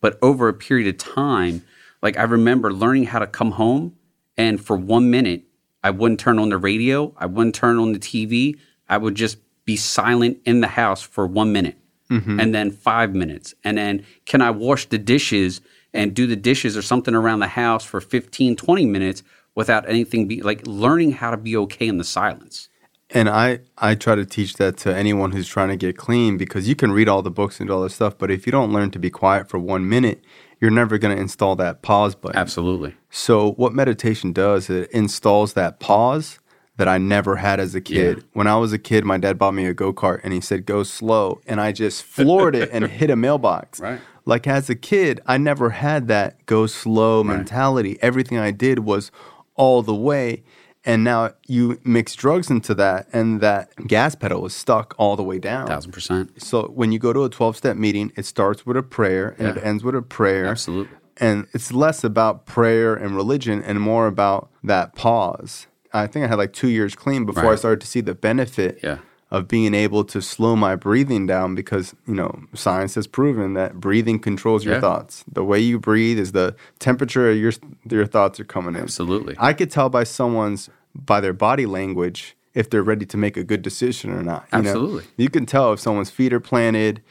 But 0.00 0.18
over 0.22 0.48
a 0.48 0.54
period 0.54 0.88
of 0.88 0.98
time, 0.98 1.62
like 2.02 2.18
I 2.18 2.22
remember 2.22 2.72
learning 2.72 3.04
how 3.04 3.18
to 3.18 3.26
come 3.26 3.52
home 3.52 3.94
and 4.36 4.60
for 4.60 4.76
one 4.76 5.10
minute, 5.10 5.44
I 5.82 5.90
wouldn't 5.90 6.20
turn 6.20 6.38
on 6.38 6.48
the 6.48 6.58
radio, 6.58 7.12
I 7.16 7.26
wouldn't 7.26 7.54
turn 7.54 7.78
on 7.78 7.92
the 7.92 7.98
TV. 7.98 8.58
I 8.88 8.98
would 8.98 9.14
just 9.14 9.38
be 9.64 9.76
silent 9.76 10.38
in 10.44 10.60
the 10.60 10.68
house 10.68 11.00
for 11.00 11.26
one 11.26 11.52
minute 11.52 11.78
mm-hmm. 12.10 12.38
and 12.38 12.54
then 12.54 12.70
five 12.70 13.14
minutes. 13.14 13.54
And 13.64 13.78
then 13.78 14.04
can 14.26 14.42
I 14.42 14.50
wash 14.50 14.86
the 14.86 14.98
dishes 14.98 15.60
and 15.94 16.14
do 16.14 16.26
the 16.26 16.36
dishes 16.36 16.76
or 16.76 16.82
something 16.82 17.14
around 17.14 17.40
the 17.40 17.48
house 17.48 17.84
for 17.84 18.00
15, 18.00 18.56
20 18.56 18.86
minutes 18.86 19.22
without 19.54 19.88
anything 19.88 20.26
be 20.26 20.42
like 20.42 20.66
learning 20.66 21.12
how 21.12 21.30
to 21.30 21.36
be 21.36 21.56
okay 21.56 21.86
in 21.86 21.98
the 21.98 22.04
silence. 22.04 22.68
And 23.10 23.28
I, 23.28 23.60
I 23.76 23.94
try 23.94 24.14
to 24.14 24.24
teach 24.24 24.54
that 24.54 24.78
to 24.78 24.94
anyone 24.94 25.32
who's 25.32 25.46
trying 25.46 25.68
to 25.68 25.76
get 25.76 25.98
clean 25.98 26.38
because 26.38 26.66
you 26.66 26.74
can 26.74 26.92
read 26.92 27.08
all 27.08 27.20
the 27.20 27.30
books 27.30 27.60
and 27.60 27.70
all 27.70 27.82
this 27.82 27.94
stuff, 27.94 28.16
but 28.16 28.30
if 28.30 28.46
you 28.46 28.52
don't 28.52 28.72
learn 28.72 28.90
to 28.92 28.98
be 28.98 29.10
quiet 29.10 29.50
for 29.50 29.58
one 29.58 29.86
minute, 29.86 30.24
you're 30.62 30.70
never 30.70 30.96
going 30.96 31.14
to 31.14 31.20
install 31.20 31.56
that 31.56 31.82
pause 31.82 32.14
button. 32.14 32.38
Absolutely. 32.38 32.94
So, 33.10 33.50
what 33.54 33.74
meditation 33.74 34.32
does, 34.32 34.70
it 34.70 34.88
installs 34.92 35.54
that 35.54 35.80
pause 35.80 36.38
that 36.76 36.86
I 36.86 36.98
never 36.98 37.36
had 37.36 37.58
as 37.58 37.74
a 37.74 37.80
kid. 37.80 38.18
Yeah. 38.18 38.24
When 38.32 38.46
I 38.46 38.56
was 38.56 38.72
a 38.72 38.78
kid, 38.78 39.04
my 39.04 39.18
dad 39.18 39.38
bought 39.38 39.54
me 39.54 39.66
a 39.66 39.74
go 39.74 39.92
kart 39.92 40.20
and 40.22 40.32
he 40.32 40.40
said, 40.40 40.64
go 40.64 40.84
slow. 40.84 41.40
And 41.48 41.60
I 41.60 41.72
just 41.72 42.04
floored 42.04 42.54
it 42.54 42.70
and 42.72 42.84
hit 42.90 43.10
a 43.10 43.16
mailbox. 43.16 43.80
Right. 43.80 44.00
Like 44.24 44.46
as 44.46 44.70
a 44.70 44.76
kid, 44.76 45.20
I 45.26 45.36
never 45.36 45.70
had 45.70 46.06
that 46.06 46.46
go 46.46 46.68
slow 46.68 47.24
right. 47.24 47.36
mentality. 47.36 47.98
Everything 48.00 48.38
I 48.38 48.52
did 48.52 48.78
was 48.78 49.10
all 49.56 49.82
the 49.82 49.94
way. 49.94 50.44
And 50.84 51.04
now 51.04 51.30
you 51.46 51.80
mix 51.84 52.14
drugs 52.14 52.50
into 52.50 52.74
that, 52.74 53.06
and 53.12 53.40
that 53.40 53.70
gas 53.86 54.16
pedal 54.16 54.44
is 54.46 54.54
stuck 54.54 54.94
all 54.98 55.14
the 55.14 55.22
way 55.22 55.38
down. 55.38 55.68
Thousand 55.68 55.92
percent. 55.92 56.42
So 56.42 56.64
when 56.74 56.90
you 56.90 56.98
go 56.98 57.12
to 57.12 57.24
a 57.24 57.28
12 57.28 57.56
step 57.56 57.76
meeting, 57.76 58.12
it 58.16 58.26
starts 58.26 58.66
with 58.66 58.76
a 58.76 58.82
prayer 58.82 59.36
and 59.38 59.48
yeah. 59.48 59.62
it 59.62 59.64
ends 59.64 59.84
with 59.84 59.94
a 59.94 60.02
prayer. 60.02 60.46
Absolutely. 60.46 60.96
And 61.18 61.46
it's 61.52 61.72
less 61.72 62.02
about 62.02 62.46
prayer 62.46 62.94
and 62.94 63.14
religion 63.14 63.62
and 63.62 63.80
more 63.80 64.08
about 64.08 64.50
that 64.64 64.96
pause. 64.96 65.68
I 65.92 66.06
think 66.06 66.24
I 66.24 66.28
had 66.28 66.38
like 66.38 66.52
two 66.52 66.68
years 66.68 66.96
clean 66.96 67.26
before 67.26 67.44
right. 67.44 67.52
I 67.52 67.56
started 67.56 67.80
to 67.82 67.86
see 67.86 68.00
the 68.00 68.14
benefit 68.14 68.80
yeah 68.82 68.98
of 69.32 69.48
being 69.48 69.72
able 69.72 70.04
to 70.04 70.20
slow 70.20 70.54
my 70.54 70.76
breathing 70.76 71.26
down 71.26 71.54
because 71.54 71.94
you 72.06 72.14
know 72.14 72.44
science 72.54 72.94
has 72.94 73.06
proven 73.06 73.54
that 73.54 73.80
breathing 73.80 74.18
controls 74.18 74.62
your 74.62 74.74
yeah. 74.74 74.80
thoughts. 74.80 75.24
The 75.32 75.42
way 75.42 75.58
you 75.58 75.80
breathe 75.80 76.18
is 76.18 76.32
the 76.32 76.54
temperature 76.78 77.32
your 77.32 77.52
your 77.88 78.06
thoughts 78.06 78.38
are 78.38 78.44
coming 78.44 78.76
in. 78.76 78.82
Absolutely. 78.82 79.34
I 79.38 79.54
could 79.54 79.70
tell 79.70 79.88
by 79.88 80.04
someone's 80.04 80.68
by 80.94 81.20
their 81.22 81.32
body 81.32 81.64
language 81.64 82.36
if 82.52 82.68
they're 82.68 82.82
ready 82.82 83.06
to 83.06 83.16
make 83.16 83.38
a 83.38 83.42
good 83.42 83.62
decision 83.62 84.12
or 84.12 84.22
not. 84.22 84.46
You 84.52 84.58
Absolutely. 84.58 85.04
Know? 85.04 85.10
You 85.16 85.30
can 85.30 85.46
tell 85.46 85.72
if 85.72 85.80
someone's 85.80 86.10
feet 86.10 86.34
are 86.34 86.40
planted, 86.40 87.02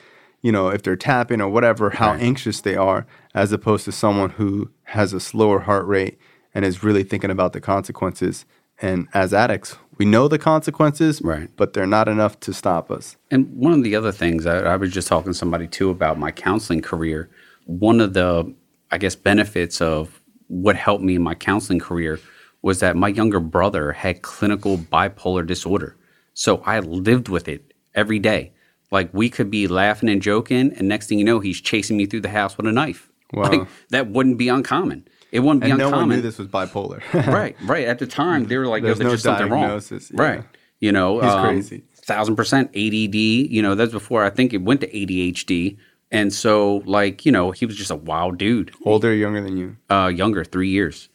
you 0.44 0.52
know, 0.52 0.68
if 0.70 0.84
they're 0.84 0.96
tapping 0.96 1.42
or 1.42 1.50
whatever, 1.50 1.90
how 1.90 2.12
right. 2.12 2.22
anxious 2.22 2.62
they 2.62 2.76
are, 2.76 3.08
as 3.34 3.52
opposed 3.52 3.84
to 3.86 3.92
someone 3.92 4.30
who 4.30 4.70
has 4.84 5.12
a 5.12 5.20
slower 5.20 5.62
heart 5.62 5.88
rate 5.88 6.20
and 6.54 6.64
is 6.64 6.84
really 6.84 7.04
thinking 7.04 7.32
about 7.32 7.54
the 7.54 7.62
consequences. 7.62 8.46
And 8.80 9.08
as 9.16 9.34
addicts, 9.34 9.78
we 10.02 10.06
know 10.06 10.28
the 10.28 10.40
consequences, 10.40 11.22
right. 11.22 11.48
but 11.58 11.74
they're 11.74 11.86
not 11.86 12.08
enough 12.08 12.40
to 12.40 12.52
stop 12.54 12.90
us. 12.90 13.18
And 13.30 13.56
one 13.56 13.72
of 13.72 13.84
the 13.84 13.96
other 13.96 14.12
things 14.12 14.48
I, 14.48 14.58
I 14.74 14.76
was 14.76 14.92
just 14.92 15.08
talking 15.08 15.32
to 15.32 15.38
somebody 15.38 15.68
too 15.68 15.92
about 15.92 16.18
my 16.18 16.32
counseling 16.32 16.82
career. 16.82 17.30
One 17.66 18.02
of 18.02 18.16
the, 18.16 18.52
I 18.90 18.98
guess, 18.98 19.16
benefits 19.16 19.80
of 19.80 20.20
what 20.48 20.76
helped 20.76 21.04
me 21.04 21.14
in 21.18 21.22
my 21.22 21.36
counseling 21.36 21.78
career 21.78 22.20
was 22.64 22.80
that 22.80 22.96
my 22.96 23.10
younger 23.10 23.40
brother 23.40 23.92
had 23.92 24.24
clinical 24.24 24.76
bipolar 24.76 25.46
disorder. 25.46 25.96
So 26.34 26.64
I 26.66 26.80
lived 26.80 27.30
with 27.30 27.48
it 27.48 27.72
every 27.94 28.18
day. 28.18 28.54
Like 28.90 29.14
we 29.14 29.30
could 29.30 29.52
be 29.52 29.68
laughing 29.68 30.10
and 30.10 30.20
joking, 30.20 30.74
and 30.74 30.88
next 30.88 31.10
thing 31.10 31.20
you 31.20 31.26
know, 31.26 31.40
he's 31.42 31.62
chasing 31.62 31.96
me 31.96 32.08
through 32.08 32.22
the 32.22 32.30
house 32.30 32.58
with 32.58 32.66
a 32.66 32.72
knife. 32.72 33.12
Wow. 33.34 33.44
Like 33.44 33.68
that 33.90 34.08
wouldn't 34.08 34.40
be 34.40 34.50
uncommon. 34.50 35.08
It 35.32 35.40
wouldn't 35.40 35.64
be 35.64 35.72
and 35.72 35.82
uncommon. 35.82 35.92
no 35.92 35.98
one 35.98 36.10
knew 36.10 36.22
this 36.22 36.38
was 36.38 36.48
bipolar. 36.48 37.02
right, 37.28 37.56
right. 37.64 37.88
At 37.88 38.00
the 38.00 38.08
time, 38.08 38.46
they 38.46 38.58
were 38.58 38.68
like, 38.68 38.84
"There's, 38.84 39.00
"Yo, 39.00 39.06
there's 39.06 39.10
no 39.10 39.12
just 39.14 39.24
something 39.24 39.50
wrong." 39.50 39.82
Yeah. 39.90 40.00
Right. 40.14 40.44
You 40.80 40.92
know, 40.92 41.22
he's 41.22 41.32
um, 41.32 41.46
crazy. 41.46 41.84
Thousand 41.96 42.36
percent 42.36 42.70
ADD. 42.70 43.16
You 43.16 43.62
know, 43.62 43.76
that's 43.76 43.94
before 43.94 44.24
I 44.26 44.30
think 44.30 44.54
it 44.54 44.62
went 44.62 44.82
to 44.82 44.88
ADHD. 44.88 45.78
And 46.12 46.34
so, 46.34 46.84
like, 46.86 47.26
you 47.26 47.32
know, 47.32 47.52
he 47.52 47.66
was 47.66 47.78
just 47.78 47.90
a 47.90 47.96
wild 47.96 48.38
dude. 48.38 48.74
Older, 48.84 49.14
younger 49.14 49.42
than 49.42 49.56
you? 49.56 49.78
Uh, 49.90 50.12
younger, 50.14 50.44
three 50.44 50.68
years. 50.68 51.08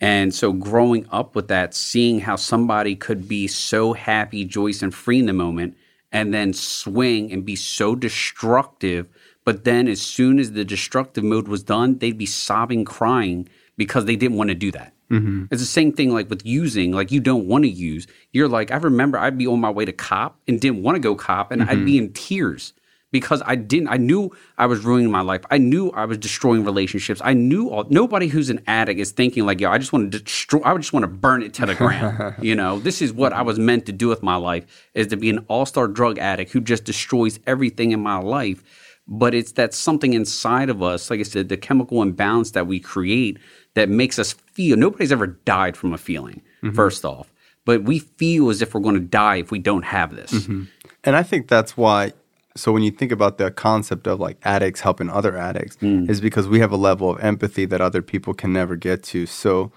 And 0.00 0.32
so, 0.32 0.52
growing 0.52 1.06
up 1.10 1.34
with 1.34 1.48
that, 1.48 1.74
seeing 1.74 2.20
how 2.20 2.36
somebody 2.36 2.94
could 2.94 3.26
be 3.26 3.48
so 3.48 3.92
happy, 3.94 4.44
joyous, 4.44 4.82
and 4.82 4.94
free 4.94 5.18
in 5.18 5.26
the 5.26 5.32
moment, 5.32 5.76
and 6.12 6.32
then 6.32 6.52
swing 6.52 7.32
and 7.32 7.44
be 7.44 7.56
so 7.56 7.96
destructive 7.96 9.08
but 9.46 9.62
then, 9.62 9.86
as 9.86 10.02
soon 10.02 10.40
as 10.40 10.52
the 10.52 10.64
destructive 10.64 11.22
mode 11.22 11.46
was 11.46 11.62
done, 11.62 11.98
they'd 11.98 12.18
be 12.18 12.26
sobbing, 12.26 12.84
crying 12.84 13.48
because 13.76 14.04
they 14.04 14.16
didn't 14.16 14.36
want 14.36 14.48
to 14.48 14.56
do 14.56 14.72
that. 14.72 14.92
Mm-hmm. 15.08 15.44
It's 15.52 15.62
the 15.62 15.66
same 15.66 15.92
thing 15.92 16.12
like 16.12 16.28
with 16.28 16.44
using, 16.44 16.90
like 16.90 17.12
you 17.12 17.20
don't 17.20 17.46
want 17.46 17.62
to 17.62 17.70
use. 17.70 18.08
You're 18.32 18.48
like, 18.48 18.72
I 18.72 18.76
remember 18.76 19.18
I'd 19.18 19.38
be 19.38 19.46
on 19.46 19.60
my 19.60 19.70
way 19.70 19.84
to 19.84 19.92
cop 19.92 20.36
and 20.48 20.60
didn't 20.60 20.82
want 20.82 20.96
to 20.96 20.98
go 20.98 21.14
cop, 21.14 21.52
and 21.52 21.62
mm-hmm. 21.62 21.70
I'd 21.70 21.84
be 21.84 21.96
in 21.96 22.12
tears 22.12 22.72
because 23.12 23.40
I 23.46 23.54
didn't. 23.54 23.86
I 23.86 23.98
knew 23.98 24.32
I 24.58 24.66
was 24.66 24.84
ruining 24.84 25.12
my 25.12 25.20
life. 25.20 25.42
I 25.48 25.58
knew 25.58 25.90
I 25.90 26.06
was 26.06 26.18
destroying 26.18 26.64
relationships. 26.64 27.20
I 27.22 27.34
knew 27.34 27.68
all, 27.68 27.84
nobody 27.88 28.26
who's 28.26 28.50
an 28.50 28.60
addict 28.66 28.98
is 28.98 29.12
thinking 29.12 29.46
like, 29.46 29.60
yo, 29.60 29.70
I 29.70 29.78
just 29.78 29.92
want 29.92 30.10
to 30.10 30.18
destroy. 30.18 30.60
I 30.64 30.76
just 30.76 30.92
want 30.92 31.04
to 31.04 31.08
burn 31.08 31.44
it 31.44 31.54
to 31.54 31.66
the 31.66 31.76
ground. 31.76 32.34
you 32.42 32.56
know, 32.56 32.80
this 32.80 33.00
is 33.00 33.12
what 33.12 33.32
I 33.32 33.42
was 33.42 33.60
meant 33.60 33.86
to 33.86 33.92
do 33.92 34.08
with 34.08 34.24
my 34.24 34.34
life: 34.34 34.64
is 34.92 35.06
to 35.06 35.16
be 35.16 35.30
an 35.30 35.44
all 35.46 35.66
star 35.66 35.86
drug 35.86 36.18
addict 36.18 36.50
who 36.50 36.60
just 36.60 36.82
destroys 36.82 37.38
everything 37.46 37.92
in 37.92 38.00
my 38.00 38.18
life 38.18 38.64
but 39.08 39.34
it's 39.34 39.52
that 39.52 39.72
something 39.72 40.14
inside 40.14 40.68
of 40.68 40.82
us, 40.82 41.10
like 41.10 41.20
I 41.20 41.24
said, 41.24 41.48
the 41.48 41.56
chemical 41.56 42.02
imbalance 42.02 42.52
that 42.52 42.66
we 42.66 42.80
create 42.80 43.38
that 43.74 43.88
makes 43.88 44.18
us 44.18 44.32
feel. 44.32 44.76
Nobody's 44.76 45.12
ever 45.12 45.26
died 45.26 45.76
from 45.76 45.92
a 45.92 45.98
feeling, 45.98 46.42
mm-hmm. 46.62 46.74
first 46.74 47.04
off, 47.04 47.30
but 47.64 47.84
we 47.84 48.00
feel 48.00 48.50
as 48.50 48.62
if 48.62 48.74
we're 48.74 48.80
going 48.80 48.94
to 48.94 49.00
die 49.00 49.36
if 49.36 49.50
we 49.50 49.58
don't 49.58 49.84
have 49.84 50.14
this. 50.16 50.32
Mm-hmm. 50.32 50.64
And 51.04 51.16
I 51.16 51.22
think 51.22 51.48
that's 51.48 51.76
why. 51.76 52.12
So 52.56 52.72
when 52.72 52.82
you 52.82 52.90
think 52.90 53.12
about 53.12 53.36
the 53.36 53.50
concept 53.50 54.06
of 54.06 54.18
like 54.18 54.38
addicts 54.42 54.80
helping 54.80 55.10
other 55.10 55.36
addicts, 55.36 55.76
mm. 55.76 56.08
is 56.08 56.22
because 56.22 56.48
we 56.48 56.58
have 56.60 56.72
a 56.72 56.76
level 56.76 57.10
of 57.10 57.22
empathy 57.22 57.66
that 57.66 57.82
other 57.82 58.00
people 58.00 58.32
can 58.32 58.52
never 58.52 58.76
get 58.76 59.02
to. 59.04 59.26
So 59.26 59.70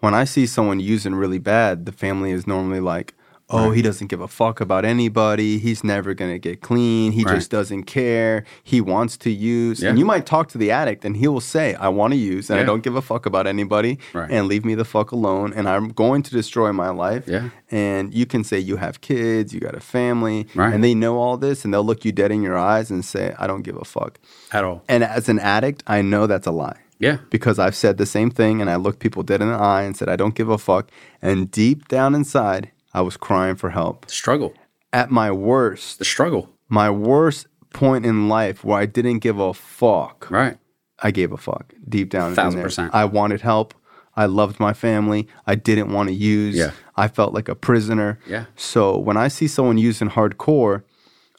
when 0.00 0.12
I 0.12 0.24
see 0.24 0.46
someone 0.46 0.78
using 0.78 1.14
really 1.14 1.38
bad, 1.38 1.86
the 1.86 1.92
family 1.92 2.32
is 2.32 2.46
normally 2.46 2.80
like, 2.80 3.14
oh, 3.50 3.68
right. 3.68 3.76
he 3.76 3.82
doesn't 3.82 4.08
give 4.08 4.20
a 4.20 4.28
fuck 4.28 4.60
about 4.60 4.84
anybody. 4.84 5.58
He's 5.58 5.84
never 5.84 6.14
going 6.14 6.32
to 6.32 6.38
get 6.38 6.60
clean. 6.60 7.12
He 7.12 7.24
right. 7.24 7.34
just 7.34 7.50
doesn't 7.50 7.84
care. 7.84 8.44
He 8.62 8.80
wants 8.80 9.16
to 9.18 9.30
use. 9.30 9.82
Yeah. 9.82 9.90
And 9.90 9.98
you 9.98 10.04
might 10.04 10.26
talk 10.26 10.48
to 10.48 10.58
the 10.58 10.70
addict 10.70 11.04
and 11.04 11.16
he 11.16 11.28
will 11.28 11.40
say, 11.40 11.74
I 11.74 11.88
want 11.88 12.12
to 12.12 12.18
use 12.18 12.50
and 12.50 12.56
yeah. 12.56 12.62
I 12.62 12.66
don't 12.66 12.82
give 12.82 12.96
a 12.96 13.02
fuck 13.02 13.26
about 13.26 13.46
anybody 13.46 13.98
right. 14.12 14.30
and 14.30 14.48
leave 14.48 14.64
me 14.64 14.74
the 14.74 14.84
fuck 14.84 15.12
alone. 15.12 15.52
And 15.52 15.68
I'm 15.68 15.88
going 15.88 16.22
to 16.22 16.30
destroy 16.30 16.72
my 16.72 16.90
life. 16.90 17.26
Yeah. 17.26 17.50
And 17.70 18.12
you 18.14 18.26
can 18.26 18.44
say, 18.44 18.58
you 18.58 18.76
have 18.76 19.00
kids, 19.00 19.52
you 19.54 19.60
got 19.60 19.74
a 19.74 19.80
family. 19.80 20.46
And 20.54 20.82
they 20.82 20.94
know 20.94 21.18
all 21.18 21.36
this 21.36 21.64
and 21.64 21.72
they'll 21.72 21.84
look 21.84 22.04
you 22.04 22.12
dead 22.12 22.32
in 22.32 22.42
your 22.42 22.58
eyes 22.58 22.90
and 22.90 23.04
say, 23.04 23.34
I 23.38 23.46
don't 23.46 23.62
give 23.62 23.76
a 23.76 23.84
fuck. 23.84 24.18
At 24.52 24.64
all. 24.64 24.82
And 24.88 25.04
as 25.04 25.28
an 25.28 25.38
addict, 25.38 25.82
I 25.86 26.02
know 26.02 26.26
that's 26.26 26.46
a 26.46 26.50
lie. 26.50 26.78
Yeah. 26.98 27.18
Because 27.30 27.58
I've 27.58 27.76
said 27.76 27.98
the 27.98 28.06
same 28.06 28.30
thing 28.30 28.60
and 28.60 28.70
I 28.70 28.76
looked 28.76 29.00
people 29.00 29.22
dead 29.22 29.42
in 29.42 29.48
the 29.48 29.54
eye 29.54 29.82
and 29.82 29.96
said, 29.96 30.08
I 30.08 30.16
don't 30.16 30.34
give 30.34 30.48
a 30.48 30.58
fuck. 30.58 30.90
And 31.20 31.50
deep 31.50 31.88
down 31.88 32.14
inside, 32.14 32.70
I 32.96 33.02
was 33.02 33.18
crying 33.18 33.56
for 33.56 33.68
help. 33.68 34.06
The 34.06 34.12
struggle. 34.12 34.54
At 34.90 35.10
my 35.10 35.30
worst, 35.30 35.98
the 35.98 36.06
struggle. 36.06 36.48
My 36.70 36.88
worst 36.88 37.46
point 37.74 38.06
in 38.06 38.30
life 38.30 38.64
where 38.64 38.78
I 38.78 38.86
didn't 38.86 39.18
give 39.18 39.38
a 39.38 39.52
fuck. 39.52 40.30
Right. 40.30 40.56
I 41.00 41.10
gave 41.10 41.30
a 41.30 41.36
fuck 41.36 41.74
deep 41.86 42.08
down. 42.08 42.34
Thousand 42.34 42.62
percent. 42.62 42.94
I 42.94 43.04
wanted 43.04 43.42
help. 43.42 43.74
I 44.16 44.24
loved 44.24 44.58
my 44.58 44.72
family. 44.72 45.28
I 45.46 45.56
didn't 45.56 45.92
want 45.92 46.08
to 46.08 46.14
use. 46.14 46.56
Yeah. 46.56 46.70
I 46.96 47.08
felt 47.08 47.34
like 47.34 47.50
a 47.50 47.54
prisoner. 47.54 48.18
Yeah. 48.26 48.46
So 48.56 48.96
when 48.96 49.18
I 49.18 49.28
see 49.28 49.46
someone 49.46 49.76
using 49.76 50.08
hardcore, 50.08 50.82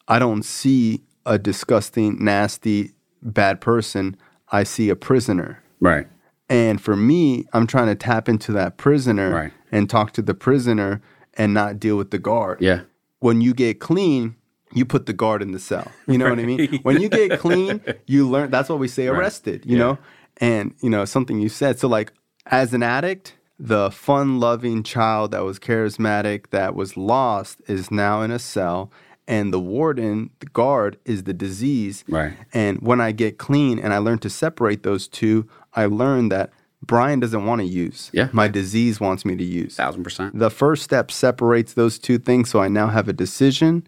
I 0.07 0.19
don't 0.19 0.43
see 0.43 1.01
a 1.25 1.39
disgusting, 1.39 2.23
nasty, 2.23 2.91
bad 3.23 3.61
person. 3.61 4.15
I 4.51 4.63
see 4.63 4.89
a 4.89 4.95
prisoner. 4.95 5.63
Right. 5.79 6.05
And 6.49 6.79
for 6.79 6.95
me, 6.95 7.45
I'm 7.51 7.65
trying 7.65 7.87
to 7.87 7.95
tap 7.95 8.29
into 8.29 8.51
that 8.51 8.77
prisoner 8.77 9.31
right. 9.31 9.53
and 9.71 9.89
talk 9.89 10.13
to 10.13 10.21
the 10.21 10.35
prisoner 10.35 11.01
and 11.37 11.53
not 11.53 11.79
deal 11.79 11.95
with 11.95 12.11
the 12.11 12.17
guard. 12.17 12.59
Yeah. 12.61 12.81
When 13.19 13.41
you 13.41 13.53
get 13.53 13.79
clean, 13.79 14.35
you 14.73 14.85
put 14.85 15.05
the 15.05 15.13
guard 15.13 15.41
in 15.41 15.51
the 15.51 15.59
cell. 15.59 15.89
You 16.07 16.17
know 16.17 16.29
what 16.29 16.39
I 16.39 16.43
mean? 16.43 16.79
When 16.83 17.01
you 17.01 17.09
get 17.09 17.39
clean, 17.39 17.81
you 18.05 18.27
learn. 18.27 18.51
That's 18.51 18.69
what 18.69 18.79
we 18.79 18.87
say, 18.87 19.07
arrested. 19.07 19.65
You 19.65 19.77
right. 19.77 19.79
yeah. 19.79 19.91
know, 19.93 19.97
and 20.37 20.75
you 20.81 20.89
know 20.89 21.05
something 21.05 21.39
you 21.39 21.49
said. 21.49 21.79
So 21.79 21.87
like, 21.87 22.11
as 22.47 22.73
an 22.73 22.83
addict, 22.83 23.35
the 23.59 23.89
fun 23.91 24.39
loving 24.39 24.83
child 24.83 25.31
that 25.31 25.43
was 25.43 25.59
charismatic, 25.59 26.49
that 26.51 26.75
was 26.75 26.97
lost, 26.97 27.61
is 27.67 27.91
now 27.91 28.21
in 28.21 28.31
a 28.31 28.39
cell. 28.39 28.91
And 29.29 29.51
the 29.51 29.59
warden, 29.59 30.29
the 30.39 30.45
guard, 30.45 30.97
is 31.03 31.23
the 31.23 31.33
disease. 31.33 32.05
Right. 32.07 32.33
And 32.53 32.79
when 32.79 33.01
I 33.01 33.11
get 33.11 33.37
clean 33.37 33.77
and 33.77 33.93
I 33.93 33.97
learn 33.97 34.19
to 34.19 34.29
separate 34.29 34.83
those 34.83 35.07
two, 35.07 35.49
I 35.73 35.85
learn 35.85 36.29
that 36.29 36.51
Brian 36.81 37.19
doesn't 37.19 37.45
want 37.45 37.61
to 37.61 37.67
use. 37.67 38.09
Yeah. 38.13 38.29
My 38.31 38.47
disease 38.47 38.99
wants 38.99 39.25
me 39.25 39.35
to 39.35 39.43
use. 39.43 39.75
Thousand 39.75 40.03
percent. 40.03 40.37
The 40.37 40.51
first 40.51 40.83
step 40.83 41.11
separates 41.11 41.73
those 41.73 41.97
two 41.97 42.17
things. 42.17 42.49
So 42.49 42.61
I 42.61 42.67
now 42.67 42.87
have 42.87 43.07
a 43.07 43.13
decision. 43.13 43.87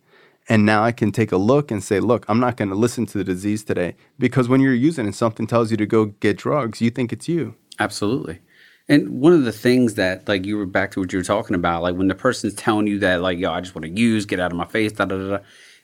And 0.52 0.66
now 0.66 0.84
I 0.84 0.92
can 0.92 1.12
take 1.12 1.32
a 1.32 1.38
look 1.38 1.70
and 1.70 1.84
say, 1.84 2.00
look, 2.00 2.26
I'm 2.28 2.40
not 2.40 2.58
going 2.58 2.70
to 2.70 2.76
listen 2.76 3.06
to 3.06 3.20
the 3.20 3.24
disease 3.24 3.64
today. 3.64 3.96
Because 4.18 4.50
when 4.50 4.62
you're 4.62 4.74
using 4.74 5.06
and 5.06 5.16
something 5.16 5.46
tells 5.46 5.70
you 5.70 5.78
to 5.78 5.86
go 5.86 6.06
get 6.06 6.38
drugs, 6.38 6.82
you 6.82 6.90
think 6.90 7.14
it's 7.14 7.30
you. 7.30 7.54
Absolutely. 7.78 8.40
And 8.88 9.22
one 9.22 9.34
of 9.34 9.44
the 9.44 9.52
things 9.52 9.94
that, 9.94 10.28
like, 10.28 10.48
you 10.48 10.58
were 10.58 10.66
back 10.66 10.90
to 10.92 11.00
what 11.00 11.14
you 11.14 11.20
were 11.20 11.24
talking 11.24 11.56
about, 11.56 11.84
like 11.84 11.96
when 11.96 12.08
the 12.08 12.16
person's 12.16 12.56
telling 12.56 12.88
you 12.88 12.98
that, 12.98 13.22
like, 13.22 13.38
yo, 13.38 13.52
I 13.52 13.62
just 13.62 13.76
want 13.76 13.86
to 13.86 13.92
use, 13.92 14.26
get 14.26 14.40
out 14.40 14.52
of 14.52 14.58
my 14.58 14.66
face, 14.66 14.92
da 14.92 15.06
da 15.06 15.18
da. 15.18 15.38
da. 15.38 15.44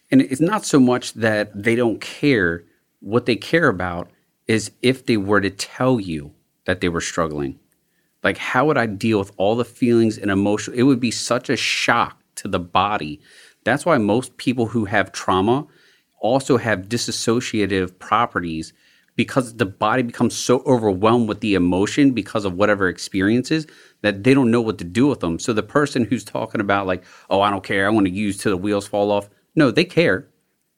And 0.10 0.22
it's 0.22 0.41
not 0.41 0.66
so 0.66 0.80
much 0.80 1.14
that 1.14 1.51
they 1.53 1.76
don't 1.76 2.01
care. 2.01 2.64
What 3.01 3.28
they 3.28 3.36
care 3.36 3.68
about 3.68 4.10
is 4.47 4.72
if 4.82 5.06
they 5.06 5.18
were 5.18 5.41
to 5.41 5.51
tell 5.51 5.99
you 5.99 6.32
that 6.66 6.82
they 6.82 6.89
were 6.89 7.01
struggling. 7.01 7.59
Like, 8.24 8.38
how 8.38 8.66
would 8.66 8.78
I 8.78 8.88
deal 8.88 9.20
with 9.20 9.32
all 9.38 9.55
the 9.55 9.66
feelings 9.66 10.18
and 10.18 10.32
emotion? 10.32 10.74
It 10.74 10.84
would 10.84 10.99
be 10.99 11.11
such 11.11 11.49
a 11.49 11.55
shock 11.55 12.20
to 12.36 12.47
the 12.47 12.59
body. 12.59 13.22
That's 13.63 13.86
why 13.86 13.97
most 13.97 14.38
people 14.38 14.68
who 14.68 14.86
have 14.86 15.11
trauma 15.11 15.68
also 16.20 16.57
have 16.57 16.89
dissociative 16.89 17.97
properties 17.99 18.74
because 19.16 19.55
the 19.55 19.66
body 19.66 20.03
becomes 20.03 20.36
so 20.36 20.61
overwhelmed 20.66 21.30
with 21.30 21.39
the 21.39 21.53
emotion 21.55 22.11
because 22.11 22.45
of 22.45 22.55
whatever 22.55 22.89
experiences 22.89 23.66
that 24.01 24.24
they 24.24 24.34
don't 24.34 24.51
know 24.51 24.61
what 24.61 24.78
to 24.80 24.84
do 24.84 25.07
with 25.07 25.22
them. 25.22 25.39
So 25.39 25.53
the 25.53 25.63
person 25.63 26.03
who's 26.03 26.24
talking 26.24 26.61
about 26.61 26.88
like, 26.88 27.03
"Oh, 27.30 27.41
I 27.41 27.49
don't 27.49 27.63
care. 27.63 27.86
I 27.86 27.91
want 27.91 28.07
to 28.07 28.13
use 28.13 28.38
till 28.38 28.51
the 28.51 28.57
wheels 28.57 28.88
fall 28.88 29.11
off." 29.11 29.30
No, 29.55 29.72
they 29.72 29.86
care. 29.86 30.28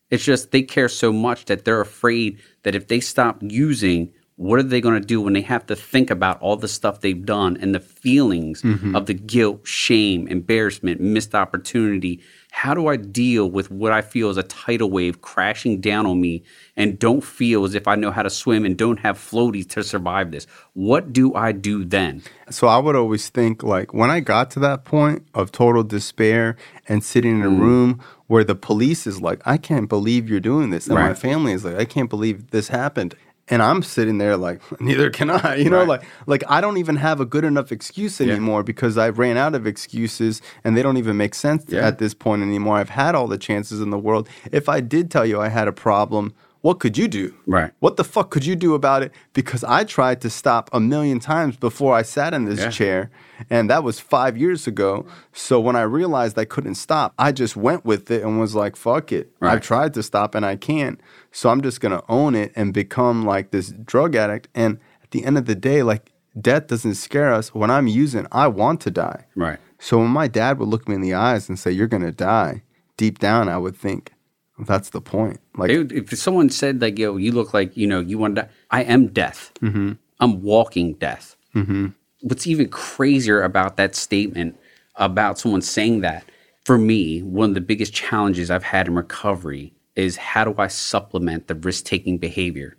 It's 0.09 0.23
just 0.23 0.51
they 0.51 0.61
care 0.61 0.89
so 0.89 1.11
much 1.11 1.45
that 1.45 1.65
they're 1.65 1.81
afraid 1.81 2.39
that 2.63 2.75
if 2.75 2.87
they 2.87 2.99
stop 2.99 3.39
using, 3.41 4.13
what 4.37 4.59
are 4.59 4.63
they 4.63 4.79
going 4.79 4.99
to 4.99 5.05
do 5.05 5.19
when 5.19 5.33
they 5.33 5.41
have 5.41 5.65
to 5.65 5.75
think 5.75 6.11
about 6.11 6.39
all 6.41 6.55
the 6.55 6.67
stuff 6.67 7.01
they've 7.01 7.25
done 7.25 7.57
and 7.57 7.73
the 7.73 7.79
feelings 7.79 8.61
mm-hmm. 8.61 8.95
of 8.95 9.07
the 9.07 9.15
guilt, 9.15 9.65
shame, 9.67 10.27
embarrassment, 10.27 11.01
missed 11.01 11.33
opportunity? 11.33 12.21
How 12.51 12.75
do 12.75 12.87
I 12.87 12.97
deal 12.97 13.49
with 13.49 13.71
what 13.71 13.91
I 13.91 14.01
feel 14.01 14.29
is 14.29 14.37
a 14.37 14.43
tidal 14.43 14.91
wave 14.91 15.21
crashing 15.21 15.81
down 15.81 16.05
on 16.05 16.21
me 16.21 16.43
and 16.75 16.99
don't 16.99 17.23
feel 17.23 17.65
as 17.65 17.73
if 17.73 17.87
I 17.87 17.95
know 17.95 18.11
how 18.11 18.21
to 18.21 18.29
swim 18.29 18.63
and 18.63 18.77
don't 18.77 18.99
have 18.99 19.17
floaties 19.17 19.67
to 19.69 19.83
survive 19.83 20.29
this? 20.29 20.45
What 20.73 21.13
do 21.13 21.33
I 21.33 21.51
do 21.51 21.83
then? 21.83 22.21
So 22.51 22.67
I 22.67 22.77
would 22.77 22.95
always 22.95 23.29
think 23.29 23.63
like 23.63 23.91
when 23.91 24.11
I 24.11 24.19
got 24.19 24.51
to 24.51 24.59
that 24.59 24.85
point 24.85 25.27
of 25.33 25.51
total 25.51 25.83
despair 25.83 26.57
and 26.87 27.03
sitting 27.03 27.39
in 27.39 27.43
a 27.43 27.49
mm. 27.49 27.59
room 27.59 28.03
where 28.27 28.43
the 28.43 28.55
police 28.55 29.07
is 29.07 29.19
like, 29.19 29.41
I 29.45 29.57
can't 29.57 29.89
believe 29.89 30.29
you're 30.29 30.39
doing 30.39 30.69
this. 30.69 30.85
And 30.87 30.95
my 30.95 31.15
family 31.15 31.53
is 31.53 31.65
like, 31.65 31.77
I 31.77 31.85
can't 31.85 32.09
believe 32.09 32.51
this 32.51 32.67
happened. 32.67 33.15
And 33.49 33.61
I'm 33.63 33.81
sitting 33.81 34.17
there 34.17 34.35
like, 34.35 34.61
neither 34.81 35.09
can 35.09 35.29
I. 35.29 35.55
You 35.55 35.69
know, 35.69 35.79
Right. 35.79 35.87
like 35.87 36.03
like 36.25 36.43
I 36.49 36.59
don't 36.61 36.77
even 36.77 36.97
have 36.97 37.19
a 37.21 37.25
good 37.25 37.43
enough 37.45 37.71
excuse 37.71 38.19
anymore 38.19 38.61
because 38.63 38.97
I 38.97 39.09
ran 39.09 39.37
out 39.37 39.55
of 39.55 39.65
excuses 39.65 40.41
and 40.63 40.75
they 40.75 40.81
don't 40.83 40.97
even 40.97 41.15
make 41.17 41.33
sense 41.33 41.63
Yeah. 41.67 41.87
at 41.87 41.97
this 41.97 42.13
point 42.13 42.41
anymore. 42.41 42.77
I've 42.77 42.89
had 42.89 43.15
all 43.15 43.27
the 43.27 43.37
chances 43.37 43.79
in 43.81 43.89
the 43.89 43.97
world. 43.99 44.27
If 44.51 44.67
I 44.67 44.79
did 44.81 45.09
tell 45.09 45.25
you 45.25 45.39
I 45.39 45.47
had 45.49 45.67
a 45.67 45.71
problem, 45.73 46.33
what 46.67 46.79
could 46.81 46.97
you 46.97 47.07
do? 47.07 47.33
Right. 47.45 47.71
What 47.79 47.95
the 47.95 48.03
fuck 48.03 48.29
could 48.29 48.45
you 48.45 48.53
do 48.53 48.73
about 48.75 49.01
it? 49.01 49.13
Because 49.31 49.63
I 49.63 49.85
tried 49.85 50.19
to 50.19 50.29
stop 50.29 50.69
a 50.73 50.81
million 50.81 51.17
times 51.21 51.55
before 51.55 51.93
I 51.95 52.01
sat 52.01 52.33
in 52.33 52.43
this 52.43 52.59
Yeah. 52.59 52.69
chair, 52.69 53.09
and 53.49 53.69
that 53.69 53.85
was 53.85 54.01
five 54.01 54.35
years 54.35 54.67
ago. 54.67 55.05
So 55.31 55.61
when 55.61 55.77
I 55.77 55.83
realized 55.83 56.37
I 56.37 56.43
couldn't 56.43 56.75
stop, 56.75 57.13
I 57.17 57.31
just 57.31 57.55
went 57.55 57.85
with 57.85 58.11
it 58.11 58.21
and 58.21 58.37
was 58.37 58.53
like, 58.53 58.75
fuck 58.75 59.13
it. 59.13 59.31
I've 59.41 59.61
tried 59.61 59.93
to 59.93 60.03
stop 60.03 60.35
and 60.35 60.45
I 60.45 60.57
can't. 60.57 60.99
So 61.31 61.49
I'm 61.51 61.61
just 61.61 61.79
gonna 61.79 62.03
own 62.09 62.35
it 62.35 62.51
and 62.53 62.73
become 62.73 63.23
like 63.23 63.51
this 63.51 63.69
drug 63.69 64.13
addict. 64.17 64.49
And 64.53 64.79
at 65.01 65.11
the 65.11 65.23
end 65.23 65.37
of 65.37 65.45
the 65.45 65.55
day, 65.55 65.83
like 65.83 66.11
death 66.49 66.67
doesn't 66.67 66.95
scare 66.95 67.31
us. 67.31 67.55
When 67.55 67.71
I'm 67.71 67.87
using, 67.87 68.27
I 68.29 68.47
want 68.49 68.81
to 68.81 68.91
die. 68.91 69.21
Right. 69.37 69.59
So 69.79 69.99
when 69.99 70.09
my 70.09 70.27
dad 70.27 70.59
would 70.59 70.67
look 70.67 70.89
me 70.89 70.95
in 70.95 71.01
the 71.01 71.13
eyes 71.13 71.47
and 71.47 71.57
say, 71.57 71.71
You're 71.71 71.87
gonna 71.95 72.11
die, 72.11 72.63
deep 72.97 73.19
down 73.19 73.47
I 73.47 73.57
would 73.57 73.77
think, 73.77 74.11
that's 74.59 74.89
the 74.89 75.01
point. 75.01 75.39
Like 75.55 75.69
Dude, 75.69 75.91
if 75.91 76.17
someone 76.17 76.49
said 76.49 76.81
like, 76.81 76.97
"Yo, 76.97 77.17
you 77.17 77.31
look 77.31 77.53
like 77.53 77.75
you 77.77 77.87
know 77.87 77.99
you 77.99 78.17
want 78.17 78.35
to," 78.35 78.43
die, 78.43 78.49
I 78.71 78.83
am 78.83 79.07
death. 79.07 79.51
Mm-hmm. 79.61 79.93
I'm 80.19 80.41
walking 80.41 80.93
death. 80.93 81.35
Mm-hmm. 81.55 81.87
What's 82.21 82.47
even 82.47 82.69
crazier 82.69 83.43
about 83.43 83.77
that 83.77 83.95
statement 83.95 84.57
about 84.95 85.37
someone 85.37 85.61
saying 85.61 86.01
that 86.01 86.25
for 86.65 86.77
me, 86.77 87.21
one 87.21 87.51
of 87.51 87.55
the 87.55 87.61
biggest 87.61 87.93
challenges 87.93 88.51
I've 88.51 88.63
had 88.63 88.87
in 88.87 88.95
recovery 88.95 89.73
is 89.95 90.17
how 90.17 90.43
do 90.43 90.55
I 90.57 90.67
supplement 90.67 91.47
the 91.47 91.55
risk 91.55 91.85
taking 91.85 92.17
behavior 92.17 92.75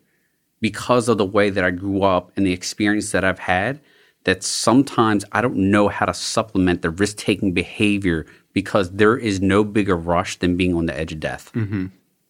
because 0.60 1.08
of 1.08 1.18
the 1.18 1.24
way 1.24 1.50
that 1.50 1.64
I 1.64 1.70
grew 1.70 2.02
up 2.02 2.30
and 2.36 2.46
the 2.46 2.52
experience 2.52 3.12
that 3.12 3.24
I've 3.24 3.38
had. 3.38 3.80
That 4.24 4.42
sometimes 4.42 5.24
I 5.32 5.40
don't 5.40 5.70
know 5.70 5.88
how 5.88 6.04
to 6.04 6.12
supplement 6.12 6.82
the 6.82 6.90
risk 6.90 7.16
taking 7.16 7.54
behavior 7.54 8.26
because 8.52 8.90
there 8.92 9.16
is 9.16 9.40
no 9.40 9.64
bigger 9.64 9.96
rush 9.96 10.36
than 10.38 10.56
being 10.56 10.74
on 10.74 10.86
the 10.86 10.98
edge 10.98 11.12
of 11.12 11.20
death. 11.20 11.52
Mm-hmm. 11.54 11.86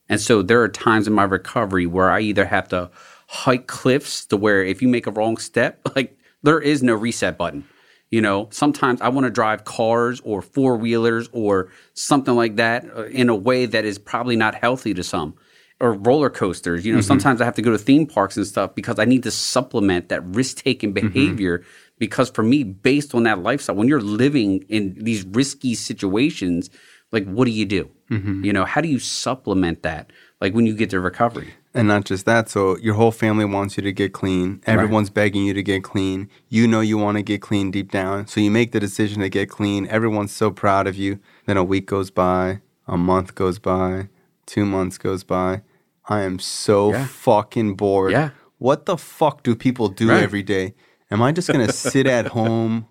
And 0.08 0.20
so 0.20 0.42
there 0.42 0.62
are 0.62 0.68
times 0.68 1.06
in 1.06 1.12
my 1.12 1.24
recovery 1.24 1.86
where 1.86 2.10
I 2.10 2.20
either 2.20 2.46
have 2.46 2.68
to 2.68 2.90
hike 3.28 3.66
cliffs 3.66 4.24
to 4.26 4.36
where 4.36 4.64
if 4.64 4.80
you 4.80 4.88
make 4.88 5.06
a 5.06 5.10
wrong 5.10 5.36
step, 5.36 5.80
like 5.96 6.18
there 6.42 6.60
is 6.60 6.82
no 6.82 6.94
reset 6.94 7.38
button. 7.38 7.64
You 8.10 8.22
know, 8.22 8.48
sometimes 8.50 9.02
I 9.02 9.08
want 9.10 9.26
to 9.26 9.30
drive 9.30 9.64
cars 9.64 10.20
or 10.20 10.40
four 10.40 10.76
wheelers 10.76 11.28
or 11.32 11.70
something 11.92 12.34
like 12.34 12.56
that 12.56 12.86
uh, 12.96 13.04
in 13.04 13.28
a 13.28 13.34
way 13.34 13.66
that 13.66 13.84
is 13.84 13.98
probably 13.98 14.34
not 14.34 14.54
healthy 14.54 14.94
to 14.94 15.02
some. 15.02 15.34
Or 15.80 15.92
roller 15.92 16.30
coasters. 16.30 16.84
You 16.84 16.92
know, 16.92 16.98
mm-hmm. 16.98 17.06
sometimes 17.06 17.40
I 17.40 17.44
have 17.44 17.54
to 17.54 17.62
go 17.62 17.70
to 17.70 17.78
theme 17.78 18.06
parks 18.06 18.36
and 18.36 18.44
stuff 18.44 18.74
because 18.74 18.98
I 18.98 19.04
need 19.04 19.22
to 19.22 19.30
supplement 19.30 20.08
that 20.08 20.24
risk 20.24 20.56
taking 20.56 20.92
mm-hmm. 20.92 21.06
behavior. 21.06 21.64
Because 21.98 22.30
for 22.30 22.42
me, 22.42 22.62
based 22.64 23.14
on 23.14 23.24
that 23.24 23.40
lifestyle, 23.40 23.76
when 23.76 23.88
you're 23.88 24.00
living 24.00 24.64
in 24.68 24.94
these 24.98 25.24
risky 25.26 25.74
situations, 25.74 26.70
like 27.12 27.24
what 27.26 27.46
do 27.46 27.50
you 27.50 27.64
do? 27.64 27.90
Mm-hmm. 28.10 28.44
You 28.44 28.52
know, 28.52 28.64
how 28.64 28.80
do 28.80 28.88
you 28.88 28.98
supplement 28.98 29.82
that? 29.82 30.10
Like 30.40 30.54
when 30.54 30.66
you 30.66 30.74
get 30.74 30.90
to 30.90 31.00
recovery. 31.00 31.54
And 31.74 31.88
not 31.88 32.04
just 32.04 32.24
that, 32.26 32.48
so 32.48 32.76
your 32.78 32.94
whole 32.94 33.10
family 33.10 33.44
wants 33.44 33.76
you 33.76 33.82
to 33.82 33.92
get 33.92 34.12
clean. 34.12 34.60
Everyone's 34.66 35.10
begging 35.10 35.44
you 35.44 35.54
to 35.54 35.62
get 35.62 35.84
clean. 35.84 36.28
You 36.48 36.66
know 36.66 36.80
you 36.80 36.96
want 36.96 37.16
to 37.18 37.22
get 37.22 37.42
clean 37.42 37.70
deep 37.70 37.90
down. 37.92 38.26
So 38.26 38.40
you 38.40 38.50
make 38.50 38.72
the 38.72 38.80
decision 38.80 39.20
to 39.22 39.28
get 39.28 39.48
clean. 39.50 39.86
Everyone's 39.88 40.32
so 40.32 40.50
proud 40.50 40.86
of 40.86 40.96
you. 40.96 41.18
Then 41.46 41.56
a 41.56 41.64
week 41.64 41.86
goes 41.86 42.10
by, 42.10 42.60
a 42.86 42.96
month 42.96 43.34
goes 43.34 43.58
by, 43.58 44.08
two 44.46 44.64
months 44.64 44.96
goes 44.98 45.24
by. 45.24 45.62
I 46.08 46.22
am 46.22 46.38
so 46.38 46.92
Yeah. 46.92 47.06
fucking 47.06 47.74
bored. 47.74 48.12
Yeah. 48.12 48.30
What 48.58 48.86
the 48.86 48.96
fuck 48.96 49.42
do 49.42 49.54
people 49.54 49.88
do 49.88 50.08
Right. 50.08 50.22
every 50.22 50.42
day? 50.42 50.74
Am 51.10 51.22
I 51.22 51.32
just 51.32 51.48
going 51.52 51.66
to 51.66 51.72
sit 51.72 52.06
at 52.06 52.28
home 52.28 52.86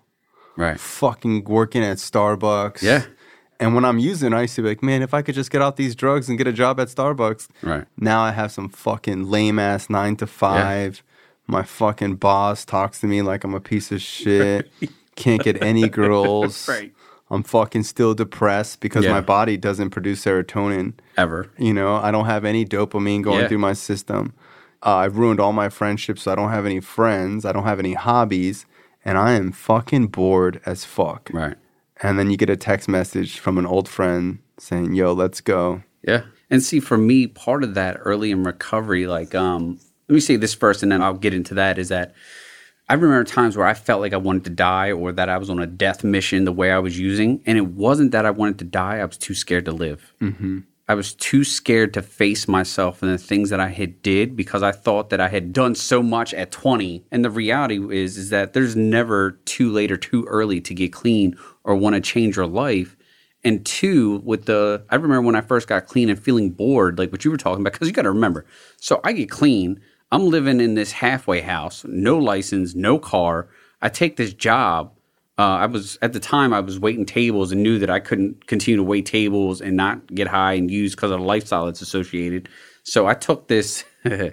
Right. 0.56 0.78
fucking 0.78 1.44
working 1.44 1.82
at 1.84 1.98
Starbucks? 1.98 2.82
Yeah. 2.82 3.04
And 3.60 3.74
when 3.74 3.84
I'm 3.84 3.98
using, 3.98 4.32
it, 4.32 4.36
I 4.36 4.42
used 4.42 4.54
to 4.56 4.62
be 4.62 4.68
like, 4.68 4.82
man, 4.84 5.02
if 5.02 5.12
I 5.12 5.22
could 5.22 5.34
just 5.34 5.50
get 5.50 5.60
out 5.62 5.76
these 5.76 5.94
drugs 5.96 6.28
and 6.28 6.38
get 6.38 6.46
a 6.46 6.52
job 6.52 6.78
at 6.78 6.88
Starbucks. 6.88 7.48
Right. 7.62 7.84
Now 7.96 8.20
I 8.22 8.30
have 8.30 8.52
some 8.52 8.68
fucking 8.68 9.28
lame 9.30 9.58
ass 9.58 9.90
nine 9.90 10.14
to 10.16 10.26
five. 10.28 11.02
My 11.48 11.62
fucking 11.64 12.16
boss 12.16 12.64
talks 12.64 13.00
to 13.00 13.06
me 13.06 13.22
like 13.22 13.42
I'm 13.42 13.54
a 13.54 13.60
piece 13.60 13.90
of 13.90 14.00
shit. 14.00 14.70
Can't 15.16 15.42
get 15.42 15.60
any 15.62 15.88
girls. 15.88 16.68
Right. 16.68 16.92
I'm 17.30 17.42
fucking 17.42 17.82
still 17.82 18.14
depressed 18.14 18.80
because 18.80 19.04
Yeah. 19.04 19.10
my 19.12 19.20
body 19.20 19.58
doesn't 19.58 19.90
produce 19.90 20.24
serotonin. 20.24 20.94
Ever. 21.18 21.50
You 21.58 21.74
know, 21.74 21.96
I 21.96 22.10
don't 22.10 22.24
have 22.24 22.46
any 22.46 22.64
dopamine 22.64 23.22
going 23.22 23.40
Yeah. 23.40 23.48
through 23.48 23.58
my 23.58 23.74
system. 23.74 24.32
Uh, 24.84 24.96
I've 24.96 25.16
ruined 25.18 25.40
all 25.40 25.52
my 25.52 25.68
friendships, 25.68 26.22
so 26.22 26.32
I 26.32 26.34
don't 26.34 26.50
have 26.50 26.66
any 26.66 26.80
friends. 26.80 27.44
I 27.44 27.52
don't 27.52 27.64
have 27.64 27.78
any 27.78 27.94
hobbies. 27.94 28.66
And 29.04 29.16
I 29.18 29.32
am 29.32 29.52
fucking 29.52 30.08
bored 30.08 30.60
as 30.66 30.84
fuck. 30.84 31.30
Right. 31.32 31.56
And 32.02 32.18
then 32.18 32.30
you 32.30 32.36
get 32.36 32.50
a 32.50 32.56
text 32.56 32.88
message 32.88 33.38
from 33.38 33.58
an 33.58 33.66
old 33.66 33.88
friend 33.88 34.38
saying, 34.58 34.94
yo, 34.94 35.12
let's 35.12 35.40
go. 35.40 35.82
Yeah. 36.02 36.22
And 36.50 36.62
see, 36.62 36.80
for 36.80 36.96
me, 36.96 37.26
part 37.26 37.64
of 37.64 37.74
that 37.74 37.96
early 38.00 38.30
in 38.30 38.44
recovery, 38.44 39.06
like, 39.06 39.34
um, 39.34 39.78
let 40.08 40.14
me 40.14 40.20
say 40.20 40.36
this 40.36 40.54
first 40.54 40.82
and 40.82 40.90
then 40.90 41.02
I'll 41.02 41.14
get 41.14 41.34
into 41.34 41.54
that 41.54 41.78
is 41.78 41.88
that 41.88 42.14
I 42.88 42.94
remember 42.94 43.24
times 43.24 43.56
where 43.56 43.66
I 43.66 43.74
felt 43.74 44.00
like 44.00 44.14
I 44.14 44.18
wanted 44.18 44.44
to 44.44 44.50
die 44.50 44.92
or 44.92 45.12
that 45.12 45.28
I 45.28 45.36
was 45.36 45.50
on 45.50 45.58
a 45.58 45.66
death 45.66 46.02
mission 46.02 46.44
the 46.44 46.52
way 46.52 46.72
I 46.72 46.78
was 46.78 46.98
using. 46.98 47.42
And 47.44 47.58
it 47.58 47.66
wasn't 47.66 48.12
that 48.12 48.24
I 48.24 48.30
wanted 48.30 48.58
to 48.60 48.64
die, 48.64 48.98
I 48.98 49.04
was 49.04 49.18
too 49.18 49.34
scared 49.34 49.66
to 49.66 49.72
live. 49.72 50.14
Mm-hmm. 50.20 50.60
I 50.88 50.94
was 50.94 51.12
too 51.12 51.44
scared 51.44 51.92
to 51.94 52.02
face 52.02 52.48
myself 52.48 53.02
and 53.02 53.12
the 53.12 53.18
things 53.18 53.50
that 53.50 53.60
I 53.60 53.68
had 53.68 54.00
did 54.00 54.34
because 54.34 54.62
I 54.62 54.72
thought 54.72 55.10
that 55.10 55.20
I 55.20 55.28
had 55.28 55.52
done 55.52 55.74
so 55.74 56.02
much 56.02 56.32
at 56.32 56.50
20. 56.50 57.04
And 57.12 57.22
the 57.22 57.30
reality 57.30 57.78
is 57.94 58.16
is 58.16 58.30
that 58.30 58.54
there's 58.54 58.74
never 58.74 59.32
too 59.44 59.70
late 59.70 59.92
or 59.92 59.98
too 59.98 60.24
early 60.24 60.62
to 60.62 60.72
get 60.72 60.92
clean 60.92 61.36
or 61.62 61.76
want 61.76 61.94
to 61.94 62.00
change 62.00 62.36
your 62.36 62.46
life. 62.46 62.96
And 63.44 63.64
two, 63.66 64.22
with 64.24 64.46
the, 64.46 64.84
I 64.88 64.94
remember 64.94 65.20
when 65.20 65.36
I 65.36 65.42
first 65.42 65.68
got 65.68 65.86
clean 65.86 66.08
and 66.08 66.18
feeling 66.18 66.50
bored, 66.50 66.98
like 66.98 67.12
what 67.12 67.24
you 67.24 67.30
were 67.30 67.36
talking 67.36 67.60
about, 67.60 67.74
because 67.74 67.86
you 67.86 67.94
got 67.94 68.02
to 68.02 68.10
remember. 68.10 68.46
So 68.78 69.00
I 69.04 69.12
get 69.12 69.30
clean. 69.30 69.80
I'm 70.10 70.28
living 70.30 70.58
in 70.58 70.74
this 70.74 70.92
halfway 70.92 71.42
house, 71.42 71.84
no 71.86 72.18
license, 72.18 72.74
no 72.74 72.98
car. 72.98 73.48
I 73.82 73.90
take 73.90 74.16
this 74.16 74.32
job 74.32 74.92
Uh, 75.38 75.42
I 75.42 75.66
was 75.66 75.98
at 76.02 76.12
the 76.12 76.18
time 76.20 76.52
I 76.52 76.60
was 76.60 76.80
waiting 76.80 77.06
tables 77.06 77.52
and 77.52 77.62
knew 77.62 77.78
that 77.78 77.90
I 77.90 78.00
couldn't 78.00 78.46
continue 78.48 78.76
to 78.78 78.82
wait 78.82 79.06
tables 79.06 79.60
and 79.60 79.76
not 79.76 80.04
get 80.12 80.26
high 80.26 80.54
and 80.54 80.68
use 80.70 80.94
because 80.96 81.12
of 81.12 81.20
the 81.20 81.24
lifestyle 81.26 81.66
that's 81.66 81.80
associated. 81.80 82.48
So 82.82 83.06
I 83.06 83.14
took 83.14 83.46
this. 83.48 83.84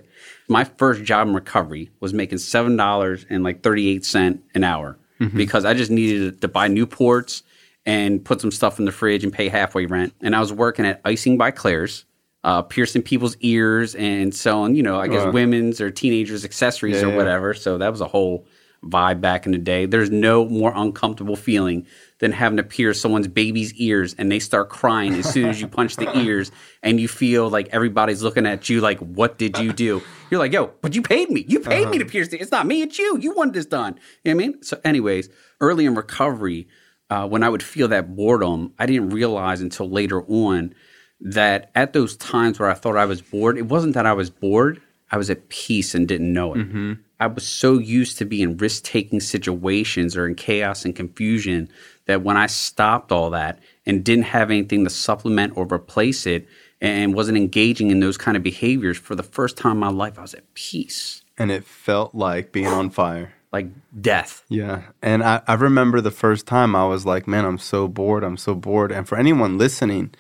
my 0.50 0.64
first 0.64 1.04
job 1.04 1.28
in 1.28 1.34
recovery 1.36 1.92
was 2.00 2.14
making 2.14 2.40
seven 2.40 2.76
dollars 2.76 3.26
and 3.30 3.44
like 3.44 3.62
thirty 3.64 3.88
eight 3.90 4.04
cent 4.06 4.42
an 4.56 4.64
hour 4.64 4.98
because 5.36 5.64
I 5.64 5.74
just 5.74 5.92
needed 5.92 6.42
to 6.42 6.48
buy 6.50 6.68
new 6.68 6.86
ports 6.86 7.42
and 7.86 8.24
put 8.26 8.42
some 8.42 8.52
stuff 8.52 8.80
in 8.80 8.86
the 8.86 8.92
fridge 8.92 9.24
and 9.24 9.32
pay 9.32 9.48
halfway 9.48 9.86
rent. 9.86 10.14
And 10.22 10.36
I 10.36 10.40
was 10.40 10.52
working 10.52 10.86
at 10.86 11.00
Icing 11.06 11.38
by 11.38 11.52
Claire's, 11.52 12.04
uh, 12.44 12.64
piercing 12.64 13.02
people's 13.02 13.38
ears 13.42 13.96
and 13.96 14.34
selling, 14.36 14.76
you 14.76 14.84
know, 14.84 15.00
I 15.00 15.08
guess 15.08 15.26
Uh. 15.26 15.32
women's 15.32 15.80
or 15.80 15.90
teenagers' 15.92 16.44
accessories 16.44 16.96
Yeah, 16.98 17.04
or 17.08 17.10
yeah. 17.12 17.16
whatever. 17.18 17.54
So 17.54 17.78
that 17.78 17.92
was 17.92 18.02
a 18.02 18.08
whole 18.08 18.46
vibe 18.86 19.20
back 19.20 19.46
in 19.46 19.52
the 19.52 19.58
day. 19.58 19.86
There's 19.86 20.12
no 20.12 20.46
more 20.46 20.72
uncomfortable 20.76 21.36
feeling 21.36 21.86
than 22.20 22.32
having 22.32 22.58
to 22.58 22.64
pierce 22.64 23.02
someone's 23.02 23.28
baby's 23.28 23.74
ears 23.74 24.16
and 24.18 24.32
they 24.32 24.40
start 24.40 24.70
crying 24.70 25.14
as 25.16 25.32
soon 25.32 25.50
as 25.50 25.60
you 25.60 25.68
punch 25.68 25.96
the 25.96 26.18
ears 26.24 26.52
and 26.82 27.00
you 27.00 27.08
feel 27.08 27.50
like 27.50 27.68
everybody's 27.72 28.22
looking 28.22 28.46
at 28.46 28.70
you 28.70 28.82
like, 28.82 29.00
what 29.00 29.38
did 29.38 29.58
you 29.58 29.74
do? 29.74 30.02
You're 30.30 30.40
like, 30.40 30.54
yo, 30.54 30.72
but 30.82 30.96
you 30.96 31.02
paid 31.02 31.30
me. 31.30 31.46
You 31.48 31.60
paid 31.60 31.90
me 31.90 31.98
to 31.98 32.06
pierce 32.06 32.30
the 32.30 32.40
It's 32.40 32.52
not 32.52 32.66
me, 32.66 32.82
it's 32.82 32.98
you. 32.98 33.18
You 33.20 33.34
wanted 33.34 33.54
this 33.54 33.66
done. 33.66 34.00
You 34.24 34.34
know 34.34 34.38
what 34.38 34.44
I 34.44 34.48
mean? 34.48 34.64
So, 34.64 34.80
anyways, 34.84 35.30
early 35.60 35.86
in 35.86 35.96
recovery, 35.96 36.68
uh, 37.10 37.28
when 37.28 37.44
I 37.44 37.50
would 37.50 37.64
feel 37.64 37.88
that 37.90 38.16
boredom, 38.16 38.74
I 38.80 38.86
didn't 38.86 39.10
realize 39.10 39.62
until 39.62 39.90
later 39.90 40.24
on 40.24 40.74
that 41.22 41.72
at 41.76 41.94
those 41.94 42.16
times 42.18 42.60
where 42.60 42.70
I 42.70 42.74
thought 42.74 42.98
I 42.98 43.06
was 43.06 43.22
bored, 43.22 43.58
it 43.58 43.68
wasn't 43.68 43.94
that 43.94 44.06
I 44.06 44.14
was 44.14 44.30
bored, 44.30 44.82
I 45.12 45.18
was 45.18 45.30
at 45.30 45.50
peace 45.50 45.94
and 45.96 46.08
didn't 46.08 46.32
know 46.34 46.54
it. 46.56 46.98
I 47.20 47.28
was 47.28 47.46
so 47.48 47.78
used 47.80 48.18
to 48.18 48.26
being 48.26 48.44
in 48.52 48.58
risk 48.58 48.84
taking 48.84 49.20
situations 49.20 50.18
or 50.18 50.28
in 50.28 50.36
chaos 50.36 50.86
and 50.86 50.96
confusion 50.96 51.70
that 52.06 52.22
when 52.24 52.38
I 52.38 52.48
stopped 52.48 53.12
all 53.12 53.30
that 53.32 53.60
and 53.86 54.04
didn't 54.04 54.26
have 54.26 54.52
anything 54.52 54.84
to 54.84 54.90
supplement 54.90 55.56
or 55.56 55.66
replace 55.72 56.26
it 56.26 56.48
and 56.82 57.14
wasn't 57.16 57.38
engaging 57.38 57.90
in 57.90 58.00
those 58.00 58.18
kind 58.18 58.36
of 58.36 58.44
behaviors 58.44 58.98
for 58.98 59.16
the 59.16 59.24
first 59.24 59.58
time 59.58 59.74
in 59.74 59.78
my 59.78 59.90
life, 59.90 60.20
I 60.20 60.24
was 60.24 60.34
at 60.34 60.54
peace, 60.54 61.22
And 61.38 61.52
it 61.52 61.64
felt 61.64 62.14
like 62.14 62.52
being 62.52 62.68
on 62.68 62.90
fire. 62.90 63.34
like 63.54 63.68
death. 64.02 64.44
Yeah. 64.50 64.82
And 65.02 65.24
I, 65.24 65.42
I 65.48 65.54
remember 65.54 66.02
the 66.02 66.12
first 66.12 66.46
time 66.46 66.76
I 66.76 66.86
was 66.86 67.06
like, 67.06 67.28
man, 67.28 67.46
I'm 67.46 67.58
so 67.58 67.88
bored. 67.88 68.24
I'm 68.24 68.36
so 68.38 68.54
bored. 68.56 68.92
And 68.92 69.08
for 69.08 69.18
anyone 69.18 69.58
listening, 69.58 70.14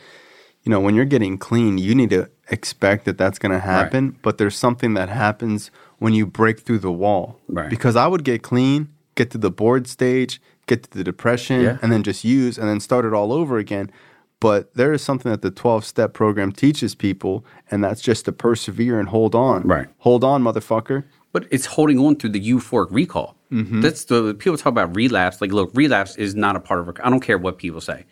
you 0.63 0.69
know, 0.69 0.79
when 0.79 0.95
you're 0.95 1.03
getting 1.05 1.37
clean, 1.37 1.77
you 1.77 1.93
need 1.93 2.09
to 2.11 2.29
expect 2.49 3.03
that 3.05 3.17
that's 3.17 3.37
going 3.37 3.51
to 3.51 3.59
happen. 3.59 4.17
But 4.21 4.37
there's 4.37 4.55
something 4.57 4.93
that 4.93 5.09
happens 5.09 5.69
when 5.99 6.13
you 6.13 6.25
break 6.25 6.59
through 6.59 6.79
the 6.79 6.91
wall. 6.91 7.39
Right. 7.47 7.69
Because 7.69 7.95
I 7.95 8.07
would 8.07 8.23
get 8.23 8.41
clean, 8.43 8.89
get 9.15 9.31
to 9.31 9.37
the 9.37 9.51
bored 9.51 9.87
stage, 9.87 10.41
get 10.67 10.83
to 10.83 10.97
the 10.97 11.03
depression, 11.03 11.61
Yeah. 11.61 11.77
and 11.81 11.91
then 11.91 12.03
just 12.03 12.23
use 12.23 12.57
and 12.57 12.67
then 12.67 12.79
start 12.79 13.05
it 13.05 13.13
all 13.13 13.31
over 13.31 13.57
again. 13.57 13.91
But 14.41 14.73
there 14.75 14.91
is 14.93 15.01
something 15.01 15.31
that 15.31 15.41
the 15.41 15.49
12 15.51 15.85
step 15.85 16.13
program 16.13 16.51
teaches 16.51 16.93
people, 16.93 17.45
and 17.71 17.83
that's 17.83 18.01
just 18.01 18.25
to 18.25 18.31
persevere 18.31 18.99
and 18.99 19.07
hold 19.09 19.33
on. 19.33 19.63
Right. 19.63 19.87
Hold 19.99 20.23
on, 20.23 20.43
motherfucker. 20.43 21.03
but 21.31 21.45
it's 21.51 21.65
holding 21.65 21.99
on 21.99 22.15
through 22.15 22.29
the 22.29 22.39
euphoric 22.49 22.87
recall. 22.91 23.35
Mm-hmm. 23.51 23.81
That's 23.81 24.05
the 24.05 24.33
people 24.35 24.57
talk 24.57 24.71
about 24.71 24.95
relapse. 24.95 25.41
Like, 25.41 25.51
look, 25.51 25.69
relapse 25.73 26.15
is 26.17 26.33
not 26.35 26.55
a 26.55 26.59
part 26.61 26.79
of. 26.79 26.87
rec- 26.87 27.05
I 27.05 27.09
don't 27.09 27.19
care 27.21 27.37
what 27.37 27.57
people 27.57 27.81
say. 27.81 28.05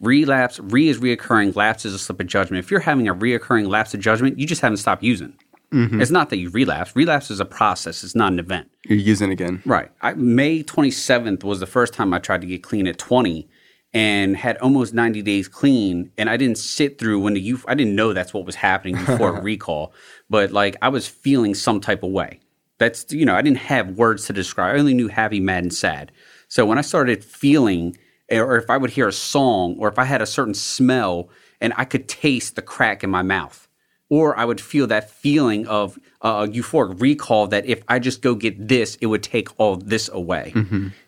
Relapse, 0.00 0.60
re 0.60 0.88
is 0.88 0.98
reoccurring. 0.98 1.56
Lapse 1.56 1.84
is 1.84 1.92
a 1.94 1.98
slip 1.98 2.20
of 2.20 2.26
judgment. 2.28 2.64
If 2.64 2.70
you're 2.70 2.78
having 2.80 3.08
a 3.08 3.14
reoccurring 3.14 3.66
lapse 3.68 3.94
of 3.94 4.00
judgment, 4.00 4.38
you 4.38 4.46
just 4.46 4.60
haven't 4.60 4.76
stopped 4.76 5.02
using. 5.02 5.34
Mm-hmm. 5.72 6.00
It's 6.00 6.10
not 6.10 6.30
that 6.30 6.38
you 6.38 6.50
relapse. 6.50 6.96
Relapse 6.96 7.30
is 7.30 7.40
a 7.40 7.44
process. 7.44 8.02
It's 8.02 8.14
not 8.14 8.32
an 8.32 8.38
event. 8.38 8.70
You're 8.84 8.98
using 8.98 9.30
again. 9.30 9.62
Right. 9.66 9.90
I, 10.00 10.14
May 10.14 10.62
27th 10.62 11.44
was 11.44 11.60
the 11.60 11.66
first 11.66 11.92
time 11.92 12.14
I 12.14 12.18
tried 12.18 12.40
to 12.40 12.46
get 12.46 12.62
clean 12.62 12.86
at 12.86 12.98
20 12.98 13.48
and 13.92 14.36
had 14.36 14.56
almost 14.58 14.94
90 14.94 15.22
days 15.22 15.48
clean. 15.48 16.10
And 16.16 16.30
I 16.30 16.36
didn't 16.36 16.58
sit 16.58 16.98
through 16.98 17.20
when 17.20 17.34
the 17.34 17.40
youth, 17.40 17.64
I 17.68 17.74
didn't 17.74 17.94
know 17.94 18.12
that's 18.12 18.32
what 18.32 18.46
was 18.46 18.54
happening 18.54 18.96
before 18.96 19.32
recall, 19.42 19.92
but 20.30 20.52
like 20.52 20.76
I 20.80 20.88
was 20.88 21.06
feeling 21.06 21.54
some 21.54 21.80
type 21.80 22.02
of 22.02 22.10
way. 22.10 22.40
That's, 22.78 23.12
you 23.12 23.26
know, 23.26 23.34
I 23.34 23.42
didn't 23.42 23.58
have 23.58 23.90
words 23.90 24.26
to 24.26 24.32
describe. 24.32 24.74
I 24.74 24.78
only 24.78 24.94
knew 24.94 25.08
happy, 25.08 25.40
mad, 25.40 25.64
and 25.64 25.74
sad. 25.74 26.12
So 26.48 26.64
when 26.64 26.78
I 26.78 26.82
started 26.82 27.24
feeling, 27.24 27.98
or 28.30 28.56
if 28.56 28.70
I 28.70 28.76
would 28.76 28.90
hear 28.90 29.08
a 29.08 29.12
song, 29.12 29.76
or 29.78 29.88
if 29.88 29.98
I 29.98 30.04
had 30.04 30.22
a 30.22 30.26
certain 30.26 30.54
smell 30.54 31.28
and 31.60 31.72
I 31.76 31.84
could 31.84 32.08
taste 32.08 32.56
the 32.56 32.62
crack 32.62 33.02
in 33.02 33.10
my 33.10 33.22
mouth, 33.22 33.67
or 34.10 34.38
I 34.38 34.44
would 34.44 34.60
feel 34.60 34.86
that 34.86 35.10
feeling 35.10 35.66
of 35.66 35.98
uh, 36.22 36.46
euphoric 36.46 37.00
recall 37.00 37.46
that 37.48 37.66
if 37.66 37.82
I 37.88 37.98
just 37.98 38.22
go 38.22 38.34
get 38.34 38.68
this, 38.68 38.96
it 39.00 39.06
would 39.06 39.22
take 39.22 39.48
all 39.60 39.76
this 39.76 40.08
away, 40.08 40.52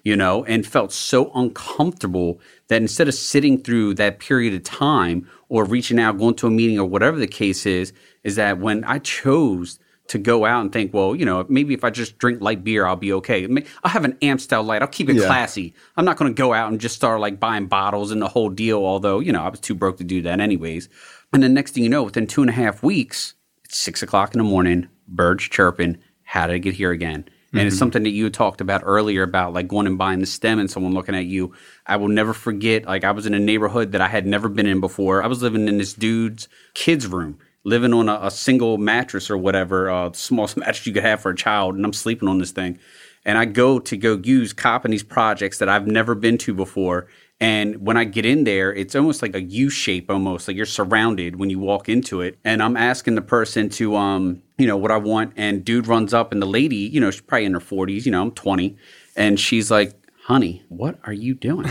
you 0.05 0.16
know, 0.16 0.44
and 0.44 0.66
felt 0.66 0.92
so 0.92 1.30
uncomfortable 1.34 2.40
that 2.68 2.80
instead 2.82 3.09
of 3.09 3.14
sitting 3.14 3.59
through 3.62 3.94
that 3.94 4.18
period 4.18 4.55
of 4.55 4.62
time 4.64 5.28
or 5.48 5.64
reaching 5.64 5.98
out, 5.98 6.18
going 6.18 6.34
to 6.36 6.46
a 6.46 6.51
meeting 6.51 6.78
or 6.78 6.84
whatever 6.86 7.18
the 7.18 7.26
case 7.26 7.66
is, 7.66 7.92
is 8.22 8.36
that 8.36 8.59
when 8.59 8.84
I 8.84 8.98
chose 8.98 9.78
to 10.09 10.18
go 10.18 10.44
out 10.44 10.61
and 10.61 10.72
think, 10.72 10.92
well, 10.92 11.14
you 11.14 11.24
know, 11.24 11.46
maybe 11.48 11.72
if 11.72 11.84
I 11.84 11.90
just 11.90 12.18
drink 12.18 12.40
light 12.40 12.64
beer, 12.64 12.84
I'll 12.84 12.96
be 12.96 13.12
okay. 13.14 13.46
I'll 13.84 13.90
have 13.92 14.05
an 14.05 14.18
Amstel 14.22 14.62
light. 14.64 14.82
I'll 14.82 14.88
keep 14.88 15.09
it 15.09 15.14
Yeah. 15.16 15.26
classy. 15.26 15.72
I'm 15.96 16.05
not 16.05 16.16
going 16.16 16.34
to 16.34 16.36
go 16.36 16.53
out 16.53 16.70
and 16.70 16.80
just 16.80 16.96
start 16.96 17.20
like 17.20 17.38
buying 17.38 17.66
bottles 17.66 18.11
and 18.11 18.20
the 18.20 18.26
whole 18.28 18.51
deal. 18.51 18.84
Although, 18.84 19.20
you 19.20 19.32
know, 19.32 19.42
I 19.42 19.48
was 19.48 19.61
too 19.61 19.74
broke 19.74 19.98
to 19.98 20.05
do 20.05 20.20
that 20.22 20.40
anyways. 20.40 20.88
And 21.32 21.42
then 21.42 21.54
next 21.54 21.72
thing 21.72 21.84
you 21.84 21.88
know, 21.88 22.02
within 22.02 22.26
two 22.26 22.40
and 22.40 22.50
a 22.50 22.54
half 22.54 22.82
weeks, 22.82 23.34
it's 23.64 23.78
six 23.78 24.02
o'clock 24.02 24.34
in 24.34 24.38
the 24.38 24.44
morning, 24.44 24.88
birds 25.06 25.44
chirping. 25.44 25.98
How 26.22 26.46
did 26.46 26.54
I 26.54 26.58
get 26.58 26.74
here 26.74 26.90
again? 26.90 27.28
And 27.52 27.62
it's 27.66 27.76
something 27.76 28.04
that 28.04 28.10
you 28.10 28.30
talked 28.30 28.60
about 28.60 28.82
earlier 28.84 29.24
about 29.24 29.52
like 29.52 29.66
going 29.66 29.88
and 29.88 29.98
buying 29.98 30.20
the 30.20 30.26
stem 30.26 30.60
and 30.60 30.70
someone 30.70 30.94
looking 30.94 31.16
at 31.16 31.26
you. 31.26 31.52
I 31.84 31.96
will 31.96 32.08
never 32.08 32.32
forget, 32.32 32.84
like 32.84 33.02
I 33.02 33.10
was 33.10 33.26
in 33.26 33.34
a 33.34 33.40
neighborhood 33.40 33.90
that 33.92 34.00
I 34.00 34.06
had 34.06 34.24
never 34.24 34.48
been 34.48 34.66
in 34.66 34.80
before. 34.80 35.22
I 35.22 35.26
was 35.26 35.42
living 35.42 35.66
in 35.66 35.78
this 35.78 35.92
dude's 35.92 36.48
kid's 36.74 37.08
room, 37.08 37.40
living 37.64 37.92
on 37.92 38.08
a, 38.08 38.20
a 38.22 38.30
single 38.30 38.78
mattress 38.78 39.30
or 39.30 39.36
whatever, 39.36 39.90
uh, 39.90 40.10
the 40.10 40.18
smallest 40.18 40.56
mattress 40.58 40.86
you 40.86 40.92
could 40.92 41.02
have 41.02 41.20
for 41.20 41.32
a 41.32 41.36
child, 41.36 41.74
and 41.74 41.84
I'm 41.84 41.92
sleeping 41.92 42.28
on 42.28 42.38
this 42.38 42.52
thing. 42.52 42.78
And 43.24 43.36
I 43.36 43.46
go 43.46 43.80
to 43.80 43.96
go 43.96 44.20
use 44.22 44.52
cop 44.52 44.84
in 44.84 44.92
these 44.92 45.02
projects 45.02 45.58
that 45.58 45.68
I've 45.68 45.88
never 45.88 46.14
been 46.14 46.38
to 46.38 46.54
before. 46.54 47.08
And 47.41 47.86
when 47.86 47.97
I 47.97 48.05
get 48.05 48.26
in 48.26 48.45
there, 48.45 48.72
it's 48.72 48.95
almost 48.95 49.22
like 49.22 49.34
a 49.34 49.41
U 49.41 49.70
shape, 49.70 50.11
almost 50.11 50.47
like 50.47 50.57
you're 50.57 50.66
surrounded 50.66 51.36
when 51.36 51.49
you 51.49 51.59
walk 51.59 51.88
into 51.88 52.20
it. 52.20 52.38
And 52.45 52.62
I'm 52.62 52.76
asking 52.76 53.14
the 53.14 53.22
person 53.22 53.70
to, 53.70 53.97
um, 53.97 54.43
you 54.59 54.66
know, 54.66 54.76
what 54.76 54.91
I 54.91 54.99
want. 54.99 55.32
And 55.36 55.64
dude 55.64 55.86
runs 55.86 56.12
up, 56.12 56.32
and 56.32 56.43
the 56.43 56.47
lady, 56.47 56.76
you 56.76 57.01
know, 57.01 57.11
she's 57.11 57.22
probably 57.22 57.47
in 57.47 57.55
her 57.55 57.61
40s, 57.61 58.05
you 58.05 58.12
know, 58.12 58.20
I'm 58.20 58.32
20. 58.32 58.76
And 59.16 59.41
she's 59.41 59.70
like, 59.70 59.95
honey, 60.24 60.62
what 60.68 60.99
are 61.05 61.14
you 61.14 61.34
doing? 61.34 61.70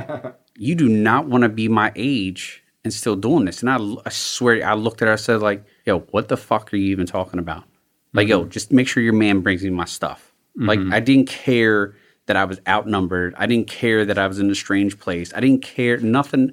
you 0.56 0.74
do 0.74 0.88
not 0.88 1.26
want 1.26 1.42
to 1.42 1.50
be 1.50 1.68
my 1.68 1.92
age 1.94 2.64
and 2.82 2.92
still 2.92 3.16
doing 3.16 3.44
this. 3.44 3.62
And 3.62 3.70
I, 3.70 3.76
I 4.06 4.10
swear, 4.10 4.66
I 4.66 4.74
looked 4.74 5.02
at 5.02 5.08
her, 5.08 5.12
I 5.12 5.16
said, 5.16 5.42
like, 5.42 5.62
yo, 5.84 6.00
what 6.10 6.28
the 6.28 6.38
fuck 6.38 6.72
are 6.72 6.76
you 6.76 6.90
even 6.90 7.06
talking 7.06 7.38
about? 7.38 7.64
Like, 8.14 8.28
yo, 8.28 8.44
just 8.44 8.72
make 8.72 8.88
sure 8.88 9.02
your 9.02 9.12
man 9.12 9.40
brings 9.40 9.62
me 9.62 9.70
my 9.70 9.84
stuff. 9.84 10.32
Like, 10.54 10.80
I 10.90 11.00
didn't 11.00 11.28
care 11.28 11.94
that 12.26 12.36
I 12.36 12.44
was 12.44 12.60
outnumbered. 12.68 13.34
I 13.36 13.46
didn't 13.46 13.68
care 13.68 14.04
that 14.04 14.18
I 14.18 14.26
was 14.26 14.38
in 14.38 14.50
a 14.50 14.54
strange 14.54 14.98
place. 14.98 15.32
I 15.34 15.40
didn't 15.40 15.62
care 15.62 15.98
nothing. 15.98 16.52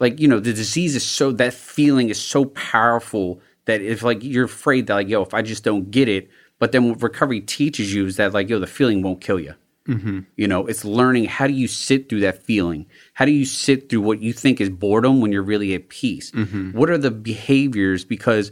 Like, 0.00 0.18
you 0.20 0.26
know, 0.26 0.40
the 0.40 0.52
disease 0.52 0.96
is 0.96 1.04
so, 1.04 1.30
that 1.32 1.54
feeling 1.54 2.08
is 2.08 2.20
so 2.20 2.46
powerful 2.46 3.40
that 3.66 3.80
if, 3.80 4.02
like, 4.02 4.22
you're 4.22 4.46
afraid 4.46 4.88
that, 4.88 4.94
like, 4.94 5.08
yo, 5.08 5.22
if 5.22 5.32
I 5.32 5.42
just 5.42 5.64
don't 5.64 5.90
get 5.90 6.08
it, 6.08 6.28
but 6.58 6.72
then 6.72 6.88
what 6.88 7.02
recovery 7.02 7.40
teaches 7.40 7.94
you 7.94 8.06
is 8.06 8.16
that, 8.16 8.32
like, 8.32 8.48
yo, 8.48 8.58
the 8.58 8.66
feeling 8.66 9.02
won't 9.02 9.20
kill 9.20 9.38
you. 9.38 9.54
Mm-hmm. 9.88 10.20
You 10.36 10.48
know, 10.48 10.66
it's 10.66 10.84
learning 10.84 11.26
how 11.26 11.46
do 11.46 11.52
you 11.52 11.68
sit 11.68 12.08
through 12.08 12.20
that 12.20 12.42
feeling? 12.42 12.86
How 13.12 13.24
do 13.24 13.30
you 13.30 13.44
sit 13.44 13.90
through 13.90 14.00
what 14.00 14.20
you 14.20 14.32
think 14.32 14.60
is 14.60 14.70
boredom 14.70 15.20
when 15.20 15.30
you're 15.30 15.42
really 15.42 15.74
at 15.74 15.90
peace? 15.90 16.30
Mm-hmm. 16.30 16.72
What 16.72 16.90
are 16.90 16.98
the 16.98 17.10
behaviors? 17.10 18.04
Because 18.04 18.50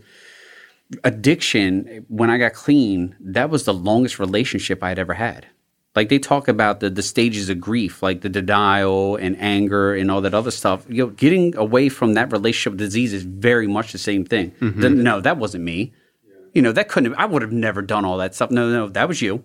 addiction, 1.05 2.05
when 2.09 2.29
I 2.29 2.37
got 2.37 2.53
clean, 2.53 3.17
that 3.21 3.49
was 3.49 3.65
the 3.65 3.75
longest 3.75 4.19
relationship 4.19 4.83
I 4.83 4.91
had 4.91 4.99
ever 4.99 5.15
had. 5.15 5.47
Like 5.95 6.09
they 6.09 6.19
talk 6.19 6.49
about 6.49 6.81
the 6.81 6.89
the 6.89 7.03
stages 7.03 7.49
of 7.51 7.61
grief, 7.61 8.03
like 8.03 8.23
the 8.23 8.29
denial 8.31 9.17
and 9.17 9.37
anger 9.39 9.95
and 9.95 10.11
all 10.11 10.23
that 10.23 10.33
other 10.35 10.51
stuff. 10.51 10.87
You 10.89 11.07
know, 11.07 11.11
getting 11.11 11.55
away 11.57 11.89
from 11.91 12.15
that 12.15 12.33
relationship 12.33 12.73
with 12.73 12.81
disease 12.81 13.13
is 13.13 13.25
very 13.25 13.67
much 13.67 13.93
the 13.93 13.99
same 13.99 14.25
thing. 14.25 14.53
Mm-hmm. 14.53 14.81
The- 14.81 14.91
no, 14.91 15.21
that 15.21 15.37
wasn't 15.37 15.65
me. 15.65 15.93
You 16.55 16.63
know, 16.63 16.73
that 16.73 16.89
couldn't. 16.89 17.13
Have, 17.13 17.21
I 17.21 17.27
would 17.27 17.43
have 17.43 17.53
never 17.53 17.83
done 17.83 18.05
all 18.05 18.19
that 18.19 18.35
stuff. 18.35 18.51
No, 18.51 18.71
no, 18.71 18.89
that 18.89 19.09
was 19.09 19.21
you. 19.21 19.45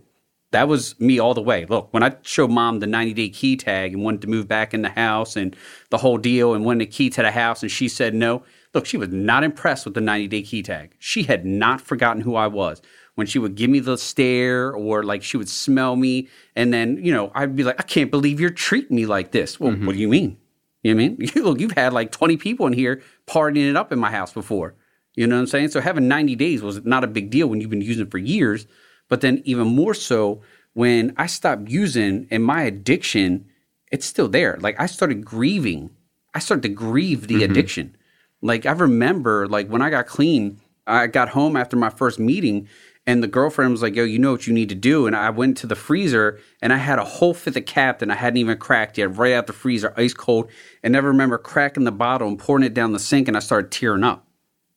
That 0.52 0.69
was 0.69 0.98
me 0.99 1.19
all 1.19 1.34
the 1.34 1.41
way. 1.41 1.65
Look, 1.65 1.90
when 1.91 2.03
I 2.03 2.15
showed 2.22 2.52
mom 2.52 2.80
the 2.80 2.88
90 2.88 3.14
day 3.14 3.30
key 3.30 3.57
tag 3.57 3.94
and 3.94 4.03
wanted 4.03 4.22
to 4.22 4.28
move 4.30 4.48
back 4.48 4.74
in 4.74 4.82
the 4.82 4.90
house 4.90 5.36
and 5.36 5.53
the 5.90 5.98
whole 5.98 6.18
deal 6.18 6.53
and 6.53 6.64
wanted 6.64 6.88
the 6.88 6.91
key 6.91 7.10
to 7.10 7.22
the 7.22 7.32
house 7.32 7.61
and 7.61 7.69
she 7.69 7.90
said 7.90 8.14
no, 8.14 8.44
look, 8.74 8.86
she 8.86 8.95
was 8.95 9.10
not 9.10 9.44
impressed 9.44 9.84
with 9.84 9.94
the 9.95 10.02
90 10.02 10.28
day 10.30 10.41
key 10.44 10.64
tag. 10.64 10.95
She 10.99 11.24
had 11.24 11.45
not 11.45 11.82
forgotten 11.82 12.22
who 12.22 12.36
I 12.36 12.48
was. 12.48 12.82
When 13.18 13.27
she 13.27 13.39
would 13.39 13.56
give 13.56 13.69
me 13.69 13.80
the 13.80 13.98
stare 13.98 14.72
or 14.72 15.03
like 15.03 15.23
she 15.23 15.38
would 15.38 15.49
smell 15.49 15.95
me 15.95 16.30
and 16.56 16.72
then, 16.72 17.03
you 17.03 17.11
know, 17.11 17.31
I'd 17.34 17.56
be 17.56 17.64
like, 17.64 17.80
I 17.80 17.84
can't 17.84 18.11
believe 18.11 18.39
you're 18.39 18.52
treating 18.52 18.95
me 18.95 19.06
like 19.06 19.31
this. 19.31 19.60
Well, 19.60 19.72
mm-hmm. 19.72 19.88
what 19.88 19.95
do 19.95 19.99
you 19.99 20.07
mean? 20.07 20.38
You 20.84 20.94
know 20.94 21.03
what 21.03 21.14
I 21.14 21.15
mean? 21.18 21.31
Look, 21.44 21.60
you've 21.60 21.72
had 21.72 21.94
like 21.94 22.11
20 22.11 22.38
people 22.38 22.68
in 22.68 22.73
here 22.73 23.02
partying 23.26 23.69
it 23.69 23.76
up 23.76 23.91
in 23.91 23.98
my 23.98 24.11
house 24.11 24.34
before. 24.34 24.76
You 25.15 25.26
know 25.26 25.35
what 25.35 25.41
I'm 25.41 25.48
saying? 25.48 25.69
So 25.69 25.81
having 25.81 26.07
90 26.07 26.35
days 26.35 26.61
was 26.61 26.85
not 26.85 27.03
a 27.03 27.07
big 27.07 27.31
deal 27.31 27.48
when 27.48 27.60
you've 27.60 27.72
been 27.72 27.81
using 27.81 28.06
it 28.06 28.11
for 28.11 28.19
years. 28.19 28.68
But 29.10 29.22
then 29.22 29.41
even 29.45 29.68
more 29.68 29.95
so 29.95 30.41
when 30.73 31.14
I 31.18 31.26
stopped 31.26 31.69
using 31.69 32.27
and 32.30 32.44
my 32.44 32.61
addiction 32.61 33.48
it's 33.91 34.06
still 34.06 34.27
there. 34.27 34.57
Like 34.60 34.80
I 34.80 34.85
started 34.85 35.26
grieving. 35.26 35.89
I 36.34 36.39
started 36.39 36.64
to 36.64 36.69
grieve 36.69 37.27
the 37.27 37.35
mm-hmm. 37.35 37.52
addiction. 37.52 37.95
Like 38.41 38.65
I 38.65 38.72
remember, 38.72 39.48
like 39.48 39.68
when 39.69 39.81
I 39.81 39.89
got 39.89 40.07
clean, 40.07 40.60
I 40.85 41.07
got 41.07 41.30
home 41.30 41.56
after 41.56 41.76
my 41.76 41.89
first 41.89 42.19
meeting, 42.19 42.68
and 43.08 43.24
the 43.24 43.28
girlfriend 43.28 43.72
was 43.72 43.82
like, 43.82 43.96
"Yo, 43.96 44.04
you 44.04 44.20
know 44.20 44.34
what 44.34 44.46
you 44.46 44.54
need 44.54 44.70
to 44.70 44.76
do." 44.76 45.08
And 45.08 45.16
I 45.16 45.30
went 45.30 45.58
to 45.58 45.68
the 45.68 45.76
freezer, 45.76 46.40
and 46.62 46.72
I 46.74 46.78
had 46.78 47.00
a 47.00 47.06
whole 47.06 47.34
fifth 47.34 47.56
of 47.56 47.66
Captain 47.66 48.12
I 48.12 48.16
hadn't 48.16 48.38
even 48.38 48.58
cracked 48.58 48.98
yet, 48.98 49.16
right 49.18 49.34
out 49.34 49.48
the 49.48 49.54
freezer, 49.54 49.94
ice 49.98 50.14
cold. 50.14 50.52
And 50.84 50.96
I 50.96 51.00
remember 51.00 51.38
cracking 51.38 51.86
the 51.86 51.92
bottle 51.92 52.28
and 52.28 52.38
pouring 52.38 52.66
it 52.66 52.74
down 52.74 52.92
the 52.92 53.00
sink, 53.00 53.28
and 53.28 53.38
I 53.38 53.40
started 53.40 53.72
tearing 53.72 54.04
up, 54.04 54.28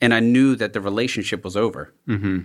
and 0.01 0.15
I 0.15 0.21
knew 0.21 0.55
that 0.57 0.73
the 0.73 0.81
relationship 0.81 1.45
was 1.45 1.57
over, 1.57 1.93
mm-hmm. 2.09 2.41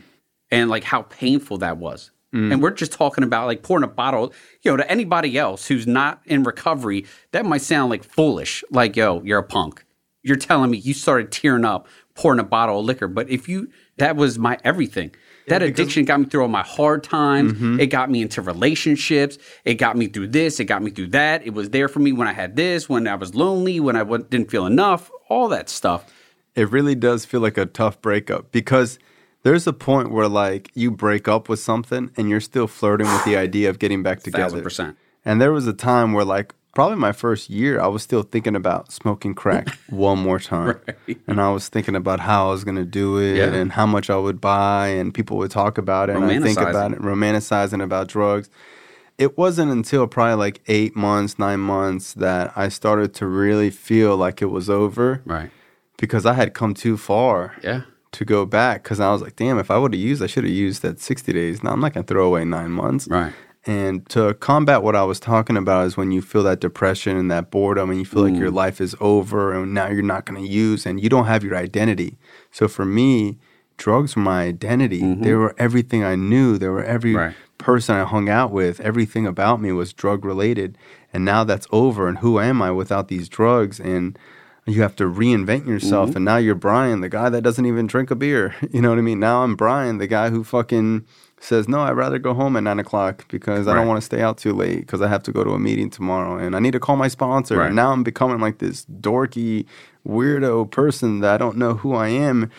and 0.51 0.69
like 0.69 0.83
how 0.83 1.03
painful 1.03 1.59
that 1.59 1.77
was. 1.77 2.11
And 2.51 2.61
we're 2.61 2.71
just 2.71 2.91
talking 2.91 3.23
about 3.23 3.45
like 3.45 3.63
pouring 3.63 3.85
a 3.85 3.87
bottle, 3.87 4.33
you 4.61 4.71
know, 4.71 4.75
to 4.75 4.91
anybody 4.91 5.37
else 5.37 5.67
who's 5.67 5.87
not 5.87 6.21
in 6.25 6.43
recovery, 6.43 7.05
that 7.31 7.45
might 7.45 7.61
sound 7.61 7.89
like 7.89 8.03
foolish. 8.03 8.61
Like, 8.71 8.97
yo, 8.97 9.21
you're 9.23 9.39
a 9.39 9.43
punk. 9.43 9.85
You're 10.21 10.35
telling 10.35 10.69
me 10.69 10.79
you 10.79 10.93
started 10.93 11.31
tearing 11.31 11.63
up 11.63 11.87
pouring 12.13 12.39
a 12.39 12.43
bottle 12.43 12.79
of 12.79 12.85
liquor. 12.85 13.07
But 13.07 13.29
if 13.29 13.47
you, 13.47 13.69
that 13.97 14.15
was 14.15 14.37
my 14.37 14.57
everything. 14.65 15.11
That 15.47 15.61
addiction 15.61 16.05
got 16.05 16.19
me 16.19 16.25
through 16.25 16.41
all 16.41 16.47
my 16.47 16.63
hard 16.63 17.03
times. 17.03 17.53
Mm-hmm. 17.53 17.79
It 17.79 17.87
got 17.87 18.09
me 18.09 18.21
into 18.21 18.41
relationships. 18.41 19.37
It 19.63 19.75
got 19.75 19.95
me 19.97 20.07
through 20.07 20.27
this. 20.29 20.59
It 20.59 20.65
got 20.65 20.81
me 20.81 20.91
through 20.91 21.07
that. 21.07 21.45
It 21.45 21.53
was 21.53 21.69
there 21.69 21.87
for 21.87 21.99
me 21.99 22.11
when 22.11 22.27
I 22.27 22.33
had 22.33 22.55
this, 22.55 22.89
when 22.89 23.07
I 23.07 23.15
was 23.15 23.35
lonely, 23.35 23.79
when 23.79 23.95
I 23.95 24.03
didn't 24.03 24.49
feel 24.49 24.65
enough, 24.65 25.11
all 25.29 25.47
that 25.49 25.69
stuff. 25.69 26.11
it 26.55 26.69
really 26.71 26.95
does 26.95 27.25
feel 27.25 27.41
like 27.41 27.57
a 27.57 27.65
tough 27.65 28.01
breakup 28.01 28.51
because 28.51 28.97
there's 29.43 29.67
a 29.67 29.73
point 29.73 30.11
where 30.11 30.27
like 30.27 30.71
you 30.73 30.89
break 30.89 31.27
up 31.27 31.49
with 31.49 31.59
something 31.59 32.09
and 32.17 32.29
you're 32.29 32.39
still 32.41 32.67
flirting 32.67 33.07
with 33.07 33.23
the 33.25 33.35
idea 33.45 33.69
of 33.69 33.77
getting 33.79 34.01
back 34.03 34.21
together. 34.21 34.43
Thousand 34.43 34.63
percent. 34.63 34.97
And 35.23 35.41
there 35.41 35.51
was 35.51 35.67
a 35.67 35.73
time 35.73 36.13
where 36.13 36.25
like 36.25 36.53
probably 36.75 36.97
my 36.97 37.11
first 37.11 37.49
year 37.49 37.79
I 37.81 37.87
was 37.87 38.03
still 38.03 38.21
thinking 38.21 38.55
about 38.55 38.91
smoking 38.91 39.33
crack 39.33 39.69
one 39.89 40.19
more 40.19 40.39
time. 40.39 40.79
Right. 41.07 41.17
And 41.27 41.41
I 41.41 41.49
was 41.51 41.67
thinking 41.69 41.95
about 41.95 42.19
how 42.19 42.49
I 42.49 42.51
was 42.51 42.63
going 42.63 42.75
to 42.77 42.85
do 42.85 43.17
it 43.17 43.37
Yeah. 43.37 43.53
and 43.53 43.71
how 43.71 43.87
much 43.87 44.11
I 44.11 44.17
would 44.17 44.39
buy 44.39 44.89
and 44.89 45.11
people 45.13 45.37
would 45.37 45.49
talk 45.51 45.77
about 45.79 46.09
it 46.11 46.15
and 46.17 46.25
I 46.25 46.39
think 46.39 46.59
about 46.59 46.91
it 46.91 46.99
romanticizing 46.99 47.81
about 47.81 48.07
drugs. 48.07 48.49
It 49.17 49.37
wasn't 49.37 49.71
until 49.71 50.05
probably 50.07 50.35
like 50.35 50.61
8 50.67 50.95
months, 50.95 51.39
9 51.39 51.59
months 51.59 52.13
that 52.15 52.51
I 52.55 52.67
started 52.69 53.13
to 53.15 53.25
really 53.25 53.69
feel 53.71 54.17
like 54.17 54.41
it 54.41 54.47
was 54.51 54.69
over 54.69 55.21
Right. 55.25 55.49
because 55.97 56.25
I 56.25 56.33
had 56.33 56.53
come 56.53 56.73
too 56.73 56.97
far 56.97 57.53
Yeah. 57.63 57.81
to 58.11 58.25
go 58.25 58.45
back 58.45 58.83
because 58.83 58.99
I 58.99 59.09
was 59.13 59.21
like, 59.21 59.37
damn, 59.37 59.57
if 59.57 59.71
I 59.71 59.77
would 59.77 59.93
have 59.93 60.01
used, 60.01 60.21
I 60.21 60.27
should 60.27 60.43
have 60.43 60.51
used 60.51 60.81
that 60.81 60.99
60 60.99 61.31
days. 61.31 61.63
Now 61.63 61.71
I'm 61.71 61.79
not 61.79 61.93
going 61.93 62.05
to 62.05 62.13
throw 62.13 62.25
away 62.27 62.43
nine 62.43 62.71
months. 62.71 63.07
Right. 63.07 63.31
And 63.67 64.07
to 64.09 64.35
combat 64.35 64.83
what 64.83 64.95
I 64.95 65.03
was 65.03 65.19
talking 65.19 65.57
about 65.57 65.87
is 65.87 65.97
when 65.97 66.11
you 66.11 66.21
feel 66.21 66.43
that 66.43 66.59
depression 66.59 67.17
and 67.17 67.31
that 67.31 67.49
boredom 67.49 67.89
and 67.89 67.97
you 67.97 68.05
feel 68.05 68.21
like 68.21 68.35
your 68.35 68.51
life 68.51 68.79
is 68.79 68.95
over 68.99 69.53
and 69.53 69.73
now 69.73 69.87
you're 69.89 70.03
not 70.03 70.25
going 70.25 70.39
to 70.39 70.47
use 70.47 70.85
and 70.85 71.01
you 71.01 71.09
don't 71.09 71.25
have 71.25 71.43
your 71.43 71.55
identity. 71.55 72.17
So 72.51 72.67
for 72.67 72.85
me, 72.85 73.39
drugs 73.77 74.15
were 74.15 74.21
my 74.21 74.43
identity. 74.43 75.01
They 75.15 75.33
were 75.33 75.55
everything 75.57 76.03
I 76.03 76.15
knew. 76.15 76.59
They 76.59 76.67
were 76.69 76.83
every 76.83 77.15
Right. 77.15 77.33
person 77.57 77.95
I 77.95 78.03
hung 78.03 78.29
out 78.29 78.51
with. 78.51 78.79
Everything 78.81 79.25
about 79.25 79.59
me 79.59 79.71
was 79.71 79.93
drug 79.93 80.23
related. 80.25 80.77
And 81.11 81.25
now 81.25 81.43
that's 81.43 81.65
over. 81.71 82.07
And 82.07 82.19
who 82.19 82.39
am 82.39 82.61
I 82.61 82.69
without 82.71 83.07
these 83.07 83.27
drugs? 83.27 83.79
And 83.79 84.17
you 84.67 84.81
have 84.83 84.95
to 84.97 85.05
reinvent 85.05 85.65
yourself. 85.67 86.09
Mm-hmm. 86.09 86.17
And 86.17 86.25
now 86.25 86.37
you're 86.37 86.55
Brian, 86.55 87.01
the 87.01 87.09
guy 87.09 87.29
that 87.29 87.41
doesn't 87.41 87.65
even 87.65 87.87
drink 87.87 88.11
a 88.11 88.15
beer. 88.15 88.53
You 88.71 88.81
know 88.81 88.89
what 88.89 88.99
I 88.99 89.01
mean? 89.01 89.19
Now 89.19 89.43
I'm 89.43 89.55
Brian, 89.55 89.97
the 89.97 90.07
guy 90.07 90.29
who 90.29 90.43
fucking 90.43 91.05
says, 91.45 91.67
no, 91.67 91.81
I'd 91.81 91.91
rather 91.91 92.19
go 92.19 92.33
home 92.33 92.55
at 92.57 92.63
nine 92.63 92.79
o'clock 92.79 93.25
because 93.29 93.67
I 93.67 93.71
don't 93.73 93.83
Right. 93.83 93.87
want 93.87 94.01
to 94.01 94.05
stay 94.05 94.21
out 94.21 94.37
too 94.37 94.53
late 94.53 94.79
because 94.79 95.01
I 95.01 95.07
have 95.07 95.23
to 95.23 95.31
go 95.31 95.43
to 95.43 95.51
a 95.51 95.59
meeting 95.59 95.89
tomorrow 95.89 96.37
and 96.37 96.55
I 96.55 96.59
need 96.59 96.73
to 96.73 96.79
call 96.79 96.95
my 96.95 97.07
sponsor. 97.07 97.57
Right. 97.57 97.67
And 97.67 97.75
now 97.75 97.91
I'm 97.91 98.03
becoming 98.03 98.39
like 98.39 98.57
this 98.57 98.85
dorky, 98.85 99.65
weirdo 100.07 100.69
person 100.71 101.19
that 101.21 101.33
I 101.33 101.37
don't 101.37 101.57
know 101.57 101.75
who 101.75 101.93
I 101.93 102.09
am. 102.09 102.51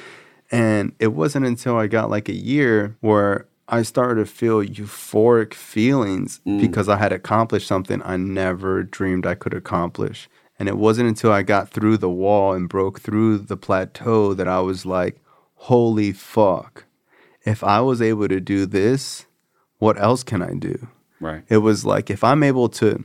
And 0.50 0.92
it 0.98 1.08
wasn't 1.08 1.46
until 1.46 1.76
I 1.76 1.86
got 1.86 2.10
like 2.10 2.28
a 2.28 2.34
year 2.34 2.96
where 3.00 3.46
I 3.68 3.82
started 3.82 4.20
to 4.24 4.26
feel 4.26 4.62
euphoric 4.62 5.52
feelings 5.52 6.40
mm. 6.46 6.60
because 6.60 6.88
I 6.88 6.96
had 6.96 7.12
accomplished 7.12 7.66
something 7.66 8.00
I 8.04 8.16
never 8.16 8.84
dreamed 8.84 9.26
I 9.26 9.34
could 9.34 9.54
accomplish. 9.54 10.28
And 10.58 10.68
it 10.68 10.78
wasn't 10.78 11.08
until 11.08 11.32
I 11.32 11.42
got 11.42 11.70
through 11.70 11.98
the 11.98 12.08
wall 12.08 12.52
and 12.52 12.68
broke 12.68 13.00
through 13.00 13.38
the 13.38 13.56
plateau 13.56 14.34
that 14.34 14.48
I 14.48 14.60
was 14.60 14.86
like, 14.86 15.20
holy 15.56 16.12
fuck. 16.12 16.84
If 17.46 17.62
I 17.64 17.80
was 17.80 18.02
able 18.02 18.28
to 18.28 18.40
do 18.40 18.66
this, 18.66 19.24
what 19.78 19.98
else 20.00 20.22
can 20.22 20.42
I 20.42 20.52
do? 20.54 20.88
Right. 21.20 21.44
It 21.48 21.58
was 21.58 21.84
like 21.86 22.10
if 22.10 22.22
I'm 22.24 22.42
able 22.42 22.68
to 22.70 23.04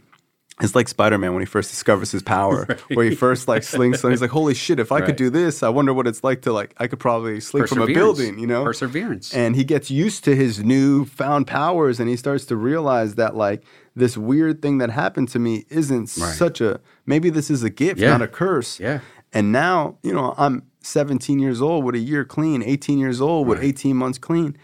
it's 0.59 0.76
like 0.76 0.88
Spider-Man 0.88 1.34
when 1.34 1.41
he 1.41 1.45
first 1.47 1.72
discovers 1.72 2.11
his 2.11 2.22
power, 2.22 2.68
where 2.93 3.05
he 3.09 3.15
first 3.15 3.47
like 3.47 3.63
slings 3.63 3.99
something. 3.99 4.11
He's 4.11 4.22
like, 4.22 4.30
"Holy 4.30 4.53
shit! 4.53 4.80
If 4.80 4.91
I 4.91 5.01
could 5.01 5.15
do 5.15 5.31
this, 5.31 5.63
I 5.63 5.69
wonder 5.69 5.91
what 5.91 6.05
it's 6.05 6.23
like 6.23 6.43
to 6.43 6.53
like 6.53 6.76
I 6.77 6.85
could 6.85 6.99
probably 6.99 7.39
sling 7.39 7.65
from 7.65 7.81
a 7.81 7.88
building." 7.88 8.38
You 8.38 8.45
know, 8.45 8.63
Perseverance. 8.63 9.34
and 9.34 9.55
he 9.55 9.63
gets 9.63 9.89
used 9.89 10.23
to 10.26 10.35
his 10.35 10.63
new 10.63 11.05
found 11.05 11.47
powers 11.47 11.99
and 11.99 12.07
he 12.09 12.15
starts 12.15 12.45
to 12.45 12.55
realize 12.55 13.15
that 13.15 13.35
like 13.35 13.63
this 13.95 14.15
weird 14.18 14.61
thing 14.61 14.77
that 14.80 14.91
happened 14.91 15.30
to 15.30 15.39
me 15.39 15.65
isn't 15.69 16.15
Right. 16.19 16.35
such 16.35 16.61
a 16.61 16.80
maybe 17.07 17.31
this 17.31 17.49
is 17.49 17.63
a 17.63 17.69
gift 17.72 17.99
Yeah. 17.99 18.11
not 18.11 18.22
a 18.22 18.27
curse 18.27 18.80
Yeah. 18.80 18.99
and 19.34 19.51
now 19.51 19.97
you 20.03 20.13
know 20.13 20.35
i'm 20.38 20.61
17 20.81 21.39
years 21.39 21.61
old 21.61 21.83
with 21.85 21.95
a 21.95 21.99
year 21.99 22.25
clean 22.25 22.63
18 22.63 22.97
years 22.99 23.21
old 23.21 23.47
with 23.47 23.61
18 23.63 23.95
months 23.95 24.17
clean 24.17 24.57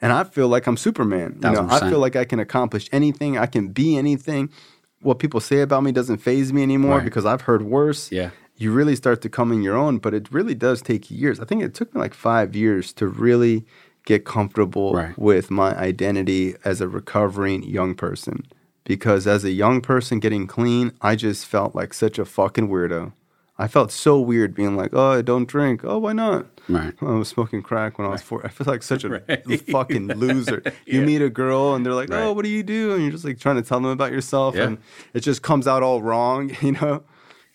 and 0.00 0.12
i 0.12 0.22
feel 0.24 0.48
like 0.48 0.66
i'm 0.66 0.76
superman 0.76 1.38
you 1.42 1.50
know 1.50 1.66
i 1.70 1.80
feel 1.88 1.98
like 1.98 2.14
i 2.16 2.24
can 2.24 2.38
accomplish 2.40 2.88
anything 2.92 3.38
i 3.38 3.46
can 3.46 3.68
be 3.68 3.96
anything 3.96 4.50
what 5.00 5.18
people 5.18 5.40
say 5.40 5.60
about 5.60 5.82
me 5.82 5.90
doesn't 5.92 6.18
faze 6.18 6.52
me 6.52 6.62
anymore 6.62 6.96
Right. 6.98 7.04
because 7.04 7.24
i've 7.24 7.42
heard 7.42 7.62
worse 7.62 8.12
Yeah. 8.12 8.30
you 8.56 8.70
really 8.72 8.94
start 8.96 9.22
to 9.22 9.28
come 9.28 9.50
in 9.50 9.62
your 9.62 9.76
own, 9.76 9.98
but 9.98 10.14
it 10.14 10.28
really 10.30 10.54
does 10.54 10.82
take 10.82 11.10
years. 11.10 11.40
I 11.40 11.44
think 11.46 11.62
it 11.64 11.74
took 11.74 11.92
me 11.94 12.00
like 12.00 12.14
five 12.14 12.54
years 12.54 12.92
to 12.92 13.08
really 13.08 13.64
get 14.04 14.24
comfortable 14.24 14.92
Right. 14.92 15.18
with 15.18 15.50
my 15.50 15.70
identity 15.76 16.54
as 16.64 16.80
a 16.80 16.86
recovering 16.86 17.64
young 17.64 17.94
person. 17.96 18.44
Because 18.84 19.26
as 19.26 19.42
a 19.44 19.50
young 19.50 19.80
person 19.80 20.20
getting 20.20 20.46
clean, 20.46 20.92
I 21.00 21.16
just 21.16 21.46
felt 21.46 21.74
like 21.74 21.92
such 21.94 22.18
a 22.20 22.24
fucking 22.24 22.68
weirdo. 22.68 23.12
I 23.58 23.68
felt 23.68 23.92
so 23.92 24.18
weird 24.18 24.54
being 24.54 24.76
like, 24.76 24.90
oh, 24.94 25.12
I 25.12 25.22
don't 25.22 25.46
drink. 25.46 25.82
Oh, 25.84 25.98
why 25.98 26.12
not? 26.14 26.46
Right. 26.68 26.94
I 27.00 27.04
was 27.12 27.28
smoking 27.28 27.62
crack 27.62 27.98
when 27.98 28.06
I 28.06 28.10
was 28.10 28.22
four. 28.22 28.44
I 28.44 28.48
feel 28.48 28.66
like 28.66 28.82
such 28.82 29.04
a 29.04 29.08
Right. 29.28 29.60
fucking 29.70 30.08
loser. 30.08 30.62
You 30.86 31.00
Yeah. 31.00 31.06
meet 31.06 31.22
a 31.22 31.28
girl 31.30 31.74
and 31.74 31.84
they're 31.84 31.94
like, 31.94 32.08
Right. 32.08 32.22
"Oh, 32.22 32.32
what 32.32 32.44
do 32.44 32.48
you 32.48 32.62
do?" 32.62 32.92
And 32.94 33.02
you're 33.02 33.12
just 33.12 33.24
like 33.24 33.38
trying 33.38 33.56
to 33.56 33.62
tell 33.62 33.78
them 33.80 33.90
about 33.90 34.10
yourself, 34.12 34.54
Yeah. 34.54 34.64
and 34.68 34.78
it 35.14 35.20
just 35.20 35.42
comes 35.42 35.66
out 35.68 35.82
all 35.82 36.02
wrong. 36.02 36.50
You 36.62 36.72
know? 36.72 37.02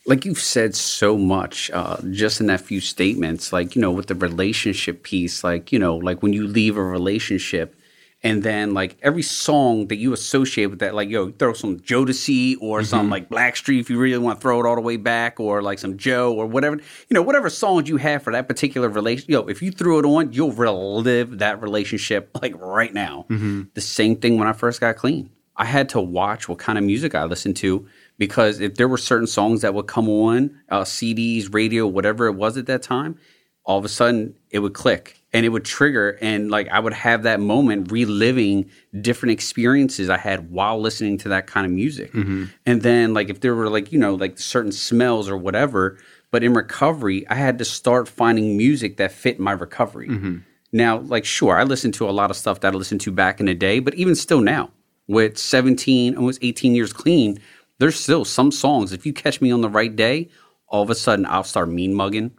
like 0.05 0.23
you've 0.23 0.39
said 0.39 0.73
so 0.73 1.17
much 1.17 1.69
uh, 1.71 1.97
just 2.11 2.39
in 2.39 2.47
that 2.47 2.61
few 2.61 2.79
statements 2.79 3.51
like 3.51 3.75
you 3.75 3.81
know 3.81 3.91
with 3.91 4.07
the 4.07 4.15
relationship 4.15 5.03
piece 5.03 5.43
like 5.43 5.69
you 5.73 5.77
know 5.79 5.97
like 5.97 6.23
when 6.23 6.31
you 6.31 6.47
leave 6.47 6.77
a 6.77 6.81
relationship 6.83 7.75
and 8.23 8.41
then 8.41 8.73
like 8.73 8.97
every 9.01 9.21
song 9.21 9.87
that 9.87 9.97
you 9.97 10.11
associate 10.11 10.67
with 10.67 10.79
that 10.79 10.95
like 10.95 11.09
yo 11.09 11.31
throw 11.31 11.53
some 11.53 11.79
Jodeci 11.79 12.55
or 12.59 12.83
some 12.83 13.09
like 13.09 13.29
Blackstreet 13.29 13.79
if 13.79 13.89
you 13.89 13.99
really 13.99 14.17
want 14.17 14.39
to 14.39 14.41
throw 14.41 14.59
it 14.59 14.65
all 14.65 14.75
the 14.75 14.81
way 14.81 14.97
back 14.97 15.39
or 15.39 15.61
like 15.61 15.79
some 15.79 15.97
Joe 15.97 16.33
or 16.33 16.45
whatever 16.45 16.77
you 16.77 17.13
know 17.13 17.21
whatever 17.21 17.49
songs 17.49 17.87
you 17.87 17.97
have 17.97 18.23
for 18.23 18.33
that 18.33 18.47
particular 18.47 18.89
relation 18.89 19.31
yo 19.31 19.41
if 19.47 19.61
you 19.61 19.71
threw 19.71 19.99
it 19.99 20.05
on 20.05 20.33
you'll 20.33 20.51
relive 20.51 21.39
that 21.39 21.61
relationship 21.61 22.31
like 22.41 22.55
right 22.59 22.93
now. 22.93 23.25
The 23.73 23.81
same 23.81 24.15
thing 24.15 24.37
when 24.37 24.47
I 24.47 24.53
first 24.53 24.81
got 24.81 24.95
clean. 24.95 25.29
I 25.55 25.65
had 25.65 25.89
to 25.89 26.01
watch 26.01 26.47
what 26.47 26.59
kind 26.59 26.77
of 26.77 26.83
music 26.83 27.15
I 27.15 27.23
listened 27.25 27.57
to 27.57 27.87
because 28.17 28.59
if 28.59 28.75
there 28.75 28.87
were 28.87 28.97
certain 28.97 29.27
songs 29.27 29.61
that 29.61 29.73
would 29.73 29.87
come 29.87 30.07
on 30.07 30.59
uh, 30.69 30.81
CDs, 30.81 31.51
radio, 31.53 31.87
whatever 31.87 32.27
it 32.27 32.33
was 32.33 32.57
at 32.57 32.67
that 32.67 32.83
time, 32.83 33.17
all 33.63 33.77
of 33.77 33.85
a 33.85 33.89
sudden 33.89 34.35
it 34.51 34.59
would 34.59 34.73
click 34.73 35.23
and 35.37 35.45
it 35.45 35.49
would 35.49 35.65
trigger, 35.65 36.17
and 36.19 36.49
like 36.49 36.67
I 36.69 36.79
would 36.79 36.93
have 36.93 37.23
that 37.23 37.39
moment 37.39 37.91
reliving 37.91 38.69
different 38.99 39.33
experiences 39.33 40.09
I 40.09 40.17
had 40.17 40.49
while 40.49 40.79
listening 40.79 41.17
to 41.19 41.29
that 41.29 41.47
kind 41.47 41.65
of 41.65 41.71
music. 41.71 42.11
Mm-hmm. 42.11 42.45
And 42.65 42.81
then 42.81 43.13
like 43.13 43.29
if 43.29 43.41
there 43.41 43.55
were 43.55 43.69
like 43.69 43.91
you 43.91 43.99
know 43.99 44.15
like 44.15 44.39
certain 44.39 44.71
smells 44.71 45.29
or 45.29 45.37
whatever, 45.37 45.97
but 46.31 46.43
in 46.43 46.53
recovery 46.53 47.27
I 47.29 47.35
had 47.35 47.59
to 47.59 47.65
start 47.65 48.09
finding 48.09 48.57
music 48.57 48.97
that 48.97 49.11
fit 49.11 49.39
my 49.39 49.51
recovery. 49.51 50.09
Mm-hmm. 50.09 50.37
Now, 50.73 50.99
like, 50.99 51.23
sure, 51.23 51.57
I 51.57 51.63
listened 51.63 51.93
to 51.95 52.09
a 52.09 52.11
lot 52.11 52.29
of 52.29 52.35
stuff 52.35 52.59
that 52.59 52.73
I 52.73 52.77
listened 52.77 53.01
to 53.01 53.11
back 53.11 53.39
in 53.39 53.45
the 53.45 53.55
day, 53.55 53.79
but 53.79 53.95
even 53.95 54.15
still 54.15 54.41
now, 54.41 54.71
with 55.07 55.37
17, 55.37 56.15
almost 56.15 56.39
18 56.41 56.75
years 56.75 56.91
clean, 56.91 57.39
there's 57.79 57.97
still 57.97 58.25
some 58.25 58.51
songs. 58.51 58.91
If 58.91 59.05
you 59.05 59.13
catch 59.13 59.39
me 59.39 59.49
on 59.51 59.61
the 59.61 59.69
right 59.69 59.95
day, 59.95 60.29
all 60.69 60.83
of 60.83 60.89
a 60.89 60.95
sudden 60.95 61.25
I'll 61.25 61.43
start 61.43 61.69
mean 61.69 61.93
mugging. 61.93 62.31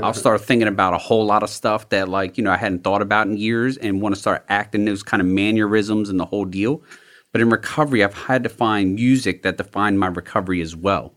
I'll 0.00 0.14
start 0.14 0.40
thinking 0.40 0.68
about 0.68 0.94
a 0.94 0.98
whole 0.98 1.24
lot 1.24 1.42
of 1.42 1.50
stuff 1.50 1.88
that, 1.90 2.08
like, 2.08 2.36
you 2.36 2.44
know, 2.44 2.50
I 2.50 2.56
hadn't 2.56 2.82
thought 2.84 3.02
about 3.02 3.26
in 3.28 3.36
years 3.36 3.76
and 3.76 4.00
want 4.00 4.14
to 4.14 4.20
start 4.20 4.44
acting 4.48 4.84
those 4.84 5.02
kind 5.02 5.20
of 5.20 5.26
mannerisms 5.26 6.08
and 6.08 6.18
the 6.18 6.24
whole 6.24 6.44
deal. 6.44 6.82
But 7.30 7.40
in 7.40 7.50
recovery, 7.50 8.04
I've 8.04 8.14
had 8.14 8.42
to 8.42 8.48
find 8.48 8.94
music 8.94 9.42
that 9.42 9.56
defined 9.56 9.98
my 9.98 10.08
recovery 10.08 10.60
as 10.60 10.76
well, 10.76 11.14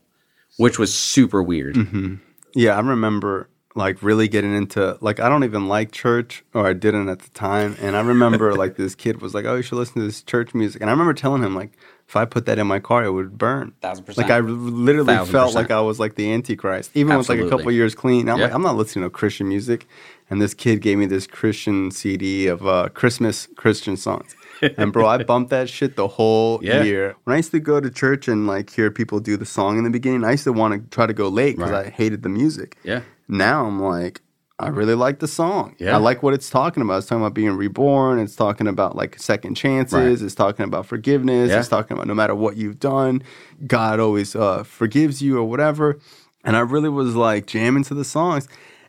which 0.57 0.79
was 0.79 0.93
super 0.93 1.43
weird. 1.43 1.75
Mm-hmm. 1.75 2.15
Yeah, 2.53 2.77
I 2.77 2.79
remember 2.79 3.49
like 3.75 4.01
really 4.01 4.29
getting 4.29 4.55
into 4.55 4.97
like 5.01 5.19
I 5.19 5.27
don't 5.27 5.43
even 5.43 5.67
like 5.67 5.91
church 5.91 6.45
or 6.53 6.65
I 6.65 6.71
didn't 6.71 7.09
at 7.09 7.19
the 7.19 7.29
time. 7.31 7.75
And 7.81 7.97
I 7.97 8.01
remember 8.01 8.55
like 8.55 8.77
this 8.77 8.95
kid 8.95 9.21
was 9.21 9.33
like, 9.33 9.43
"Oh, 9.45 9.55
you 9.55 9.61
should 9.61 9.77
listen 9.77 9.95
to 9.95 10.05
this 10.07 10.23
church 10.23 10.53
music." 10.53 10.81
And 10.81 10.89
I 10.89 10.93
remember 10.93 11.13
telling 11.13 11.43
him 11.43 11.55
like, 11.55 11.71
if 12.07 12.15
I 12.15 12.25
put 12.25 12.45
that 12.45 12.59
in 12.59 12.67
my 12.67 12.79
car, 12.79 13.03
it 13.03 13.11
would 13.11 13.37
burn. 13.37 13.73
Thousand 13.81 14.05
percent. 14.05 14.29
Like 14.29 14.35
I 14.37 14.39
literally 14.41 15.15
Thousand 15.15 15.31
felt 15.31 15.47
percent. 15.49 15.69
like 15.69 15.71
I 15.71 15.81
was 15.81 15.99
like 15.99 16.15
the 16.15 16.31
Antichrist, 16.31 16.91
even 16.93 17.17
with 17.17 17.29
like 17.29 17.39
a 17.39 17.49
couple 17.49 17.71
years 17.71 17.95
clean. 17.95 18.29
I'm 18.29 18.37
Yeah. 18.37 18.45
like, 18.45 18.53
I'm 18.53 18.61
not 18.61 18.75
listening 18.75 19.05
to 19.05 19.09
Christian 19.09 19.47
music. 19.47 19.87
And 20.29 20.41
this 20.41 20.53
kid 20.55 20.81
gave 20.81 20.97
me 20.97 21.05
this 21.05 21.27
Christian 21.27 21.91
CD 21.91 22.47
of 22.47 22.65
uh, 22.65 22.89
Christmas 22.93 23.47
Christian 23.55 23.95
songs. 23.97 24.35
And 24.77 24.91
bro, 24.93 25.05
I 25.07 25.23
bumped 25.23 25.49
that 25.51 25.69
shit 25.69 25.95
the 25.95 26.07
whole 26.07 26.59
Yeah. 26.63 26.83
year. 26.83 27.15
When 27.25 27.33
I 27.35 27.37
used 27.37 27.51
to 27.51 27.59
go 27.59 27.79
to 27.79 27.89
church 27.91 28.27
and 28.27 28.47
like 28.47 28.69
hear 28.71 28.89
people 28.89 29.19
do 29.19 29.37
the 29.37 29.45
song 29.45 29.77
in 29.77 29.83
the 29.83 29.89
beginning, 29.91 30.23
I 30.23 30.31
used 30.31 30.43
to 30.45 30.53
want 30.53 30.73
to 30.73 30.89
try 30.95 31.05
to 31.05 31.13
go 31.13 31.27
late 31.29 31.57
because 31.57 31.71
Right. 31.71 31.87
I 31.87 31.89
hated 31.89 32.23
the 32.23 32.29
music. 32.29 32.77
Yeah. 32.83 33.01
Now 33.27 33.65
I'm 33.65 33.79
like, 33.81 34.21
I 34.57 34.69
really 34.69 34.95
like 34.95 35.19
the 35.19 35.27
song. 35.27 35.75
Yeah. 35.79 35.95
I 35.95 35.97
like 35.97 36.23
what 36.23 36.33
it's 36.33 36.49
talking 36.49 36.81
about. 36.81 36.99
It's 36.99 37.07
talking 37.07 37.21
about 37.21 37.33
being 37.33 37.51
reborn. 37.51 38.19
It's 38.19 38.35
talking 38.35 38.67
about 38.67 38.95
like 38.95 39.19
second 39.19 39.55
chances. 39.55 39.93
Right. 39.93 40.25
It's 40.25 40.35
talking 40.35 40.63
about 40.63 40.85
forgiveness. 40.85 41.49
Yeah. 41.49 41.59
It's 41.59 41.67
talking 41.67 41.95
about 41.97 42.07
no 42.07 42.13
matter 42.13 42.33
what 42.33 42.55
you've 42.55 42.79
done, 42.79 43.21
God 43.67 43.99
always 43.99 44.33
uh, 44.35 44.63
forgives 44.63 45.21
you 45.21 45.37
or 45.37 45.43
whatever. 45.43 45.99
And 46.45 46.55
I 46.55 46.61
really 46.61 46.89
was 46.89 47.15
like 47.15 47.47
jamming 47.47 47.83
to 47.85 47.93
the 47.93 48.05
songs. 48.05 48.47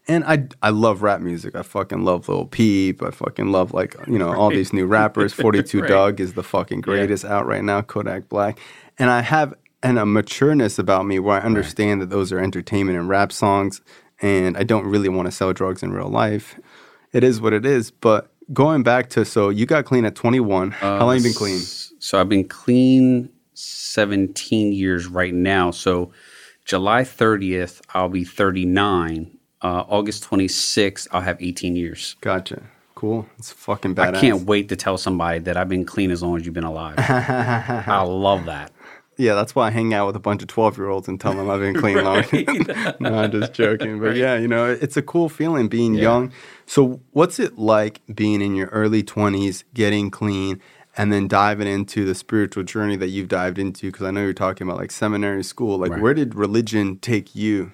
And 0.09 0.23
I, 0.25 0.47
I 0.63 0.71
love 0.71 1.03
rap 1.03 1.21
music. 1.21 1.57
I 1.57 1.63
fucking 1.63 2.05
love 2.05 2.29
Lil 2.29 2.47
Peep. 2.47 3.03
I 3.03 3.11
fucking 3.11 3.51
love 3.51 3.75
like 3.75 3.97
you 4.07 4.21
know 4.21 4.33
all 4.33 4.51
these 4.51 4.73
new 4.73 4.87
rappers. 4.87 5.33
Forty 5.33 5.63
Two 5.65 5.81
Right. 5.81 5.89
Dugg 5.89 6.21
is 6.21 6.35
the 6.35 6.45
fucking 6.45 6.83
greatest 6.83 7.25
out 7.25 7.45
right 7.45 7.65
now. 7.65 7.83
Kodak 7.83 8.29
Black, 8.29 8.61
and 9.01 9.11
I 9.11 9.23
have 9.23 9.53
and 9.83 9.99
a 9.99 10.03
matureness 10.03 10.79
about 10.79 11.07
me 11.07 11.19
where 11.19 11.41
I 11.41 11.45
understand 11.45 12.01
that 12.03 12.11
those 12.11 12.33
are 12.33 12.39
entertainment 12.39 12.99
and 12.99 13.09
rap 13.09 13.33
songs, 13.33 13.81
and 14.21 14.57
I 14.57 14.63
don't 14.63 14.87
really 14.87 15.09
want 15.09 15.27
to 15.27 15.33
sell 15.33 15.53
drugs 15.53 15.83
in 15.83 15.93
real 15.93 16.09
life. 16.09 16.59
It 17.13 17.25
is 17.25 17.41
what 17.41 17.53
it 17.53 17.65
is. 17.65 17.91
But 17.91 18.31
going 18.53 18.83
back 18.83 19.09
to 19.11 19.25
so 19.25 19.49
you 19.49 19.67
got 19.67 19.85
clean 19.85 20.05
at 20.05 20.15
twenty 20.15 20.41
one. 20.41 20.71
How 20.73 21.07
long 21.07 21.17
you 21.17 21.23
been 21.23 21.33
clean? 21.33 21.59
So 21.59 22.21
I've 22.21 22.29
been 22.29 22.47
clean 22.47 23.31
17 23.55 24.73
years 24.73 25.07
right 25.07 25.35
now. 25.35 25.71
So 25.71 26.13
July 26.65 27.03
30th, 27.03 27.81
I'll 27.95 28.09
be 28.09 28.25
39. 28.25 29.39
Uh, 29.63 29.85
August 29.89 30.29
26th, 30.29 31.09
I'll 31.11 31.23
have 31.23 31.41
18 31.41 31.77
years. 31.77 32.17
Gotcha. 32.21 32.63
Cool. 32.95 33.27
It's 33.39 33.53
fucking 33.53 33.95
badass. 33.95 34.15
I 34.17 34.21
can't 34.21 34.47
wait 34.47 34.69
to 34.69 34.77
tell 34.77 34.97
somebody 34.99 35.39
that 35.41 35.57
I've 35.57 35.69
been 35.69 35.85
clean 35.85 36.11
as 36.11 36.23
long 36.23 36.37
as 36.37 36.45
you've 36.45 36.55
been 36.55 36.65
alive. 36.65 36.95
I 36.99 38.03
love 38.03 38.45
that. 38.47 38.73
Yeah, 39.19 39.35
that's 39.35 39.55
why 39.55 39.69
I 39.69 39.71
hang 39.71 39.95
out 39.95 40.07
with 40.07 40.17
a 40.17 40.21
bunch 40.21 40.43
of 40.43 40.49
12 40.49 40.77
year 40.77 40.89
olds 40.89 41.09
and 41.09 41.19
tell 41.21 41.33
them 41.35 41.49
I've 41.49 41.61
been 41.61 41.75
clean 41.81 42.05
long. 42.05 42.23
no, 43.01 43.15
I'm 43.19 43.31
just 43.33 43.55
joking. 43.55 43.99
But 44.01 44.17
yeah, 44.17 44.37
you 44.37 44.47
know, 44.49 44.67
it's 44.71 44.97
a 44.97 45.03
cool 45.03 45.29
feeling 45.29 45.69
being 45.69 45.95
Yeah. 45.95 46.03
young. 46.03 46.33
So, 46.67 47.01
what's 47.13 47.39
it 47.39 47.59
like 47.59 48.01
being 48.15 48.41
in 48.43 48.55
your 48.55 48.69
early 48.69 49.03
20s, 49.03 49.65
getting 49.73 50.11
clean, 50.11 50.61
and 50.99 51.13
then 51.13 51.29
diving 51.29 51.69
into 51.69 52.05
the 52.05 52.15
spiritual 52.15 52.65
journey 52.65 52.97
that 52.97 53.09
you've 53.09 53.29
dived 53.29 53.59
into? 53.59 53.91
Because 53.91 54.07
I 54.07 54.11
know 54.11 54.23
you're 54.23 54.33
talking 54.35 54.67
about 54.67 54.79
like 54.79 54.91
seminary 54.91 55.45
school. 55.45 55.79
Like, 55.79 55.93
Right. 55.93 56.03
where 56.03 56.15
did 56.15 56.35
religion 56.35 56.99
take 56.99 57.35
you? 57.35 57.73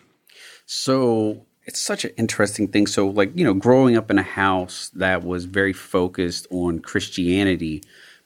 So 0.66 1.46
it's 1.64 1.80
such 1.80 2.04
an 2.04 2.12
interesting 2.16 2.68
thing. 2.68 2.86
So, 2.86 3.08
like, 3.08 3.32
you 3.34 3.44
know, 3.44 3.54
growing 3.54 3.96
up 3.96 4.10
in 4.10 4.18
a 4.18 4.22
house 4.22 4.90
that 4.94 5.22
was 5.24 5.44
very 5.44 5.72
focused 5.72 6.46
on 6.50 6.78
Christianity, 6.80 7.82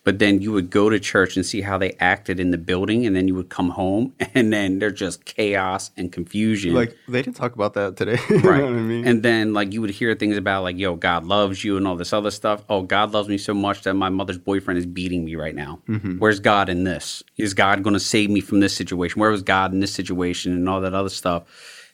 but 0.07 0.21
then 0.21 0.41
you 0.41 0.53
would 0.53 0.71
go 0.71 0.89
to 0.89 1.01
church 1.01 1.35
and 1.35 1.45
see 1.45 1.63
how 1.63 1.77
they 1.77 1.97
acted 1.99 2.39
in 2.39 2.53
the 2.53 2.59
building, 2.59 3.05
and 3.05 3.17
then 3.17 3.27
you 3.27 3.35
would 3.35 3.49
come 3.49 3.71
home, 3.71 4.15
and 4.35 4.53
then 4.53 4.79
there's 4.79 4.97
just 4.97 5.25
chaos 5.25 5.91
and 5.97 6.13
confusion. 6.13 6.75
Like, 6.75 6.97
they 7.09 7.23
didn't 7.23 7.35
talk 7.35 7.57
about 7.57 7.75
that 7.75 7.97
today. 7.97 8.17
you 8.31 8.37
right. 8.37 8.59
know 8.59 8.67
what 8.67 8.77
I 8.77 8.83
mean? 8.83 9.05
And 9.05 9.25
then, 9.25 9.53
like, 9.53 9.73
you 9.73 9.81
would 9.81 9.91
hear 9.91 10.15
things 10.15 10.37
about, 10.37 10.63
like, 10.63 10.79
yo, 10.79 10.95
God 10.95 11.25
loves 11.25 11.65
you 11.65 11.77
and 11.77 11.89
all 11.89 11.97
this 11.97 12.13
other 12.13 12.31
stuff. 12.31 12.65
Oh, 12.69 12.83
God 12.83 13.11
loves 13.11 13.29
me 13.29 13.37
so 13.37 13.53
much 13.53 13.83
that 13.83 13.95
my 13.95 14.09
mother's 14.09 14.39
boyfriend 14.39 14.79
is 14.79 14.87
beating 14.87 15.25
me 15.25 15.35
right 15.35 15.57
now. 15.57 15.81
Mm-hmm. 15.89 16.19
Where's 16.19 16.39
God 16.39 16.69
in 16.69 16.85
this? 16.85 17.25
Is 17.37 17.53
God 17.53 17.83
going 17.83 17.95
to 17.95 18.01
save 18.01 18.31
me 18.31 18.41
from 18.41 18.61
this 18.61 18.77
situation? 18.77 19.19
Where 19.19 19.33
was 19.33 19.43
God 19.43 19.73
in 19.73 19.81
this 19.81 19.93
situation 19.93 20.53
and 20.53 20.69
all 20.69 20.81
that 20.83 20.95
other 20.95 21.09
stuff? 21.09 21.43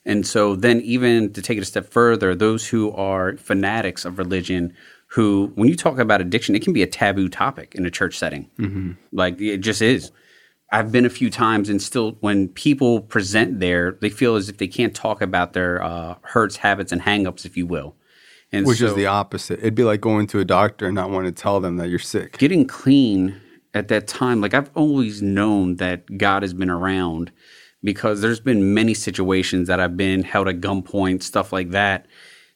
And 0.05 0.27
so 0.27 0.55
then, 0.55 0.83
even 0.83 1.33
to 1.33 1.41
take 1.41 1.57
it 1.57 1.63
a 1.63 1.65
step 1.65 1.87
further, 1.87 2.35
those 2.35 2.69
who 2.69 2.93
are 2.93 3.39
fanatics 3.39 4.05
of 4.05 4.19
religion, 4.19 4.75
who, 5.13 5.53
when 5.57 5.69
you 5.69 5.77
talk 5.77 5.99
about 5.99 6.21
addiction, 6.23 6.55
it 6.55 6.63
can 6.63 6.73
be 6.73 6.83
a 6.83 6.87
taboo 6.87 7.29
topic 7.29 7.75
in 7.75 7.85
a 7.85 7.91
church 7.91 8.17
setting. 8.17 8.49
Mm-hmm. 8.59 8.93
Like 9.13 9.41
it 9.41 9.59
just 9.59 9.83
is. 9.83 10.11
I've 10.73 10.91
been 10.91 11.05
a 11.05 11.11
few 11.11 11.29
times, 11.29 11.69
and 11.69 11.83
still, 11.83 12.17
when 12.21 12.49
people 12.49 13.03
present 13.03 13.61
there, 13.61 13.99
they 14.01 14.09
feel 14.09 14.37
as 14.37 14.49
if 14.49 14.57
they 14.57 14.67
can't 14.67 14.95
talk 14.95 15.21
about 15.21 15.53
their 15.53 15.83
uh, 15.83 16.15
hurts, 16.23 16.57
habits, 16.57 16.93
and 16.93 17.03
hangups, 17.03 17.45
if 17.45 17.59
you 17.59 17.67
will. 17.67 17.95
And 18.53 18.67
Which 18.67 18.81
is 18.81 18.95
the 18.95 19.07
opposite. 19.07 19.59
It'd 19.59 19.75
be 19.75 19.85
like 19.85 20.01
going 20.01 20.27
to 20.29 20.41
a 20.41 20.47
doctor 20.47 20.87
and 20.87 20.95
not 20.95 21.11
wanting 21.11 21.35
to 21.35 21.43
tell 21.43 21.61
them 21.61 21.77
that 21.77 21.89
you're 21.89 21.99
sick. 21.99 22.39
getting 22.39 22.67
clean 22.67 23.39
at 23.75 23.89
that 23.89 24.07
time, 24.07 24.41
like 24.41 24.55
I've 24.55 24.71
always 24.75 25.21
known 25.21 25.77
that 25.77 26.19
God 26.19 26.43
has 26.43 26.55
been 26.55 26.71
around 26.71 27.33
because 27.85 28.21
there's 28.23 28.41
been 28.41 28.73
many 28.73 28.95
situations 28.95 29.69
that 29.69 29.81
I've 29.81 29.97
been 29.97 30.23
held 30.23 30.49
at 30.49 30.61
gunpoint, 30.61 31.23
stuff 31.23 31.53
like 31.53 31.71
that, 31.71 32.07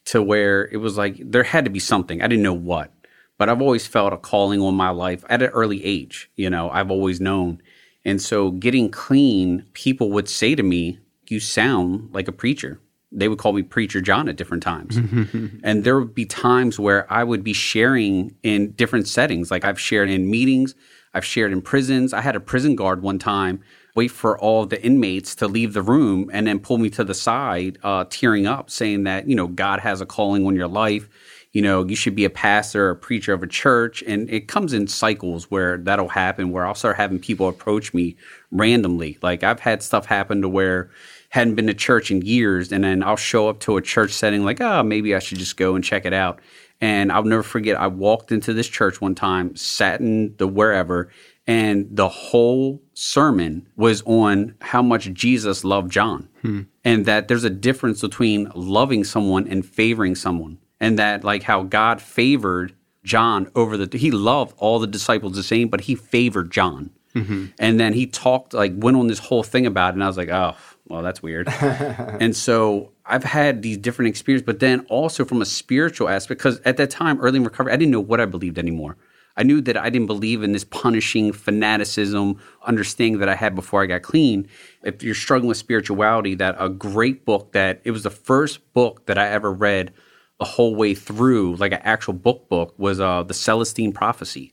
to 0.06 0.22
where 0.22 0.68
it 0.68 0.78
was 0.78 0.96
like 0.96 1.20
there 1.22 1.42
had 1.42 1.64
to 1.64 1.70
be 1.70 1.78
something. 1.78 2.22
I 2.22 2.28
didn't 2.28 2.42
know 2.42 2.54
what, 2.54 2.92
but 3.38 3.48
I've 3.48 3.60
always 3.60 3.86
felt 3.86 4.12
a 4.12 4.16
calling 4.16 4.60
on 4.60 4.74
my 4.74 4.90
life 4.90 5.24
at 5.28 5.42
an 5.42 5.50
early 5.50 5.84
age. 5.84 6.30
You 6.36 6.48
know, 6.48 6.70
I've 6.70 6.90
always 6.90 7.20
known. 7.20 7.60
And 8.04 8.22
so 8.22 8.52
getting 8.52 8.90
clean, 8.90 9.66
people 9.72 10.10
would 10.10 10.28
say 10.28 10.54
to 10.54 10.62
me, 10.62 10.98
You 11.26 11.40
sound 11.40 12.10
like 12.12 12.28
a 12.28 12.32
preacher. 12.32 12.80
They 13.12 13.28
would 13.28 13.38
call 13.38 13.52
me 13.52 13.62
Preacher 13.62 14.00
John 14.00 14.28
at 14.28 14.36
different 14.36 14.62
times. 14.62 14.96
and 15.62 15.84
there 15.84 15.98
would 15.98 16.14
be 16.14 16.26
times 16.26 16.78
where 16.78 17.10
I 17.12 17.24
would 17.24 17.42
be 17.42 17.52
sharing 17.52 18.34
in 18.42 18.72
different 18.72 19.08
settings. 19.08 19.50
Like 19.50 19.64
I've 19.64 19.80
shared 19.80 20.10
in 20.10 20.30
meetings, 20.30 20.74
I've 21.14 21.24
shared 21.24 21.52
in 21.52 21.62
prisons. 21.62 22.12
I 22.12 22.20
had 22.20 22.36
a 22.36 22.40
prison 22.40 22.76
guard 22.76 23.02
one 23.02 23.18
time 23.18 23.62
wait 23.96 24.10
for 24.10 24.38
all 24.38 24.66
the 24.66 24.80
inmates 24.84 25.34
to 25.34 25.48
leave 25.48 25.72
the 25.72 25.82
room 25.82 26.30
and 26.32 26.46
then 26.46 26.60
pull 26.60 26.78
me 26.78 26.90
to 26.90 27.02
the 27.02 27.14
side, 27.14 27.78
uh, 27.82 28.04
tearing 28.10 28.46
up, 28.46 28.70
saying 28.70 29.04
that, 29.04 29.26
you 29.28 29.34
know, 29.34 29.48
God 29.48 29.80
has 29.80 30.00
a 30.00 30.06
calling 30.06 30.46
on 30.46 30.54
your 30.54 30.68
life. 30.68 31.08
You 31.52 31.62
know, 31.62 31.84
you 31.86 31.96
should 31.96 32.14
be 32.14 32.26
a 32.26 32.30
pastor 32.30 32.88
or 32.88 32.90
a 32.90 32.96
preacher 32.96 33.32
of 33.32 33.42
a 33.42 33.46
church. 33.46 34.02
And 34.06 34.28
it 34.28 34.46
comes 34.46 34.74
in 34.74 34.86
cycles 34.86 35.50
where 35.50 35.78
that'll 35.78 36.08
happen, 36.08 36.52
where 36.52 36.66
I'll 36.66 36.74
start 36.74 36.96
having 36.96 37.18
people 37.18 37.48
approach 37.48 37.94
me 37.94 38.16
randomly. 38.50 39.16
Like 39.22 39.42
I've 39.42 39.60
had 39.60 39.82
stuff 39.82 40.04
happen 40.04 40.42
to 40.42 40.48
where 40.48 40.90
hadn't 41.30 41.54
been 41.54 41.66
to 41.66 41.74
church 41.74 42.10
in 42.10 42.22
years, 42.22 42.72
and 42.72 42.84
then 42.84 43.02
I'll 43.02 43.16
show 43.16 43.48
up 43.48 43.60
to 43.60 43.76
a 43.76 43.82
church 43.82 44.12
setting 44.12 44.44
like, 44.44 44.60
oh, 44.60 44.82
maybe 44.82 45.14
I 45.14 45.18
should 45.18 45.38
just 45.38 45.56
go 45.56 45.74
and 45.74 45.82
check 45.82 46.06
it 46.06 46.12
out. 46.12 46.40
And 46.80 47.10
I'll 47.10 47.24
never 47.24 47.42
forget, 47.42 47.80
I 47.80 47.86
walked 47.86 48.32
into 48.32 48.52
this 48.52 48.68
church 48.68 49.00
one 49.00 49.14
time, 49.14 49.56
sat 49.56 50.00
in 50.00 50.36
the 50.36 50.46
wherever, 50.46 51.10
and 51.46 51.86
the 51.90 52.08
whole 52.08 52.82
sermon 52.94 53.68
was 53.76 54.02
on 54.04 54.54
how 54.60 54.82
much 54.82 55.12
Jesus 55.12 55.64
loved 55.64 55.92
John. 55.92 56.28
Hmm. 56.42 56.62
And 56.84 57.06
that 57.06 57.28
there's 57.28 57.44
a 57.44 57.50
difference 57.50 58.00
between 58.00 58.50
loving 58.54 59.04
someone 59.04 59.46
and 59.48 59.64
favoring 59.64 60.14
someone. 60.14 60.58
And 60.80 60.98
that, 60.98 61.24
like, 61.24 61.42
how 61.42 61.62
God 61.62 62.00
favored 62.00 62.74
John 63.04 63.50
over 63.54 63.76
the, 63.76 63.96
he 63.96 64.10
loved 64.10 64.54
all 64.58 64.78
the 64.78 64.86
disciples 64.86 65.34
the 65.34 65.42
same, 65.42 65.68
but 65.68 65.82
he 65.82 65.94
favored 65.94 66.50
John. 66.50 66.90
Mm-hmm. 67.14 67.46
And 67.58 67.80
then 67.80 67.92
he 67.92 68.06
talked, 68.06 68.52
like, 68.52 68.72
went 68.76 68.96
on 68.96 69.06
this 69.06 69.18
whole 69.18 69.42
thing 69.42 69.66
about 69.66 69.90
it. 69.90 69.94
And 69.94 70.04
I 70.04 70.06
was 70.06 70.16
like, 70.16 70.28
oh, 70.28 70.54
well, 70.86 71.02
that's 71.02 71.22
weird. 71.22 71.48
and 71.60 72.36
so 72.36 72.92
I've 73.06 73.24
had 73.24 73.62
these 73.62 73.78
different 73.78 74.08
experiences, 74.08 74.44
but 74.44 74.60
then 74.60 74.80
also 74.88 75.24
from 75.24 75.40
a 75.40 75.46
spiritual 75.46 76.08
aspect, 76.08 76.38
because 76.38 76.60
at 76.60 76.76
that 76.76 76.90
time, 76.90 77.20
early 77.20 77.38
in 77.38 77.44
recovery, 77.44 77.72
I 77.72 77.76
didn't 77.76 77.92
know 77.92 78.00
what 78.00 78.20
I 78.20 78.26
believed 78.26 78.58
anymore. 78.58 78.96
I 79.36 79.42
knew 79.42 79.60
that 79.62 79.76
I 79.76 79.90
didn't 79.90 80.06
believe 80.06 80.42
in 80.42 80.52
this 80.52 80.64
punishing 80.64 81.32
fanaticism, 81.32 82.40
understanding 82.64 83.20
that 83.20 83.28
I 83.28 83.34
had 83.34 83.54
before 83.54 83.82
I 83.82 83.86
got 83.86 84.02
clean. 84.02 84.48
If 84.82 85.02
you're 85.02 85.14
struggling 85.14 85.48
with 85.48 85.58
spirituality, 85.58 86.34
that 86.36 86.56
a 86.58 86.68
great 86.68 87.24
book 87.24 87.52
that 87.52 87.82
it 87.84 87.90
was 87.90 88.02
the 88.02 88.10
first 88.10 88.72
book 88.72 89.06
that 89.06 89.18
I 89.18 89.28
ever 89.28 89.52
read 89.52 89.92
the 90.38 90.46
whole 90.46 90.74
way 90.74 90.94
through, 90.94 91.56
like 91.56 91.72
an 91.72 91.80
actual 91.82 92.14
book 92.14 92.48
book, 92.48 92.74
was 92.78 93.00
uh, 93.00 93.22
the 93.22 93.34
Celestine 93.34 93.92
Prophecy. 93.92 94.52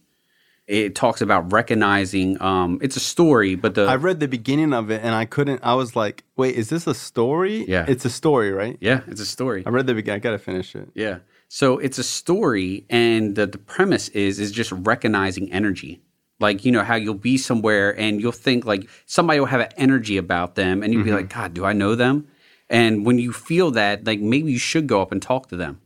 It 0.65 0.95
talks 0.95 1.22
about 1.22 1.51
recognizing. 1.51 2.41
Um, 2.41 2.80
it's 2.81 2.95
a 2.95 3.01
story, 3.01 3.55
but 3.55 3.76
the 3.76 3.85
I 3.85 3.95
read 3.97 4.22
the 4.22 4.30
beginning 4.30 4.73
of 4.73 4.91
it 4.91 5.01
and 5.03 5.14
I 5.14 5.26
couldn't. 5.26 5.60
I 5.61 5.73
was 5.73 5.93
like, 5.93 6.23
"Wait, 6.38 6.55
is 6.55 6.69
this 6.69 6.88
a 6.88 6.93
story?" 6.93 7.65
Yeah. 7.68 7.85
it's 7.85 8.05
a 8.05 8.10
story, 8.10 8.51
right? 8.51 8.77
yeah, 8.80 9.01
it's 9.07 9.19
a 9.19 9.26
story. 9.26 9.64
I 9.65 9.69
read 9.72 9.88
the 9.88 9.93
beginning. 9.93 10.22
I 10.22 10.23
gotta 10.23 10.39
finish 10.39 10.73
it. 10.73 10.89
Yeah. 10.93 11.19
So 11.55 11.77
it's 11.77 11.99
a 11.99 12.03
story, 12.03 12.84
and 12.89 13.35
the, 13.35 13.45
the 13.45 13.59
premise 13.59 14.09
is 14.09 14.39
is 14.39 14.51
just 14.51 14.71
recognizing 14.71 15.51
energy. 15.53 16.01
Like 16.39 16.65
you 16.65 16.71
know 16.71 16.81
how 16.84 16.95
you'll 16.95 17.13
be 17.13 17.38
somewhere 17.38 17.95
and 17.95 18.19
you'll 18.19 18.31
think 18.31 18.65
like 18.65 18.89
somebody 19.05 19.39
will 19.39 19.45
have 19.45 19.61
an 19.61 19.69
energy 19.77 20.17
about 20.17 20.55
them, 20.55 20.81
and 20.81 20.91
you'll 20.91 21.03
be 21.03 21.11
mm-hmm. 21.11 21.17
like, 21.17 21.30
God, 21.31 21.53
do 21.53 21.63
I 21.63 21.73
know 21.73 21.93
them? 21.93 22.27
And 22.71 23.05
when 23.05 23.19
you 23.19 23.31
feel 23.31 23.69
that, 23.69 24.03
like 24.03 24.19
maybe 24.19 24.51
you 24.51 24.57
should 24.57 24.88
go 24.88 24.99
up 25.03 25.11
and 25.11 25.21
talk 25.21 25.49
to 25.49 25.55
them 25.55 25.80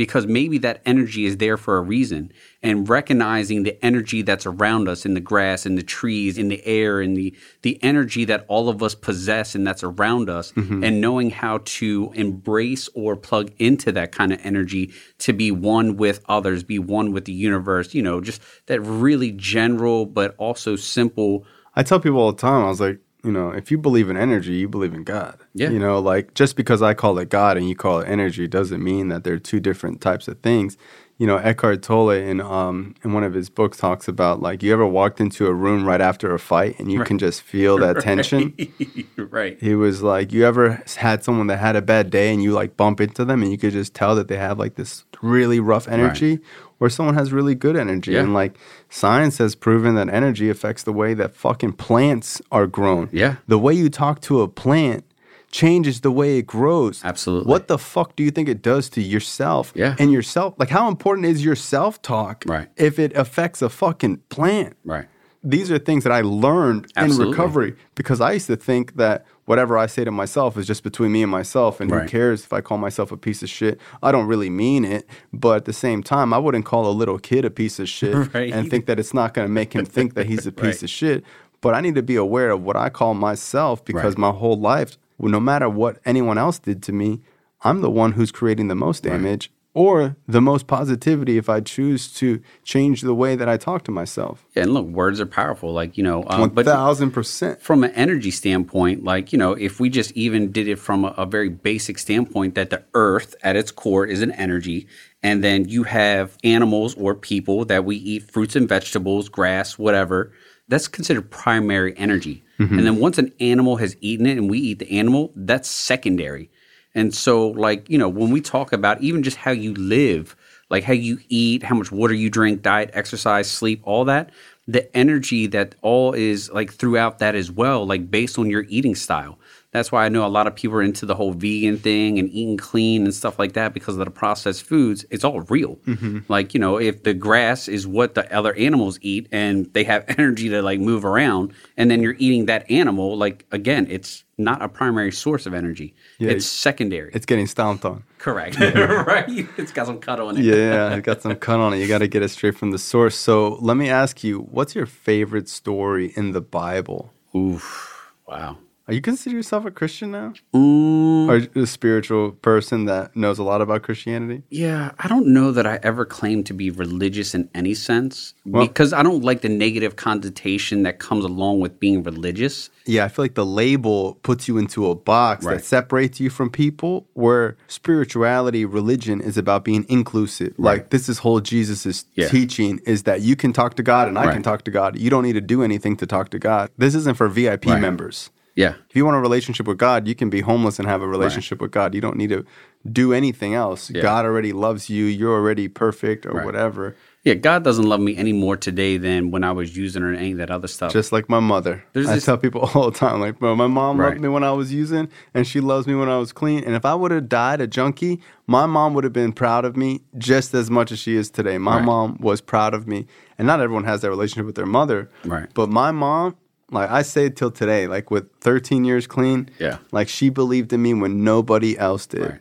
because 0.00 0.26
maybe 0.26 0.56
that 0.56 0.80
energy 0.86 1.26
is 1.26 1.36
there 1.36 1.58
for 1.58 1.76
a 1.76 1.82
reason. 1.82 2.32
And 2.62 2.88
recognizing 2.88 3.64
the 3.64 3.76
energy 3.84 4.22
that's 4.22 4.46
around 4.46 4.88
us 4.88 5.04
in 5.04 5.12
the 5.12 5.20
grass, 5.20 5.66
in 5.66 5.74
the 5.74 5.82
trees, 5.82 6.38
in 6.38 6.48
the 6.48 6.66
air, 6.66 7.02
and 7.02 7.14
the 7.14 7.36
the 7.60 7.78
energy 7.82 8.24
that 8.24 8.46
all 8.48 8.70
of 8.70 8.82
us 8.82 8.94
possess 8.94 9.54
and 9.54 9.66
that's 9.66 9.82
around 9.82 10.30
us, 10.30 10.52
mm-hmm. 10.52 10.82
and 10.82 11.02
knowing 11.02 11.28
how 11.28 11.58
to 11.66 12.12
embrace 12.14 12.88
or 12.94 13.14
plug 13.14 13.50
into 13.58 13.92
that 13.92 14.10
kind 14.10 14.32
of 14.32 14.40
energy 14.42 14.90
to 15.18 15.34
be 15.34 15.50
one 15.50 15.98
with 15.98 16.24
others, 16.30 16.62
be 16.62 16.78
one 16.78 17.12
with 17.12 17.26
the 17.26 17.34
universe. 17.34 17.92
You 17.92 18.00
know, 18.00 18.22
just 18.22 18.40
that 18.68 18.80
really 18.80 19.32
general 19.32 20.06
but 20.06 20.34
also 20.38 20.76
simple 20.76 21.44
I 21.76 21.82
tell 21.82 22.00
people 22.00 22.20
all 22.20 22.32
the 22.32 22.40
time, 22.40 22.64
I 22.64 22.68
was 22.68 22.80
like, 22.80 23.00
you 23.22 23.32
know, 23.32 23.50
if 23.50 23.70
you 23.70 23.76
believe 23.76 24.08
in 24.08 24.16
energy, 24.16 24.54
you 24.54 24.66
believe 24.66 24.94
in 24.94 25.04
God. 25.04 25.39
Yeah. 25.54 25.70
You 25.70 25.78
know, 25.78 25.98
like 25.98 26.34
just 26.34 26.56
because 26.56 26.80
I 26.80 26.94
call 26.94 27.18
it 27.18 27.28
God 27.28 27.56
and 27.56 27.68
you 27.68 27.74
call 27.74 28.00
it 28.00 28.08
energy 28.08 28.46
doesn't 28.46 28.82
mean 28.82 29.08
that 29.08 29.24
they're 29.24 29.38
two 29.38 29.60
different 29.60 30.00
types 30.00 30.28
of 30.28 30.38
things. 30.40 30.76
You 31.18 31.26
know, 31.26 31.36
Eckhart 31.36 31.82
Tolle 31.82 32.10
in 32.10 32.40
um 32.40 32.94
in 33.04 33.12
one 33.12 33.24
of 33.24 33.34
his 33.34 33.50
books 33.50 33.76
talks 33.76 34.08
about 34.08 34.40
like 34.40 34.62
you 34.62 34.72
ever 34.72 34.86
walked 34.86 35.20
into 35.20 35.46
a 35.46 35.52
room 35.52 35.84
right 35.84 36.00
after 36.00 36.32
a 36.32 36.38
fight 36.38 36.78
and 36.78 36.90
you 36.90 37.04
can 37.04 37.18
just 37.18 37.42
feel 37.42 37.76
that 37.78 38.00
tension. 38.00 38.54
right. 39.16 39.58
He 39.60 39.74
was 39.74 40.02
like, 40.02 40.32
you 40.32 40.46
ever 40.46 40.82
had 40.96 41.24
someone 41.24 41.48
that 41.48 41.58
had 41.58 41.76
a 41.76 41.82
bad 41.82 42.10
day 42.10 42.32
and 42.32 42.42
you 42.42 42.52
like 42.52 42.76
bump 42.76 43.00
into 43.00 43.24
them 43.24 43.42
and 43.42 43.50
you 43.50 43.58
could 43.58 43.72
just 43.72 43.92
tell 43.92 44.14
that 44.14 44.28
they 44.28 44.36
have 44.36 44.58
like 44.58 44.76
this 44.76 45.04
really 45.20 45.60
rough 45.60 45.86
energy, 45.88 46.38
or 46.78 46.88
someone 46.88 47.14
has 47.14 47.32
really 47.32 47.54
good 47.54 47.76
energy. 47.76 48.12
Yeah. 48.12 48.20
And 48.20 48.32
like 48.32 48.56
science 48.88 49.38
has 49.38 49.54
proven 49.54 49.96
that 49.96 50.08
energy 50.08 50.48
affects 50.48 50.82
the 50.82 50.92
way 50.92 51.12
that 51.14 51.36
fucking 51.36 51.74
plants 51.74 52.40
are 52.50 52.66
grown. 52.66 53.08
Yeah. 53.12 53.36
The 53.46 53.58
way 53.58 53.74
you 53.74 53.90
talk 53.90 54.20
to 54.22 54.40
a 54.40 54.48
plant 54.48 55.04
changes 55.50 56.00
the 56.02 56.10
way 56.10 56.38
it 56.38 56.46
grows. 56.46 57.00
Absolutely. 57.04 57.50
What 57.50 57.68
the 57.68 57.78
fuck 57.78 58.14
do 58.16 58.22
you 58.22 58.30
think 58.30 58.48
it 58.48 58.62
does 58.62 58.88
to 58.90 59.02
yourself? 59.02 59.72
Yeah. 59.74 59.96
And 59.98 60.12
yourself, 60.12 60.54
like 60.58 60.68
how 60.70 60.88
important 60.88 61.26
is 61.26 61.44
your 61.44 61.56
self 61.56 62.00
talk 62.02 62.44
Right. 62.46 62.68
if 62.76 62.98
it 62.98 63.16
affects 63.16 63.60
a 63.62 63.68
fucking 63.68 64.18
plant? 64.28 64.76
Right. 64.84 65.06
these 65.42 65.70
are 65.70 65.78
things 65.78 66.04
that 66.04 66.12
I 66.12 66.20
learned 66.20 66.92
Absolutely. 66.96 67.24
in 67.24 67.30
recovery 67.30 67.74
because 67.94 68.20
I 68.20 68.32
used 68.32 68.46
to 68.48 68.56
think 68.56 68.96
that 68.96 69.24
whatever 69.46 69.78
I 69.78 69.86
say 69.86 70.04
to 70.04 70.10
myself 70.10 70.58
is 70.58 70.66
just 70.66 70.82
between 70.84 71.12
me 71.12 71.22
and 71.22 71.30
myself, 71.32 71.80
and 71.80 71.90
Right. 71.90 72.02
who 72.02 72.08
cares 72.08 72.44
if 72.44 72.52
I 72.52 72.60
call 72.60 72.76
myself 72.76 73.10
a 73.10 73.16
piece 73.16 73.42
of 73.42 73.48
shit? 73.48 73.80
I 74.02 74.12
don't 74.12 74.26
really 74.26 74.50
mean 74.50 74.84
it, 74.84 75.08
but 75.32 75.56
at 75.56 75.64
the 75.64 75.72
same 75.72 76.02
time, 76.02 76.34
I 76.34 76.38
wouldn't 76.38 76.66
call 76.66 76.86
a 76.90 76.92
little 76.92 77.18
kid 77.18 77.46
a 77.46 77.50
piece 77.50 77.78
of 77.78 77.88
shit 77.98 78.14
Right. 78.34 78.52
and 78.52 78.68
think 78.68 78.84
that 78.84 79.00
it's 79.00 79.14
not 79.14 79.32
going 79.32 79.48
to 79.48 79.52
make 79.52 79.72
him 79.72 79.86
think 79.86 80.12
that 80.12 80.26
he's 80.26 80.46
a 80.46 80.52
piece 80.62 80.64
Right. 80.64 80.82
of 80.82 80.90
shit. 80.90 81.24
But 81.62 81.72
I 81.74 81.80
need 81.80 81.94
to 81.94 82.02
be 82.02 82.16
aware 82.16 82.50
of 82.50 82.62
what 82.62 82.76
I 82.76 82.90
call 82.90 83.14
myself 83.14 83.82
because 83.82 84.18
my 84.18 84.32
whole 84.32 84.58
life, 84.60 84.98
no 85.28 85.40
matter 85.40 85.68
what 85.68 86.00
anyone 86.04 86.38
else 86.38 86.58
did 86.58 86.82
to 86.84 86.92
me, 86.92 87.20
I'm 87.62 87.80
the 87.82 87.90
one 87.90 88.12
who's 88.12 88.32
creating 88.32 88.68
the 88.68 88.74
most 88.74 89.02
damage. 89.02 89.50
Or 89.72 90.16
the 90.26 90.40
most 90.40 90.66
positivity 90.66 91.38
if 91.38 91.48
I 91.48 91.60
choose 91.60 92.12
to 92.14 92.42
change 92.64 93.02
the 93.02 93.14
way 93.14 93.36
that 93.36 93.48
I 93.48 93.56
talk 93.56 93.84
to 93.84 93.92
myself. 93.92 94.44
Yeah, 94.56 94.64
and 94.64 94.74
look, 94.74 94.84
words 94.86 95.20
are 95.20 95.26
powerful. 95.26 95.72
Like 95.72 95.96
you 95.96 96.02
know, 96.02 96.24
um, 96.26 96.40
One 96.40 96.48
but 96.48 96.64
thousand 96.64 97.12
percent. 97.12 97.62
from 97.62 97.84
an 97.84 97.92
energy 97.92 98.32
standpoint, 98.32 99.04
like, 99.04 99.32
you 99.32 99.38
know, 99.38 99.52
if 99.52 99.78
we 99.78 99.88
just 99.88 100.10
even 100.12 100.50
did 100.50 100.66
it 100.66 100.80
from 100.80 101.04
a, 101.04 101.14
a 101.16 101.24
very 101.24 101.50
basic 101.50 102.00
standpoint 102.00 102.56
that 102.56 102.70
the 102.70 102.82
earth 102.94 103.36
at 103.44 103.54
its 103.54 103.70
core 103.70 104.04
is 104.04 104.22
an 104.22 104.32
energy, 104.32 104.88
and 105.22 105.44
then 105.44 105.68
you 105.68 105.84
have 105.84 106.36
animals 106.42 106.96
or 106.96 107.14
people 107.14 107.64
that 107.66 107.84
we 107.84 107.94
eat 107.94 108.28
fruits 108.28 108.56
and 108.56 108.68
vegetables, 108.68 109.28
grass, 109.28 109.78
whatever, 109.78 110.32
that's 110.66 110.88
considered 110.88 111.30
primary 111.30 111.96
energy. 111.96 112.42
Mm-hmm. 112.60 112.76
And 112.78 112.86
then 112.86 112.96
once 112.96 113.16
an 113.16 113.32
animal 113.40 113.76
has 113.76 113.96
eaten 114.00 114.26
it 114.26 114.36
and 114.36 114.50
we 114.50 114.58
eat 114.58 114.78
the 114.80 114.98
animal, 114.98 115.32
that's 115.34 115.68
secondary. 115.68 116.50
And 116.94 117.14
so, 117.14 117.48
like, 117.48 117.88
you 117.88 117.96
know, 117.96 118.08
when 118.08 118.30
we 118.30 118.40
talk 118.40 118.72
about 118.72 119.00
even 119.00 119.22
just 119.22 119.38
how 119.38 119.52
you 119.52 119.72
live, 119.74 120.36
like 120.68 120.84
how 120.84 120.92
you 120.92 121.18
eat, 121.28 121.62
how 121.62 121.74
much 121.74 121.90
water 121.90 122.12
you 122.12 122.28
drink, 122.28 122.62
diet, 122.62 122.90
exercise, 122.92 123.50
sleep, 123.50 123.80
all 123.84 124.04
that, 124.04 124.30
the 124.68 124.94
energy 124.96 125.46
that 125.48 125.74
all 125.82 126.12
is 126.12 126.50
like 126.50 126.72
throughout 126.72 127.18
that 127.18 127.34
as 127.34 127.50
well, 127.50 127.86
like 127.86 128.10
based 128.10 128.38
on 128.38 128.50
your 128.50 128.66
eating 128.68 128.94
style. 128.94 129.38
That's 129.72 129.92
why 129.92 130.04
I 130.04 130.08
know 130.08 130.26
a 130.26 130.28
lot 130.28 130.48
of 130.48 130.56
people 130.56 130.78
are 130.78 130.82
into 130.82 131.06
the 131.06 131.14
whole 131.14 131.32
vegan 131.32 131.78
thing 131.78 132.18
and 132.18 132.28
eating 132.30 132.56
clean 132.56 133.04
and 133.04 133.14
stuff 133.14 133.38
like 133.38 133.52
that 133.52 133.72
because 133.72 133.96
of 133.96 134.04
the 134.04 134.10
processed 134.10 134.64
foods. 134.64 135.04
It's 135.10 135.22
all 135.22 135.42
real. 135.42 135.76
Mm-hmm. 135.86 136.20
Like, 136.28 136.54
you 136.54 136.60
know, 136.60 136.78
if 136.78 137.04
the 137.04 137.14
grass 137.14 137.68
is 137.68 137.86
what 137.86 138.14
the 138.16 138.32
other 138.36 138.52
animals 138.54 138.98
eat 139.00 139.28
and 139.30 139.72
they 139.72 139.84
have 139.84 140.04
energy 140.18 140.48
to 140.48 140.60
like 140.60 140.80
move 140.80 141.04
around, 141.04 141.52
and 141.76 141.88
then 141.88 142.02
you're 142.02 142.16
eating 142.18 142.46
that 142.46 142.68
animal, 142.68 143.16
like, 143.16 143.46
again, 143.52 143.86
it's 143.88 144.24
not 144.36 144.60
a 144.60 144.68
primary 144.68 145.12
source 145.12 145.46
of 145.46 145.54
energy. 145.54 145.94
Yeah, 146.18 146.30
it's 146.30 146.46
secondary. 146.46 147.12
It's 147.14 147.26
getting 147.26 147.46
stomped 147.46 147.84
on. 147.84 148.02
Correct. 148.18 148.58
right? 148.60 149.24
It's 149.56 149.70
got 149.70 149.86
some 149.86 150.00
cut 150.00 150.18
on 150.18 150.36
it. 150.36 150.44
Yeah, 150.44 150.94
it's 150.94 151.06
got 151.06 151.22
some 151.22 151.36
cut 151.36 151.60
on 151.60 151.74
it. 151.74 151.78
You 151.78 151.86
got 151.86 151.98
to 151.98 152.08
get 152.08 152.22
it 152.22 152.30
straight 152.30 152.56
from 152.56 152.72
the 152.72 152.78
source. 152.78 153.16
So 153.16 153.56
let 153.60 153.76
me 153.76 153.88
ask 153.88 154.24
you, 154.24 154.40
what's 154.40 154.74
your 154.74 154.86
favorite 154.86 155.48
story 155.48 156.12
in 156.16 156.32
the 156.32 156.40
Bible? 156.40 157.12
Oof. 157.36 158.12
Wow. 158.26 158.58
Are 158.90 158.94
you 158.94 159.00
consider 159.00 159.36
yourself 159.36 159.64
a 159.64 159.70
Christian 159.70 160.10
now, 160.10 160.32
Mm, 160.52 161.28
or 161.28 161.60
a 161.62 161.64
spiritual 161.64 162.32
person 162.32 162.86
that 162.86 163.14
knows 163.14 163.38
a 163.38 163.44
lot 163.44 163.60
about 163.62 163.82
Christianity? 163.84 164.42
yeah, 164.50 164.90
I 164.98 165.06
don't 165.06 165.28
know 165.28 165.52
that 165.52 165.64
I 165.64 165.78
ever 165.84 166.04
claim 166.04 166.42
to 166.42 166.52
be 166.52 166.70
religious 166.70 167.32
in 167.32 167.48
any 167.54 167.72
sense 167.74 168.34
Well- 168.44 168.66
because 168.66 168.92
I 168.92 169.04
don't 169.04 169.22
like 169.22 169.42
the 169.42 169.48
negative 169.48 169.94
connotation 169.94 170.82
that 170.82 170.98
comes 170.98 171.24
along 171.24 171.60
with 171.60 171.78
being 171.78 172.02
religious. 172.02 172.68
Yeah, 172.84 173.04
I 173.04 173.08
feel 173.08 173.24
like 173.26 173.34
the 173.34 173.46
label 173.46 174.18
puts 174.24 174.48
you 174.48 174.58
into 174.58 174.90
a 174.90 174.96
box 174.96 175.44
Right. 175.44 175.58
that 175.58 175.64
separates 175.64 176.18
you 176.18 176.28
from 176.28 176.50
people. 176.50 177.06
Where 177.14 177.56
spirituality, 177.68 178.64
religion 178.64 179.20
is 179.20 179.38
about 179.38 179.64
being 179.64 179.86
inclusive. 179.88 180.54
Like 180.58 180.90
this 180.90 181.08
is 181.08 181.18
whole 181.18 181.38
Jesus's 181.40 182.06
Yeah. 182.16 182.26
teaching 182.26 182.80
is 182.86 183.04
that 183.04 183.20
you 183.20 183.36
can 183.36 183.52
talk 183.52 183.76
to 183.76 183.84
God 183.84 184.08
and 184.08 184.18
I 184.18 184.32
can 184.32 184.42
talk 184.42 184.64
to 184.64 184.72
God. 184.72 184.98
You 184.98 185.10
don't 185.10 185.22
need 185.22 185.34
to 185.34 185.40
do 185.40 185.62
anything 185.62 185.94
to 185.98 186.06
talk 186.06 186.30
to 186.30 186.40
God. 186.40 186.70
This 186.76 186.96
isn't 186.96 187.16
for 187.16 187.28
VIP 187.28 187.70
Right. 187.70 187.80
members. 187.80 188.30
Yeah. 188.56 188.74
If 188.88 188.96
you 188.96 189.04
want 189.04 189.16
a 189.16 189.20
relationship 189.20 189.66
with 189.66 189.78
God, 189.78 190.08
you 190.08 190.14
can 190.14 190.28
be 190.30 190.40
homeless 190.40 190.78
and 190.78 190.88
have 190.88 191.02
a 191.02 191.06
relationship 191.08 191.60
with 191.60 191.70
God. 191.70 191.94
You 191.94 192.00
don't 192.00 192.16
need 192.16 192.30
to 192.30 192.44
do 192.90 193.12
anything 193.12 193.54
else. 193.54 193.90
Yeah. 193.90 194.02
God 194.02 194.24
already 194.24 194.52
loves 194.52 194.90
you. 194.90 195.04
You're 195.04 195.34
already 195.34 195.68
perfect 195.68 196.26
or 196.26 196.32
Right. 196.32 196.44
whatever. 196.46 196.96
Yeah, 197.22 197.34
God 197.34 197.62
doesn't 197.64 197.84
love 197.84 198.00
me 198.00 198.16
any 198.16 198.32
more 198.32 198.56
today 198.56 198.96
than 198.96 199.30
when 199.30 199.44
I 199.44 199.52
was 199.52 199.76
using 199.76 200.02
or 200.02 200.14
any 200.14 200.32
of 200.32 200.38
that 200.38 200.50
other 200.50 200.66
stuff. 200.66 200.90
Just 200.90 201.12
like 201.12 201.28
my 201.28 201.38
mother. 201.40 201.84
There's 201.92 202.08
I 202.08 202.14
this- 202.14 202.24
tell 202.24 202.38
people 202.38 202.62
all 202.74 202.90
the 202.90 202.98
time, 202.98 203.20
like, 203.20 203.38
bro, 203.38 203.54
my 203.54 203.66
mom 203.66 204.00
Right. 204.00 204.08
loved 204.10 204.20
me 204.22 204.28
when 204.28 204.42
I 204.42 204.52
was 204.52 204.72
using, 204.72 205.08
and 205.34 205.46
she 205.46 205.60
loves 205.60 205.86
me 205.86 205.94
when 205.94 206.08
I 206.08 206.16
was 206.16 206.32
clean. 206.32 206.64
And 206.64 206.74
if 206.74 206.86
I 206.86 206.94
would 206.94 207.10
have 207.10 207.28
died 207.28 207.60
a 207.60 207.66
junkie, 207.66 208.20
my 208.46 208.64
mom 208.64 208.94
would 208.94 209.04
have 209.04 209.12
been 209.12 209.32
proud 209.32 209.66
of 209.66 209.76
me 209.76 210.00
just 210.16 210.54
as 210.54 210.70
much 210.70 210.90
as 210.90 210.98
she 210.98 211.14
is 211.14 211.28
today. 211.30 211.58
My 211.58 211.76
Right. 211.76 211.84
mom 211.84 212.16
was 212.20 212.40
proud 212.40 212.72
of 212.72 212.88
me. 212.88 213.06
And 213.38 213.46
not 213.46 213.60
everyone 213.60 213.84
has 213.84 214.00
that 214.00 214.08
relationship 214.10 214.46
with 214.46 214.54
their 214.54 214.66
mother. 214.66 215.10
Right. 215.26 215.48
But 215.52 215.68
my 215.70 215.90
mom, 215.92 216.36
like 216.70 216.90
I 216.90 217.02
say 217.02 217.26
it 217.26 217.36
till 217.36 217.50
today, 217.50 217.86
like 217.86 218.10
with 218.10 218.28
13 218.40 218.84
years 218.84 219.06
clean, 219.06 219.50
Yeah. 219.58 219.78
like 219.92 220.08
she 220.08 220.28
believed 220.28 220.72
in 220.72 220.82
me 220.82 220.94
when 220.94 221.24
nobody 221.24 221.78
else 221.78 222.06
did. 222.06 222.20
Right. 222.22 222.40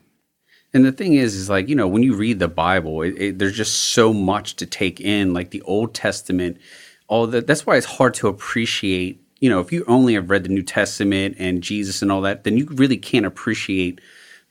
And 0.73 0.85
the 0.85 0.91
thing 0.91 1.13
is, 1.15 1.35
is 1.35 1.49
like, 1.49 1.67
you 1.67 1.75
know, 1.75 1.87
when 1.87 2.03
you 2.03 2.15
read 2.15 2.39
the 2.39 2.47
Bible, 2.47 3.01
it, 3.01 3.15
it, 3.17 3.39
there's 3.39 3.57
just 3.57 3.91
so 3.93 4.13
much 4.13 4.55
to 4.57 4.65
take 4.65 4.99
in, 5.01 5.33
like 5.33 5.49
the 5.49 5.63
Old 5.63 5.95
Testament, 5.95 6.57
all 7.07 7.25
that. 7.27 7.47
That's 7.47 7.65
why 7.65 7.75
it's 7.75 7.87
hard 7.87 8.13
to 8.15 8.27
appreciate, 8.27 9.19
you 9.39 9.49
know, 9.49 9.59
if 9.61 9.71
you 9.71 9.83
only 9.87 10.13
have 10.13 10.29
read 10.29 10.43
the 10.43 10.49
New 10.49 10.61
Testament 10.61 11.37
and 11.39 11.63
Jesus 11.63 12.01
and 12.03 12.11
all 12.11 12.21
that, 12.21 12.43
then 12.43 12.55
you 12.55 12.67
really 12.71 12.97
can't 12.97 13.25
appreciate 13.25 13.99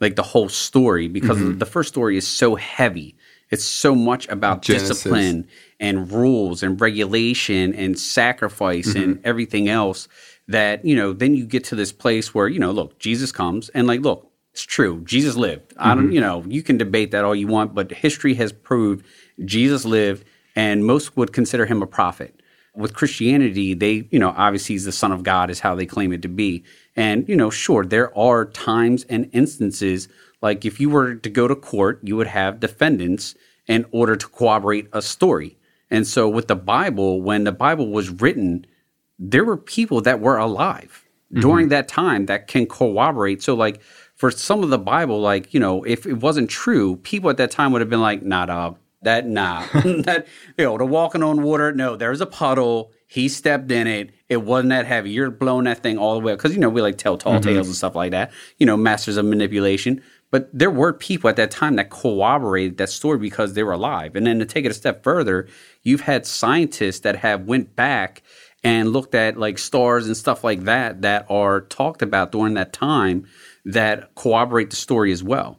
like 0.01 0.17
the 0.17 0.23
whole 0.23 0.49
story 0.49 1.09
because 1.09 1.39
mm-hmm. 1.39 1.59
the 1.59 1.67
first 1.67 1.89
story 1.89 2.17
is 2.17 2.27
so 2.27 2.57
heavy. 2.57 3.15
It's 3.51 3.65
so 3.65 3.95
much 3.95 4.29
about 4.29 4.63
Genesis. 4.63 4.89
discipline 4.89 5.49
and 5.81 6.11
rules 6.11 6.63
and 6.63 6.81
regulation 6.81 7.75
and 7.75 7.99
sacrifice 7.99 8.95
and 8.95 9.17
mm-hmm. 9.17 9.27
everything 9.27 9.69
else 9.69 10.09
that, 10.49 10.85
you 10.85 10.97
know, 10.97 11.13
then 11.13 11.35
you 11.35 11.47
get 11.47 11.65
to 11.65 11.75
this 11.75 11.93
place 11.93 12.35
where, 12.35 12.49
you 12.49 12.59
know, 12.59 12.73
look, 12.73 12.99
Jesus 12.99 13.33
comes 13.33 13.69
and 13.71 13.87
like, 13.87 14.01
look, 14.01 14.31
it's 14.53 14.63
true. 14.63 15.03
Jesus 15.05 15.37
lived. 15.37 15.73
I 15.77 15.95
don't, 15.95 16.05
mm-hmm. 16.05 16.13
you 16.15 16.21
know, 16.21 16.43
you 16.47 16.63
can 16.63 16.79
debate 16.79 17.13
that 17.13 17.25
all 17.25 17.35
you 17.35 17.47
want, 17.47 17.75
but 17.75 17.91
history 17.91 18.35
has 18.35 18.53
proved 18.53 19.05
Jesus 19.45 19.85
lived 19.85 20.25
and 20.57 20.85
most 20.85 21.17
would 21.17 21.33
consider 21.33 21.67
him 21.67 21.83
a 21.83 21.87
prophet. 21.87 22.43
With 22.75 22.95
Christianity, 22.95 23.75
they, 23.75 24.09
you 24.11 24.19
know, 24.19 24.35
obviously 24.37 24.75
he's 24.75 24.85
the 24.85 24.93
son 24.93 25.13
of 25.13 25.23
God 25.23 25.51
is 25.51 25.61
how 25.61 25.75
they 25.75 25.87
claim 25.87 26.13
it 26.13 26.23
to 26.23 26.29
be. 26.29 26.65
And, 26.97 27.29
you 27.29 27.37
know, 27.37 27.51
sure, 27.51 27.85
there 27.85 28.17
are 28.17 28.45
times 28.45 29.05
and 29.05 29.31
instances 29.33 30.09
like 30.41 30.65
if 30.65 30.81
you 30.81 30.91
were 30.91 31.15
to 31.15 31.31
go 31.31 31.49
to 31.49 31.55
court, 31.55 32.01
you 32.03 32.17
would 32.17 32.29
have 32.29 32.61
defendants 32.61 33.35
in 33.67 33.85
order 33.91 34.17
to 34.17 34.29
corroborate 34.29 34.89
a 34.93 35.03
story. 35.03 35.59
And 35.91 36.07
so 36.07 36.29
with 36.29 36.49
the 36.49 36.57
Bible, 36.57 37.23
when 37.23 37.45
the 37.45 37.53
Bible 37.53 37.91
was 37.91 38.11
written, 38.11 38.67
there 39.19 39.45
were 39.45 39.57
people 39.57 40.01
that 40.03 40.21
were 40.21 40.37
alive 40.37 41.05
mm-hmm. 41.33 41.41
during 41.41 41.69
that 41.69 41.89
time 41.89 42.27
that 42.27 42.47
can 42.47 42.67
corroborate. 42.67 43.43
So, 43.43 43.55
like, 43.55 43.81
for 44.15 44.31
some 44.31 44.63
of 44.63 44.71
the 44.71 44.79
Bible, 44.79 45.21
like, 45.21 45.55
you 45.55 45.61
know, 45.61 45.85
if 45.85 46.07
it 46.07 46.15
wasn't 46.15 46.51
true, 46.51 46.97
people 46.97 47.31
at 47.31 47.37
that 47.37 47.51
time 47.51 47.73
would 47.73 47.81
have 47.81 47.91
been 47.91 48.01
like, 48.01 48.23
nah, 48.23 48.47
dog, 48.47 48.79
that, 49.03 49.27
nah, 49.27 49.65
that, 49.73 50.27
you 50.57 50.65
know, 50.65 50.77
the 50.77 50.85
walking 50.85 51.23
on 51.23 51.43
water, 51.43 51.73
no, 51.73 51.97
there's 51.97 52.21
a 52.21 52.27
puddle. 52.27 52.93
He 53.07 53.29
stepped 53.29 53.71
in 53.71 53.87
it. 53.87 54.11
It 54.29 54.39
wasn't 54.39 54.71
that 54.71 54.87
heavy. 54.87 55.11
You're 55.11 55.31
blowing 55.31 55.65
that 55.65 55.83
thing 55.83 55.99
all 55.99 56.15
the 56.15 56.21
way 56.21 56.33
up. 56.33 56.39
Cause, 56.39 56.53
you 56.53 56.59
know, 56.59 56.69
we 56.69 56.83
like 56.83 56.99
tell 56.99 57.17
tall 57.17 57.35
mm-hmm. 57.35 57.49
tales 57.49 57.67
and 57.69 57.77
stuff 57.77 57.95
like 57.95 58.11
that, 58.11 58.33
you 58.59 58.67
know, 58.67 58.77
masters 58.77 59.17
of 59.17 59.25
manipulation. 59.25 60.03
But 60.31 60.51
there 60.53 60.71
were 60.71 60.93
people 60.93 61.31
at 61.31 61.37
that 61.37 61.51
time 61.51 61.77
that 61.77 61.91
corroborated 61.91 62.77
that 62.79 62.91
story 62.91 63.19
because 63.19 63.55
they 63.55 63.63
were 63.63 63.73
alive. 63.73 64.15
And 64.15 64.27
then 64.27 64.39
to 64.39 64.45
take 64.45 64.65
it 64.65 64.71
a 64.71 64.75
step 64.75 65.03
further, 65.03 65.49
you've 65.83 66.03
had 66.03 66.27
scientists 66.27 67.01
that 67.01 67.17
have 67.17 67.47
went 67.47 67.75
back 67.75 68.23
and 68.63 68.93
looked 68.93 69.15
at 69.15 69.37
like 69.37 69.59
stars 69.59 70.07
and 70.07 70.17
stuff 70.17 70.45
like 70.45 70.65
that 70.65 71.03
that 71.03 71.27
are 71.31 71.63
talked 71.63 72.03
about 72.03 72.33
during 72.33 72.55
that 72.55 72.73
time 72.73 73.27
that 73.65 74.15
corroborate 74.15 74.71
the 74.71 74.77
story 74.77 75.13
as 75.13 75.23
well. 75.23 75.59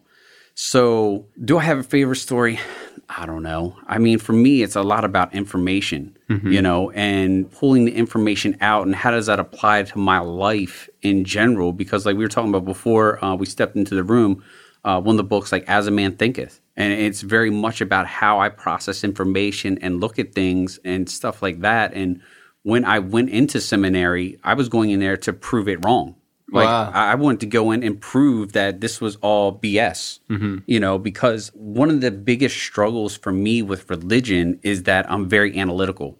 So, 0.55 1.25
do 1.41 1.57
I 1.57 1.61
have 1.61 1.77
a 1.77 1.83
favorite 1.83 2.17
story? 2.17 2.59
I 3.07 3.25
don't 3.25 3.43
know. 3.43 3.77
I 3.87 3.97
mean, 3.97 4.19
for 4.19 4.33
me, 4.33 4.61
it's 4.61 4.75
a 4.75 4.83
lot 4.83 5.05
about 5.05 5.33
information, 5.33 6.17
you 6.51 6.61
know, 6.61 6.91
and 6.91 7.49
pulling 7.49 7.85
the 7.85 7.95
information 7.95 8.57
out 8.59 8.85
and 8.85 8.93
how 8.93 9.09
does 9.09 9.27
that 9.27 9.39
apply 9.39 9.83
to 9.83 9.97
my 9.97 10.19
life 10.19 10.89
in 11.01 11.23
general? 11.23 11.71
Because, 11.71 12.05
like 12.05 12.17
we 12.17 12.23
were 12.25 12.29
talking 12.29 12.49
about 12.49 12.65
before 12.65 13.23
uh, 13.23 13.35
we 13.35 13.45
stepped 13.45 13.77
into 13.77 13.95
the 13.95 14.03
room, 14.03 14.43
uh, 14.83 15.01
one 15.01 15.13
of 15.13 15.17
the 15.17 15.23
books, 15.23 15.51
like 15.51 15.65
As 15.67 15.87
a 15.87 15.91
Man 15.91 16.15
Thinketh. 16.15 16.59
And 16.75 16.93
it's 16.93 17.21
very 17.21 17.49
much 17.49 17.81
about 17.81 18.07
how 18.07 18.39
I 18.39 18.49
process 18.49 19.03
information 19.03 19.77
and 19.79 19.99
look 19.99 20.17
at 20.17 20.33
things 20.33 20.79
and 20.85 21.09
stuff 21.09 21.41
like 21.41 21.61
that. 21.61 21.93
And 21.93 22.21
when 22.63 22.85
I 22.85 22.99
went 22.99 23.29
into 23.29 23.59
seminary, 23.59 24.39
I 24.43 24.53
was 24.53 24.69
going 24.69 24.91
in 24.91 24.99
there 24.99 25.17
to 25.17 25.33
prove 25.33 25.67
it 25.67 25.83
wrong. 25.83 26.15
Like 26.51 26.67
Wow. 26.67 26.91
I 26.93 27.11
I 27.11 27.15
wanted 27.15 27.41
to 27.41 27.45
go 27.45 27.71
in 27.71 27.83
and 27.83 27.99
prove 27.99 28.53
that 28.53 28.81
this 28.81 28.99
was 28.99 29.17
all 29.17 29.57
BS, 29.59 30.19
you 30.65 30.79
know, 30.79 30.97
because 30.97 31.51
one 31.53 31.89
of 31.89 32.01
the 32.01 32.11
biggest 32.11 32.57
struggles 32.57 33.15
for 33.15 33.31
me 33.31 33.61
with 33.61 33.89
religion 33.89 34.59
is 34.63 34.83
that 34.83 35.09
I'm 35.11 35.27
very 35.27 35.57
analytical. 35.57 36.17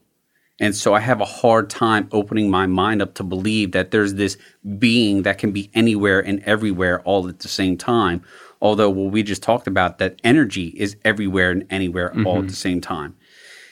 And 0.60 0.76
so 0.76 0.94
I 0.94 1.00
have 1.00 1.22
a 1.22 1.26
hard 1.26 1.70
time 1.70 2.10
opening 2.12 2.50
my 2.50 2.68
mind 2.68 3.02
up 3.02 3.14
to 3.16 3.24
believe 3.24 3.72
that 3.72 3.92
there's 3.92 4.16
this 4.16 4.38
being 4.78 5.24
that 5.24 5.38
can 5.38 5.52
be 5.52 5.72
anywhere 5.74 6.20
and 6.20 6.44
everywhere 6.44 7.00
all 7.02 7.28
at 7.30 7.40
the 7.40 7.48
same 7.48 7.78
time. 7.78 8.22
Although 8.62 8.90
what 8.90 9.12
we 9.12 9.24
just 9.24 9.42
talked 9.42 9.68
about, 9.68 10.00
that 10.00 10.20
energy 10.24 10.68
is 10.68 10.98
everywhere 11.06 11.52
and 11.52 11.66
anywhere 11.70 12.12
all 12.12 12.18
at 12.18 12.26
mm-hmm. 12.26 12.48
the 12.48 12.56
same 12.56 12.82
time. 12.82 13.16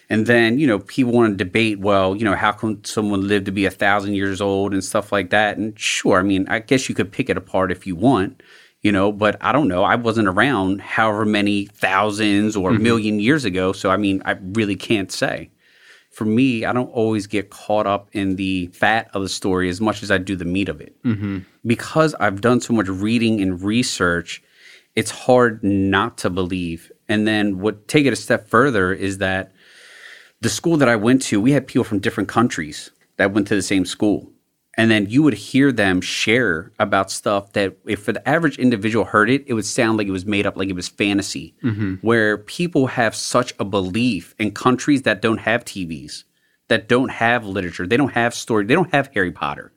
And 0.10 0.26
then, 0.26 0.58
you 0.58 0.68
know, 0.68 0.80
people 0.80 1.12
want 1.12 1.38
to 1.38 1.44
debate, 1.44 1.80
well, 1.80 2.16
you 2.16 2.24
know, 2.24 2.36
how 2.36 2.54
can 2.54 2.84
someone 2.86 3.28
live 3.28 3.44
to 3.46 3.52
be 3.52 3.66
a 3.66 3.72
thousand 3.72 4.14
years 4.14 4.40
old 4.40 4.74
and 4.74 4.82
stuff 4.84 5.12
like 5.12 5.32
that? 5.32 5.58
And 5.58 5.78
sure, 5.78 6.20
I 6.20 6.24
mean, 6.24 6.48
I 6.48 6.60
guess 6.60 6.88
you 6.88 6.96
could 6.96 7.12
pick 7.12 7.30
it 7.30 7.36
apart 7.36 7.72
if 7.72 7.86
you 7.86 7.96
want, 7.96 8.42
you 8.82 8.92
know, 8.92 9.12
but 9.12 9.36
I 9.42 9.52
don't 9.52 9.68
know. 9.68 9.84
I 9.84 9.96
wasn't 9.96 10.30
around 10.30 10.80
however 10.80 11.26
many 11.26 11.66
thousands 11.66 12.56
or 12.56 12.72
mm-hmm. 12.72 12.84
million 12.84 13.20
years 13.20 13.44
ago. 13.44 13.74
So, 13.74 13.90
I 13.90 13.98
mean, 13.98 14.22
I 14.24 14.38
really 14.42 14.78
can't 14.78 15.12
say. 15.12 15.50
For 16.12 16.24
me, 16.24 16.64
I 16.64 16.72
don't 16.72 16.90
always 16.92 17.28
get 17.28 17.50
caught 17.50 17.86
up 17.86 18.08
in 18.14 18.38
the 18.38 18.68
fat 18.68 19.10
of 19.14 19.22
the 19.22 19.30
story 19.30 19.68
as 19.70 19.82
much 19.82 20.02
as 20.02 20.10
I 20.10 20.18
do 20.18 20.38
the 20.38 20.46
meat 20.46 20.70
of 20.70 20.80
it. 20.80 20.96
Mm-hmm. 21.04 21.40
Because 21.66 22.16
I've 22.16 22.40
done 22.40 22.62
so 22.62 22.74
much 22.74 22.88
reading 22.88 23.42
and 23.42 23.62
research, 23.62 24.42
it's 24.98 25.12
hard 25.12 25.64
not 25.64 26.18
to 26.18 26.30
believe. 26.32 26.92
And 27.08 27.28
then 27.28 27.60
what 27.60 27.88
take 27.88 28.08
it 28.08 28.14
a 28.14 28.16
step 28.16 28.50
further 28.50 28.92
is 28.92 29.20
that 29.20 29.52
the 30.42 30.50
school 30.50 30.76
that 30.78 30.90
I 30.90 30.96
went 30.96 31.22
to, 31.24 31.40
we 31.40 31.52
had 31.52 31.68
people 31.68 31.84
from 31.84 32.00
different 32.00 32.28
countries 32.28 32.90
that 33.18 33.32
went 33.32 33.48
to 33.50 33.56
the 33.56 33.62
same 33.62 33.86
school. 33.86 34.32
And 34.74 34.90
then 34.90 35.06
you 35.08 35.22
would 35.22 35.36
hear 35.36 35.72
them 35.72 36.02
share 36.02 36.72
about 36.80 37.12
stuff 37.12 37.54
that 37.54 37.78
if 37.86 38.06
the 38.06 38.28
average 38.28 38.58
individual 38.58 39.06
heard 39.06 39.30
it, 39.30 39.44
it 39.46 39.54
would 39.54 39.66
sound 39.66 40.00
like 40.00 40.08
it 40.08 40.12
was 40.12 40.26
made 40.26 40.48
up, 40.48 40.58
like 40.58 40.70
it 40.70 40.76
was 40.76 40.88
fantasy. 40.88 41.54
Where 42.02 42.40
people 42.40 42.88
have 42.88 43.16
such 43.16 43.54
a 43.60 43.66
belief 43.66 44.34
in 44.40 44.50
countries 44.52 45.04
that 45.04 45.22
don't 45.22 45.40
have 45.40 45.64
TVs, 45.64 46.24
that 46.70 46.90
don't 46.90 47.10
have 47.10 47.46
literature, 47.46 47.86
they 47.86 47.98
don't 47.98 48.14
have 48.14 48.34
story, 48.34 48.66
they 48.66 48.74
don't 48.74 48.94
have 48.96 49.12
Harry 49.14 49.32
Potter. 49.32 49.74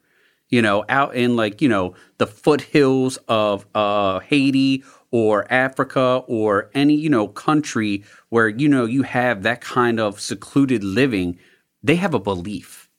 You 0.49 0.63
know, 0.63 0.83
out 0.89 1.15
in 1.15 1.35
like, 1.35 1.61
you 1.61 1.69
know, 1.69 1.93
the 2.17 2.27
foothills 2.27 3.17
of 3.27 3.65
uh, 3.73 4.19
Haiti 4.19 4.83
or 5.11 5.51
Africa 5.51 6.23
or 6.27 6.69
any, 6.73 6.95
you 6.95 7.09
know, 7.09 7.27
country 7.27 8.03
where, 8.29 8.47
you 8.47 8.67
know, 8.67 8.85
you 8.85 9.03
have 9.03 9.43
that 9.43 9.61
kind 9.61 9.99
of 9.99 10.19
secluded 10.19 10.83
living, 10.83 11.37
they 11.83 11.95
have 11.95 12.13
a 12.13 12.19
belief. 12.19 12.89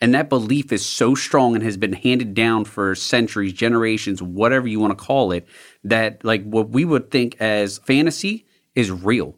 And 0.00 0.14
that 0.14 0.28
belief 0.28 0.72
is 0.72 0.84
so 0.84 1.14
strong 1.14 1.54
and 1.54 1.62
has 1.62 1.76
been 1.76 1.92
handed 1.92 2.34
down 2.34 2.64
for 2.64 2.96
centuries, 2.96 3.52
generations, 3.52 4.20
whatever 4.20 4.66
you 4.66 4.80
want 4.80 4.98
to 4.98 5.04
call 5.04 5.30
it, 5.30 5.46
that 5.84 6.24
like 6.24 6.42
what 6.42 6.70
we 6.70 6.84
would 6.84 7.12
think 7.12 7.40
as 7.40 7.78
fantasy 7.78 8.44
is 8.74 8.90
real. 8.90 9.36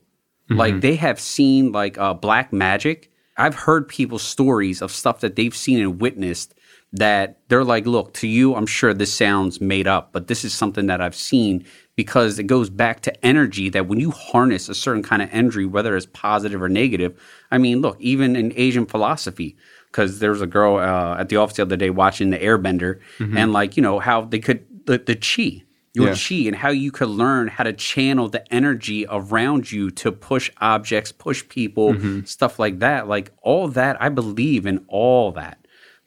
Like 0.48 0.80
they 0.80 0.96
have 0.96 1.20
seen 1.20 1.72
like 1.72 1.98
uh, 1.98 2.14
black 2.14 2.52
magic. 2.52 3.10
I've 3.36 3.54
heard 3.54 3.88
people's 3.88 4.22
stories 4.22 4.80
of 4.80 4.90
stuff 4.90 5.20
that 5.20 5.36
they've 5.36 5.56
seen 5.56 5.80
and 5.80 6.00
witnessed 6.00 6.54
that 6.92 7.40
they're 7.48 7.64
like, 7.64 7.86
look, 7.86 8.14
to 8.14 8.28
you, 8.28 8.54
I'm 8.54 8.66
sure 8.66 8.94
this 8.94 9.12
sounds 9.12 9.60
made 9.60 9.88
up, 9.88 10.12
but 10.12 10.28
this 10.28 10.44
is 10.44 10.54
something 10.54 10.86
that 10.86 11.00
I've 11.00 11.16
seen 11.16 11.64
because 11.96 12.38
it 12.38 12.44
goes 12.44 12.70
back 12.70 13.00
to 13.02 13.24
energy 13.24 13.68
that 13.68 13.86
when 13.86 14.00
you 14.00 14.10
harness 14.10 14.68
a 14.68 14.74
certain 14.74 15.02
kind 15.02 15.22
of 15.22 15.28
energy, 15.32 15.64
whether 15.64 15.96
it's 15.96 16.06
positive 16.06 16.60
or 16.62 16.68
negative, 16.68 17.18
I 17.50 17.58
mean, 17.58 17.80
look, 17.80 17.96
even 18.00 18.34
in 18.36 18.52
Asian 18.56 18.86
philosophy, 18.86 19.56
because 19.90 20.18
there 20.18 20.30
was 20.30 20.42
a 20.42 20.46
girl 20.46 20.76
uh, 20.78 21.20
at 21.20 21.28
the 21.28 21.36
office 21.36 21.56
the 21.56 21.62
other 21.62 21.76
day 21.76 21.90
watching 21.90 22.30
the 22.30 22.38
Airbender, 22.38 22.98
and 23.20 23.52
like 23.52 23.76
you 23.76 23.82
know 23.82 24.00
how 24.00 24.22
they 24.22 24.40
could 24.40 24.64
the, 24.86 24.98
the 24.98 25.14
chi, 25.14 25.62
your 25.94 26.08
Yeah. 26.08 26.14
chi, 26.14 26.34
and 26.48 26.56
how 26.56 26.70
you 26.70 26.90
could 26.90 27.08
learn 27.08 27.46
how 27.48 27.62
to 27.64 27.72
channel 27.72 28.28
the 28.28 28.42
energy 28.52 29.06
around 29.08 29.70
you 29.70 29.90
to 29.92 30.10
push 30.10 30.50
objects, 30.60 31.12
push 31.12 31.48
people, 31.48 31.94
stuff 32.24 32.58
like 32.58 32.80
that. 32.80 33.06
Like 33.08 33.30
all 33.42 33.68
that, 33.68 33.96
I 34.02 34.08
believe 34.08 34.66
in 34.66 34.84
all 34.88 35.30
that. 35.32 35.58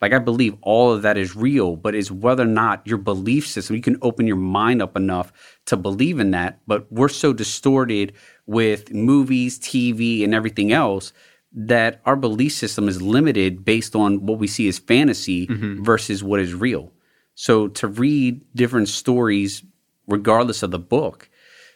Like 0.02 0.14
I 0.14 0.20
believe 0.20 0.56
all 0.62 0.92
of 0.92 1.02
that 1.02 1.18
is 1.18 1.36
real, 1.36 1.76
but 1.76 1.96
it's 1.96 2.12
whether 2.12 2.44
or 2.44 2.48
not 2.48 2.86
your 2.86 2.98
belief 2.98 3.48
system, 3.48 3.76
you 3.76 3.82
can 3.82 3.98
open 4.02 4.28
your 4.28 4.36
mind 4.36 4.82
up 4.82 4.96
enough 4.96 5.32
to 5.66 5.78
believe 5.78 6.20
in 6.20 6.32
that. 6.32 6.60
But 6.68 6.92
we're 6.92 7.10
so 7.10 7.34
distorted 7.34 8.14
with 8.46 8.94
movies, 8.94 9.60
TV, 9.60 10.24
and 10.24 10.36
everything 10.36 10.72
else 10.72 11.14
that 11.54 12.02
our 12.06 12.16
belief 12.16 12.54
system 12.54 12.88
is 12.88 13.02
limited 13.02 13.66
based 13.66 13.96
on 13.96 14.26
what 14.26 14.38
we 14.38 14.48
see 14.48 14.68
as 14.68 14.78
fantasy 14.78 15.48
mm-hmm. 15.48 15.84
versus 15.84 16.24
what 16.24 16.40
is 16.40 16.54
real. 16.54 16.92
So 17.34 17.68
to 17.70 17.88
read 17.88 18.46
different 18.56 18.90
stories, 18.90 19.64
regardless 20.08 20.62
of 20.62 20.72
the 20.72 20.80
book, 20.80 21.30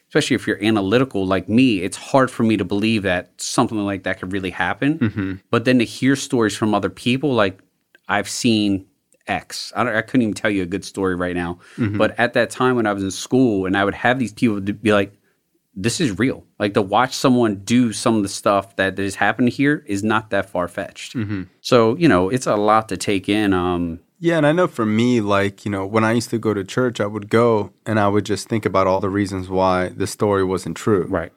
especially 0.09 0.35
if 0.35 0.45
you're 0.45 0.63
analytical 0.63 1.25
like 1.25 1.47
me, 1.47 1.81
it's 1.81 1.97
hard 1.97 2.29
for 2.29 2.43
me 2.43 2.57
to 2.57 2.65
believe 2.65 3.03
that 3.03 3.31
something 3.37 3.77
like 3.77 4.03
that 4.03 4.19
could 4.19 4.33
really 4.33 4.49
happen. 4.49 4.99
Mm-hmm. 4.99 5.33
But 5.49 5.65
then 5.65 5.79
to 5.79 5.85
hear 5.85 6.15
stories 6.15 6.55
from 6.55 6.73
other 6.73 6.89
people, 6.89 7.33
like 7.33 7.59
I've 8.15 8.29
seen 8.29 8.85
X. 9.27 9.71
I, 9.75 9.83
don't, 9.83 9.95
I 9.95 10.01
couldn't 10.01 10.23
even 10.23 10.33
tell 10.33 10.51
you 10.51 10.63
a 10.63 10.65
good 10.65 10.83
story 10.83 11.15
right 11.15 11.35
now. 11.35 11.59
But 11.77 12.19
at 12.19 12.33
that 12.33 12.49
time 12.49 12.75
when 12.75 12.85
I 12.85 12.93
was 12.93 13.03
in 13.03 13.11
school, 13.11 13.65
and 13.65 13.77
I 13.77 13.85
would 13.85 13.93
have 14.05 14.19
these 14.19 14.33
people 14.33 14.59
be 14.59 14.93
like, 14.93 15.11
this 15.73 16.01
is 16.01 16.19
real. 16.19 16.43
Like 16.59 16.73
to 16.73 16.81
watch 16.81 17.13
someone 17.15 17.55
do 17.63 17.93
some 17.93 18.15
of 18.17 18.23
the 18.23 18.29
stuff 18.29 18.75
that 18.75 18.97
has 18.97 19.15
happened 19.15 19.49
here 19.49 19.83
is 19.87 20.03
not 20.03 20.29
that 20.31 20.49
far 20.49 20.67
fetched. 20.67 21.15
So, 21.61 21.95
you 21.95 22.09
know, 22.09 22.29
it's 22.29 22.45
a 22.47 22.55
lot 22.55 22.89
to 22.89 22.97
take 22.97 23.29
in. 23.29 23.53
Um, 23.53 24.01
Yeah, 24.19 24.37
and 24.37 24.45
I 24.45 24.51
know 24.51 24.67
for 24.67 24.85
me, 24.85 25.21
like, 25.21 25.63
you 25.65 25.71
know, 25.71 25.85
when 25.85 26.03
I 26.03 26.11
used 26.11 26.29
to 26.31 26.37
go 26.37 26.53
to 26.53 26.63
church, 26.65 26.99
I 26.99 27.05
would 27.07 27.29
go 27.29 27.71
and 27.85 27.99
I 27.99 28.09
would 28.09 28.25
just 28.25 28.49
think 28.49 28.65
about 28.65 28.85
all 28.85 28.99
the 28.99 29.09
reasons 29.09 29.47
why 29.49 29.89
the 29.89 30.07
story 30.07 30.43
wasn't 30.43 30.75
true. 30.75 31.05
right. 31.09 31.31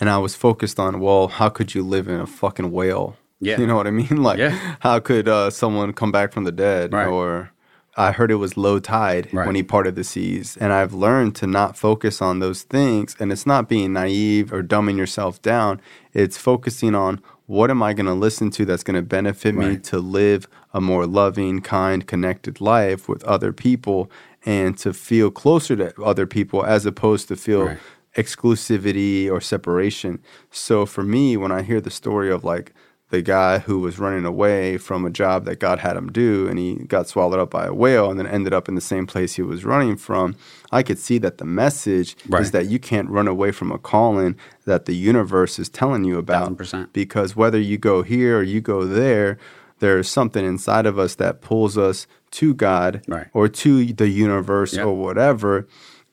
And 0.00 0.10
I 0.10 0.18
was 0.18 0.34
focused 0.34 0.78
on, 0.78 1.00
well, 1.00 1.28
how 1.28 1.48
could 1.48 1.74
you 1.74 1.82
live 1.82 2.06
in 2.08 2.20
a 2.20 2.26
fucking 2.26 2.70
whale? 2.70 3.16
Yeah. 3.40 3.60
You 3.60 3.66
know 3.66 3.76
what 3.76 3.86
I 3.86 3.90
mean? 3.90 4.16
Like, 4.22 4.38
Yeah. 4.38 4.58
how 4.80 4.98
could 5.00 5.28
uh, 5.28 5.50
someone 5.50 5.92
come 5.92 6.12
back 6.12 6.32
from 6.32 6.44
the 6.44 6.52
dead? 6.52 6.92
Right. 6.92 7.06
Or 7.06 7.50
I 7.96 8.12
heard 8.12 8.30
it 8.30 8.36
was 8.36 8.56
low 8.56 8.78
tide 8.78 9.28
Right. 9.32 9.46
when 9.46 9.54
he 9.56 9.62
parted 9.62 9.94
the 9.94 10.04
seas. 10.04 10.56
And 10.58 10.72
I've 10.72 10.92
learned 10.94 11.34
to 11.36 11.46
not 11.46 11.76
focus 11.76 12.20
on 12.22 12.38
those 12.40 12.62
things. 12.62 13.16
And 13.18 13.30
it's 13.32 13.46
not 13.46 13.68
being 13.68 13.92
naive 13.92 14.52
or 14.52 14.62
dumbing 14.62 14.96
yourself 14.96 15.40
down, 15.42 15.80
it's 16.12 16.36
focusing 16.38 16.94
on 16.94 17.20
what 17.46 17.70
am 17.70 17.82
I 17.82 17.92
going 17.92 18.06
to 18.06 18.12
listen 18.14 18.50
to 18.52 18.64
that's 18.64 18.82
going 18.82 18.96
to 18.96 19.02
benefit 19.02 19.54
me 19.54 19.76
to 19.78 19.98
live 19.98 20.48
a 20.74 20.80
more 20.80 21.06
loving, 21.06 21.60
kind, 21.60 22.04
connected 22.06 22.60
life 22.60 23.08
with 23.08 23.22
other 23.24 23.52
people 23.52 24.10
and 24.44 24.76
to 24.78 24.92
feel 24.92 25.30
closer 25.30 25.76
to 25.76 26.02
other 26.02 26.26
people 26.26 26.64
as 26.64 26.86
opposed 26.86 27.28
to 27.28 27.36
feel 27.36 27.66
Right. 27.66 27.78
exclusivity 28.16 29.30
or 29.30 29.40
separation. 29.40 30.18
So 30.50 30.86
for 30.86 31.02
me, 31.04 31.36
when 31.36 31.52
I 31.52 31.62
hear 31.62 31.80
the 31.80 31.90
story 31.90 32.30
of 32.30 32.44
like 32.44 32.74
the 33.10 33.22
guy 33.22 33.58
who 33.60 33.78
was 33.78 33.98
running 34.00 34.24
away 34.24 34.76
from 34.78 35.04
a 35.06 35.10
job 35.10 35.44
that 35.44 35.60
God 35.60 35.78
had 35.78 35.96
him 35.96 36.10
do 36.10 36.48
and 36.48 36.58
he 36.58 36.74
got 36.74 37.06
swallowed 37.08 37.38
up 37.38 37.50
by 37.50 37.66
a 37.66 37.72
whale 37.72 38.10
and 38.10 38.18
then 38.18 38.26
ended 38.26 38.52
up 38.52 38.68
in 38.68 38.74
the 38.74 38.80
same 38.80 39.06
place 39.06 39.34
he 39.34 39.42
was 39.42 39.64
running 39.64 39.96
from, 39.96 40.34
I 40.72 40.82
could 40.82 40.98
see 40.98 41.18
that 41.18 41.38
the 41.38 41.44
message 41.44 42.16
Right. 42.28 42.42
is 42.42 42.50
that 42.50 42.66
you 42.66 42.80
can't 42.80 43.08
run 43.08 43.28
away 43.28 43.52
from 43.52 43.70
a 43.70 43.78
calling 43.78 44.34
that 44.64 44.86
the 44.86 44.94
universe 44.96 45.58
is 45.60 45.68
telling 45.68 46.02
you 46.04 46.18
about. 46.18 46.40
Thousand 46.40 46.56
percent. 46.56 46.92
Because 46.92 47.36
whether 47.36 47.60
you 47.60 47.78
go 47.78 48.02
here 48.02 48.38
or 48.38 48.42
you 48.42 48.60
go 48.60 48.84
there, 48.84 49.38
there's 49.78 50.08
something 50.08 50.44
inside 50.44 50.86
of 50.86 50.98
us 50.98 51.14
that 51.16 51.40
pulls 51.42 51.78
us 51.78 52.08
to 52.32 52.54
God 52.54 53.02
Right. 53.06 53.28
or 53.32 53.46
to 53.46 53.84
the 53.92 54.08
universe 54.08 54.74
Yep. 54.74 54.84
or 54.86 54.96
whatever. 54.96 55.68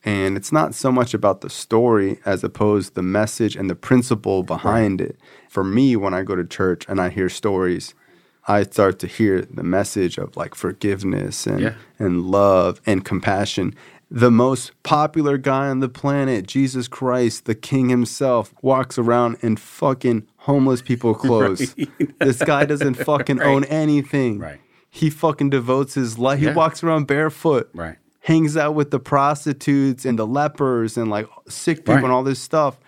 And 0.05 0.35
it's 0.35 0.51
not 0.51 0.75
so 0.75 0.91
much 0.91 1.13
about 1.13 1.39
the 1.41 1.49
story 1.49 2.19
as 2.25 2.43
opposed 2.43 2.93
the 2.93 3.01
message 3.01 3.55
and 3.55 3.69
the 3.69 3.75
principle 3.75 4.43
behind 4.43 4.99
it. 4.99 5.17
For 5.53 5.63
me, 5.63 5.95
when 5.95 6.15
I 6.15 6.23
go 6.23 6.35
to 6.35 6.43
church 6.43 6.83
and 6.89 6.99
I 6.99 7.09
hear 7.09 7.29
stories, 7.29 7.93
I 8.47 8.63
start 8.63 8.97
to 8.99 9.07
hear 9.07 9.43
the 9.43 9.61
message 9.61 10.17
of 10.17 10.35
like 10.35 10.55
forgiveness 10.55 11.45
and, 11.45 11.59
Yeah. 11.61 11.73
and 11.99 12.23
love 12.25 12.81
and 12.87 13.05
compassion. 13.05 13.75
The 14.09 14.31
most 14.31 14.71
popular 14.81 15.37
guy 15.37 15.67
on 15.67 15.79
the 15.79 15.89
planet, 15.89 16.47
Jesus 16.47 16.87
Christ, 16.87 17.45
the 17.45 17.53
King 17.53 17.89
himself, 17.89 18.51
walks 18.63 18.97
around 18.97 19.37
in 19.41 19.55
fucking 19.57 20.25
homeless 20.37 20.81
people 20.81 21.13
clothes. 21.25 21.75
This 22.19 22.39
guy 22.43 22.65
doesn't 22.65 22.95
fucking 23.11 23.37
Right. 23.37 23.47
own 23.47 23.63
anything. 23.65 24.39
Right. 24.39 24.59
He 24.89 25.11
fucking 25.11 25.51
devotes 25.51 25.93
his 25.93 26.17
life. 26.17 26.39
He 26.39 26.47
walks 26.49 26.83
around 26.83 27.05
barefoot 27.05 27.69
Right. 27.75 27.97
hangs 28.21 28.57
out 28.57 28.73
with 28.73 28.89
the 28.89 28.99
prostitutes 28.99 30.03
and 30.03 30.17
the 30.17 30.25
lepers 30.25 30.97
and 30.97 31.11
like 31.11 31.27
sick 31.47 31.77
people 31.79 31.93
Right. 31.95 32.03
and 32.05 32.11
all 32.11 32.23
this 32.23 32.39
stuff. 32.39 32.79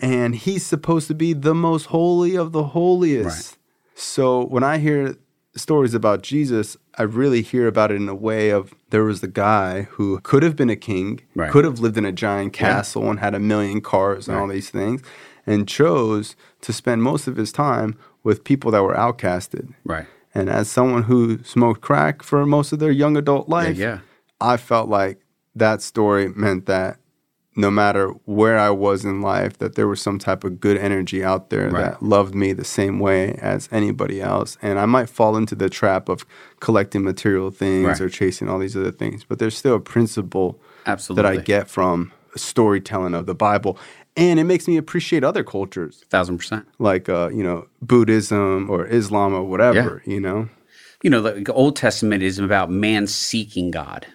And 0.00 0.34
he's 0.34 0.64
supposed 0.64 1.08
to 1.08 1.14
be 1.14 1.32
the 1.32 1.54
most 1.54 1.86
holy 1.86 2.36
of 2.36 2.52
the 2.52 2.64
holiest. 2.64 3.52
Right. 3.52 3.58
So 3.94 4.44
when 4.44 4.62
I 4.62 4.78
hear 4.78 5.16
stories 5.56 5.94
about 5.94 6.22
Jesus, 6.22 6.76
I 6.96 7.02
really 7.02 7.42
hear 7.42 7.66
about 7.66 7.90
it 7.90 7.96
in 7.96 8.08
a 8.08 8.14
way 8.14 8.50
of 8.50 8.74
there 8.90 9.04
was 9.04 9.20
the 9.20 9.28
guy 9.28 9.82
who 9.82 10.20
could 10.20 10.42
have 10.42 10.54
been 10.56 10.70
a 10.70 10.76
king, 10.76 11.20
Right. 11.34 11.50
could 11.50 11.64
have 11.64 11.80
lived 11.80 11.96
in 11.96 12.04
a 12.04 12.12
giant 12.12 12.52
castle 12.52 13.10
and 13.10 13.18
had 13.18 13.34
a 13.34 13.40
million 13.40 13.80
cars 13.80 14.28
and 14.28 14.36
all 14.36 14.46
these 14.46 14.70
things, 14.70 15.02
and 15.46 15.66
chose 15.66 16.36
to 16.60 16.72
spend 16.72 17.02
most 17.02 17.26
of 17.26 17.36
his 17.36 17.50
time 17.52 17.96
with 18.22 18.44
people 18.44 18.70
that 18.70 18.82
were 18.82 18.94
outcasted. 18.94 19.74
Right. 19.84 20.06
And 20.34 20.48
as 20.48 20.68
someone 20.68 21.04
who 21.04 21.42
smoked 21.42 21.80
crack 21.80 22.22
for 22.22 22.44
most 22.46 22.72
of 22.72 22.78
their 22.78 22.90
young 22.92 23.16
adult 23.16 23.48
life, 23.48 23.76
yeah. 23.76 24.00
I 24.40 24.56
felt 24.56 24.88
like 24.88 25.20
that 25.56 25.82
story 25.82 26.28
meant 26.28 26.66
that 26.66 26.98
no 27.58 27.70
matter 27.70 28.10
where 28.24 28.56
I 28.56 28.70
was 28.70 29.04
in 29.04 29.20
life, 29.20 29.58
that 29.58 29.74
there 29.74 29.88
was 29.88 30.00
some 30.00 30.18
type 30.18 30.44
of 30.44 30.60
good 30.60 30.76
energy 30.76 31.24
out 31.24 31.50
there 31.50 31.68
Right. 31.68 31.84
that 31.84 32.02
loved 32.02 32.32
me 32.34 32.52
the 32.52 32.64
same 32.64 33.00
way 33.00 33.32
as 33.42 33.68
anybody 33.72 34.20
else. 34.22 34.56
And 34.62 34.78
I 34.78 34.86
might 34.86 35.08
fall 35.08 35.36
into 35.36 35.54
the 35.56 35.68
trap 35.68 36.08
of 36.08 36.24
collecting 36.60 37.02
material 37.02 37.50
things 37.50 37.86
Right. 37.86 38.00
or 38.00 38.08
chasing 38.08 38.48
all 38.48 38.60
these 38.60 38.76
other 38.76 38.92
things, 38.92 39.24
but 39.28 39.38
there's 39.40 39.56
still 39.56 39.74
a 39.74 39.80
principle 39.80 40.60
Absolutely. 40.86 41.22
that 41.22 41.28
I 41.40 41.42
get 41.42 41.68
from 41.68 42.12
storytelling 42.36 43.14
of 43.14 43.26
the 43.26 43.34
Bible. 43.34 43.76
And 44.16 44.38
it 44.38 44.44
makes 44.44 44.66
me 44.68 44.76
appreciate 44.76 45.24
other 45.24 45.42
cultures 45.44 46.04
Thousand 46.10 46.38
percent. 46.38 46.64
like, 46.78 47.08
uh, 47.08 47.28
you 47.32 47.42
know, 47.42 47.66
Buddhism 47.82 48.70
or 48.70 48.86
Islam 48.86 49.34
or 49.34 49.42
whatever, 49.42 50.02
you 50.06 50.20
know? 50.20 50.48
you 51.02 51.10
know, 51.10 51.20
the 51.22 51.52
Old 51.52 51.76
Testament 51.76 52.22
is 52.22 52.38
about 52.38 52.70
man 52.70 53.06
seeking 53.06 53.70
God. 53.70 54.06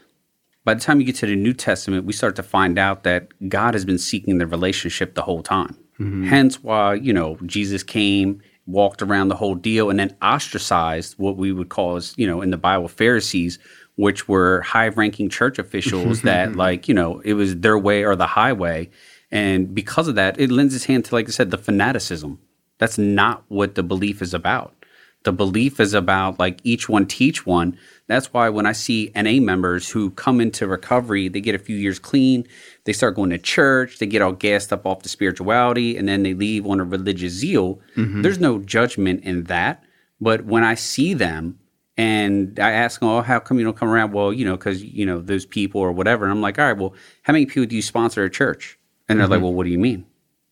By 0.66 0.74
the 0.74 0.80
time 0.80 1.00
you 1.00 1.06
get 1.06 1.16
to 1.18 1.26
the 1.26 1.36
New 1.36 1.54
Testament, 1.54 2.06
we 2.06 2.14
start 2.14 2.36
to 2.38 2.44
find 2.44 2.80
out 2.80 3.04
that 3.04 3.28
God 3.50 3.74
has 3.74 3.84
been 3.84 3.98
seeking 3.98 4.38
the 4.38 4.48
relationship 4.48 5.16
the 5.16 5.22
whole 5.22 5.44
time. 5.44 5.78
Mm-hmm. 6.00 6.26
Hence 6.26 6.64
why, 6.64 6.96
you 6.96 7.12
know, 7.12 7.38
Jesus 7.46 7.84
came, 7.84 8.42
walked 8.66 9.02
around 9.02 9.28
the 9.28 9.36
whole 9.36 9.56
deal, 9.56 9.90
and 9.90 10.00
then 10.00 10.16
ostracized 10.22 11.16
what 11.18 11.38
we 11.38 11.52
would 11.52 11.70
call 11.70 11.98
as, 11.98 12.14
you 12.18 12.26
know, 12.26 12.42
in 12.42 12.50
the 12.50 12.58
Bible, 12.58 12.88
Pharisees, 12.88 13.60
which 13.96 14.28
were 14.28 14.62
high 14.62 14.88
ranking 14.88 15.30
church 15.30 15.60
officials 15.60 16.22
that, 16.24 16.56
like, 16.56 16.88
you 16.88 16.94
know, 16.94 17.20
it 17.20 17.34
was 17.34 17.58
their 17.58 17.78
way 17.78 18.04
or 18.04 18.16
the 18.16 18.28
highway. 18.28 18.90
And 19.32 19.74
because 19.74 20.08
of 20.08 20.16
that, 20.16 20.40
it 20.40 20.50
lends 20.50 20.76
its 20.76 20.86
hand 20.86 21.06
to, 21.06 21.16
like 21.16 21.28
I 21.28 21.32
said, 21.32 21.52
the 21.52 21.58
fanaticism. 21.58 22.40
That's 22.78 22.98
not 22.98 23.44
what 23.50 23.76
the 23.76 23.84
belief 23.84 24.22
is 24.22 24.34
about. 24.34 24.76
The 25.24 25.32
belief 25.32 25.80
is 25.80 25.94
about 25.94 26.38
like 26.38 26.60
each 26.64 26.90
one 26.90 27.06
teach 27.06 27.46
one. 27.46 27.78
That's 28.08 28.34
why 28.34 28.50
when 28.50 28.66
I 28.66 28.74
see 28.74 29.12
NA 29.16 29.40
members 29.40 29.90
who 29.90 30.12
come 30.12 30.42
into 30.42 30.68
recovery, 30.68 31.30
they 31.30 31.40
get 31.40 31.56
a 31.56 31.60
few 31.60 31.78
years 31.78 31.98
clean, 31.98 32.46
they 32.84 32.92
start 32.92 33.16
going 33.16 33.30
to 33.30 33.38
church, 33.38 34.00
they 34.00 34.06
get 34.06 34.22
all 34.22 34.34
gassed 34.34 34.74
up 34.74 34.86
off 34.86 35.04
the 35.04 35.10
spirituality, 35.10 35.98
and 35.98 36.08
then 36.08 36.24
they 36.24 36.34
leave 36.34 36.66
on 36.66 36.82
a 36.82 36.84
religious 36.84 37.32
zeal. 37.32 37.80
Mm-hmm. 37.96 38.22
There's 38.22 38.40
no 38.40 38.60
judgment 38.60 39.24
in 39.24 39.46
that. 39.46 39.84
But 40.20 40.46
when 40.46 40.64
I 40.64 40.76
see 40.76 41.14
them 41.14 41.60
and 41.98 42.60
I 42.60 42.72
ask 42.72 43.00
them, 43.00 43.10
oh, 43.10 43.22
how 43.22 43.40
come 43.40 43.60
you 43.60 43.66
don't 43.66 43.78
come 43.78 43.90
around? 43.90 44.12
Well, 44.12 44.34
you 44.34 44.46
know, 44.46 44.58
because, 44.58 44.84
you 44.84 45.06
know, 45.06 45.20
those 45.20 45.46
people 45.46 45.80
or 45.80 45.92
whatever. 45.92 46.26
And 46.26 46.32
I'm 46.32 46.42
like, 46.42 46.60
all 46.60 46.66
right, 46.66 46.78
well, 46.78 46.94
how 47.24 47.34
many 47.34 47.46
people 47.46 47.66
do 47.66 47.76
you 47.76 47.82
sponsor 47.82 48.26
at 48.26 48.34
church? 48.34 48.78
And 49.08 49.20
they're 49.20 49.28
like, 49.28 49.38
mm-hmm. 49.38 49.46
well, 49.46 49.54
what 49.54 49.66
do 49.66 49.70
you 49.70 49.80
mean? 49.80 50.06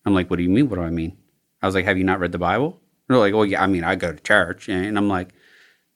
I'm 0.04 0.14
like, 0.14 0.30
what 0.30 0.36
do 0.36 0.42
you 0.42 0.50
mean? 0.50 0.68
What 0.68 0.76
do 0.76 0.82
I 0.82 0.90
mean? 0.90 1.16
I 1.62 1.66
was 1.66 1.74
like, 1.74 1.84
have 1.84 1.96
you 1.96 2.04
not 2.04 2.20
read 2.20 2.32
the 2.32 2.38
Bible? 2.38 2.80
They're 3.12 3.20
like, 3.20 3.34
oh, 3.34 3.42
yeah, 3.42 3.62
I 3.62 3.66
mean, 3.66 3.84
I 3.84 3.94
go 3.94 4.12
to 4.12 4.20
church. 4.20 4.68
And 4.68 4.96
I'm 4.98 5.08
like, 5.08 5.34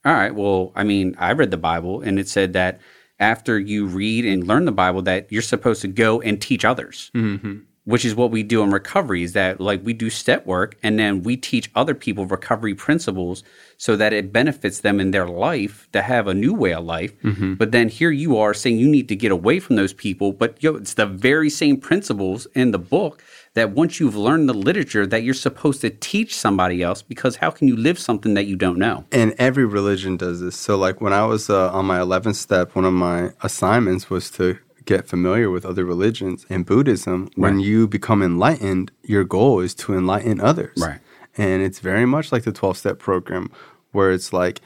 all 0.04 0.12
right, 0.12 0.34
well, 0.34 0.72
I 0.76 0.84
mean, 0.84 1.16
I 1.18 1.32
read 1.32 1.50
the 1.50 1.56
Bible 1.56 2.00
and 2.00 2.18
it 2.18 2.28
said 2.28 2.52
that 2.52 2.80
after 3.18 3.58
you 3.58 3.86
read 3.86 4.24
and 4.24 4.46
learn 4.46 4.64
the 4.64 4.72
Bible, 4.72 5.02
that 5.02 5.30
you're 5.32 5.42
supposed 5.42 5.82
to 5.82 5.88
go 5.88 6.20
and 6.20 6.40
teach 6.40 6.64
others, 6.64 7.10
mm-hmm. 7.12 7.58
which 7.84 8.04
is 8.04 8.14
what 8.14 8.30
we 8.30 8.44
do 8.44 8.62
in 8.62 8.70
recovery 8.70 9.24
is 9.24 9.32
that 9.32 9.60
like 9.60 9.84
we 9.84 9.92
do 9.92 10.08
step 10.08 10.46
work 10.46 10.76
and 10.82 10.98
then 10.98 11.22
we 11.22 11.36
teach 11.36 11.70
other 11.74 11.94
people 11.94 12.24
recovery 12.26 12.74
principles 12.74 13.42
so 13.78 13.96
that 13.96 14.12
it 14.12 14.32
benefits 14.32 14.80
them 14.80 15.00
in 15.00 15.10
their 15.10 15.26
life 15.26 15.88
to 15.92 16.02
have 16.02 16.28
a 16.28 16.34
new 16.34 16.54
way 16.54 16.72
of 16.72 16.84
life. 16.84 17.20
Mm-hmm. 17.22 17.54
But 17.54 17.72
then 17.72 17.88
here 17.88 18.10
you 18.10 18.36
are 18.38 18.54
saying 18.54 18.78
you 18.78 18.88
need 18.88 19.08
to 19.08 19.16
get 19.16 19.32
away 19.32 19.58
from 19.58 19.74
those 19.74 19.92
people, 19.92 20.32
but 20.32 20.62
yo, 20.62 20.76
it's 20.76 20.94
the 20.94 21.06
very 21.06 21.50
same 21.50 21.78
principles 21.78 22.46
in 22.54 22.70
the 22.70 22.78
book 22.78 23.24
that 23.56 23.70
once 23.70 23.98
you've 23.98 24.14
learned 24.14 24.50
the 24.50 24.54
literature 24.54 25.06
that 25.06 25.22
you're 25.22 25.34
supposed 25.34 25.80
to 25.80 25.88
teach 25.88 26.36
somebody 26.36 26.82
else 26.82 27.00
because 27.00 27.36
how 27.36 27.50
can 27.50 27.66
you 27.66 27.74
live 27.74 27.98
something 27.98 28.34
that 28.34 28.44
you 28.44 28.54
don't 28.54 28.78
know? 28.78 29.06
And 29.10 29.34
every 29.38 29.64
religion 29.64 30.18
does 30.18 30.42
this. 30.42 30.56
So, 30.56 30.76
like 30.76 31.00
when 31.00 31.14
I 31.14 31.24
was 31.24 31.48
uh, 31.48 31.72
on 31.72 31.86
my 31.86 31.98
11th 31.98 32.34
step, 32.34 32.76
one 32.76 32.84
of 32.84 32.92
my 32.92 33.30
assignments 33.42 34.10
was 34.10 34.30
to 34.32 34.58
get 34.84 35.08
familiar 35.08 35.50
with 35.50 35.64
other 35.64 35.86
religions. 35.86 36.44
and 36.50 36.66
Buddhism, 36.66 37.30
when 37.34 37.58
you 37.58 37.88
become 37.88 38.22
enlightened, 38.22 38.92
your 39.02 39.24
goal 39.24 39.60
is 39.60 39.74
to 39.74 39.94
enlighten 39.94 40.38
others. 40.38 40.76
Right. 40.76 41.00
And 41.38 41.62
it's 41.62 41.80
very 41.80 42.06
much 42.06 42.32
like 42.32 42.44
the 42.44 42.52
12 42.52 42.76
step 42.76 42.98
program, 42.98 43.50
where 43.92 44.12
it's 44.12 44.34
like 44.34 44.60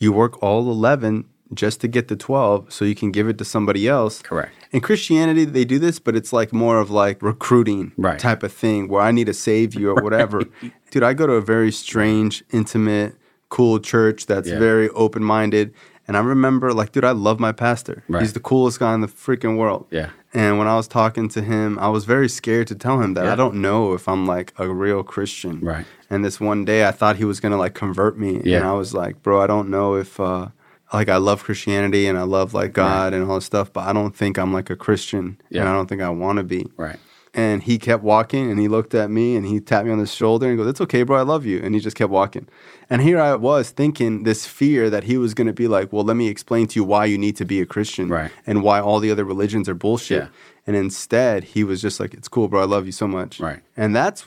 you 0.00 0.12
work 0.12 0.42
all 0.42 0.68
11 0.68 1.26
just 1.54 1.80
to 1.80 1.88
get 1.88 2.08
the 2.08 2.16
12 2.16 2.72
so 2.72 2.84
you 2.84 2.94
can 2.94 3.12
give 3.12 3.28
it 3.28 3.38
to 3.38 3.44
somebody 3.44 3.86
else. 3.88 4.20
Correct. 4.20 4.52
In 4.72 4.80
Christianity, 4.80 5.44
they 5.44 5.64
do 5.64 5.78
this, 5.78 5.98
but 5.98 6.16
it's 6.16 6.32
like 6.32 6.52
more 6.52 6.78
of 6.80 6.90
like 6.90 7.22
recruiting 7.22 7.92
Right. 7.96 8.18
type 8.18 8.42
of 8.42 8.52
thing 8.52 8.88
where 8.88 9.02
I 9.02 9.10
need 9.12 9.26
to 9.26 9.34
save 9.34 9.74
you 9.74 9.90
or 9.90 10.02
whatever. 10.02 10.42
Dude, 10.90 11.02
I 11.02 11.14
go 11.14 11.26
to 11.26 11.34
a 11.34 11.40
very 11.40 11.70
strange, 11.72 12.42
intimate, 12.52 13.14
cool 13.48 13.78
church 13.78 14.26
that's 14.26 14.48
Yeah. 14.48 14.58
very 14.58 14.88
open 14.90 15.22
minded. 15.22 15.72
And 16.08 16.16
I 16.16 16.20
remember, 16.20 16.72
like, 16.72 16.92
dude, 16.92 17.04
I 17.04 17.10
love 17.10 17.40
my 17.40 17.50
pastor. 17.50 18.04
Right. 18.08 18.22
He's 18.22 18.32
the 18.32 18.38
coolest 18.38 18.78
guy 18.78 18.94
in 18.94 19.00
the 19.00 19.08
freaking 19.08 19.56
world. 19.56 19.86
Yeah. 19.90 20.10
And 20.32 20.56
when 20.56 20.68
I 20.68 20.76
was 20.76 20.86
talking 20.86 21.28
to 21.30 21.42
him, 21.42 21.78
I 21.80 21.88
was 21.88 22.04
very 22.04 22.28
scared 22.28 22.68
to 22.68 22.76
tell 22.76 23.00
him 23.00 23.14
that 23.14 23.24
Yeah. 23.24 23.32
I 23.32 23.34
don't 23.34 23.56
know 23.56 23.92
if 23.92 24.08
I'm 24.08 24.24
like 24.24 24.52
a 24.56 24.68
real 24.72 25.02
Christian. 25.02 25.58
Right. 25.60 25.84
And 26.08 26.24
this 26.24 26.38
one 26.40 26.64
day, 26.64 26.86
I 26.86 26.92
thought 26.92 27.16
he 27.16 27.24
was 27.24 27.40
gonna 27.40 27.56
like 27.56 27.74
convert 27.74 28.16
me, 28.16 28.40
Yeah. 28.44 28.58
and 28.58 28.66
I 28.68 28.72
was 28.74 28.94
like, 28.94 29.20
bro, 29.24 29.40
I 29.40 29.48
don't 29.48 29.68
know 29.68 29.96
if 29.96 30.20
uh, 30.20 30.48
like 30.92 31.08
I 31.08 31.16
love 31.16 31.42
Christianity 31.44 32.06
and 32.06 32.16
I 32.18 32.22
love 32.22 32.54
like 32.54 32.72
God 32.72 33.12
and 33.12 33.28
all 33.28 33.36
this 33.36 33.44
stuff, 33.44 33.72
but 33.72 33.86
I 33.86 33.92
don't 33.92 34.14
think 34.14 34.38
I'm 34.38 34.52
like 34.52 34.70
a 34.70 34.76
Christian, 34.76 35.40
and 35.50 35.68
I 35.68 35.72
don't 35.72 35.88
think 35.88 36.02
I 36.02 36.08
want 36.10 36.38
to 36.38 36.42
be. 36.44 36.66
Right. 36.76 36.98
And 37.34 37.62
he 37.62 37.78
kept 37.78 38.02
walking 38.02 38.50
and 38.50 38.58
he 38.58 38.66
looked 38.66 38.94
at 38.94 39.10
me 39.10 39.36
and 39.36 39.44
he 39.44 39.60
tapped 39.60 39.84
me 39.84 39.92
on 39.92 39.98
the 39.98 40.06
shoulder 40.06 40.48
and 40.48 40.56
goes, 40.56 40.68
It's 40.68 40.80
okay, 40.80 41.02
bro, 41.02 41.18
I 41.18 41.22
love 41.22 41.44
you. 41.44 41.60
And 41.62 41.74
he 41.74 41.80
just 41.82 41.94
kept 41.94 42.10
walking. 42.10 42.48
And 42.88 43.02
here 43.02 43.20
I 43.20 43.34
was 43.34 43.68
thinking 43.70 44.22
this 44.22 44.46
fear 44.46 44.88
that 44.88 45.04
he 45.04 45.18
was 45.18 45.34
going 45.34 45.46
to 45.46 45.52
be 45.52 45.68
like, 45.68 45.92
Well, 45.92 46.02
let 46.02 46.16
me 46.16 46.28
explain 46.28 46.66
to 46.68 46.80
you 46.80 46.84
why 46.84 47.04
you 47.04 47.18
need 47.18 47.36
to 47.36 47.44
be 47.44 47.60
a 47.60 47.66
Christian 47.66 48.08
Right. 48.08 48.30
and 48.46 48.62
why 48.62 48.80
all 48.80 49.00
the 49.00 49.10
other 49.10 49.24
religions 49.24 49.68
are 49.68 49.74
bullshit. 49.74 50.22
Yeah. 50.22 50.28
And 50.66 50.76
instead, 50.76 51.44
he 51.44 51.62
was 51.62 51.82
just 51.82 52.00
like, 52.00 52.14
It's 52.14 52.26
cool, 52.28 52.48
bro, 52.48 52.62
I 52.62 52.64
love 52.64 52.86
you 52.86 52.92
so 52.92 53.06
much. 53.06 53.38
Right. 53.38 53.60
And 53.76 53.94
that's 53.94 54.24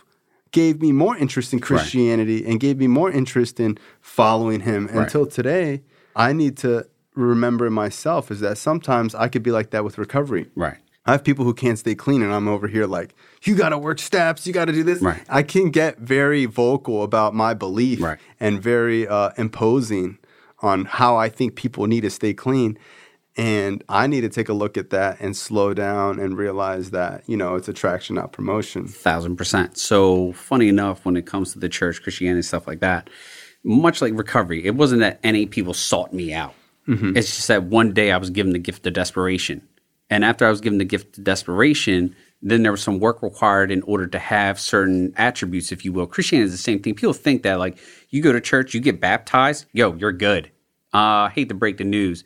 gave 0.52 0.80
me 0.80 0.92
more 0.92 1.18
interest 1.18 1.52
in 1.52 1.60
Christianity 1.62 2.46
and 2.46 2.60
gave 2.60 2.78
me 2.78 2.86
more 2.88 3.10
interest 3.10 3.60
in 3.60 3.80
following 4.02 4.60
him 4.62 4.86
Right. 4.86 4.98
until 4.98 5.26
today. 5.26 5.82
I 6.20 6.34
need 6.34 6.58
to 6.58 6.86
remember 7.16 7.70
myself 7.70 8.30
is 8.30 8.40
that 8.42 8.58
sometimes 8.58 9.16
I 9.16 9.28
could 9.30 9.42
be 9.44 9.52
like 9.52 9.72
that 9.72 9.84
with 9.84 9.98
recovery. 9.98 10.48
Right. 10.56 10.78
I 11.06 11.14
have 11.14 11.24
people 11.24 11.46
who 11.46 11.54
can't 11.54 11.80
stay 11.80 11.96
clean, 11.96 12.22
and 12.22 12.32
I'm 12.32 12.48
over 12.48 12.68
here 12.68 12.86
like, 12.86 13.16
you 13.44 13.56
got 13.56 13.70
to 13.70 13.78
work 13.78 14.00
steps, 14.00 14.46
you 14.46 14.54
got 14.54 14.66
to 14.66 14.74
do 14.74 14.84
this. 14.84 15.02
Right. 15.02 15.24
I 15.30 15.44
can 15.44 15.72
get 15.72 15.98
very 15.98 16.46
vocal 16.46 17.04
about 17.04 17.34
my 17.34 17.54
belief 17.54 18.02
Right. 18.02 18.20
and 18.40 18.62
very 18.62 19.08
uh, 19.08 19.32
imposing 19.38 20.20
on 20.62 20.86
how 20.86 21.16
I 21.16 21.30
think 21.30 21.56
people 21.56 21.88
need 21.88 22.02
to 22.02 22.10
stay 22.10 22.34
clean. 22.34 22.78
And 23.38 23.82
I 23.88 24.06
need 24.08 24.22
to 24.22 24.30
take 24.30 24.50
a 24.50 24.54
look 24.54 24.78
at 24.78 24.90
that 24.90 25.22
and 25.22 25.36
slow 25.38 25.74
down 25.74 26.20
and 26.20 26.38
realize 26.38 26.92
that, 26.92 27.24
you 27.28 27.38
know, 27.38 27.56
it's 27.56 27.70
attraction, 27.70 28.16
not 28.16 28.34
promotion. 28.34 28.86
thousand 28.88 29.38
percent. 29.38 29.78
So 29.78 30.34
funny 30.34 30.68
enough, 30.68 31.06
when 31.06 31.16
it 31.16 31.26
comes 31.26 31.54
to 31.54 31.60
the 31.60 31.70
church, 31.70 32.04
Christianity, 32.04 32.42
stuff 32.42 32.68
like 32.68 32.82
that, 32.82 33.10
much 33.70 34.02
like 34.02 34.14
recovery, 34.16 34.66
it 34.66 34.76
wasn't 34.76 35.02
that 35.02 35.20
any 35.24 35.46
people 35.46 35.74
sought 35.74 36.12
me 36.14 36.34
out. 36.34 36.54
It's 37.16 37.36
just 37.36 37.48
that 37.50 37.64
one 37.64 37.94
day 37.94 38.12
I 38.12 38.18
was 38.18 38.32
given 38.32 38.52
the 38.52 38.60
gift 38.60 38.86
of 38.88 38.94
desperation, 38.94 39.62
and 40.10 40.26
after 40.26 40.46
I 40.46 40.50
was 40.50 40.60
given 40.60 40.80
the 40.80 40.86
gift 40.86 41.20
of 41.20 41.24
desperation, 41.24 42.16
then 42.42 42.64
there 42.64 42.72
was 42.72 42.82
some 42.82 43.00
work 43.00 43.22
required 43.22 43.70
in 43.70 43.84
order 43.84 44.08
to 44.08 44.18
have 44.18 44.60
certain 44.60 45.14
attributes, 45.18 45.72
if 45.72 45.86
you 45.86 45.94
will. 45.94 46.08
Christianity 46.08 46.46
is 46.46 46.52
the 46.52 46.58
same 46.58 46.82
thing. 46.82 46.96
People 46.96 47.14
think 47.14 47.44
that 47.44 47.60
like 47.60 47.78
you 48.10 48.24
go 48.24 48.32
to 48.32 48.42
church, 48.42 48.74
you 48.74 48.80
get 48.80 49.00
baptized, 49.00 49.66
yo, 49.72 49.94
you're 49.94 50.12
good. 50.12 50.48
Uh, 50.94 51.28
I 51.28 51.32
hate 51.36 51.50
to 51.50 51.56
break 51.56 51.78
the 51.78 51.84
news. 51.84 52.24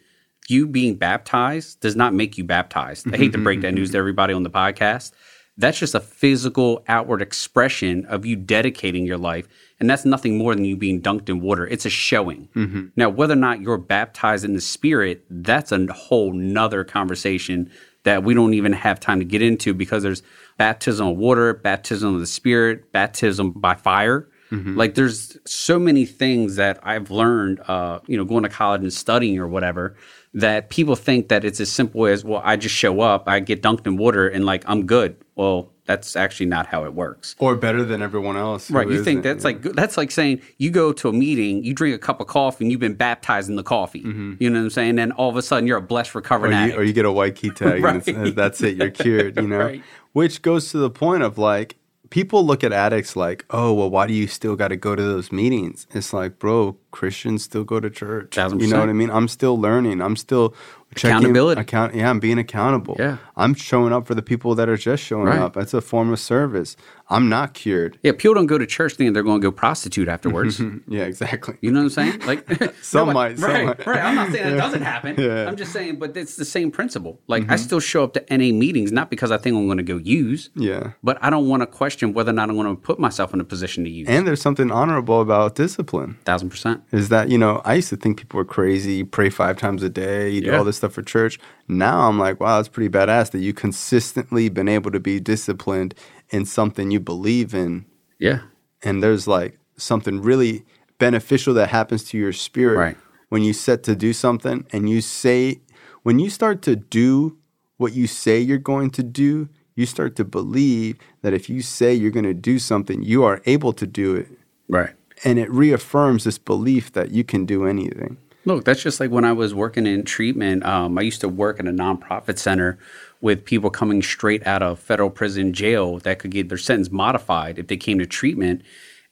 You 0.47 0.67
being 0.67 0.95
baptized 0.95 1.81
does 1.81 1.95
not 1.95 2.13
make 2.13 2.37
you 2.37 2.43
baptized. 2.43 3.13
I 3.13 3.17
hate 3.17 3.33
to 3.33 3.37
break 3.37 3.61
that 3.61 3.73
news 3.73 3.91
to 3.91 3.97
everybody 3.97 4.33
on 4.33 4.43
the 4.43 4.49
podcast. 4.49 5.11
That's 5.57 5.77
just 5.77 5.95
a 5.95 5.99
physical 5.99 6.83
outward 6.87 7.21
expression 7.21 8.05
of 8.05 8.25
you 8.25 8.35
dedicating 8.35 9.05
your 9.05 9.17
life. 9.17 9.47
And 9.83 9.89
that's 9.89 10.05
nothing 10.05 10.37
more 10.37 10.55
than 10.55 10.63
you 10.63 10.77
being 10.77 11.01
dunked 11.01 11.27
in 11.27 11.41
water. 11.41 11.67
It's 11.67 11.85
a 11.85 11.89
showing. 11.89 12.47
Now, 12.95 13.09
whether 13.09 13.33
or 13.33 13.35
not 13.35 13.59
you're 13.59 13.77
baptized 13.77 14.45
in 14.45 14.53
the 14.53 14.61
spirit, 14.61 15.25
that's 15.29 15.73
a 15.73 15.91
whole 15.91 16.31
nother 16.31 16.85
conversation 16.85 17.69
that 18.03 18.23
we 18.23 18.33
don't 18.33 18.53
even 18.53 18.71
have 18.71 19.01
time 19.01 19.19
to 19.19 19.25
get 19.25 19.41
into 19.41 19.73
because 19.73 20.01
there's 20.01 20.23
baptism 20.57 21.05
of 21.07 21.17
water, 21.17 21.53
baptism 21.53 22.15
of 22.15 22.21
the 22.21 22.27
spirit, 22.27 22.93
baptism 22.93 23.51
by 23.51 23.75
fire. 23.75 24.29
Like 24.77 24.95
there's 24.95 25.37
so 25.45 25.79
many 25.79 26.05
things 26.05 26.55
that 26.55 26.79
I've 26.83 27.11
learned, 27.11 27.59
uh, 27.67 27.99
you 28.07 28.15
know, 28.15 28.23
going 28.23 28.43
to 28.43 28.49
college 28.49 28.83
and 28.83 28.93
studying 28.93 29.37
or 29.37 29.49
whatever, 29.49 29.97
that 30.33 30.69
people 30.69 30.95
think 30.95 31.29
that 31.29 31.45
it's 31.45 31.59
as 31.59 31.71
simple 31.71 32.05
as, 32.07 32.23
well, 32.25 32.41
I 32.43 32.55
just 32.55 32.73
show 32.75 33.01
up, 33.01 33.27
I 33.27 33.39
get 33.39 33.61
dunked 33.61 33.85
in 33.85 33.97
water, 33.97 34.27
and 34.27 34.45
like 34.45 34.63
I'm 34.67 34.85
good. 34.85 35.15
Well, 35.35 35.69
that's 35.85 36.15
actually 36.15 36.45
not 36.45 36.65
how 36.65 36.85
it 36.85 36.93
works. 36.93 37.35
Or 37.39 37.55
better 37.55 37.83
than 37.83 38.01
everyone 38.01 38.37
else. 38.37 38.71
Right. 38.71 38.87
You 38.87 39.03
think 39.03 39.21
that's 39.23 39.43
yeah. 39.43 39.51
like 39.51 39.61
that's 39.63 39.97
like 39.97 40.11
saying 40.11 40.41
you 40.57 40.71
go 40.71 40.93
to 40.93 41.09
a 41.09 41.13
meeting, 41.13 41.63
you 41.63 41.73
drink 41.73 41.93
a 41.93 41.99
cup 41.99 42.21
of 42.21 42.27
coffee, 42.27 42.63
and 42.63 42.71
you've 42.71 42.79
been 42.79 42.93
baptized 42.95 43.49
in 43.49 43.57
the 43.57 43.63
coffee. 43.63 44.01
Mm-hmm. 44.01 44.35
You 44.39 44.49
know 44.49 44.59
what 44.59 44.63
I'm 44.65 44.69
saying? 44.69 44.97
And 44.99 45.11
all 45.13 45.29
of 45.29 45.35
a 45.35 45.41
sudden, 45.41 45.67
you're 45.67 45.77
a 45.77 45.81
blessed 45.81 46.15
recovering 46.15 46.53
or 46.53 46.55
you, 46.55 46.61
addict. 46.63 46.77
or 46.77 46.83
you 46.83 46.93
get 46.93 47.05
a 47.05 47.11
white 47.11 47.35
key 47.35 47.49
tag 47.49 47.83
and 47.83 47.97
it's, 47.97 48.07
Right. 48.17 48.35
that's 48.35 48.61
it 48.61 48.77
you're 48.77 48.91
cured 48.91 49.35
you 49.35 49.47
know 49.47 49.59
Right. 49.59 49.83
which 50.13 50.41
goes 50.41 50.71
to 50.71 50.77
the 50.77 50.89
point 50.89 51.21
of 51.23 51.37
like 51.37 51.75
people 52.13 52.45
look 52.45 52.63
at 52.63 52.71
addicts 52.71 53.15
like 53.15 53.43
oh 53.49 53.73
well 53.73 53.89
why 53.89 54.05
do 54.05 54.13
you 54.13 54.27
still 54.27 54.55
got 54.55 54.67
to 54.67 54.75
go 54.75 54.95
to 54.95 55.01
those 55.01 55.31
meetings? 55.31 55.87
It's 55.97 56.13
like 56.13 56.37
bro 56.37 56.77
christians 56.91 57.41
still 57.43 57.63
go 57.63 57.79
to 57.79 57.89
church. 57.89 58.35
Thousand 58.35 58.59
you 58.61 58.67
know 58.67 58.79
what 58.79 58.89
i 58.89 58.93
mean? 58.93 59.09
I'm 59.09 59.27
still 59.27 59.59
learning. 59.59 59.99
I'm 59.99 60.15
still 60.15 60.53
checking- 60.95 61.17
Accountability. 61.17 61.59
account 61.61 61.95
yeah 61.95 62.09
i'm 62.11 62.19
being 62.19 62.37
accountable. 62.37 62.95
Yeah. 62.99 63.17
i'm 63.35 63.55
showing 63.55 63.91
up 63.93 64.05
for 64.05 64.13
the 64.13 64.21
people 64.21 64.53
that 64.55 64.69
are 64.69 64.77
just 64.77 65.01
showing 65.03 65.25
Right. 65.25 65.39
up. 65.39 65.53
That's 65.55 65.73
a 65.73 65.81
form 65.81 66.13
of 66.13 66.19
service 66.19 66.75
i'm 67.09 67.29
not 67.29 67.53
cured 67.53 67.97
yeah, 68.03 68.11
people 68.11 68.33
don't 68.33 68.47
go 68.47 68.57
to 68.57 68.65
church 68.65 68.93
thinking 68.95 69.13
they're 69.13 69.23
going 69.23 69.39
to 69.41 69.45
go 69.45 69.51
prostitute 69.51 70.07
afterwards. 70.07 70.59
yeah 70.87 71.03
exactly 71.03 71.57
You 71.61 71.71
know 71.71 71.79
what 71.83 71.97
I'm 71.97 72.11
saying? 72.11 72.19
Like 72.21 72.47
Some 72.81 73.07
No, 73.13 73.13
might, 73.13 73.37
some 73.37 73.49
right, 73.51 73.85
right. 73.85 74.03
I'm 74.03 74.15
not 74.15 74.31
saying 74.31 74.49
that 74.51 74.57
doesn't 74.57 74.81
happen. 74.81 75.15
Yeah. 75.17 75.25
Mm-hmm. 75.25 75.49
I'm 75.49 75.55
just 75.57 75.71
saying, 75.73 75.97
but 75.99 76.15
it's 76.17 76.35
the 76.37 76.45
same 76.45 76.71
principle. 76.71 77.19
Like 77.27 77.49
I 77.49 77.55
still 77.57 77.79
show 77.79 78.03
up 78.03 78.13
to 78.13 78.21
NA 78.29 78.51
meetings 78.53 78.91
not 78.91 79.09
because 79.09 79.31
I 79.31 79.37
think 79.37 79.55
I'm 79.55 79.65
going 79.67 79.77
to 79.77 79.83
go 79.83 79.97
use, 79.97 80.49
yeah 80.55 80.91
but 81.03 81.17
I 81.21 81.29
don't 81.29 81.47
want 81.47 81.61
to 81.61 81.67
question 81.67 82.13
whether 82.13 82.29
or 82.31 82.33
not 82.33 82.49
I'm 82.49 82.55
going 82.55 82.73
to 82.75 82.81
put 82.81 82.99
myself 82.99 83.33
in 83.33 83.39
a 83.39 83.43
position 83.43 83.83
to 83.83 83.89
use. 83.89 84.07
and 84.07 84.25
there's 84.27 84.41
something 84.41 84.71
honorable 84.71 85.21
about 85.21 85.55
discipline 85.55 86.17
Thousand 86.25 86.49
percent. 86.49 86.81
is 86.91 87.09
that 87.09 87.29
you 87.29 87.37
know 87.37 87.61
I 87.65 87.75
used 87.75 87.89
to 87.89 87.97
think 87.97 88.17
people 88.17 88.37
were 88.37 88.45
crazy, 88.45 89.03
pray 89.03 89.29
five 89.29 89.57
times 89.57 89.83
a 89.83 89.89
day, 89.89 90.29
you 90.29 90.41
do 90.41 90.55
all 90.55 90.63
this 90.63 90.77
stuff 90.77 90.93
for 90.93 91.01
church. 91.03 91.39
Now 91.67 92.07
I'm 92.09 92.19
like, 92.19 92.39
wow, 92.39 92.57
that's 92.57 92.67
pretty 92.69 92.89
badass 92.89 93.31
that 93.31 93.39
you 93.39 93.53
consistently 93.53 94.49
been 94.49 94.67
able 94.67 94.91
to 94.91 94.99
be 94.99 95.19
disciplined 95.19 95.93
in 96.33 96.43
something 96.45 96.91
you 96.91 96.99
believe 96.99 97.53
in, 97.53 97.85
Yeah. 98.19 98.39
and 98.81 99.01
there's 99.01 99.27
like 99.27 99.57
something 99.77 100.21
really 100.21 100.63
beneficial 100.99 101.53
that 101.53 101.69
happens 101.69 102.03
to 102.05 102.17
your 102.17 102.33
spirit 102.33 102.77
Right. 102.77 102.97
when 103.29 103.41
you 103.43 103.53
set 103.53 103.83
to 103.83 103.95
do 103.95 104.11
something 104.13 104.65
and 104.71 104.89
you 104.89 104.99
say 105.01 105.61
when 106.03 106.19
you 106.19 106.29
start 106.29 106.61
to 106.63 106.75
do 106.75 107.37
what 107.77 107.93
you 107.93 108.07
say 108.07 108.39
you're 108.39 108.57
going 108.57 108.89
to 108.91 109.03
do, 109.03 109.47
you 109.75 109.85
start 109.85 110.15
to 110.17 110.25
believe 110.25 110.97
that 111.21 111.33
if 111.33 111.49
you 111.49 111.61
say 111.61 111.93
you're 111.93 112.11
going 112.11 112.25
to 112.25 112.33
do 112.33 112.59
something, 112.59 113.01
you 113.01 113.23
are 113.23 113.41
able 113.45 113.71
to 113.73 113.87
do 113.87 114.13
it. 114.15 114.27
Right. 114.69 114.91
And 115.23 115.39
it 115.39 115.49
reaffirms 115.49 116.25
this 116.25 116.37
belief 116.37 116.91
that 116.93 117.11
you 117.11 117.23
can 117.23 117.45
do 117.45 117.65
anything. 117.65 118.17
Look, 118.45 118.65
that's 118.65 118.83
just 118.83 118.99
like 118.99 119.09
when 119.11 119.23
I 119.23 119.31
was 119.31 119.53
working 119.55 119.87
in 119.87 120.03
treatment. 120.03 120.65
Um, 120.65 120.97
I 120.97 121.01
used 121.01 121.21
to 121.21 121.29
work 121.29 121.59
in 121.59 121.67
a 121.67 121.71
nonprofit 121.71 122.37
center 122.37 122.77
with 123.23 123.45
people 123.45 123.69
coming 123.69 124.01
straight 124.01 124.45
out 124.45 124.61
of 124.61 124.77
federal 124.77 125.09
prison 125.09 125.53
jail 125.53 125.97
that 125.99 126.19
could 126.19 126.29
get 126.29 126.49
their 126.49 126.57
sentence 126.57 126.91
modified 126.91 127.57
if 127.57 127.67
they 127.67 127.77
came 127.77 127.97
to 127.97 128.05
treatment. 128.05 128.61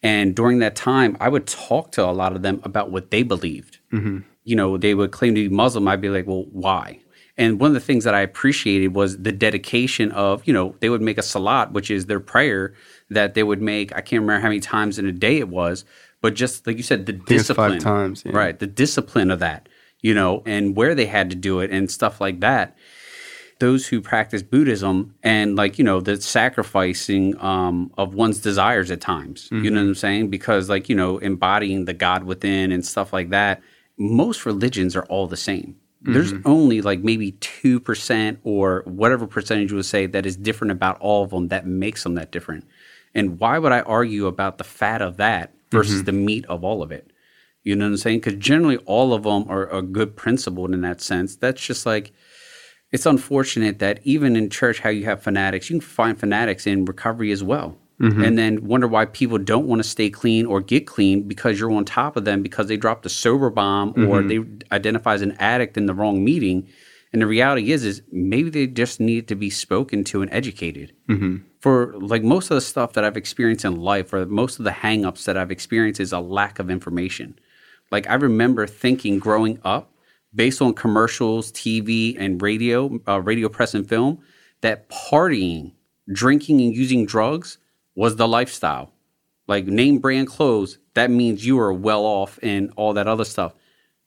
And 0.03 0.35
during 0.35 0.59
that 0.59 0.75
time, 0.75 1.15
I 1.21 1.29
would 1.29 1.47
talk 1.47 1.93
to 1.93 2.03
a 2.03 2.11
lot 2.11 2.35
of 2.35 2.41
them 2.41 2.59
about 2.63 2.91
what 2.91 3.09
they 3.09 3.23
believed. 3.23 3.79
Mm-hmm. 3.93 4.19
You 4.43 4.55
know, 4.57 4.77
they 4.77 4.95
would 4.95 5.11
claim 5.11 5.33
to 5.35 5.47
be 5.47 5.55
Muslim. 5.55 5.87
I'd 5.87 6.01
be 6.01 6.09
like, 6.09 6.27
well, 6.27 6.45
why? 6.51 6.99
And 7.37 7.57
one 7.57 7.69
of 7.69 7.73
the 7.73 7.79
things 7.79 8.03
that 8.03 8.13
I 8.13 8.19
appreciated 8.19 8.93
was 8.93 9.17
the 9.17 9.31
dedication 9.31 10.11
of, 10.11 10.45
you 10.45 10.51
know, 10.51 10.75
they 10.81 10.89
would 10.89 11.01
make 11.01 11.17
a 11.17 11.23
salat, 11.23 11.71
which 11.71 11.89
is 11.89 12.07
their 12.07 12.19
prayer 12.19 12.73
that 13.11 13.33
they 13.33 13.43
would 13.43 13.61
make. 13.61 13.93
I 13.93 14.01
can't 14.01 14.23
remember 14.23 14.41
how 14.41 14.49
many 14.49 14.59
times 14.59 14.99
in 14.99 15.05
a 15.05 15.13
day 15.13 15.37
it 15.37 15.47
was, 15.47 15.85
but 16.19 16.33
just 16.33 16.67
like 16.67 16.75
you 16.75 16.83
said, 16.83 17.05
the 17.05 17.13
it's 17.13 17.21
five 17.21 17.37
discipline. 17.37 17.79
times, 17.79 18.23
yeah. 18.25 18.33
Right. 18.35 18.59
The 18.59 18.67
discipline 18.67 19.31
of 19.31 19.39
that, 19.39 19.69
you 20.01 20.13
know, 20.13 20.43
and 20.45 20.75
where 20.75 20.95
they 20.95 21.05
had 21.05 21.29
to 21.29 21.37
do 21.37 21.61
it 21.61 21.71
and 21.71 21.89
stuff 21.89 22.19
like 22.19 22.41
that. 22.41 22.75
Those 23.61 23.87
who 23.87 24.01
practice 24.01 24.41
Buddhism 24.41 25.13
and 25.21 25.55
like, 25.55 25.77
you 25.77 25.85
know, 25.85 26.01
the 26.01 26.19
sacrificing 26.19 27.39
um, 27.39 27.91
of 27.95 28.15
one's 28.15 28.39
desires 28.39 28.89
at 28.89 29.01
times. 29.01 29.49
You 29.51 29.57
know 29.57 29.67
mm-hmm. 29.67 29.75
what 29.75 29.81
I'm 29.89 29.95
saying? 29.95 30.29
Because 30.31 30.67
like, 30.67 30.89
you 30.89 30.95
know, 30.95 31.19
embodying 31.19 31.85
the 31.85 31.93
God 31.93 32.23
within 32.23 32.71
and 32.71 32.83
stuff 32.83 33.13
like 33.13 33.29
that. 33.29 33.61
Most 33.97 34.47
religions 34.47 34.95
are 34.95 35.05
all 35.05 35.27
the 35.27 35.37
same. 35.37 35.75
There's 36.01 36.33
mm-hmm. 36.33 36.49
only 36.49 36.81
like 36.81 37.01
maybe 37.01 37.33
2% 37.33 38.37
or 38.43 38.81
whatever 38.87 39.27
percentage 39.27 39.69
you 39.69 39.75
would 39.75 39.85
say 39.85 40.07
that 40.07 40.25
is 40.25 40.35
different 40.35 40.71
about 40.71 40.99
all 40.99 41.23
of 41.23 41.29
them 41.29 41.49
that 41.49 41.67
makes 41.67 42.01
them 42.01 42.15
that 42.15 42.31
different. 42.31 42.65
And 43.13 43.39
why 43.39 43.59
would 43.59 43.71
I 43.71 43.81
argue 43.81 44.25
about 44.25 44.57
the 44.57 44.63
fat 44.63 45.03
of 45.03 45.17
that 45.17 45.53
versus 45.69 45.97
mm-hmm. 45.97 46.05
the 46.05 46.11
meat 46.13 46.45
of 46.47 46.63
all 46.63 46.81
of 46.81 46.91
it? 46.91 47.11
You 47.63 47.75
know 47.75 47.85
what 47.85 47.91
I'm 47.91 47.97
saying? 47.97 48.19
Because 48.21 48.35
generally, 48.35 48.77
all 48.77 49.13
of 49.13 49.23
them 49.23 49.45
are, 49.47 49.69
are 49.69 49.83
good 49.83 50.15
principled 50.15 50.73
in 50.73 50.81
that 50.81 51.01
sense. 51.01 51.35
That's 51.35 51.63
just 51.63 51.85
like, 51.85 52.11
it's 52.91 53.05
unfortunate 53.05 53.79
that 53.79 53.99
even 54.03 54.35
in 54.35 54.49
church, 54.49 54.79
how 54.79 54.89
you 54.89 55.05
have 55.05 55.23
fanatics, 55.23 55.69
you 55.69 55.79
can 55.79 55.81
find 55.81 56.19
fanatics 56.19 56.67
in 56.67 56.85
recovery 56.85 57.31
as 57.31 57.43
well. 57.43 57.77
Mm-hmm. 58.01 58.23
And 58.23 58.37
then 58.37 58.65
wonder 58.65 58.87
why 58.87 59.05
people 59.05 59.37
don't 59.37 59.67
want 59.67 59.81
to 59.81 59.87
stay 59.87 60.09
clean 60.09 60.47
or 60.47 60.59
get 60.59 60.87
clean 60.87 61.27
because 61.27 61.59
you're 61.59 61.71
on 61.71 61.85
top 61.85 62.17
of 62.17 62.25
them 62.25 62.41
because 62.41 62.67
they 62.67 62.75
dropped 62.75 63.05
a 63.05 63.09
sober 63.09 63.51
bomb 63.51 63.89
or 63.91 64.21
mm-hmm. 64.21 64.27
they 64.27 64.75
identify 64.75 65.13
as 65.13 65.21
an 65.21 65.33
addict 65.33 65.77
in 65.77 65.85
the 65.85 65.93
wrong 65.93 66.23
meeting. 66.23 66.67
And 67.13 67.21
the 67.21 67.27
reality 67.27 67.71
is, 67.71 67.85
is 67.85 68.01
maybe 68.11 68.49
they 68.49 68.65
just 68.65 68.99
need 68.99 69.27
to 69.27 69.35
be 69.35 69.51
spoken 69.51 70.03
to 70.05 70.23
and 70.23 70.33
educated. 70.33 70.93
Mm-hmm. 71.09 71.37
For 71.59 71.93
like 71.99 72.23
most 72.23 72.49
of 72.49 72.55
the 72.55 72.61
stuff 72.61 72.93
that 72.93 73.03
I've 73.03 73.17
experienced 73.17 73.65
in 73.65 73.75
life, 73.75 74.11
or 74.13 74.25
most 74.25 74.57
of 74.57 74.65
the 74.65 74.71
hangups 74.71 75.25
that 75.25 75.37
I've 75.37 75.51
experienced, 75.51 75.99
is 75.99 76.11
a 76.11 76.19
lack 76.19 76.57
of 76.57 76.71
information. 76.71 77.37
Like 77.91 78.09
I 78.09 78.15
remember 78.15 78.65
thinking 78.65 79.19
growing 79.19 79.59
up, 79.63 79.93
based 80.33 80.61
on 80.61 80.73
commercials, 80.73 81.51
TV, 81.51 82.15
and 82.17 82.41
radio, 82.41 82.99
uh, 83.07 83.19
radio 83.21 83.49
press 83.49 83.73
and 83.73 83.87
film, 83.87 84.19
that 84.61 84.89
partying, 84.89 85.71
drinking, 86.11 86.61
and 86.61 86.75
using 86.75 87.05
drugs 87.05 87.57
was 87.95 88.15
the 88.15 88.27
lifestyle. 88.27 88.91
Like 89.47 89.65
name 89.65 89.99
brand 89.99 90.27
clothes, 90.27 90.77
that 90.93 91.09
means 91.09 91.45
you 91.45 91.59
are 91.59 91.73
well 91.73 92.05
off 92.05 92.39
and 92.41 92.71
all 92.75 92.93
that 92.93 93.07
other 93.07 93.25
stuff. 93.25 93.53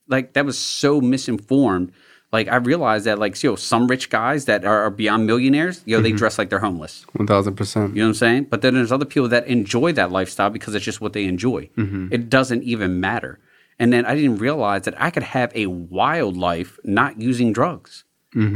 Like 0.09 0.32
that 0.34 0.44
was 0.44 0.59
so 0.59 1.01
misinformed. 1.01 1.92
Like 2.32 2.48
I 2.48 2.56
realized 2.56 3.05
that 3.05 3.18
like 3.18 3.40
yo, 3.42 3.55
some 3.55 3.86
rich 3.86 4.10
guys 4.10 4.46
that 4.46 4.64
are, 4.64 4.82
are 4.84 4.90
beyond 4.90 5.26
millionaires, 5.26 5.82
yo, 5.84 6.01
they 6.01 6.12
dress 6.12 6.38
like 6.38 6.51
they're 6.51 6.59
homeless. 6.59 7.05
1000%. 7.18 7.76
You 7.90 7.94
know 7.96 8.05
what 8.05 8.09
I'm 8.09 8.14
saying? 8.14 8.44
But 8.44 8.62
then 8.62 8.74
there's 8.74 8.90
other 8.90 9.05
people 9.05 9.28
that 9.28 9.46
enjoy 9.46 9.92
that 9.92 10.10
lifestyle 10.10 10.51
because 10.51 10.74
it's 10.74 10.84
just 10.84 11.01
what 11.01 11.12
they 11.12 11.24
enjoy. 11.26 11.68
It 12.12 12.30
doesn't 12.30 12.62
even 12.64 13.01
matter. 13.01 13.38
And 13.78 13.92
then 13.92 14.06
I 14.06 14.14
didn't 14.14 14.38
realize 14.38 14.82
that 14.82 15.01
I 15.01 15.10
could 15.10 15.22
have 15.22 15.52
a 15.55 15.66
wild 15.66 16.36
life 16.36 16.78
not 16.84 17.20
using 17.20 17.52
drugs. 17.52 18.05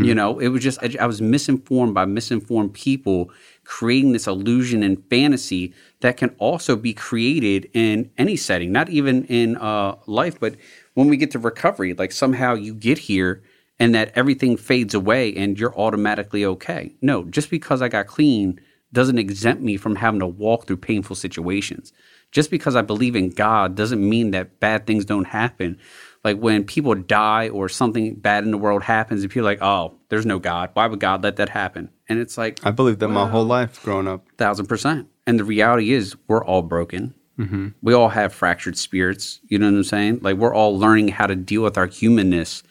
You 0.02 0.14
know, 0.14 0.40
it 0.40 0.48
was 0.48 0.62
just, 0.62 0.82
I, 0.82 0.92
I 0.98 1.06
was 1.06 1.22
misinformed 1.22 1.94
by 1.94 2.04
misinformed 2.04 2.74
people 2.74 3.30
creating 3.62 4.12
this 4.12 4.26
illusion 4.26 4.82
and 4.82 5.04
fantasy 5.08 5.72
that 6.00 6.16
can 6.16 6.30
also 6.38 6.74
be 6.74 6.92
created 6.92 7.70
in 7.74 8.10
any 8.18 8.34
setting, 8.34 8.72
not 8.72 8.88
even 8.88 9.24
in 9.26 9.56
uh, 9.56 9.94
life, 10.06 10.40
but 10.40 10.56
when 10.94 11.06
we 11.06 11.16
get 11.16 11.30
to 11.30 11.38
recovery, 11.38 11.94
like 11.94 12.10
somehow 12.10 12.54
you 12.54 12.74
get 12.74 12.98
here 12.98 13.40
and 13.78 13.94
that 13.94 14.10
everything 14.16 14.56
fades 14.56 14.94
away 14.94 15.32
and 15.36 15.60
you're 15.60 15.78
automatically 15.78 16.44
okay. 16.44 16.96
No, 17.00 17.24
just 17.26 17.48
because 17.48 17.80
I 17.80 17.88
got 17.88 18.08
clean 18.08 18.60
doesn't 18.92 19.18
exempt 19.18 19.62
me 19.62 19.76
from 19.76 19.94
having 19.94 20.20
to 20.20 20.26
walk 20.26 20.66
through 20.66 20.78
painful 20.78 21.14
situations. 21.14 21.92
Just 22.30 22.50
because 22.50 22.76
I 22.76 22.82
believe 22.82 23.16
in 23.16 23.30
God 23.30 23.74
doesn't 23.74 24.06
mean 24.06 24.32
that 24.32 24.60
bad 24.60 24.86
things 24.86 25.04
don't 25.04 25.26
happen. 25.26 25.78
Like 26.24 26.38
when 26.38 26.64
people 26.64 26.94
die 26.94 27.48
or 27.48 27.68
something 27.68 28.16
bad 28.16 28.44
in 28.44 28.50
the 28.50 28.58
world 28.58 28.82
happens, 28.82 29.22
and 29.22 29.30
people 29.30 29.48
are 29.48 29.52
like, 29.52 29.62
oh, 29.62 29.94
there's 30.08 30.26
no 30.26 30.38
God. 30.38 30.70
Why 30.74 30.86
would 30.86 31.00
God 31.00 31.22
let 31.22 31.36
that 31.36 31.48
happen? 31.48 31.90
And 32.08 32.18
it's 32.18 32.36
like, 32.36 32.64
I 32.66 32.70
believe 32.70 32.98
that 32.98 33.08
my 33.08 33.28
whole 33.28 33.44
life 33.44 33.82
growing 33.82 34.08
up. 34.08 34.26
thousand 34.36 34.66
percent. 34.66 35.08
And 35.26 35.38
the 35.38 35.44
reality 35.44 35.92
is, 35.92 36.16
we're 36.26 36.44
all 36.44 36.62
broken. 36.62 37.14
Mm-hmm. 37.38 37.68
We 37.82 37.94
all 37.94 38.08
have 38.08 38.34
fractured 38.34 38.76
spirits. 38.76 39.40
You 39.46 39.58
know 39.58 39.70
what 39.70 39.76
I'm 39.76 39.84
saying? 39.84 40.18
Like 40.22 40.36
we're 40.36 40.54
all 40.54 40.76
learning 40.78 41.08
how 41.08 41.26
to 41.26 41.36
deal 41.36 41.62
with 41.62 41.78
our 41.78 41.86
humanness. 41.86 42.62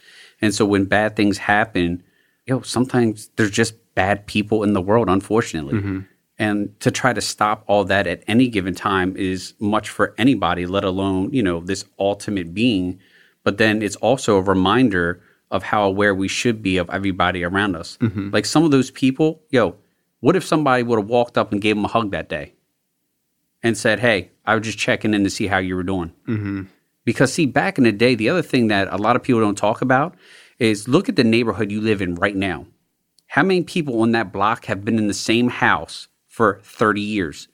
And 0.41 0.53
so 0.53 0.65
when 0.65 0.85
bad 0.85 1.15
things 1.15 1.37
happen, 1.37 2.03
you 2.45 2.55
know, 2.55 2.61
sometimes 2.61 3.29
there's 3.37 3.51
just 3.51 3.75
bad 3.95 4.27
people 4.27 4.63
in 4.63 4.73
the 4.73 4.81
world, 4.81 5.09
unfortunately. 5.09 5.75
Mm-hmm. 5.75 5.99
And 6.39 6.79
to 6.81 6.91
try 6.91 7.13
to 7.13 7.21
stop 7.21 7.63
all 7.67 7.83
that 7.85 8.05
at 8.05 8.23
any 8.27 8.47
given 8.47 8.75
time 8.75 9.15
is 9.17 9.53
much 9.59 9.89
for 9.89 10.13
anybody, 10.17 10.65
let 10.67 10.83
alone, 10.83 11.33
you 11.33 11.41
know, 11.41 11.61
this 11.61 11.83
ultimate 11.97 12.53
being. 12.53 12.99
But 13.43 13.57
then 13.57 13.81
it's 13.81 13.95
also 13.95 14.37
a 14.37 14.41
reminder 14.41 15.21
of 15.49 15.63
how 15.63 15.83
aware 15.83 16.13
we 16.13 16.27
should 16.27 16.61
be 16.61 16.77
of 16.77 16.89
everybody 16.89 17.43
around 17.43 17.75
us. 17.75 17.97
Like 18.31 18.45
some 18.45 18.63
of 18.63 18.71
those 18.71 18.91
people, 18.91 19.41
yo, 19.49 19.75
what 20.19 20.35
if 20.35 20.45
somebody 20.45 20.83
would 20.83 20.99
have 20.99 21.07
walked 21.07 21.37
up 21.37 21.51
and 21.51 21.61
gave 21.61 21.75
them 21.75 21.85
a 21.85 21.89
hug 21.89 22.11
that 22.11 22.29
day 22.29 22.53
and 23.63 23.77
said, 23.77 23.99
Hey, 23.99 24.31
I 24.45 24.55
was 24.55 24.65
just 24.65 24.77
checking 24.77 25.13
in 25.13 25.23
to 25.23 25.29
see 25.29 25.47
how 25.47 25.57
you 25.57 25.75
were 25.75 25.83
doing? 25.83 26.13
Mm-hmm. 26.27 26.63
Because, 27.05 27.33
see, 27.33 27.45
back 27.45 27.77
in 27.77 27.85
the 27.85 27.91
day, 27.93 28.15
the 28.15 28.29
other 28.29 28.41
thing 28.41 28.67
that 28.67 28.89
a 28.91 28.97
lot 28.97 29.15
of 29.15 29.23
people 29.23 29.39
don't 29.39 29.57
talk 29.57 29.81
about 29.81 30.15
is 30.59 30.87
look 30.87 31.07
at 31.07 31.15
the 31.15 31.23
neighborhood 31.23 31.71
you 31.71 31.79
live 31.79 32.01
in 32.01 32.15
right 32.15 32.35
now. 32.35 32.65
How 33.27 33.43
many 33.43 33.63
people 33.63 34.01
on 34.01 34.11
that 34.11 34.33
block 34.33 34.65
have 34.65 34.83
been 34.83 34.97
in 34.97 35.07
the 35.07 35.13
same 35.13 35.47
house 35.47 36.09
for 36.37 36.59
30 36.61 37.01
years? 37.01 37.47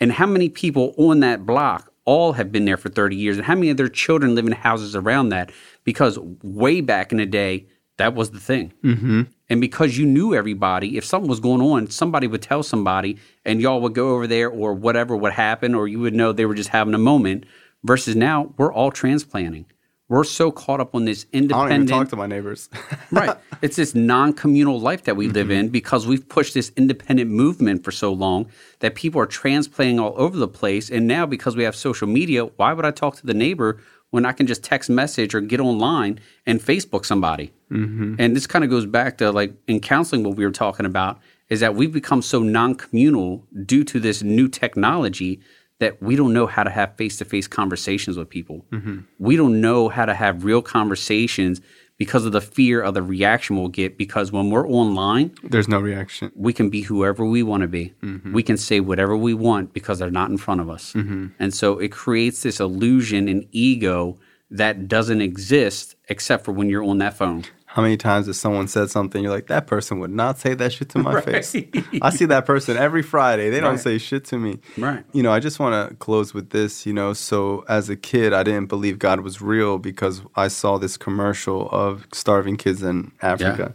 And 0.00 0.10
how 0.10 0.26
many 0.26 0.48
people 0.48 0.94
on 0.96 1.20
that 1.20 1.44
block 1.44 1.92
all 2.06 2.32
have 2.32 2.50
been 2.50 2.64
there 2.64 2.78
for 2.78 2.88
30 2.88 3.14
years? 3.14 3.36
And 3.36 3.44
how 3.44 3.54
many 3.54 3.68
of 3.68 3.76
their 3.76 3.88
children 3.88 4.34
live 4.34 4.46
in 4.46 4.52
houses 4.52 4.96
around 4.96 5.28
that? 5.28 5.52
Because 5.84 6.18
way 6.42 6.80
back 6.80 7.12
in 7.12 7.18
the 7.18 7.26
day, 7.26 7.66
That 7.98 8.14
was 8.14 8.30
the 8.30 8.40
thing. 8.40 8.72
Mm-hmm. 8.82 9.22
And 9.48 9.60
because 9.60 9.98
you 9.98 10.06
knew 10.06 10.34
everybody, 10.34 10.96
if 10.96 11.04
something 11.04 11.28
was 11.28 11.40
going 11.40 11.60
on, 11.60 11.90
somebody 11.90 12.26
would 12.26 12.42
tell 12.42 12.62
somebody, 12.62 13.18
and 13.44 13.60
y'all 13.60 13.80
would 13.82 13.94
go 13.94 14.14
over 14.14 14.26
there, 14.26 14.48
or 14.48 14.72
whatever 14.72 15.16
would 15.16 15.32
happen, 15.32 15.74
or 15.74 15.86
you 15.86 16.00
would 16.00 16.14
know 16.14 16.32
they 16.32 16.46
were 16.46 16.54
just 16.54 16.70
having 16.70 16.94
a 16.94 16.98
moment. 16.98 17.44
Versus 17.84 18.16
now, 18.16 18.54
we're 18.56 18.72
all 18.72 18.90
transplanting. 18.90 19.66
We're 20.12 20.24
so 20.24 20.50
caught 20.50 20.78
up 20.78 20.94
on 20.94 21.06
this 21.06 21.24
independent. 21.32 21.72
I 21.72 21.74
don't 21.74 21.84
even 21.84 21.86
talk 21.86 22.10
to 22.10 22.16
my 22.16 22.26
neighbors. 22.26 22.68
right. 23.10 23.34
It's 23.62 23.76
this 23.76 23.94
non-communal 23.94 24.78
life 24.78 25.04
that 25.04 25.16
we 25.16 25.28
live 25.28 25.46
Mm-hmm. 25.46 25.52
in 25.52 25.68
because 25.70 26.06
we've 26.06 26.28
pushed 26.28 26.52
this 26.52 26.70
independent 26.76 27.30
movement 27.30 27.82
for 27.82 27.92
so 27.92 28.12
long 28.12 28.50
that 28.80 28.94
people 28.94 29.22
are 29.22 29.26
transplanting 29.26 29.98
all 29.98 30.12
over 30.18 30.36
the 30.36 30.46
place. 30.46 30.90
And 30.90 31.06
now 31.06 31.24
because 31.24 31.56
we 31.56 31.64
have 31.64 31.74
social 31.74 32.06
media, 32.06 32.44
why 32.44 32.74
would 32.74 32.84
I 32.84 32.90
talk 32.90 33.16
to 33.16 33.26
the 33.26 33.32
neighbor 33.32 33.80
when 34.10 34.26
I 34.26 34.32
can 34.32 34.46
just 34.46 34.62
text 34.62 34.90
message 34.90 35.34
or 35.34 35.40
get 35.40 35.60
online 35.60 36.20
and 36.44 36.60
Facebook 36.60 37.06
somebody? 37.06 37.50
Mm-hmm. 37.70 38.16
And 38.18 38.36
this 38.36 38.46
kind 38.46 38.64
of 38.64 38.70
goes 38.70 38.84
back 38.84 39.16
to 39.16 39.32
like 39.32 39.54
in 39.66 39.80
counseling 39.80 40.24
what 40.24 40.36
we 40.36 40.44
were 40.44 40.52
talking 40.52 40.84
about 40.84 41.20
is 41.48 41.60
that 41.60 41.74
we've 41.74 41.92
become 41.92 42.20
so 42.20 42.40
non-communal 42.40 43.46
due 43.64 43.84
to 43.84 43.98
this 43.98 44.22
new 44.22 44.46
technology 44.46 45.40
that 45.82 46.00
we 46.00 46.14
don't 46.14 46.32
know 46.32 46.46
how 46.46 46.62
to 46.62 46.70
have 46.70 46.96
face-to-face 46.96 47.48
conversations 47.48 48.16
with 48.16 48.28
people. 48.30 48.64
Mm-hmm. 48.70 49.00
We 49.18 49.36
don't 49.36 49.60
know 49.60 49.88
how 49.88 50.04
to 50.04 50.14
have 50.14 50.44
real 50.44 50.62
conversations 50.62 51.60
because 51.98 52.24
of 52.24 52.32
the 52.32 52.40
fear 52.40 52.80
of 52.80 52.94
the 52.94 53.02
reaction 53.02 53.56
we'll 53.56 53.68
get 53.68 53.98
because 53.98 54.30
when 54.32 54.50
we're 54.50 54.68
online 54.68 55.34
There's 55.42 55.68
no 55.68 55.80
reaction. 55.80 56.30
we 56.34 56.52
can 56.52 56.70
be 56.70 56.82
whoever 56.82 57.24
we 57.24 57.42
want 57.42 57.62
to 57.62 57.68
be 57.68 57.92
mm-hmm. 58.02 58.32
we 58.32 58.42
can 58.42 58.56
say 58.56 58.80
whatever 58.80 59.16
we 59.16 59.34
want 59.34 59.72
because 59.72 59.98
they're 59.98 60.10
not 60.10 60.30
in 60.30 60.38
front 60.38 60.60
of 60.60 60.70
us. 60.70 60.92
Mm-hmm. 60.94 61.26
And 61.38 61.52
so 61.52 61.78
it 61.78 61.92
creates 61.92 62.42
this 62.42 62.60
illusion 62.60 63.28
and 63.28 63.46
ego 63.52 64.18
that 64.50 64.88
doesn't 64.88 65.20
exist 65.20 65.96
except 66.08 66.44
for 66.44 66.52
when 66.52 66.68
you're 66.68 66.84
on 66.84 66.98
that 66.98 67.14
phone 67.14 67.44
How 67.74 67.80
many 67.80 67.96
times 67.96 68.26
has 68.26 68.38
someone 68.38 68.68
said 68.68 68.90
something? 68.90 69.22
You're 69.22 69.32
like, 69.32 69.46
that 69.46 69.66
person 69.66 69.98
would 70.00 70.10
not 70.10 70.38
say 70.38 70.52
that 70.52 70.74
shit 70.74 70.90
to 70.90 70.98
my 70.98 71.14
Right. 71.26 71.42
face. 71.44 71.56
I 72.02 72.10
see 72.10 72.26
that 72.26 72.44
person 72.44 72.76
every 72.76 73.02
Friday. 73.02 73.48
They 73.48 73.60
don't 73.60 73.78
say 73.78 73.96
shit 73.96 74.26
to 74.26 74.38
me. 74.38 74.58
Right. 74.76 75.02
You 75.12 75.22
know, 75.22 75.32
I 75.32 75.40
just 75.40 75.58
want 75.58 75.88
to 75.88 75.96
close 75.96 76.34
with 76.34 76.50
this. 76.50 76.84
You 76.84 76.92
know, 76.92 77.14
so 77.14 77.64
as 77.70 77.88
a 77.88 77.96
kid, 77.96 78.34
I 78.34 78.42
didn't 78.42 78.66
believe 78.66 78.98
God 78.98 79.20
was 79.20 79.40
real 79.40 79.78
because 79.78 80.20
I 80.36 80.48
saw 80.48 80.76
this 80.76 80.98
commercial 80.98 81.70
of 81.70 82.06
starving 82.12 82.58
kids 82.58 82.82
in 82.82 83.10
Africa. 83.22 83.66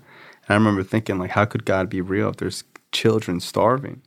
And 0.48 0.50
I 0.50 0.54
remember 0.54 0.84
thinking, 0.84 1.18
like, 1.18 1.32
how 1.32 1.46
could 1.46 1.66
God 1.66 1.90
be 1.90 2.00
real 2.00 2.30
if 2.30 2.38
there's 2.38 2.64
children 2.92 3.40
starving? 3.40 4.04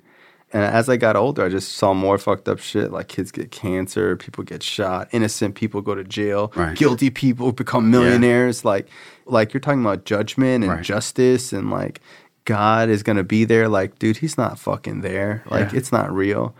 And 0.52 0.64
as 0.64 0.88
I 0.88 0.96
got 0.96 1.14
older, 1.14 1.44
I 1.44 1.48
just 1.48 1.76
saw 1.76 1.94
more 1.94 2.18
fucked 2.18 2.48
up 2.48 2.58
shit. 2.58 2.90
Like 2.90 3.06
kids 3.06 3.30
get 3.30 3.52
cancer, 3.52 4.16
people 4.16 4.42
get 4.42 4.64
shot, 4.64 5.08
innocent 5.12 5.54
people 5.54 5.80
go 5.80 5.94
to 5.94 6.02
jail, 6.02 6.52
Right. 6.56 6.76
guilty 6.76 7.08
people 7.10 7.52
become 7.52 7.88
millionaires. 7.90 8.64
Like, 8.64 8.88
like 9.30 9.52
you're 9.54 9.60
talking 9.60 9.80
about 9.80 10.04
judgment 10.04 10.64
and 10.64 10.72
Right. 10.72 10.82
justice, 10.82 11.52
and 11.52 11.70
like 11.70 12.00
God 12.44 12.88
is 12.88 13.02
gonna 13.02 13.24
be 13.24 13.44
there. 13.44 13.68
Like, 13.68 13.98
dude, 13.98 14.18
he's 14.18 14.36
not 14.38 14.58
fucking 14.58 15.00
there. 15.02 15.42
Like, 15.50 15.72
Yeah. 15.72 15.78
it's 15.78 15.92
not 15.92 16.12
real. 16.12 16.54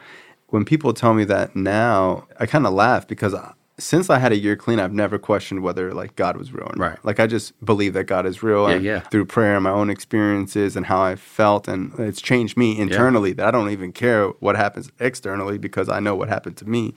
When 0.48 0.64
people 0.64 0.92
tell 0.92 1.14
me 1.14 1.24
that 1.24 1.54
now, 1.56 2.26
I 2.38 2.46
kind 2.46 2.66
of 2.66 2.72
laugh 2.72 3.06
because 3.06 3.34
I, 3.34 3.52
since 3.78 4.10
I 4.10 4.18
had 4.18 4.30
a 4.30 4.36
year 4.36 4.56
clean, 4.56 4.78
I've 4.78 4.92
never 4.92 5.16
questioned 5.18 5.62
whether 5.62 5.94
like 5.94 6.14
God 6.16 6.36
was 6.36 6.52
real 6.52 6.64
or 6.66 6.76
not. 6.76 6.78
Right. 6.90 6.98
Like, 7.04 7.18
I 7.18 7.26
just 7.26 7.52
believe 7.64 7.94
that 7.94 8.04
God 8.04 8.26
is 8.26 8.42
real. 8.42 8.68
Yeah, 8.68 8.74
and 8.76 8.84
yeah. 8.84 9.00
Through 9.00 9.24
prayer 9.26 9.54
and 9.54 9.64
my 9.64 9.70
own 9.70 9.88
experiences 9.88 10.76
and 10.76 10.84
how 10.86 11.00
I 11.00 11.14
felt, 11.16 11.66
and 11.66 11.92
it's 11.98 12.20
changed 12.20 12.56
me 12.58 12.78
internally. 12.78 13.32
That 13.32 13.46
I 13.48 13.50
don't 13.50 13.70
even 13.70 13.92
care 13.92 14.26
what 14.40 14.56
happens 14.56 14.90
externally 15.00 15.56
because 15.56 15.88
I 15.88 15.98
know 16.00 16.14
what 16.14 16.28
happened 16.28 16.56
to 16.58 16.68
me. 16.68 16.94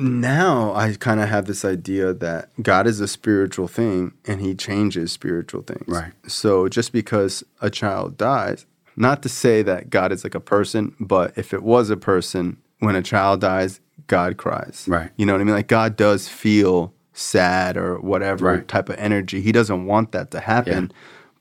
Now 0.00 0.74
I 0.74 0.92
kind 0.98 1.20
of 1.20 1.28
have 1.28 1.44
this 1.46 1.64
idea 1.64 2.12
that 2.14 2.48
God 2.62 2.86
is 2.86 3.00
a 3.00 3.08
spiritual 3.08 3.68
thing 3.68 4.12
and 4.26 4.40
he 4.40 4.54
changes 4.54 5.12
spiritual 5.12 5.62
things. 5.62 5.84
Right. 5.86 6.12
So 6.26 6.68
just 6.68 6.92
because 6.92 7.44
a 7.60 7.70
child 7.70 8.16
dies, 8.16 8.66
not 8.96 9.22
to 9.22 9.28
say 9.28 9.62
that 9.62 9.90
God 9.90 10.12
is 10.12 10.24
like 10.24 10.34
a 10.34 10.40
person, 10.40 10.94
but 10.98 11.36
if 11.36 11.52
it 11.54 11.62
was 11.62 11.90
a 11.90 11.96
person, 11.96 12.56
when 12.80 12.96
a 12.96 13.02
child 13.02 13.40
dies, 13.42 13.80
God 14.06 14.36
cries. 14.36 14.86
Right. 14.88 15.10
You 15.16 15.26
know 15.26 15.32
what 15.34 15.40
I 15.40 15.44
mean? 15.44 15.54
Like 15.54 15.68
God 15.68 15.96
does 15.96 16.28
feel 16.28 16.92
sad 17.12 17.76
or 17.76 17.98
whatever 18.00 18.46
Right. 18.46 18.68
type 18.68 18.88
of 18.88 18.96
energy. 18.98 19.40
He 19.42 19.52
doesn't 19.52 19.84
want 19.86 20.12
that 20.12 20.30
to 20.32 20.40
happen. 20.40 20.90
Yeah. 20.90 20.96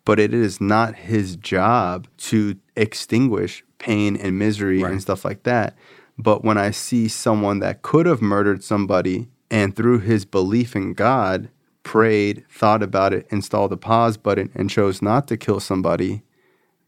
But 0.05 0.19
it 0.19 0.33
is 0.33 0.59
not 0.59 0.95
his 0.95 1.35
job 1.35 2.07
to 2.17 2.55
extinguish 2.75 3.63
pain 3.77 4.15
and 4.15 4.37
misery 4.39 4.81
Right. 4.83 4.91
and 4.91 5.01
stuff 5.01 5.23
like 5.23 5.43
that. 5.43 5.75
But 6.19 6.43
when 6.43 6.57
I 6.57 6.71
see 6.71 7.07
someone 7.07 7.59
that 7.59 7.81
could 7.81 8.05
have 8.05 8.21
murdered 8.21 8.61
somebody 8.61 9.29
and 9.49 9.73
through 9.73 9.99
his 9.99 10.25
belief 10.25 10.75
in 10.75 10.93
God 10.93 11.49
prayed, 11.83 12.43
thought 12.51 12.83
about 12.83 13.13
it, 13.13 13.25
installed 13.31 13.71
the 13.71 13.77
pause 13.77 14.17
button, 14.17 14.51
and 14.53 14.69
chose 14.69 15.01
not 15.01 15.29
to 15.29 15.37
kill 15.37 15.61
somebody, 15.61 16.23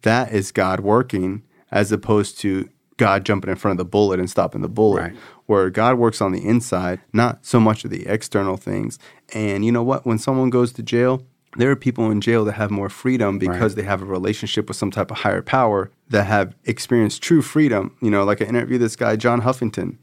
that 0.02 0.34
is 0.34 0.52
God 0.52 0.82
working 0.82 1.44
as 1.72 1.94
opposed 1.94 2.40
to 2.40 2.70
God 2.98 3.26
jumping 3.26 3.49
in 3.49 3.56
front 3.56 3.80
of 3.80 3.86
the 3.86 3.90
bullet 3.90 4.20
and 4.20 4.30
stopping 4.30 4.62
the 4.62 4.68
bullet. 4.68 5.02
Right. 5.02 5.16
Where 5.45 5.70
God 5.70 5.98
works 5.98 6.20
on 6.20 6.34
the 6.34 6.45
inside, 6.45 6.99
not 7.14 7.45
so 7.45 7.58
much 7.58 7.86
of 7.86 7.90
the 7.90 8.06
external 8.08 8.58
things. 8.58 8.99
And 9.34 9.64
you 9.64 9.72
know 9.72 9.82
what? 9.82 10.06
When 10.06 10.18
someone 10.18 10.49
goes 10.49 10.74
to 10.74 10.84
jail, 10.84 11.26
there 11.57 11.69
are 11.72 11.76
people 11.76 12.10
in 12.11 12.22
jail 12.22 12.45
that 12.45 12.53
have 12.53 12.72
more 12.72 12.90
freedom 12.90 13.38
because 13.38 13.76
they 13.76 13.84
have 13.84 14.02
a 14.02 14.06
relationship 14.06 14.68
with 14.68 14.78
some 14.78 14.91
type 14.91 15.11
of 15.11 15.18
higher 15.18 15.41
power 15.41 15.91
that 16.10 16.26
have 16.26 16.56
experienced 16.64 17.22
true 17.22 17.41
freedom. 17.41 17.95
You 18.02 18.10
know, 18.10 18.23
like 18.23 18.41
I 18.41 18.45
interviewed 18.45 18.82
this 18.82 18.95
guy, 18.95 19.15
John 19.15 19.41
Huffington, 19.41 19.98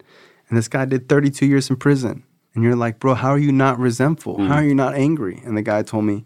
and 0.49 0.59
this 0.59 0.69
guy 0.69 0.85
did 0.85 1.09
32 1.09 1.47
years 1.47 1.70
in 1.70 1.77
prison. 1.77 2.25
And 2.55 2.65
you're 2.65 2.77
like, 2.77 2.99
bro, 2.99 3.15
how 3.15 3.31
are 3.31 3.39
you 3.39 3.53
not 3.53 3.79
resentful? 3.79 4.39
How 4.39 4.43
mm-hmm. 4.43 4.53
are 4.53 4.65
you 4.65 4.75
not 4.75 4.95
angry? 4.95 5.41
And 5.45 5.57
the 5.57 5.62
guy 5.62 5.83
told 5.83 6.05
me, 6.05 6.25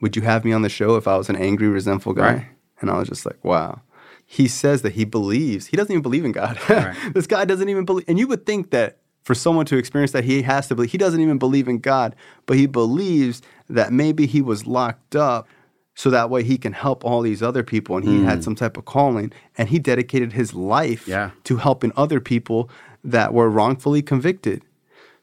Would 0.00 0.16
you 0.16 0.22
have 0.22 0.44
me 0.44 0.52
on 0.52 0.62
the 0.62 0.68
show 0.68 0.96
if 0.96 1.06
I 1.06 1.16
was 1.16 1.28
an 1.28 1.36
angry, 1.36 1.68
resentful 1.68 2.14
guy? 2.14 2.34
Right. 2.34 2.46
And 2.80 2.90
I 2.90 2.98
was 2.98 3.08
just 3.08 3.26
like, 3.26 3.42
wow. 3.44 3.80
He 4.26 4.48
says 4.48 4.82
that 4.82 4.92
he 4.92 5.04
believes. 5.04 5.66
He 5.66 5.76
doesn't 5.76 5.92
even 5.92 6.02
believe 6.02 6.24
in 6.24 6.32
God. 6.32 6.58
Right. 6.68 6.96
this 7.12 7.26
guy 7.26 7.44
doesn't 7.44 7.68
even 7.68 7.84
believe. 7.84 8.06
And 8.08 8.18
you 8.18 8.26
would 8.28 8.46
think 8.46 8.70
that 8.70 8.98
for 9.22 9.34
someone 9.34 9.66
to 9.66 9.76
experience 9.76 10.12
that, 10.12 10.24
he 10.24 10.42
has 10.42 10.68
to 10.68 10.74
believe. 10.74 10.92
He 10.92 10.98
doesn't 10.98 11.20
even 11.20 11.38
believe 11.38 11.68
in 11.68 11.78
God, 11.78 12.14
but 12.46 12.56
he 12.56 12.66
believes 12.66 13.42
that 13.68 13.92
maybe 13.92 14.26
he 14.26 14.42
was 14.42 14.66
locked 14.66 15.16
up 15.16 15.48
so 15.94 16.10
that 16.10 16.28
way 16.28 16.42
he 16.42 16.58
can 16.58 16.72
help 16.72 17.04
all 17.04 17.22
these 17.22 17.42
other 17.42 17.62
people. 17.62 17.96
And 17.96 18.06
he 18.06 18.24
had 18.24 18.36
hmm. 18.36 18.42
some 18.42 18.54
type 18.54 18.76
of 18.76 18.84
calling. 18.84 19.32
And 19.56 19.68
he 19.68 19.78
dedicated 19.78 20.32
his 20.32 20.54
life 20.54 21.06
Yeah. 21.06 21.30
to 21.44 21.58
helping 21.58 21.92
other 21.96 22.20
people 22.20 22.68
that 23.04 23.32
were 23.32 23.48
wrongfully 23.48 24.02
convicted. 24.02 24.62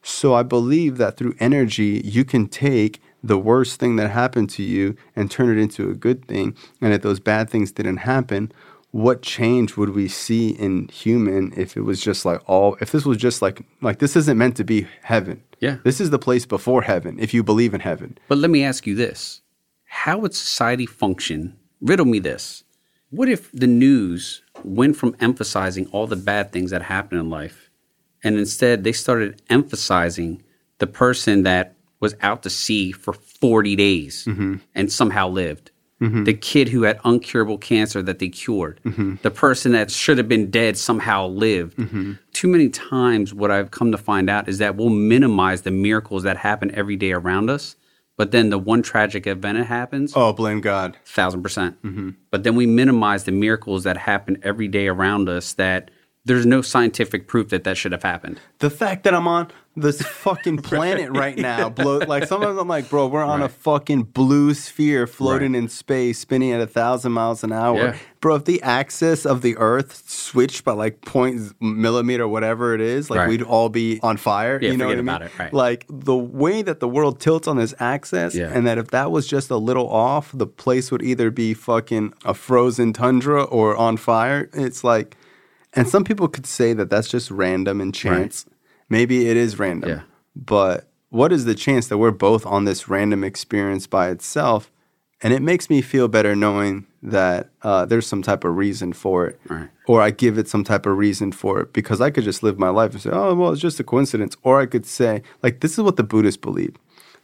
So 0.02 0.34
I 0.34 0.42
believe 0.42 0.96
that 0.98 1.16
through 1.16 1.34
energy, 1.38 2.00
you 2.04 2.24
can 2.24 2.48
take 2.48 3.00
the 3.22 3.38
worst 3.38 3.78
thing 3.78 3.96
that 3.96 4.10
happened 4.10 4.50
to 4.50 4.62
you 4.62 4.96
and 5.14 5.30
turn 5.30 5.48
it 5.56 5.60
into 5.60 5.90
a 5.90 5.94
good 5.94 6.26
thing. 6.26 6.56
And 6.80 6.92
if 6.92 7.02
those 7.02 7.20
bad 7.20 7.50
things 7.50 7.70
didn't 7.70 7.98
happen, 7.98 8.50
what 8.92 9.22
change 9.22 9.76
would 9.76 9.90
we 9.90 10.06
see 10.06 10.50
in 10.50 10.86
human 10.88 11.52
if 11.56 11.76
it 11.76 11.80
was 11.80 12.00
just 12.00 12.24
like 12.26 12.40
all 12.48 12.76
if 12.80 12.92
this 12.92 13.04
was 13.04 13.16
just 13.16 13.40
like 13.42 13.64
like 13.80 13.98
this 13.98 14.14
isn't 14.16 14.38
meant 14.38 14.56
to 14.58 14.64
be 14.64 14.86
heaven. 15.02 15.42
Yeah. 15.60 15.78
This 15.82 16.00
is 16.00 16.10
the 16.10 16.18
place 16.18 16.46
before 16.46 16.82
heaven 16.82 17.18
if 17.18 17.32
you 17.34 17.42
believe 17.42 17.74
in 17.74 17.80
heaven. 17.80 18.18
But 18.28 18.38
let 18.38 18.50
me 18.50 18.62
ask 18.62 18.86
you 18.86 18.94
this 18.94 19.40
How 19.84 20.18
would 20.18 20.34
society 20.34 20.86
function? 20.86 21.56
Riddle 21.80 22.06
me 22.06 22.18
this. 22.18 22.64
What 23.08 23.28
if 23.28 23.50
the 23.52 23.66
news 23.66 24.42
went 24.62 24.96
from 24.96 25.16
emphasizing 25.20 25.86
all 25.86 26.06
the 26.06 26.16
bad 26.16 26.52
things 26.52 26.70
that 26.70 26.82
happen 26.82 27.18
in 27.18 27.30
life 27.30 27.70
and 28.22 28.38
instead 28.38 28.84
they 28.84 28.92
started 28.92 29.42
emphasizing 29.48 30.42
the 30.78 30.86
person 30.86 31.42
that 31.44 31.74
was 31.98 32.14
out 32.20 32.42
to 32.42 32.50
sea 32.50 32.92
for 32.92 33.12
40 33.12 33.76
days 33.76 34.26
mm-hmm. 34.26 34.56
and 34.74 34.92
somehow 34.92 35.28
lived? 35.28 35.71
Mm-hmm. 36.02 36.24
The 36.24 36.34
kid 36.34 36.68
who 36.68 36.82
had 36.82 36.98
uncurable 37.02 37.60
cancer 37.60 38.02
that 38.02 38.18
they 38.18 38.28
cured, 38.28 38.80
mm-hmm. 38.84 39.14
the 39.22 39.30
person 39.30 39.72
that 39.72 39.90
should 39.90 40.18
have 40.18 40.28
been 40.28 40.50
dead 40.50 40.76
somehow 40.76 41.28
lived. 41.28 41.76
Mm-hmm. 41.78 42.12
Too 42.32 42.48
many 42.48 42.68
times, 42.68 43.32
what 43.32 43.50
I've 43.52 43.70
come 43.70 43.92
to 43.92 43.98
find 43.98 44.28
out 44.28 44.48
is 44.48 44.58
that 44.58 44.74
we'll 44.76 44.88
minimize 44.88 45.62
the 45.62 45.70
miracles 45.70 46.24
that 46.24 46.36
happen 46.36 46.70
every 46.74 46.96
day 46.96 47.12
around 47.12 47.50
us, 47.50 47.76
but 48.16 48.32
then 48.32 48.50
the 48.50 48.58
one 48.58 48.82
tragic 48.82 49.26
event 49.26 49.58
that 49.58 49.66
happens, 49.66 50.12
Oh, 50.16 50.32
blame 50.32 50.60
God. 50.60 50.96
thousand 51.04 51.42
percent. 51.42 51.76
But 52.30 52.42
then 52.42 52.56
we 52.56 52.66
minimize 52.66 53.24
the 53.24 53.32
miracles 53.32 53.84
that 53.84 53.96
happen 53.96 54.38
every 54.42 54.68
day 54.68 54.88
around 54.88 55.28
us 55.28 55.52
that 55.54 55.90
there's 56.24 56.46
no 56.46 56.62
scientific 56.62 57.26
proof 57.26 57.48
that 57.50 57.64
that 57.64 57.76
should 57.76 57.92
have 57.92 58.02
happened. 58.04 58.40
The 58.58 58.70
fact 58.70 59.04
that 59.04 59.14
I'm 59.14 59.26
on 59.26 59.50
this 59.74 60.02
fucking 60.02 60.58
planet 60.62 61.10
right 61.10 61.36
now, 61.38 61.68
blow, 61.70 61.98
like 61.98 62.26
sometimes 62.26 62.58
I'm 62.58 62.68
like, 62.68 62.90
bro, 62.90 63.06
we're 63.06 63.24
on 63.24 63.40
a 63.42 63.48
fucking 63.48 64.02
blue 64.04 64.52
sphere 64.54 65.06
floating 65.06 65.52
Right. 65.52 65.58
in 65.60 65.68
space, 65.68 66.18
spinning 66.18 66.52
at 66.52 66.60
a 66.60 66.66
thousand 66.66 67.12
miles 67.12 67.42
an 67.42 67.52
hour. 67.52 67.76
Yeah. 67.78 67.96
Bro, 68.20 68.36
if 68.36 68.44
the 68.44 68.62
axis 68.62 69.24
of 69.26 69.40
the 69.42 69.56
Earth 69.56 70.08
switched 70.08 70.64
by 70.64 70.72
like 70.72 71.00
point 71.00 71.52
millimeter, 71.60 72.28
whatever 72.28 72.74
it 72.74 72.80
is, 72.80 73.08
like 73.10 73.20
Right. 73.20 73.28
we'd 73.30 73.42
all 73.42 73.68
be 73.70 73.98
on 74.02 74.16
fire. 74.18 74.58
Yeah, 74.60 74.72
you 74.72 74.76
know 74.76 74.86
what 74.86 74.92
I 74.92 74.96
mean? 74.96 75.08
about 75.08 75.22
it, 75.22 75.30
right. 75.38 75.52
Like 75.52 75.86
the 75.88 76.14
way 76.16 76.62
that 76.62 76.80
the 76.80 76.88
world 76.88 77.18
tilts 77.18 77.48
on 77.48 77.56
this 77.56 77.74
axis, 77.80 78.34
Yeah. 78.34 78.50
and 78.52 78.66
that 78.66 78.78
if 78.78 78.88
that 78.88 79.10
was 79.10 79.26
just 79.26 79.50
a 79.50 79.56
little 79.56 79.88
off, 79.88 80.30
the 80.34 80.46
place 80.46 80.90
would 80.92 81.02
either 81.02 81.30
be 81.30 81.54
fucking 81.54 82.12
a 82.24 82.34
frozen 82.34 82.92
tundra 82.92 83.42
or 83.42 83.74
on 83.76 83.96
fire. 83.96 84.48
It's 84.52 84.84
like, 84.84 85.16
and 85.72 85.88
some 85.88 86.04
people 86.04 86.28
could 86.28 86.44
say 86.46 86.74
that 86.74 86.90
that's 86.90 87.08
just 87.08 87.30
random 87.30 87.80
and 87.80 87.94
chance. 87.94 88.44
Maybe 88.96 89.16
it 89.30 89.36
is 89.36 89.58
random. 89.58 89.88
Yeah. 89.90 90.02
But 90.34 90.78
what 91.08 91.30
is 91.32 91.44
the 91.44 91.54
chance 91.66 91.84
that 91.88 91.98
we're 91.98 92.10
both 92.28 92.44
on 92.46 92.64
this 92.64 92.88
random 92.88 93.22
experience 93.24 93.86
by 93.86 94.04
itself 94.14 94.62
And 95.24 95.32
it 95.32 95.42
makes 95.42 95.70
me 95.70 95.82
feel 95.82 96.08
better 96.08 96.34
knowing 96.34 96.74
that 97.00 97.50
uh, 97.62 97.84
there's 97.86 98.06
some 98.12 98.22
type 98.22 98.42
of 98.48 98.56
reason 98.56 98.92
for 98.92 99.26
it. 99.28 99.36
Right. 99.48 99.68
Or 99.86 100.02
I 100.02 100.10
give 100.10 100.36
it 100.40 100.48
some 100.48 100.64
type 100.64 100.84
of 100.90 100.94
reason 100.98 101.30
for 101.32 101.60
it 101.60 101.72
because 101.72 102.00
I 102.06 102.10
could 102.10 102.24
just 102.24 102.42
live 102.42 102.58
my 102.58 102.70
life 102.80 102.92
and 102.92 103.00
say, 103.02 103.10
oh, 103.12 103.32
well, 103.38 103.52
it's 103.52 103.60
just 103.68 103.78
a 103.80 103.84
coincidence. 103.84 104.36
Or 104.42 104.60
I 104.60 104.66
could 104.66 104.86
say, 104.86 105.22
like, 105.44 105.60
this 105.60 105.72
is 105.72 105.80
what 105.86 105.96
the 105.96 106.02
Buddhists 106.02 106.42
believe. 106.48 106.74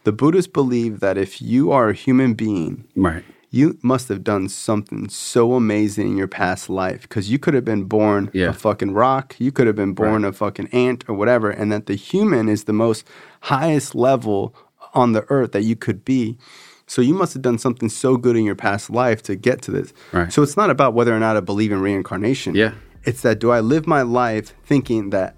The 0.05 0.13
Buddhists 0.13 0.51
believe 0.51 1.01
that 1.01 1.17
if 1.17 1.41
you 1.41 1.71
are 1.77 1.89
a 1.89 1.93
human 2.05 2.33
being, 2.35 2.85
Right. 2.95 3.25
You 3.51 3.77
must 3.81 4.09
have 4.09 4.23
done 4.23 4.47
something 4.47 5.09
so 5.09 5.53
amazing 5.55 6.09
in 6.11 6.17
your 6.17 6.27
past 6.27 6.69
life 6.69 7.01
because 7.03 7.31
you 7.31 7.39
could 7.39 7.53
have 7.55 7.65
been 7.65 7.83
born 7.85 8.29
Yeah. 8.33 8.49
a 8.49 8.53
fucking 8.53 8.91
rock, 8.91 9.35
you 9.39 9.51
could 9.51 9.65
have 9.67 9.75
been 9.75 9.93
born 9.93 10.23
a 10.23 10.31
fucking 10.31 10.67
ant 10.67 11.03
or 11.07 11.15
whatever, 11.15 11.49
and 11.49 11.71
that 11.71 11.87
the 11.87 11.95
human 11.95 12.47
is 12.47 12.65
the 12.65 12.73
most 12.73 13.05
highest 13.41 13.95
level 13.95 14.53
on 14.93 15.13
the 15.13 15.25
earth 15.29 15.51
that 15.53 15.63
you 15.63 15.75
could 15.75 16.05
be. 16.05 16.37
So 16.87 17.01
you 17.01 17.13
must 17.13 17.33
have 17.33 17.43
done 17.43 17.57
something 17.59 17.89
so 17.89 18.17
good 18.17 18.35
in 18.35 18.45
your 18.45 18.55
past 18.55 18.89
life 18.89 19.21
to 19.23 19.35
get 19.35 19.61
to 19.63 19.71
this. 19.71 19.93
Right. 20.11 20.31
So 20.33 20.41
it's 20.41 20.57
not 20.57 20.69
about 20.69 20.93
whether 20.95 21.15
or 21.15 21.19
not 21.19 21.37
I 21.37 21.39
believe 21.39 21.71
in 21.71 21.81
reincarnation. 21.81 22.55
Yeah. 22.55 22.73
It's 23.03 23.21
that 23.21 23.39
do 23.39 23.51
I 23.51 23.59
live 23.59 23.87
my 23.87 24.01
life 24.01 24.53
thinking 24.65 25.11
that 25.11 25.35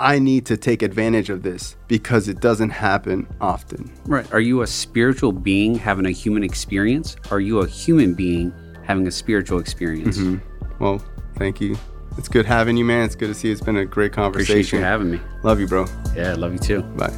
I 0.00 0.20
need 0.20 0.46
to 0.46 0.56
take 0.56 0.82
advantage 0.82 1.28
of 1.28 1.42
this 1.42 1.76
because 1.88 2.28
it 2.28 2.40
doesn't 2.40 2.70
happen 2.70 3.26
often. 3.40 3.92
Right. 4.06 4.32
Are 4.32 4.40
you 4.40 4.62
a 4.62 4.66
spiritual 4.66 5.32
being 5.32 5.74
having 5.74 6.06
a 6.06 6.12
human 6.12 6.44
experience? 6.44 7.16
Are 7.32 7.40
you 7.40 7.58
a 7.58 7.66
human 7.66 8.14
being 8.14 8.54
having 8.84 9.08
a 9.08 9.10
spiritual 9.10 9.58
experience? 9.58 10.18
Mm-hmm. 10.18 10.82
Well, 10.82 11.02
thank 11.36 11.60
you. 11.60 11.76
It's 12.16 12.28
good 12.28 12.46
having 12.46 12.76
you, 12.76 12.84
man. 12.84 13.06
It's 13.06 13.16
good 13.16 13.26
to 13.26 13.34
see 13.34 13.48
you. 13.48 13.52
It's 13.52 13.60
been 13.60 13.76
a 13.76 13.84
great 13.84 14.12
conversation. 14.12 14.52
Appreciate 14.52 14.78
you 14.78 14.84
having 14.84 15.10
me. 15.10 15.20
Love 15.42 15.58
you, 15.58 15.66
bro. 15.66 15.86
Yeah, 16.14 16.34
love 16.34 16.52
you 16.52 16.60
too. 16.60 16.82
Bye. 16.82 17.12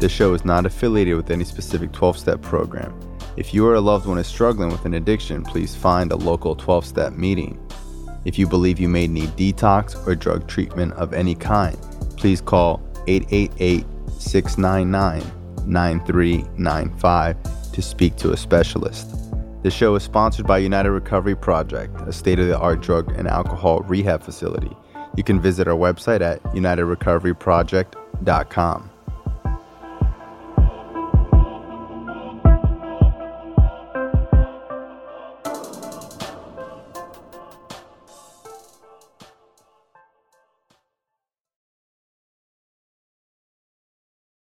This 0.00 0.10
show 0.10 0.34
is 0.34 0.44
not 0.44 0.66
affiliated 0.66 1.16
with 1.16 1.30
any 1.30 1.44
specific 1.44 1.92
12 1.92 2.18
step 2.18 2.42
program. 2.42 2.92
If 3.36 3.54
you 3.54 3.66
or 3.66 3.74
a 3.74 3.80
loved 3.80 4.06
one 4.06 4.18
is 4.18 4.26
struggling 4.26 4.70
with 4.70 4.84
an 4.84 4.94
addiction, 4.94 5.44
please 5.44 5.76
find 5.76 6.10
a 6.10 6.16
local 6.16 6.56
12 6.56 6.86
step 6.86 7.12
meeting. 7.12 7.60
If 8.24 8.38
you 8.38 8.46
believe 8.46 8.80
you 8.80 8.88
may 8.88 9.06
need 9.06 9.28
detox 9.30 10.06
or 10.06 10.14
drug 10.14 10.48
treatment 10.48 10.94
of 10.94 11.12
any 11.12 11.34
kind, 11.34 11.76
please 12.16 12.40
call 12.40 12.80
888 13.06 13.84
699 14.18 15.22
9395 15.66 17.72
to 17.72 17.82
speak 17.82 18.16
to 18.16 18.32
a 18.32 18.36
specialist. 18.36 19.14
This 19.62 19.74
show 19.74 19.94
is 19.94 20.02
sponsored 20.02 20.46
by 20.46 20.58
United 20.58 20.90
Recovery 20.90 21.34
Project, 21.34 21.98
a 22.06 22.12
state 22.12 22.38
of 22.38 22.48
the 22.48 22.58
art 22.58 22.82
drug 22.82 23.10
and 23.18 23.26
alcohol 23.26 23.80
rehab 23.80 24.22
facility. 24.22 24.76
You 25.16 25.24
can 25.24 25.40
visit 25.40 25.66
our 25.68 25.76
website 25.76 26.20
at 26.20 26.42
unitedrecoveryproject.com. 26.54 28.90